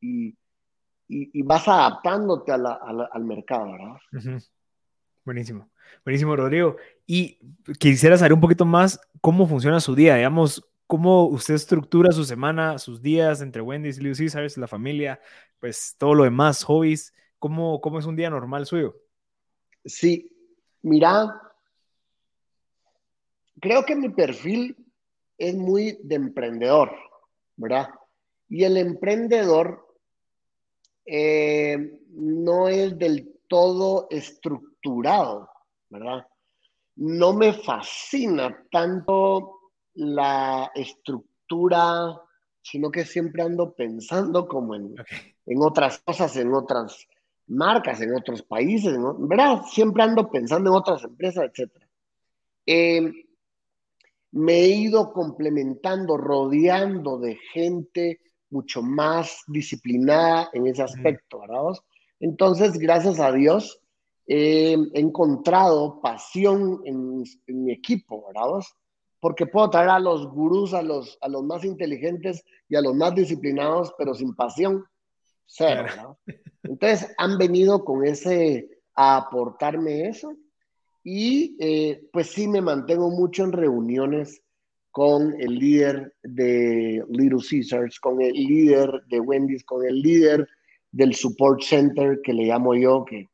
y- 1.09 1.41
vas 1.41 1.67
adaptándote 1.67 2.51
a 2.53 2.57
la- 2.57 2.73
a 2.81 2.93
la- 2.93 3.09
al 3.11 3.23
mercado, 3.25 3.71
¿verdad? 3.71 3.95
Buenísimo. 5.25 5.69
Buenísimo, 6.03 6.35
Rodrigo. 6.35 6.77
Y 7.05 7.39
quisiera 7.80 8.18
saber 8.18 8.34
un 8.34 8.41
poquito 8.41 8.65
más 8.65 8.99
cómo 9.22 9.47
funciona 9.47 9.80
su 9.80 9.95
día, 9.95 10.15
digamos, 10.15 10.64
cómo 10.88 11.26
usted 11.26 11.53
estructura 11.53 12.11
su 12.11 12.23
semana, 12.23 12.77
sus 12.77 13.01
días 13.01 13.41
entre 13.41 13.61
Wendy's, 13.61 13.97
Little 13.97 14.18
Caesars, 14.18 14.57
la 14.57 14.68
familia, 14.68 15.19
pues 15.59 15.95
todo 15.97 16.15
lo 16.15 16.23
demás, 16.23 16.64
hobbies, 16.64 17.14
¿cómo, 17.39 17.81
cómo 17.81 17.99
es 17.99 18.05
un 18.05 18.15
día 18.15 18.30
normal 18.30 18.65
suyo? 18.65 18.95
Sí, 19.85 20.31
mira, 20.81 21.41
creo 23.59 23.85
que 23.85 23.95
mi 23.95 24.09
perfil 24.09 24.76
es 25.38 25.55
muy 25.55 25.99
de 26.03 26.15
emprendedor, 26.15 26.91
¿verdad? 27.55 27.89
Y 28.49 28.64
el 28.64 28.77
emprendedor 28.77 29.88
eh, 31.05 32.01
no 32.09 32.68
es 32.69 32.97
del 32.97 33.34
todo 33.47 34.07
estructurado, 34.09 35.49
¿verdad? 35.89 36.27
No 36.95 37.34
me 37.34 37.53
fascina 37.53 38.65
tanto 38.72 39.59
la 39.95 40.72
estructura, 40.76 42.19
sino 42.61 42.91
que 42.91 43.05
siempre 43.05 43.43
ando 43.43 43.73
pensando 43.73 44.47
como 44.47 44.76
en, 44.76 44.95
en 45.45 45.61
otras 45.61 45.99
cosas, 45.99 46.35
en 46.38 46.53
otras 46.53 47.07
marcas, 47.47 48.01
en 48.01 48.15
otros 48.15 48.43
países, 48.43 48.97
¿verdad? 49.19 49.61
Siempre 49.72 50.03
ando 50.03 50.30
pensando 50.30 50.69
en 50.69 50.76
otras 50.76 51.03
empresas, 51.03 51.49
etc. 51.53 51.72
Eh, 52.65 53.11
me 54.31 54.53
he 54.53 54.69
ido 54.69 55.14
complementando, 55.14 56.18
rodeando 56.18 57.18
de 57.18 57.35
gente 57.53 58.19
mucho 58.49 58.81
más 58.81 59.43
disciplinada 59.47 60.49
en 60.53 60.68
ese 60.68 60.84
aspecto, 60.84 61.39
¿verdad? 61.39 61.80
Entonces, 62.19 62.77
gracias 62.77 63.19
a 63.19 63.31
Dios, 63.31 63.81
he 64.27 64.73
encontrado 64.93 66.01
pasión 66.01 66.81
en, 66.83 67.23
mi 67.47 67.71
equipo, 67.71 68.25
¿verdad? 68.27 68.61
Porque 69.19 69.47
puedo 69.47 69.69
traer 69.69 69.89
a 69.89 69.99
los 69.99 70.27
gurús, 70.27 70.73
a 70.73 70.81
los, 70.81 71.17
a 71.21 71.29
los 71.29 71.43
más 71.43 71.63
inteligentes 71.63 72.43
y 72.67 72.75
a 72.75 72.81
los 72.81 72.93
más 72.93 73.15
disciplinados, 73.15 73.93
pero 73.97 74.13
sin 74.13 74.35
pasión, 74.35 74.83
cero, 75.45 75.83
¿verdad? 75.83 76.17
Entonces, 76.63 77.15
han 77.17 77.37
venido 77.37 77.85
con 77.85 78.05
ese, 78.05 78.69
a 78.93 79.17
aportarme 79.17 80.09
eso. 80.09 80.35
Y 81.03 81.55
eh, 81.59 82.09
pues 82.11 82.27
sí, 82.31 82.49
me 82.49 82.61
mantengo 82.61 83.09
mucho 83.09 83.45
en 83.45 83.53
reuniones 83.53 84.41
con 84.91 85.39
el 85.39 85.57
líder 85.57 86.13
de 86.23 87.01
Little 87.07 87.39
Caesars, 87.49 87.97
con 87.99 88.21
el 88.21 88.33
líder 88.33 89.03
de 89.07 89.21
Wendy's, 89.21 89.63
con 89.63 89.85
el 89.85 90.01
líder 90.01 90.49
del 90.91 91.15
Support 91.15 91.61
Center, 91.61 92.19
que 92.21 92.33
le 92.33 92.45
llamo 92.45 92.75
yo, 92.75 93.05
que, 93.05 93.29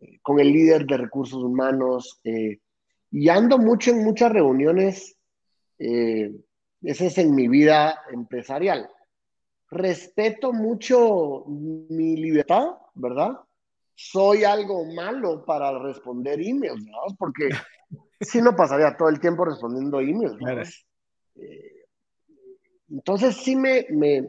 eh, 0.00 0.18
con 0.22 0.40
el 0.40 0.52
líder 0.52 0.86
de 0.86 0.96
recursos 0.96 1.42
humanos. 1.42 2.20
Eh, 2.24 2.58
y 3.10 3.28
ando 3.28 3.58
mucho 3.58 3.90
en 3.90 4.04
muchas 4.04 4.32
reuniones. 4.32 5.16
Eh, 5.78 6.32
ese 6.82 7.06
es 7.06 7.18
en 7.18 7.34
mi 7.34 7.48
vida 7.48 8.02
empresarial. 8.12 8.88
Respeto 9.70 10.52
mucho 10.52 11.44
mi 11.46 12.16
libertad, 12.16 12.68
¿verdad? 12.94 13.38
Soy 13.94 14.44
algo 14.44 14.84
malo 14.84 15.44
para 15.44 15.78
responder 15.78 16.40
emails, 16.40 16.84
¿verdad? 16.84 17.16
Porque 17.18 17.48
si 18.20 18.40
no 18.40 18.54
pasaría 18.54 18.96
todo 18.96 19.08
el 19.08 19.20
tiempo 19.20 19.44
respondiendo 19.44 20.00
emails, 20.00 20.36
¿verdad? 20.38 20.66
entonces 22.90 23.36
sí 23.36 23.54
me, 23.54 23.86
me, 23.90 24.28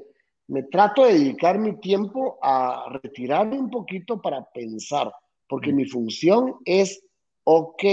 me 0.49 0.63
trato 0.63 1.05
de 1.05 1.13
dedicar 1.13 1.59
mi 1.59 1.79
tiempo 1.79 2.39
a 2.41 2.85
retirarme 3.03 3.57
un 3.59 3.69
poquito 3.69 4.19
para 4.19 4.43
pensar, 4.51 5.11
porque 5.49 5.73
mi 5.73 5.85
función 5.85 6.57
es, 6.63 7.03
ok, 7.43 7.83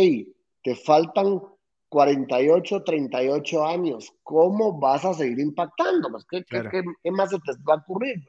te 0.62 0.76
faltan 0.76 1.40
48, 1.88 2.84
38 2.84 3.66
años, 3.66 4.12
¿cómo 4.22 4.78
vas 4.78 5.04
a 5.06 5.14
seguir 5.14 5.40
impactando? 5.40 6.10
Pues, 6.10 6.26
¿qué, 6.30 6.44
qué, 6.44 7.10
más 7.10 7.30
se 7.30 7.38
te 7.38 7.52
va 7.66 7.74
a 7.74 7.78
ocurrir? 7.78 8.22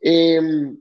Em, 0.00 0.76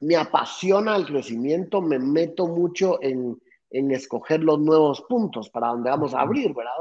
me 0.00 0.16
apasiona 0.16 0.96
el 0.96 1.06
crecimiento, 1.06 1.82
me 1.82 1.98
meto 1.98 2.46
mucho 2.48 3.00
en, 3.02 3.40
en, 3.70 3.90
escoger 3.90 4.42
los 4.42 4.58
nuevos 4.58 5.02
puntos 5.02 5.50
para 5.50 5.68
donde 5.68 5.90
vamos 5.90 6.14
a 6.14 6.22
abrir, 6.22 6.54
¿verdad? 6.54 6.72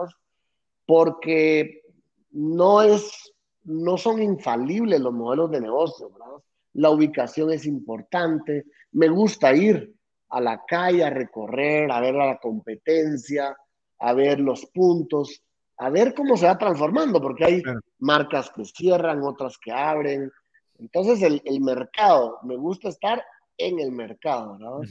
Porque 0.85 1.84
no 2.31 2.81
es 2.81 3.31
no 3.63 3.97
son 3.97 4.22
infalibles 4.22 4.99
los 4.99 5.13
modelos 5.13 5.51
de 5.51 5.61
negocio, 5.61 6.09
¿verdad? 6.09 6.41
La 6.73 6.89
ubicación 6.89 7.51
es 7.51 7.65
importante. 7.65 8.65
Me 8.93 9.07
gusta 9.09 9.53
ir 9.53 9.93
a 10.30 10.39
la 10.39 10.63
calle 10.65 11.03
a 11.03 11.09
recorrer, 11.09 11.91
a 11.91 11.99
ver 11.99 12.15
la 12.15 12.38
competencia, 12.38 13.55
a 13.99 14.13
ver 14.13 14.39
los 14.39 14.65
puntos, 14.68 15.43
a 15.77 15.89
ver 15.89 16.13
cómo 16.13 16.38
se 16.38 16.45
va 16.45 16.57
transformando, 16.57 17.22
porque 17.22 17.45
hay 17.45 17.63
marcas 17.99 18.49
que 18.51 18.65
cierran, 18.65 19.22
otras 19.23 19.57
que 19.57 19.72
abren. 19.72 20.31
Entonces, 20.80 21.22
el, 21.22 21.61
mercado, 21.61 22.39
me 22.43 22.55
gusta 22.55 22.89
estar 22.89 23.23
en 23.57 23.80
el 23.80 23.91
mercado, 23.91 24.57
¿no? 24.57 24.81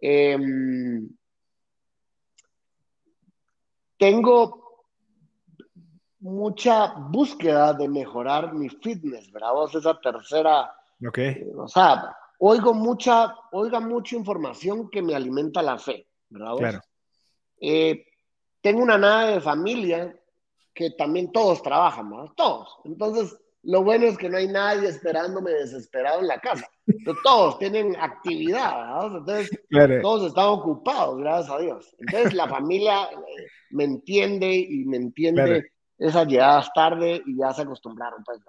Em, 0.00 1.08
tengo 3.98 4.86
mucha 6.20 6.94
búsqueda 6.94 7.74
de 7.74 7.88
mejorar 7.88 8.54
mi 8.54 8.68
fitness, 8.68 9.30
¿verdad? 9.32 9.52
Vos 9.52 9.74
esa 9.74 9.98
tercera, 10.00 10.70
ok 11.06 11.18
eh, 11.18 11.52
o 11.56 11.68
sea, 11.68 12.14
oigo 12.40 12.74
mucha, 12.74 13.34
oiga 13.52 13.80
mucha 13.80 14.16
información 14.16 14.90
que 14.90 15.02
me 15.02 15.14
alimenta 15.14 15.62
la 15.62 15.78
fe, 15.78 16.06
¿verdad? 16.30 16.56
Claro. 16.56 16.80
Eh, 17.60 18.06
tengo 18.62 18.82
una 18.82 18.98
nave 18.98 19.34
de 19.34 19.40
familia 19.40 20.18
que 20.72 20.90
también 20.92 21.30
todos 21.32 21.62
trabajan, 21.62 22.10
¿verdad? 22.10 22.32
Todos. 22.36 22.78
Entonces, 22.84 23.38
lo 23.62 23.84
bueno 23.84 24.06
es 24.06 24.16
que 24.16 24.30
no 24.30 24.38
hay 24.38 24.48
nadie 24.48 24.88
esperándome 24.88 25.50
desesperado 25.50 26.20
en 26.20 26.28
la 26.28 26.40
casa. 26.40 26.66
todos 27.22 27.58
tienen 27.58 27.94
actividad, 27.96 28.74
¿verdad? 28.74 29.16
Entonces, 29.18 30.00
todos 30.00 30.28
están 30.28 30.46
ocupados, 30.46 31.18
gracias 31.18 31.54
a 31.54 31.58
Dios. 31.60 31.94
Entonces, 31.98 32.32
la 32.32 32.48
familia 32.48 33.04
eh, 33.04 33.46
me 33.70 33.84
entiende 33.84 34.54
y 34.54 34.86
me 34.86 34.96
entiende 34.96 35.70
esas 35.98 36.26
llegadas 36.26 36.70
tarde 36.74 37.22
y 37.26 37.36
ya 37.36 37.52
se 37.52 37.62
acostumbraron. 37.62 38.24
Pues, 38.24 38.40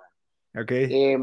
okay. 0.64 0.86
Eh, 0.90 1.18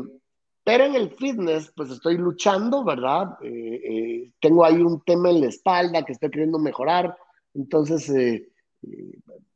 pero 0.68 0.84
en 0.84 0.96
el 0.96 1.08
fitness, 1.12 1.72
pues 1.74 1.88
estoy 1.88 2.18
luchando, 2.18 2.84
¿verdad? 2.84 3.38
Eh, 3.40 3.80
eh, 3.82 4.32
tengo 4.38 4.66
ahí 4.66 4.74
un 4.82 5.00
tema 5.00 5.30
en 5.30 5.40
la 5.40 5.46
espalda 5.46 6.02
que 6.02 6.12
estoy 6.12 6.30
queriendo 6.30 6.58
mejorar, 6.58 7.16
entonces 7.54 8.12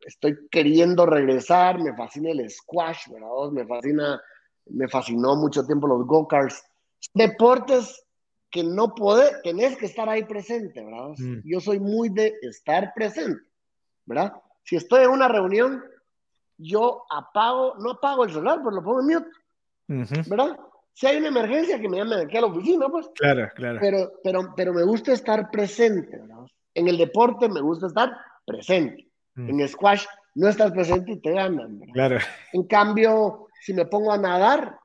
estoy 0.01 0.49
queriendo 0.51 1.05
regresar, 1.05 1.79
me 1.79 1.95
fascina 1.95 2.31
el 2.31 2.49
squash, 2.49 3.11
¿verdad? 3.11 3.51
Me 3.53 3.67
fascina, 3.67 4.23
me 4.71 4.89
fascinó 4.89 5.37
mucho 5.37 5.67
tiempo 5.67 5.87
los 5.87 6.07
go-karts. 6.07 6.65
Deportes 7.13 8.07
que 8.51 8.65
no 8.65 8.95
podés, 8.95 9.35
tenés 9.43 9.77
que 9.77 9.85
estar 9.85 10.09
ahí 10.09 10.25
presente, 10.25 10.83
¿verdad? 10.83 11.11
Mm. 11.19 11.41
Yo 11.45 11.61
soy 11.61 11.79
muy 11.79 12.09
de 12.09 12.33
estar 12.41 12.95
presente, 12.95 13.43
¿verdad? 14.07 14.33
Si 14.65 14.77
estoy 14.77 15.05
en 15.05 15.11
una 15.11 15.29
reunión, 15.29 15.85
yo 16.57 17.05
apago, 17.11 17.75
no 17.81 17.91
apago 17.91 18.25
el 18.25 18.31
celular, 18.31 18.61
pero 18.65 18.77
lo 18.77 18.83
pongo 18.83 19.01
en 19.01 19.07
mute, 19.09 20.31
¿verdad? 20.31 20.59
Si 20.95 21.07
hay 21.07 21.17
una 21.17 21.29
emergencia, 21.29 21.81
que 21.81 21.89
me 21.89 21.99
llamen 21.99 22.27
aquí 22.27 22.37
a 22.37 22.43
la 22.43 22.49
oficina, 22.49 22.89
pues. 22.89 23.09
Claro, 23.15 23.51
claro. 23.55 23.79
Pero, 23.81 24.13
pero, 24.23 24.53
pero 24.57 24.75
me 24.75 24.83
gusta 24.85 25.13
estar 25.13 25.51
presente, 25.51 26.19
¿verdad? 26.19 26.47
En 26.75 26.89
el 26.89 26.99
deporte 26.99 27.49
me 27.49 27.61
gusta 27.61 27.87
estar 27.87 28.13
presente. 28.45 29.09
Mm. 29.35 29.61
En 29.61 29.69
squash 29.69 30.05
no 30.35 30.49
estás 30.49 30.73
presente 30.73 31.13
y 31.13 31.21
te 31.21 31.33
ganan, 31.33 31.79
¿verdad? 31.79 31.95
Claro. 31.95 32.19
En 32.53 32.65
cambio, 32.65 33.49
si 33.61 33.73
me 33.73 33.87
pongo 33.87 34.13
a 34.13 34.19
nadar, 34.19 34.79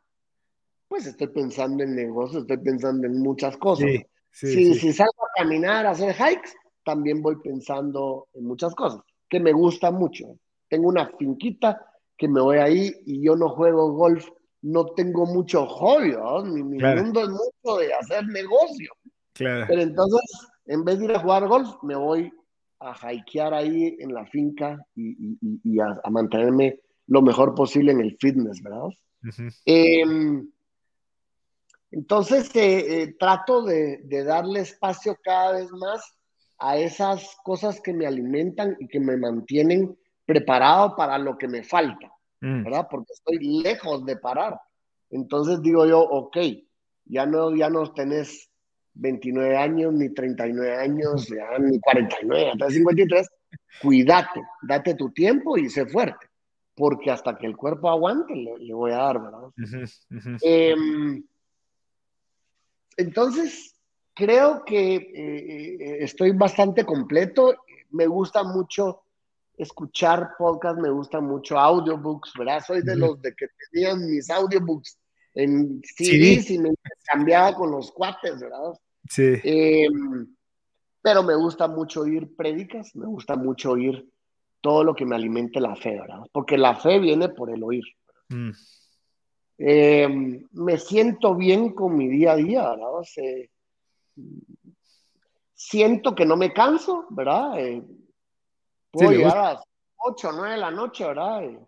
pues 0.88 1.06
estoy 1.06 1.28
pensando 1.28 1.84
en 1.84 1.96
negocios, 1.96 2.44
estoy 2.44 2.58
pensando 2.58 3.08
en 3.08 3.20
muchas 3.20 3.58
cosas. 3.58 3.90
Sí, 4.32 4.48
si, 4.48 4.74
si 4.76 4.94
salgo 4.94 5.26
a 5.26 5.40
caminar, 5.42 5.86
a 5.86 5.92
hacer 5.92 6.16
hikes, 6.16 6.52
también 6.84 7.22
voy 7.22 7.36
pensando 7.44 8.28
en 8.34 8.46
muchas 8.46 8.74
cosas 8.76 9.02
que 9.28 9.40
me 9.40 9.52
gustan 9.52 9.96
mucho 9.96 10.38
tengo 10.70 10.88
una 10.88 11.08
finquita 11.18 11.86
que 12.18 12.28
me 12.28 12.42
voy 12.42 12.58
ahí 12.58 12.92
y 13.06 13.24
yo 13.24 13.36
no 13.36 13.50
juego 13.50 13.94
golf, 13.94 14.28
no 14.62 14.86
tengo 14.88 15.26
mucho 15.26 15.66
hobby, 15.66 16.16
mi, 16.46 16.78
mundo 16.78 17.22
es 17.22 17.30
mucho 17.30 17.78
de 17.78 17.94
hacer 17.94 18.26
negocio. 18.28 18.92
Claro. 19.34 19.66
Pero 19.68 19.82
entonces, 19.82 20.22
en 20.66 20.84
vez 20.84 21.00
de 21.00 21.06
ir 21.06 21.12
a 21.12 21.20
jugar 21.20 21.48
golf, 21.48 21.70
me 21.84 21.96
voy 21.96 22.32
a 22.80 23.14
hikear 23.14 23.54
ahí 23.54 23.98
en 24.00 24.14
la 24.14 24.26
finca 24.26 24.78
y, 24.96 25.80
a, 25.80 26.10
mantenerme 26.10 26.80
lo 27.08 27.22
mejor 27.22 27.56
posible 27.56 27.92
en 27.92 28.02
el 28.02 28.18
fitness, 28.20 28.62
¿verdad? 28.62 28.90
Em, 29.66 30.50
entonces, 31.92 32.54
eh, 32.56 33.02
eh, 33.02 33.16
trato 33.18 33.64
de, 33.64 34.02
de, 34.04 34.24
darle 34.24 34.60
espacio 34.60 35.18
cada 35.24 35.54
vez 35.54 35.72
más 35.72 36.18
a 36.60 36.78
esas 36.78 37.38
cosas 37.44 37.82
que 37.82 37.94
me 37.94 38.06
alimentan 38.06 38.76
y 38.80 38.88
que 38.88 39.00
me 39.00 39.18
mantienen 39.18 39.98
preparado 40.26 40.96
para 40.96 41.18
lo 41.18 41.38
que 41.38 41.48
me 41.48 41.64
falta, 41.64 42.12
mm. 42.42 42.64
¿verdad? 42.64 42.88
Porque 42.90 43.14
estoy 43.14 43.62
lejos 43.62 44.06
de 44.06 44.18
parar. 44.18 44.60
Entonces 45.10 45.62
digo 45.62 45.86
yo, 45.86 46.02
ok, 46.02 46.38
ya 47.06 47.26
no, 47.26 47.56
ya 47.56 47.70
no 47.70 47.92
tenés 47.94 48.50
29 48.96 49.58
años, 49.58 49.94
ni 49.94 50.14
39 50.14 50.76
años, 50.76 51.28
ya, 51.30 51.58
ni 51.60 51.80
49, 51.80 52.52
hasta 52.52 52.70
53. 52.70 53.28
Cuídate, 53.82 54.42
date 54.64 54.96
tu 54.96 55.12
tiempo 55.12 55.58
y 55.58 55.70
sé 55.70 55.86
fuerte, 55.86 56.28
porque 56.76 57.12
hasta 57.12 57.38
que 57.38 57.46
el 57.46 57.56
cuerpo 57.56 57.90
aguante 57.90 58.34
le, 58.36 58.74
voy 58.74 58.92
a 58.92 58.98
dar, 58.98 59.22
¿verdad? 59.22 59.50
Em, 60.42 61.24
entonces, 62.98 63.76
creo 64.14 64.66
que 64.66 64.96
eh, 64.96 65.78
eh, 65.80 65.98
estoy 66.00 66.32
bastante 66.32 66.84
completo. 66.84 67.56
Me 67.92 68.08
gusta 68.08 68.44
mucho 68.44 69.04
escuchar 69.58 70.36
podcast, 70.38 70.80
me 70.80 70.90
gusta 70.90 71.20
mucho 71.20 71.58
audiobooks, 71.58 72.34
¿verdad? 72.38 72.64
Soy 72.66 72.84
de 72.84 72.96
los 72.96 73.20
de 73.22 73.34
que 73.34 73.48
tenían 73.72 74.06
mis 74.06 74.30
audiobooks 74.30 75.00
en 75.34 75.82
CDs 75.84 76.52
y 76.52 76.60
me 76.60 76.74
cambiaba 77.04 77.56
con 77.56 77.72
los 77.72 77.92
cuates, 77.92 78.40
¿verdad? 78.40 78.74
Sí. 79.10 79.34
Em, 79.44 80.28
pero 81.02 81.24
me 81.24 81.36
gusta 81.36 81.68
mucho 81.68 82.02
oír 82.02 82.36
prédicas, 82.36 82.96
me 82.96 83.08
gusta 83.08 83.36
mucho 83.36 83.72
oír 83.72 84.08
todo 84.62 84.84
lo 84.84 84.94
que 84.94 85.06
me 85.06 85.16
alimente 85.16 85.60
la 85.60 85.76
fe, 85.76 86.00
¿verdad? 86.00 86.22
Porque 86.32 86.58
la 86.58 86.76
fe 86.76 87.00
viene 87.00 87.30
por 87.30 87.50
el 87.50 87.64
oír. 87.64 87.84
Mm. 88.30 88.52
Em, 89.60 90.48
me 90.52 90.78
siento 90.78 91.36
bien 91.36 91.74
con 91.74 91.98
mi 91.98 92.08
día 92.08 92.34
a 92.34 92.36
día, 92.36 92.70
¿verdad? 92.70 92.92
siento 95.54 96.14
que 96.14 96.26
no 96.26 96.38
me 96.38 96.54
canso, 96.54 97.06
¿verdad? 97.10 97.60
Eh, 97.60 97.84
puedo 98.98 99.12
llegar 99.12 99.38
a 99.38 99.54
las 99.54 99.64
8 99.98 100.30
o 100.30 100.32
9 100.32 100.52
de 100.52 100.58
la 100.58 100.72
noche, 100.72 101.06
¿verdad? 101.06 101.44
Eh, 101.44 101.60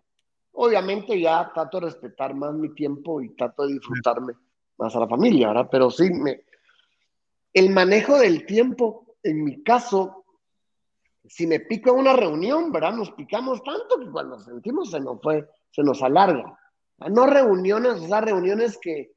obviamente 0.52 1.20
ya 1.20 1.50
trato 1.52 1.78
de 1.78 1.86
respetar 1.86 2.34
más 2.34 2.54
mi 2.54 2.74
tiempo 2.74 3.20
y 3.20 3.34
trato 3.34 3.66
de 3.66 3.74
disfrutarme 3.74 4.34
más 4.78 4.94
a 4.96 5.00
la 5.00 5.08
familia, 5.08 5.48
¿verdad? 5.48 5.68
Pero 5.70 5.90
sí, 5.90 6.10
me, 6.10 6.44
el 7.52 7.70
manejo 7.70 8.18
del 8.18 8.46
tiempo, 8.46 9.16
en 9.22 9.44
mi 9.44 9.62
caso, 9.62 10.24
si 11.24 11.46
me 11.46 11.60
pico 11.60 11.90
en 11.90 11.98
una 11.98 12.14
reunión, 12.14 12.72
¿verdad? 12.72 12.92
Nos 12.92 13.10
picamos 13.12 13.62
tanto 13.62 13.98
que 13.98 14.10
cuando 14.10 14.38
sentimos 14.38 14.90
se 14.90 15.00
nos 15.00 15.20
fue, 15.20 15.48
se 15.70 15.82
nos 15.82 16.02
alarga. 16.02 16.58
No 17.10 17.26
reuniones, 17.26 17.92
o 17.94 18.06
sea, 18.06 18.20
reuniones 18.20 18.78
que, 18.78 19.12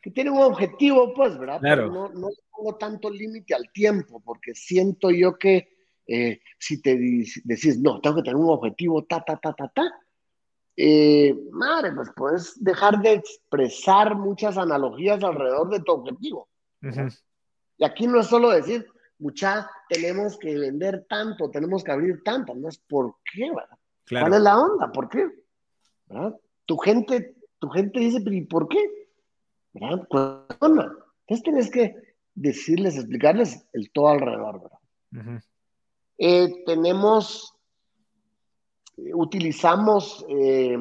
que 0.00 0.10
tienen 0.10 0.34
un 0.34 0.42
objetivo, 0.42 1.12
pues, 1.14 1.36
¿verdad? 1.38 1.60
Claro. 1.60 1.90
no, 1.90 2.08
no 2.10 2.28
pongo 2.50 2.76
tanto 2.76 3.10
límite 3.10 3.54
al 3.54 3.70
tiempo, 3.72 4.20
porque 4.20 4.54
siento 4.54 5.10
yo 5.10 5.38
que 5.38 5.73
eh, 6.06 6.40
si 6.58 6.80
te 6.80 6.96
decís, 6.96 7.80
no, 7.80 8.00
tengo 8.00 8.16
que 8.16 8.22
tener 8.22 8.36
un 8.36 8.50
objetivo, 8.50 9.04
ta, 9.04 9.24
ta, 9.24 9.36
ta, 9.36 9.52
ta, 9.52 9.68
ta, 9.68 9.92
eh, 10.76 11.34
madre, 11.52 11.92
pues 11.92 12.10
puedes 12.16 12.62
dejar 12.62 13.00
de 13.00 13.12
expresar 13.12 14.16
muchas 14.16 14.58
analogías 14.58 15.22
alrededor 15.22 15.70
de 15.70 15.80
tu 15.80 15.92
objetivo. 15.92 16.48
Y 17.78 17.84
aquí 17.84 18.06
no 18.06 18.20
es 18.20 18.26
solo 18.26 18.50
decir, 18.50 18.86
mucha, 19.18 19.70
tenemos 19.88 20.36
que 20.38 20.58
vender 20.58 21.06
tanto, 21.08 21.50
tenemos 21.50 21.82
que 21.82 21.92
abrir 21.92 22.22
tanto, 22.22 22.54
no 22.54 22.68
es 22.68 22.78
por 22.78 23.16
qué, 23.32 23.50
¿verdad? 23.50 23.78
¿Cuál 24.08 24.34
es 24.34 24.40
la 24.40 24.58
onda? 24.58 24.92
¿Por 24.92 25.08
qué? 25.08 25.30
Tu 26.66 26.76
gente, 26.78 27.36
tu 27.58 27.68
gente 27.70 28.00
dice, 28.00 28.22
¿y 28.24 28.40
por 28.42 28.68
qué? 28.68 29.08
¿Verdad? 29.72 30.06
Entonces 30.10 31.42
tienes 31.42 31.70
que 31.70 31.94
decirles, 32.34 32.96
explicarles 32.96 33.66
el 33.72 33.90
todo 33.92 34.08
alrededor, 34.08 34.62
¿verdad? 34.62 35.42
Eh, 36.26 36.62
tenemos, 36.64 37.54
utilizamos 39.12 40.24
eh, 40.26 40.74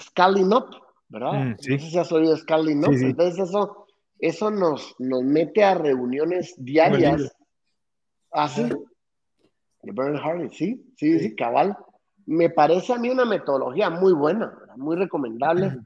Scaling 0.00 0.54
Up, 0.54 0.74
¿verdad? 1.10 1.32
Mm, 1.32 1.56
sí. 1.58 1.72
No 1.72 1.78
sé 1.80 1.90
si 1.90 1.98
has 1.98 2.12
oído 2.12 2.34
Scaling 2.34 2.78
Up. 2.78 2.94
Entonces 2.94 3.38
eso, 3.46 3.86
eso 4.18 4.50
nos, 4.50 4.94
nos 4.98 5.22
mete 5.22 5.62
a 5.62 5.74
reuniones 5.74 6.54
diarias. 6.56 7.36
Así. 8.30 8.62
Ah, 8.62 8.68
de 9.82 9.92
Bernard 9.92 10.22
Hardy, 10.22 10.48
sí, 10.48 10.82
sí, 10.96 11.18
sí, 11.18 11.36
cabal. 11.36 11.76
Me 12.24 12.48
parece 12.48 12.94
a 12.94 12.98
mí 12.98 13.10
una 13.10 13.26
metodología 13.26 13.90
muy 13.90 14.14
buena, 14.14 14.50
muy 14.76 14.96
recomendable. 14.96 15.76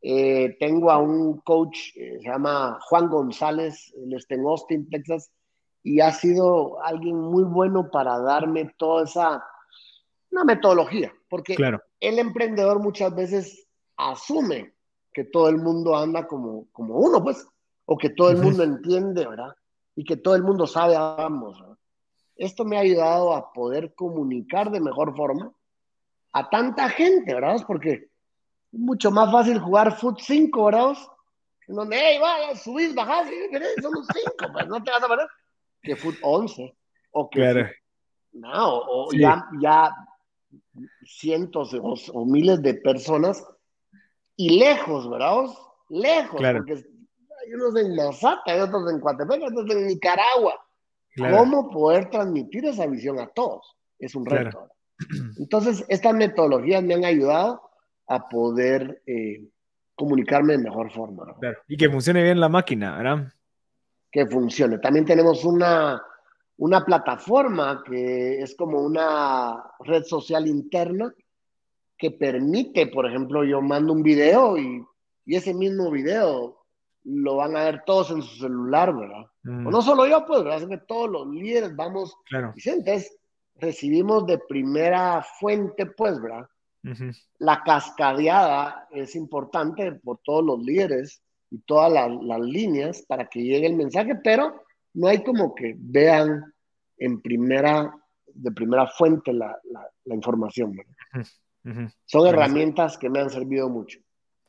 Eh, 0.00 0.56
tengo 0.58 0.90
a 0.90 0.96
un 0.96 1.36
coach, 1.42 1.92
se 1.92 2.18
llama 2.22 2.78
Juan 2.88 3.10
González, 3.10 3.92
él 3.94 4.14
está 4.14 4.36
en 4.36 4.46
Austin, 4.46 4.88
Texas, 4.88 5.30
y 5.84 6.00
ha 6.00 6.10
sido 6.10 6.82
alguien 6.82 7.20
muy 7.20 7.44
bueno 7.44 7.90
para 7.90 8.18
darme 8.18 8.74
toda 8.78 9.04
esa 9.04 9.44
una 10.32 10.42
metodología, 10.42 11.12
porque 11.28 11.54
el 12.00 12.18
emprendedor 12.18 12.80
muchas 12.80 13.14
veces 13.14 13.68
asume 13.96 14.74
que 15.12 15.22
todo 15.22 15.48
el 15.48 15.58
mundo 15.58 15.96
anda 15.96 16.26
como, 16.26 16.66
como 16.72 16.96
uno, 16.96 17.22
pues, 17.22 17.46
o 17.84 17.96
que 17.96 18.10
todo 18.10 18.30
el 18.30 18.38
mundo 18.38 18.64
entiende, 18.64 19.28
¿verdad? 19.28 19.54
Y 19.94 20.04
que 20.04 20.16
todo 20.16 20.34
el 20.34 20.42
mundo 20.42 20.66
sabe 20.66 20.96
ambos. 20.96 21.62
Esto 22.34 22.64
me 22.64 22.76
ha 22.76 22.80
ayudado 22.80 23.32
a 23.32 23.52
poder 23.52 23.94
comunicar 23.94 24.72
de 24.72 24.80
mejor 24.80 25.14
forma 25.14 25.52
a 26.32 26.50
tanta 26.50 26.88
gente, 26.88 27.32
¿verdad? 27.32 27.62
Porque 27.64 28.08
es 28.72 28.80
mucho 28.80 29.12
más 29.12 29.30
fácil 29.30 29.60
jugar 29.60 29.96
Foot 29.96 30.18
5, 30.20 30.64
¿verdad? 30.64 30.96
En 31.68 31.76
donde, 31.76 31.96
hey, 31.96 32.18
va, 32.20 32.56
subís, 32.56 32.92
bajás, 32.92 33.28
somos 33.80 34.08
5, 34.12 34.52
pues 34.52 34.66
no 34.66 34.82
te 34.82 34.90
vas 34.90 35.02
a 35.04 35.08
parar 35.08 35.28
que 35.84 35.96
fue 35.96 36.14
11 36.22 36.74
o 37.12 37.30
que 37.30 37.70
no, 38.32 38.78
o 38.78 39.12
ya, 39.12 39.46
ya 39.60 39.94
cientos 41.06 41.72
o, 42.12 42.24
miles 42.24 42.60
de 42.62 42.74
personas 42.74 43.46
y 44.36 44.58
lejos, 44.58 45.08
¿verdad? 45.08 45.44
Lejos, 45.88 46.40
porque 46.40 46.72
hay 46.72 47.54
unos 47.54 47.76
en 47.76 47.94
Lozata, 47.94 48.42
hay 48.46 48.60
otros 48.60 48.90
en 48.90 48.98
Coatepec, 48.98 49.42
otros 49.42 49.70
en 49.70 49.86
Nicaragua. 49.86 50.54
¿Cómo 51.16 51.70
poder 51.70 52.10
transmitir 52.10 52.64
esa 52.64 52.86
visión 52.86 53.20
a 53.20 53.28
todos? 53.28 53.76
Es 54.00 54.16
un 54.16 54.26
reto. 54.26 54.68
Entonces, 55.38 55.84
estas 55.88 56.14
metodologías 56.14 56.82
me 56.82 56.94
han 56.94 57.04
ayudado 57.04 57.62
a 58.08 58.28
poder 58.28 59.00
eh, 59.06 59.48
comunicarme 59.94 60.54
de 60.54 60.64
mejor 60.64 60.90
forma. 60.90 61.36
Y 61.68 61.76
que 61.76 61.88
funcione 61.88 62.22
bien 62.22 62.40
la 62.40 62.48
máquina, 62.48 62.96
¿verdad? 62.96 63.32
Que 64.14 64.26
funcione. 64.26 64.78
También 64.78 65.04
tenemos 65.04 65.44
una, 65.44 66.00
una 66.58 66.84
plataforma 66.84 67.82
que 67.84 68.40
es 68.40 68.54
como 68.54 68.78
una 68.80 69.72
red 69.80 70.04
social 70.04 70.46
interna 70.46 71.12
que 71.98 72.12
permite, 72.12 72.86
por 72.86 73.06
ejemplo, 73.06 73.42
yo 73.42 73.60
mando 73.60 73.92
un 73.92 74.04
video 74.04 74.56
y, 74.56 74.86
y 75.26 75.34
ese 75.34 75.52
mismo 75.52 75.90
video 75.90 76.64
lo 77.02 77.36
van 77.36 77.56
a 77.56 77.64
ver 77.64 77.82
todos 77.84 78.12
en 78.12 78.22
su 78.22 78.36
celular, 78.36 78.94
¿verdad? 78.94 79.26
Mm. 79.42 79.66
O 79.66 79.70
no 79.72 79.82
solo 79.82 80.06
yo, 80.06 80.24
pues, 80.24 80.44
¿verdad? 80.44 80.68
que 80.68 80.78
todos 80.78 81.10
los 81.10 81.26
líderes 81.26 81.74
vamos. 81.74 82.16
Claro. 82.28 82.54
Entonces, 82.54 83.18
recibimos 83.56 84.26
de 84.26 84.38
primera 84.38 85.26
fuente, 85.40 85.86
pues, 85.86 86.22
¿verdad? 86.22 86.46
La 87.38 87.64
cascadeada 87.64 88.86
es 88.92 89.16
importante 89.16 89.90
por 90.04 90.18
todos 90.18 90.44
los 90.44 90.60
líderes 90.62 91.20
y 91.50 91.58
todas 91.60 91.92
las 91.92 92.40
líneas 92.40 93.04
para 93.06 93.26
que 93.26 93.42
llegue 93.42 93.66
el 93.66 93.76
mensaje, 93.76 94.16
pero 94.22 94.64
no 94.94 95.08
hay 95.08 95.22
como 95.22 95.54
que 95.54 95.74
vean 95.78 96.52
en 96.98 97.20
primera, 97.20 97.94
de 98.26 98.52
primera 98.52 98.86
fuente 98.86 99.32
la, 99.32 99.58
la, 100.04 100.14
información. 100.14 100.76
Son 102.04 102.26
herramientas 102.26 102.98
que 102.98 103.10
me 103.10 103.20
han 103.20 103.30
servido 103.30 103.68
mucho. 103.68 103.98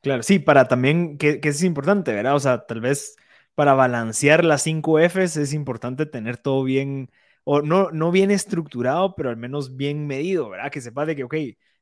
Claro, 0.01 0.23
sí, 0.23 0.39
para 0.39 0.67
también, 0.67 1.17
que, 1.17 1.39
que, 1.39 1.49
es 1.49 1.63
importante, 1.63 2.13
¿verdad? 2.13 2.35
O 2.35 2.39
sea, 2.39 2.65
tal 2.65 2.81
vez 2.81 3.15
para 3.55 3.73
balancear 3.73 4.43
las 4.43 4.61
5 4.61 4.99
Fs 4.99 5.37
es 5.37 5.53
importante 5.53 6.05
tener 6.05 6.37
todo 6.37 6.63
bien, 6.63 7.09
o 7.43 7.61
no, 7.61 7.89
no 7.91 8.11
bien 8.11 8.29
estructurado, 8.29 9.15
pero 9.15 9.29
al 9.29 9.37
menos 9.37 9.75
bien 9.75 10.05
medido, 10.05 10.49
¿verdad? 10.49 10.71
Que 10.71 10.81
sepas 10.81 11.07
de 11.07 11.15
que, 11.15 11.23
ok, 11.23 11.35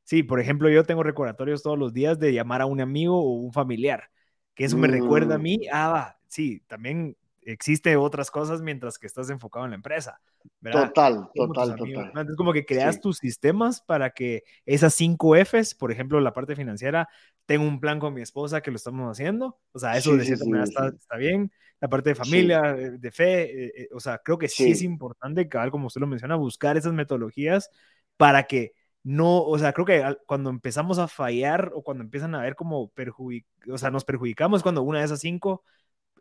sí, 0.04 0.22
por 0.22 0.40
ejemplo, 0.40 0.70
yo 0.70 0.84
tengo 0.84 1.02
recordatorios 1.02 1.62
todos 1.62 1.78
los 1.78 1.92
días 1.92 2.18
de 2.18 2.32
llamar 2.32 2.62
a 2.62 2.66
un 2.66 2.80
amigo 2.80 3.18
o 3.18 3.34
un 3.34 3.52
familiar 3.52 4.08
que 4.54 4.64
eso 4.64 4.76
me 4.76 4.88
recuerda 4.88 5.36
a 5.36 5.38
mm. 5.38 5.42
mí, 5.42 5.60
ah, 5.72 5.88
va, 5.88 6.18
sí, 6.28 6.62
también 6.66 7.16
existe 7.46 7.96
otras 7.96 8.30
cosas 8.30 8.62
mientras 8.62 8.98
que 8.98 9.06
estás 9.06 9.30
enfocado 9.30 9.64
en 9.64 9.72
la 9.72 9.76
empresa. 9.76 10.20
Total, 10.62 11.28
total, 11.34 11.76
total. 11.76 12.28
Es 12.28 12.36
como 12.36 12.52
que 12.52 12.64
creas 12.64 13.00
tus 13.00 13.18
sistemas 13.18 13.80
para 13.80 14.10
que 14.10 14.44
esas 14.66 14.94
cinco 14.94 15.36
Fs, 15.36 15.74
por 15.74 15.92
ejemplo, 15.92 16.20
la 16.20 16.32
parte 16.32 16.56
financiera, 16.56 17.08
tengo 17.46 17.66
un 17.66 17.80
plan 17.80 17.98
con 17.98 18.14
mi 18.14 18.22
esposa 18.22 18.60
que 18.60 18.70
lo 18.70 18.76
estamos 18.76 19.10
haciendo, 19.10 19.58
o 19.72 19.78
sea, 19.78 19.96
eso 19.96 20.16
de 20.16 20.24
cierta 20.24 20.44
manera 20.44 20.64
está, 20.64 21.16
bien. 21.16 21.52
La 21.80 21.88
parte 21.88 22.10
de 22.10 22.14
familia, 22.14 22.62
de 22.72 23.10
fe, 23.10 23.42
eh, 23.42 23.72
eh, 23.76 23.88
o 23.92 24.00
sea, 24.00 24.18
creo 24.18 24.38
que 24.38 24.48
sí, 24.48 24.70
es 24.70 24.80
importante, 24.80 25.48
como 25.70 25.88
usted 25.88 26.00
lo 26.00 26.06
menciona, 26.06 26.36
buscar 26.36 26.76
esas 26.76 26.94
metodologías 26.94 27.68
para 28.16 28.44
que 28.44 28.72
no, 29.04 29.42
o 29.42 29.58
sea, 29.58 29.72
creo 29.72 29.86
que 29.86 30.16
cuando 30.26 30.50
empezamos 30.50 30.98
a 30.98 31.08
fallar 31.08 31.70
o 31.74 31.82
cuando 31.82 32.02
empiezan 32.02 32.34
a 32.34 32.42
ver 32.42 32.56
como 32.56 32.88
perjudic 32.88 33.46
o 33.70 33.78
sea, 33.78 33.90
nos 33.90 34.04
perjudicamos 34.04 34.62
cuando 34.62 34.82
una 34.82 34.98
de 34.98 35.04
esas 35.04 35.20
cinco 35.20 35.62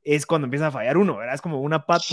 es 0.03 0.25
cuando 0.25 0.45
empieza 0.45 0.67
a 0.67 0.71
fallar 0.71 0.97
uno, 0.97 1.15
¿verdad? 1.15 1.35
Es 1.35 1.41
como 1.41 1.61
una 1.61 1.85
pata, 1.85 2.03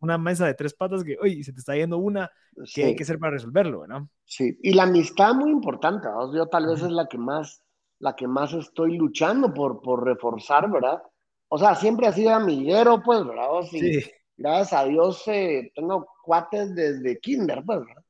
una, 0.00 0.18
mesa 0.18 0.44
de 0.44 0.54
tres 0.54 0.74
patas 0.74 1.04
que, 1.04 1.16
oye, 1.22 1.44
se 1.44 1.52
te 1.52 1.60
está 1.60 1.76
yendo 1.76 1.98
una, 1.98 2.30
que 2.74 2.84
hay 2.84 2.96
que 2.96 3.04
hacer 3.04 3.20
para 3.20 3.34
resolverlo, 3.34 3.80
¿verdad? 3.80 4.02
Sí, 4.24 4.58
y 4.60 4.74
la 4.74 4.82
amistad 4.82 5.34
muy 5.34 5.52
importante, 5.52 6.08
Yo 6.34 6.46
tal 6.46 6.66
vez 6.66 6.82
es 6.82 6.90
la 6.90 7.06
que 7.06 7.16
más, 7.16 7.62
la 8.00 8.16
que 8.16 8.26
más 8.26 8.52
estoy 8.54 8.96
luchando 8.96 9.54
por, 9.54 9.80
por 9.82 10.04
reforzar, 10.04 10.68
¿verdad? 10.68 11.00
o 11.48 11.58
sea, 11.58 11.74
siempre 11.74 12.06
ha 12.06 12.12
sido 12.12 12.34
amiguero, 12.34 13.02
pues, 13.02 13.24
¿verdad? 13.24 13.48
sí. 13.70 14.02
Gracias 14.36 14.72
a 14.72 14.84
Dios 14.84 15.26
eh, 15.26 15.72
tengo 15.74 16.06
cuates 16.22 16.72
desde 16.72 17.18
kinder, 17.18 17.62
pues, 17.66 17.80
¿verdad? 17.80 18.04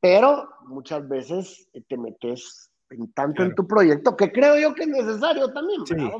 Pero 0.00 0.48
muchas 0.66 1.08
veces 1.08 1.68
te 1.88 1.96
metes 1.96 2.70
en 2.90 3.12
tanto 3.12 3.42
en 3.42 3.54
tu 3.54 3.66
proyecto 3.66 4.16
que 4.16 4.30
creo 4.30 4.58
yo 4.58 4.74
que 4.74 4.82
es 4.84 4.88
necesario 4.88 5.52
también, 5.52 5.82
¿verdad? 5.84 6.18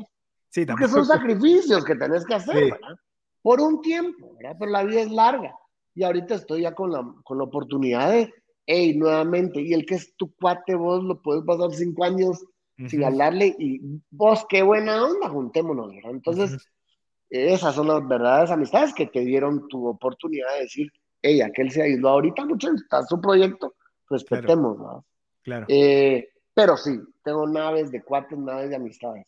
Sí, 0.49 0.65
también. 0.65 0.89
Porque 0.89 1.05
son 1.05 1.05
sacrificios 1.05 1.85
que 1.85 1.95
tenés 1.95 2.25
que 2.25 2.35
hacer, 2.35 2.71
¿verdad? 2.71 2.95
Por 3.41 3.61
un 3.61 3.81
tiempo, 3.81 4.35
¿verdad? 4.35 4.55
Pero 4.59 4.71
la 4.71 4.83
vida 4.83 5.01
es 5.01 5.11
larga. 5.11 5.53
Y 5.93 6.03
ahorita 6.03 6.35
estoy 6.35 6.61
ya 6.61 6.75
con 6.75 6.91
la, 6.91 7.03
con 7.23 7.37
la 7.37 7.45
oportunidad 7.45 8.11
de, 8.11 8.33
hey, 8.65 8.95
nuevamente, 8.97 9.61
y 9.61 9.73
el 9.73 9.85
que 9.85 9.95
es 9.95 10.15
tu 10.15 10.33
cuate, 10.35 10.75
vos 10.75 11.03
lo 11.03 11.21
puedes 11.21 11.43
pasar 11.43 11.71
cinco 11.73 12.03
años 12.03 12.43
sin 12.87 13.03
hablarle 13.03 13.55
y 13.57 13.81
vos, 14.11 14.45
qué 14.47 14.61
buena 14.61 15.03
onda, 15.03 15.29
juntémonos, 15.29 15.95
¿verdad? 15.95 16.11
Entonces, 16.11 16.57
esas 17.29 17.73
son 17.73 17.87
las 17.87 18.07
verdaderas 18.07 18.51
amistades 18.51 18.93
que 18.93 19.07
te 19.07 19.21
dieron 19.21 19.67
tu 19.67 19.87
oportunidad 19.87 20.53
de 20.53 20.61
decir, 20.61 20.91
hey, 21.21 21.41
aquel 21.41 21.71
se 21.71 21.81
ha 21.81 21.87
ido 21.87 22.09
ahorita, 22.09 22.45
mucho 22.45 22.71
está 22.73 23.03
su 23.03 23.19
proyecto, 23.19 23.75
respetemos, 24.09 24.77
¿no? 24.77 25.05
Claro. 25.43 25.65
Eh, 25.69 26.29
pero 26.53 26.75
sí, 26.75 26.99
tengo 27.23 27.47
naves 27.47 27.91
de 27.91 28.01
cuates, 28.01 28.37
naves 28.37 28.69
de 28.69 28.75
amistades. 28.75 29.25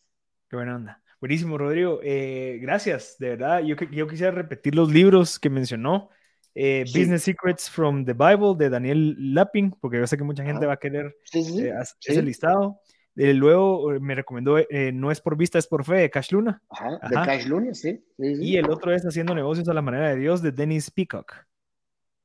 Qué 0.49 0.56
buena 0.56 0.76
onda. 0.76 1.02
Buenísimo, 1.22 1.57
Rodrigo. 1.57 1.99
Eh, 2.02 2.60
gracias, 2.61 3.18
de 3.20 3.30
verdad. 3.30 3.60
Yo, 3.60 3.76
yo 3.91 4.07
quisiera 4.07 4.32
repetir 4.32 4.74
los 4.74 4.91
libros 4.91 5.38
que 5.38 5.49
mencionó. 5.49 6.10
Eh, 6.56 6.84
Business 6.86 7.24
Secrets 7.24 7.70
from 7.70 8.06
the 8.06 8.14
Bible 8.14 8.56
de 8.57 8.70
Daniel 8.70 9.16
Lapping, 9.34 9.72
porque 9.80 9.98
yo 9.98 10.07
sé 10.07 10.18
que 10.18 10.24
mucha 10.24 10.44
gente 10.44 10.66
va 10.66 10.74
a 10.74 10.78
querer 10.78 11.16
sí, 11.24 11.70
hacer 11.70 11.98
ese 12.06 12.22
listado. 12.24 12.80
Eh, 13.16 13.34
luego 13.34 13.90
me 13.99 14.16
recomendó 14.16 14.57
No 14.94 15.11
es 15.11 15.20
por 15.20 15.36
vista, 15.36 15.60
es 15.60 15.68
por 15.68 15.84
fe, 15.84 15.95
de 15.95 16.10
Cash 16.10 16.32
Luna. 16.32 16.61
Ajá, 16.70 16.99
de 17.10 17.16
Cash 17.16 17.48
Luna, 17.48 17.74
sí, 17.74 18.02
Y 18.18 18.56
el 18.56 18.70
otro 18.70 18.94
es 18.94 19.06
Haciendo 19.06 19.36
negocios 19.36 19.68
a 19.68 19.74
la 19.74 19.82
manera 19.82 20.10
de 20.10 20.16
Dios, 20.16 20.41
de 20.41 20.52
Dennis 20.52 20.90
Peacock. 20.90 21.34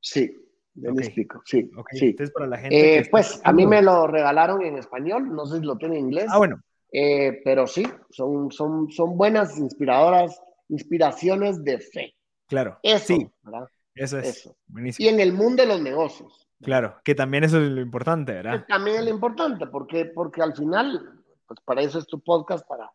Sí, 0.05 0.31
Dennis 0.75 1.09
Peacock, 1.09 1.41
sí. 1.45 1.67
sí. 1.93 2.05
Entonces, 2.07 2.31
para 2.31 2.45
la 2.45 2.57
gente. 2.57 3.07
pues 3.09 3.41
a 3.43 3.51
mí 3.51 3.65
me 3.65 3.81
lo 3.81 4.05
regalaron 4.05 4.61
en 4.61 4.77
español, 4.77 5.33
no 5.33 5.47
sé 5.47 5.59
si 5.59 5.65
lo 5.65 5.77
tiene 5.77 5.97
en 5.97 6.05
inglés. 6.05 6.27
Ah, 6.29 6.37
bueno. 6.37 6.61
pero 6.91 7.65
sí, 7.65 7.87
son, 8.11 8.51
son, 8.51 8.91
son 8.91 9.17
buenas, 9.17 9.57
inspiradoras, 9.57 10.39
inspiraciones 10.69 11.63
de 11.63 11.79
fe. 11.79 12.13
Claro. 12.47 12.77
Eso, 12.83 13.15
sí. 13.15 13.27
¿verdad? 13.41 13.67
Eso 13.95 14.19
es. 14.19 14.53
Buenísimo. 14.67 15.09
Y 15.09 15.11
en 15.11 15.19
el 15.19 15.33
mundo 15.33 15.63
de 15.63 15.69
los 15.69 15.81
negocios. 15.81 16.47
Claro, 16.61 16.97
que 17.03 17.15
también 17.15 17.43
eso 17.43 17.59
es 17.59 17.71
lo 17.71 17.81
importante, 17.81 18.33
¿verdad? 18.33 18.63
también 18.67 18.97
es 18.97 19.05
lo 19.05 19.09
importante, 19.09 19.65
porque, 19.65 20.05
porque 20.05 20.43
al 20.43 20.55
final, 20.55 21.23
pues 21.47 21.59
para 21.65 21.81
eso 21.81 21.97
es 21.97 22.05
tu 22.05 22.21
podcast, 22.21 22.63
para, 22.67 22.91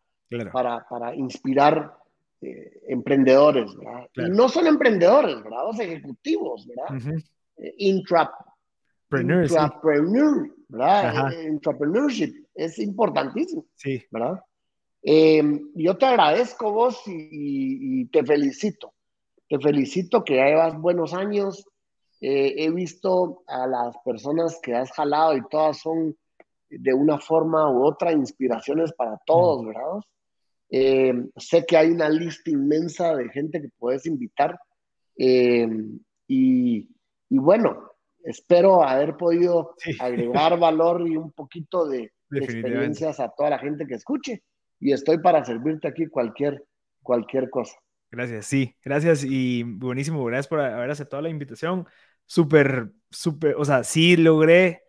para, 0.51 0.87
para 0.89 1.13
inspirar 1.13 1.93
eh, 2.41 2.81
emprendedores, 2.87 3.75
¿verdad? 3.75 4.07
Y 4.15 4.29
no 4.29 4.49
son 4.49 4.67
emprendedores, 4.67 5.41
¿verdad? 5.43 5.65
Los 5.65 5.79
ejecutivos, 5.79 6.67
¿verdad? 6.67 6.87
Eh, 7.57 7.73
intrapreneur, 7.77 9.47
¿verdad? 10.67 11.33
Eh, 11.33 11.47
entrepreneurship 11.47 12.47
es 12.55 12.79
importantísimo, 12.79 13.65
sí. 13.75 14.03
¿verdad? 14.11 14.41
yo 15.03 15.97
te 15.97 16.05
agradezco 16.05 16.71
vos 16.71 17.01
y, 17.07 18.01
y, 18.01 18.05
te 18.05 18.23
felicito. 18.23 18.93
Te 19.49 19.57
felicito 19.59 20.23
que 20.23 20.35
llevas 20.35 20.77
buenos 20.77 21.15
años, 21.15 21.65
eh, 22.21 22.53
he 22.65 22.69
visto 22.69 23.41
a 23.47 23.65
las 23.65 23.97
personas 24.05 24.59
que 24.61 24.75
has 24.75 24.91
jalado 24.91 25.35
y 25.35 25.41
todas 25.49 25.79
son 25.79 26.15
de 26.69 26.93
una 26.93 27.17
forma 27.19 27.67
u 27.71 27.83
otra 27.83 28.11
inspiraciones 28.11 28.93
para 28.93 29.17
todos, 29.25 29.65
¿verdad? 29.65 30.01
Eh, 30.73 31.13
sé 31.35 31.65
que 31.65 31.75
hay 31.75 31.91
una 31.91 32.09
lista 32.09 32.49
inmensa 32.49 33.13
de 33.15 33.27
gente 33.29 33.61
que 33.61 33.69
puedes 33.77 34.05
invitar 34.05 34.57
eh, 35.17 35.67
y, 36.27 36.87
y, 37.29 37.37
bueno, 37.37 37.91
espero 38.23 38.81
haber 38.81 39.17
podido 39.17 39.75
agregar 39.99 40.57
valor 40.57 41.05
y 41.05 41.17
un 41.17 41.31
poquito 41.33 41.87
de, 41.87 42.11
experiencias 42.33 43.19
a 43.19 43.27
toda 43.27 43.49
la 43.49 43.59
gente 43.59 43.85
que 43.85 43.95
escuche 43.95 44.43
y 44.79 44.93
estoy 44.93 45.17
para 45.17 45.43
servirte 45.43 45.89
aquí 45.89 46.07
cualquier, 46.07 46.63
cualquier 47.03 47.49
cosa. 47.49 47.75
Gracias, 48.09 48.45
sí, 48.45 48.73
gracias 48.83 49.25
y 49.25 49.63
buenísimo, 49.63 50.23
gracias 50.23 50.47
por 50.47 50.61
haber 50.61 50.89
aceptado 50.89 51.21
la 51.21 51.29
invitación. 51.29 51.85
Súper, 52.25 52.91
súper, 53.09 53.55
o 53.57 53.65
sea, 53.65 53.83
sí 53.83 54.15
logré 54.15 54.83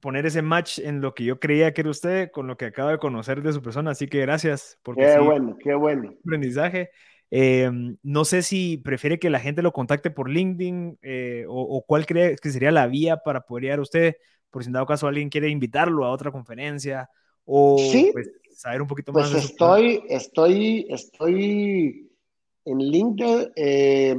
poner 0.00 0.26
ese 0.26 0.42
match 0.42 0.78
en 0.78 1.00
lo 1.00 1.14
que 1.14 1.24
yo 1.24 1.38
creía 1.38 1.72
que 1.72 1.82
era 1.82 1.90
usted 1.90 2.30
con 2.30 2.46
lo 2.46 2.56
que 2.56 2.66
acabo 2.66 2.90
de 2.90 2.98
conocer 2.98 3.42
de 3.42 3.52
su 3.52 3.62
persona, 3.62 3.92
así 3.92 4.08
que 4.08 4.20
gracias. 4.20 4.78
Porque 4.82 5.02
qué 5.02 5.18
bueno, 5.18 5.56
qué 5.62 5.74
bueno. 5.74 6.14
Aprendizaje. 6.24 6.90
Em, 7.30 7.96
no 8.02 8.24
sé 8.24 8.42
si 8.42 8.78
prefiere 8.78 9.20
que 9.20 9.30
la 9.30 9.38
gente 9.38 9.62
lo 9.62 9.72
contacte 9.72 10.10
por 10.10 10.28
LinkedIn 10.28 10.98
eh, 11.00 11.44
o, 11.48 11.84
cuál 11.86 12.04
cree 12.04 12.34
que 12.36 12.50
sería 12.50 12.72
la 12.72 12.88
vía 12.88 13.18
para 13.18 13.42
poder 13.42 13.64
llegar 13.64 13.78
a 13.78 13.82
usted, 13.82 14.16
por 14.50 14.64
si 14.64 14.68
en 14.68 14.72
dado 14.72 14.86
caso 14.86 15.06
alguien 15.06 15.28
quiere 15.28 15.48
invitarlo 15.48 16.04
a 16.04 16.10
otra 16.10 16.32
conferencia 16.32 17.08
o 17.44 17.76
pues, 18.12 18.30
saber 18.52 18.82
un 18.82 18.88
poquito 18.88 19.12
más. 19.12 19.30
Pues 19.30 19.44
estoy, 19.44 20.02
estoy, 20.08 20.86
estoy 20.90 22.10
en 22.64 22.78
LinkedIn, 22.78 23.52
eh, 23.54 24.16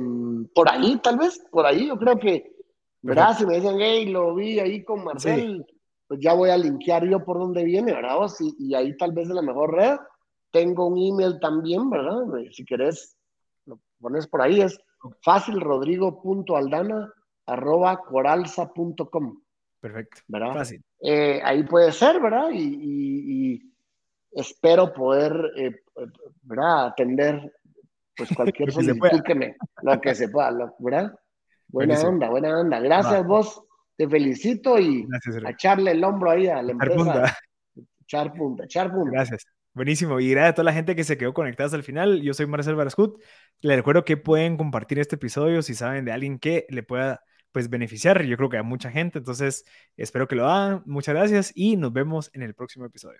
por 0.55 0.69
ahí 0.69 0.97
tal 1.03 1.17
vez, 1.17 1.43
por 1.51 1.65
ahí 1.65 1.87
yo 1.87 1.97
creo 1.97 2.17
que, 2.17 2.55
¿verdad? 3.01 3.37
Si 3.37 3.45
me 3.45 3.55
dicen, 3.55 3.75
hey, 3.79 4.05
lo 4.05 4.33
vi 4.35 4.59
ahí 4.59 4.83
con 4.83 5.03
Marcel, 5.03 5.65
pues 6.11 6.19
ya 6.19 6.33
voy 6.33 6.49
a 6.49 6.57
linkear 6.57 7.07
yo 7.07 7.23
por 7.23 7.39
donde 7.39 7.63
viene, 7.63 7.93
¿verdad? 7.93 8.17
y 8.59 8.75
ahí 8.75 8.97
tal 8.97 9.13
vez 9.13 9.29
es 9.29 9.33
la 9.33 9.41
mejor 9.41 9.73
red. 9.73 9.97
Tengo 10.51 10.87
un 10.87 10.97
email 10.97 11.39
también, 11.39 11.89
¿verdad? 11.89 12.17
Si 12.51 12.65
querés, 12.65 13.15
lo 13.65 13.79
pones 13.97 14.27
por 14.27 14.41
ahí, 14.41 14.59
es 14.59 14.77
fácilrodrigo.aldana 15.23 17.13
arroba 17.45 18.01
coralza.com. 18.01 19.41
Perfecto. 19.79 20.21
¿verdad? 20.27 20.53
Fácil. 20.53 20.83
Eh, 20.99 21.39
ahí 21.45 21.63
puede 21.63 21.93
ser, 21.93 22.19
¿verdad? 22.19 22.49
Y, 22.51 23.71
espero 24.33 24.91
poder, 24.91 25.33
eh, 25.55 25.79
¿verdad? 26.41 26.87
Atender 26.87 27.53
pues 28.17 28.35
cualquier 28.35 28.69
solicitud 28.73 29.21
que 29.21 29.35
me, 29.35 29.55
lo 29.81 30.01
que 30.01 30.13
se 30.13 30.27
pueda, 30.27 30.51
¿verdad? 30.77 31.15
Buena 31.69 32.01
onda, 32.01 32.29
buena 32.29 32.59
onda. 32.59 32.81
Gracias 32.81 33.25
vos, 33.25 33.63
te 34.01 34.09
felicito 34.09 34.79
y 34.79 35.07
a 35.45 35.51
echarle 35.51 35.91
el 35.91 36.03
hombro 36.03 36.31
ahí 36.31 36.47
a 36.47 36.63
la 36.63 36.71
empresa. 36.71 36.95
Punta. 36.95 37.37
Echar 38.01 38.33
punta, 38.33 38.63
echar 38.65 38.91
punta. 38.91 39.11
Gracias. 39.11 39.45
Buenísimo. 39.73 40.19
Y 40.19 40.31
gracias 40.31 40.49
a 40.49 40.55
toda 40.55 40.63
la 40.65 40.73
gente 40.73 40.95
que 40.95 41.03
se 41.03 41.19
quedó 41.19 41.35
conectada 41.35 41.67
hasta 41.67 41.77
el 41.77 41.83
final. 41.83 42.21
Yo 42.23 42.33
soy 42.33 42.47
Marcel 42.47 42.75
Barascut. 42.75 43.21
Les 43.61 43.77
recuerdo 43.77 44.03
que 44.03 44.17
pueden 44.17 44.57
compartir 44.57 44.97
este 44.97 45.17
episodio 45.17 45.61
si 45.61 45.75
saben 45.75 46.03
de 46.03 46.11
alguien 46.11 46.39
que 46.39 46.65
le 46.69 46.81
pueda 46.81 47.21
pues 47.51 47.69
beneficiar. 47.69 48.23
Yo 48.23 48.37
creo 48.37 48.49
que 48.49 48.57
a 48.57 48.63
mucha 48.63 48.89
gente. 48.89 49.19
Entonces, 49.19 49.65
espero 49.95 50.27
que 50.27 50.35
lo 50.35 50.49
hagan. 50.49 50.81
Muchas 50.87 51.13
gracias 51.13 51.51
y 51.53 51.77
nos 51.77 51.93
vemos 51.93 52.31
en 52.33 52.41
el 52.41 52.55
próximo 52.55 52.85
episodio. 52.85 53.19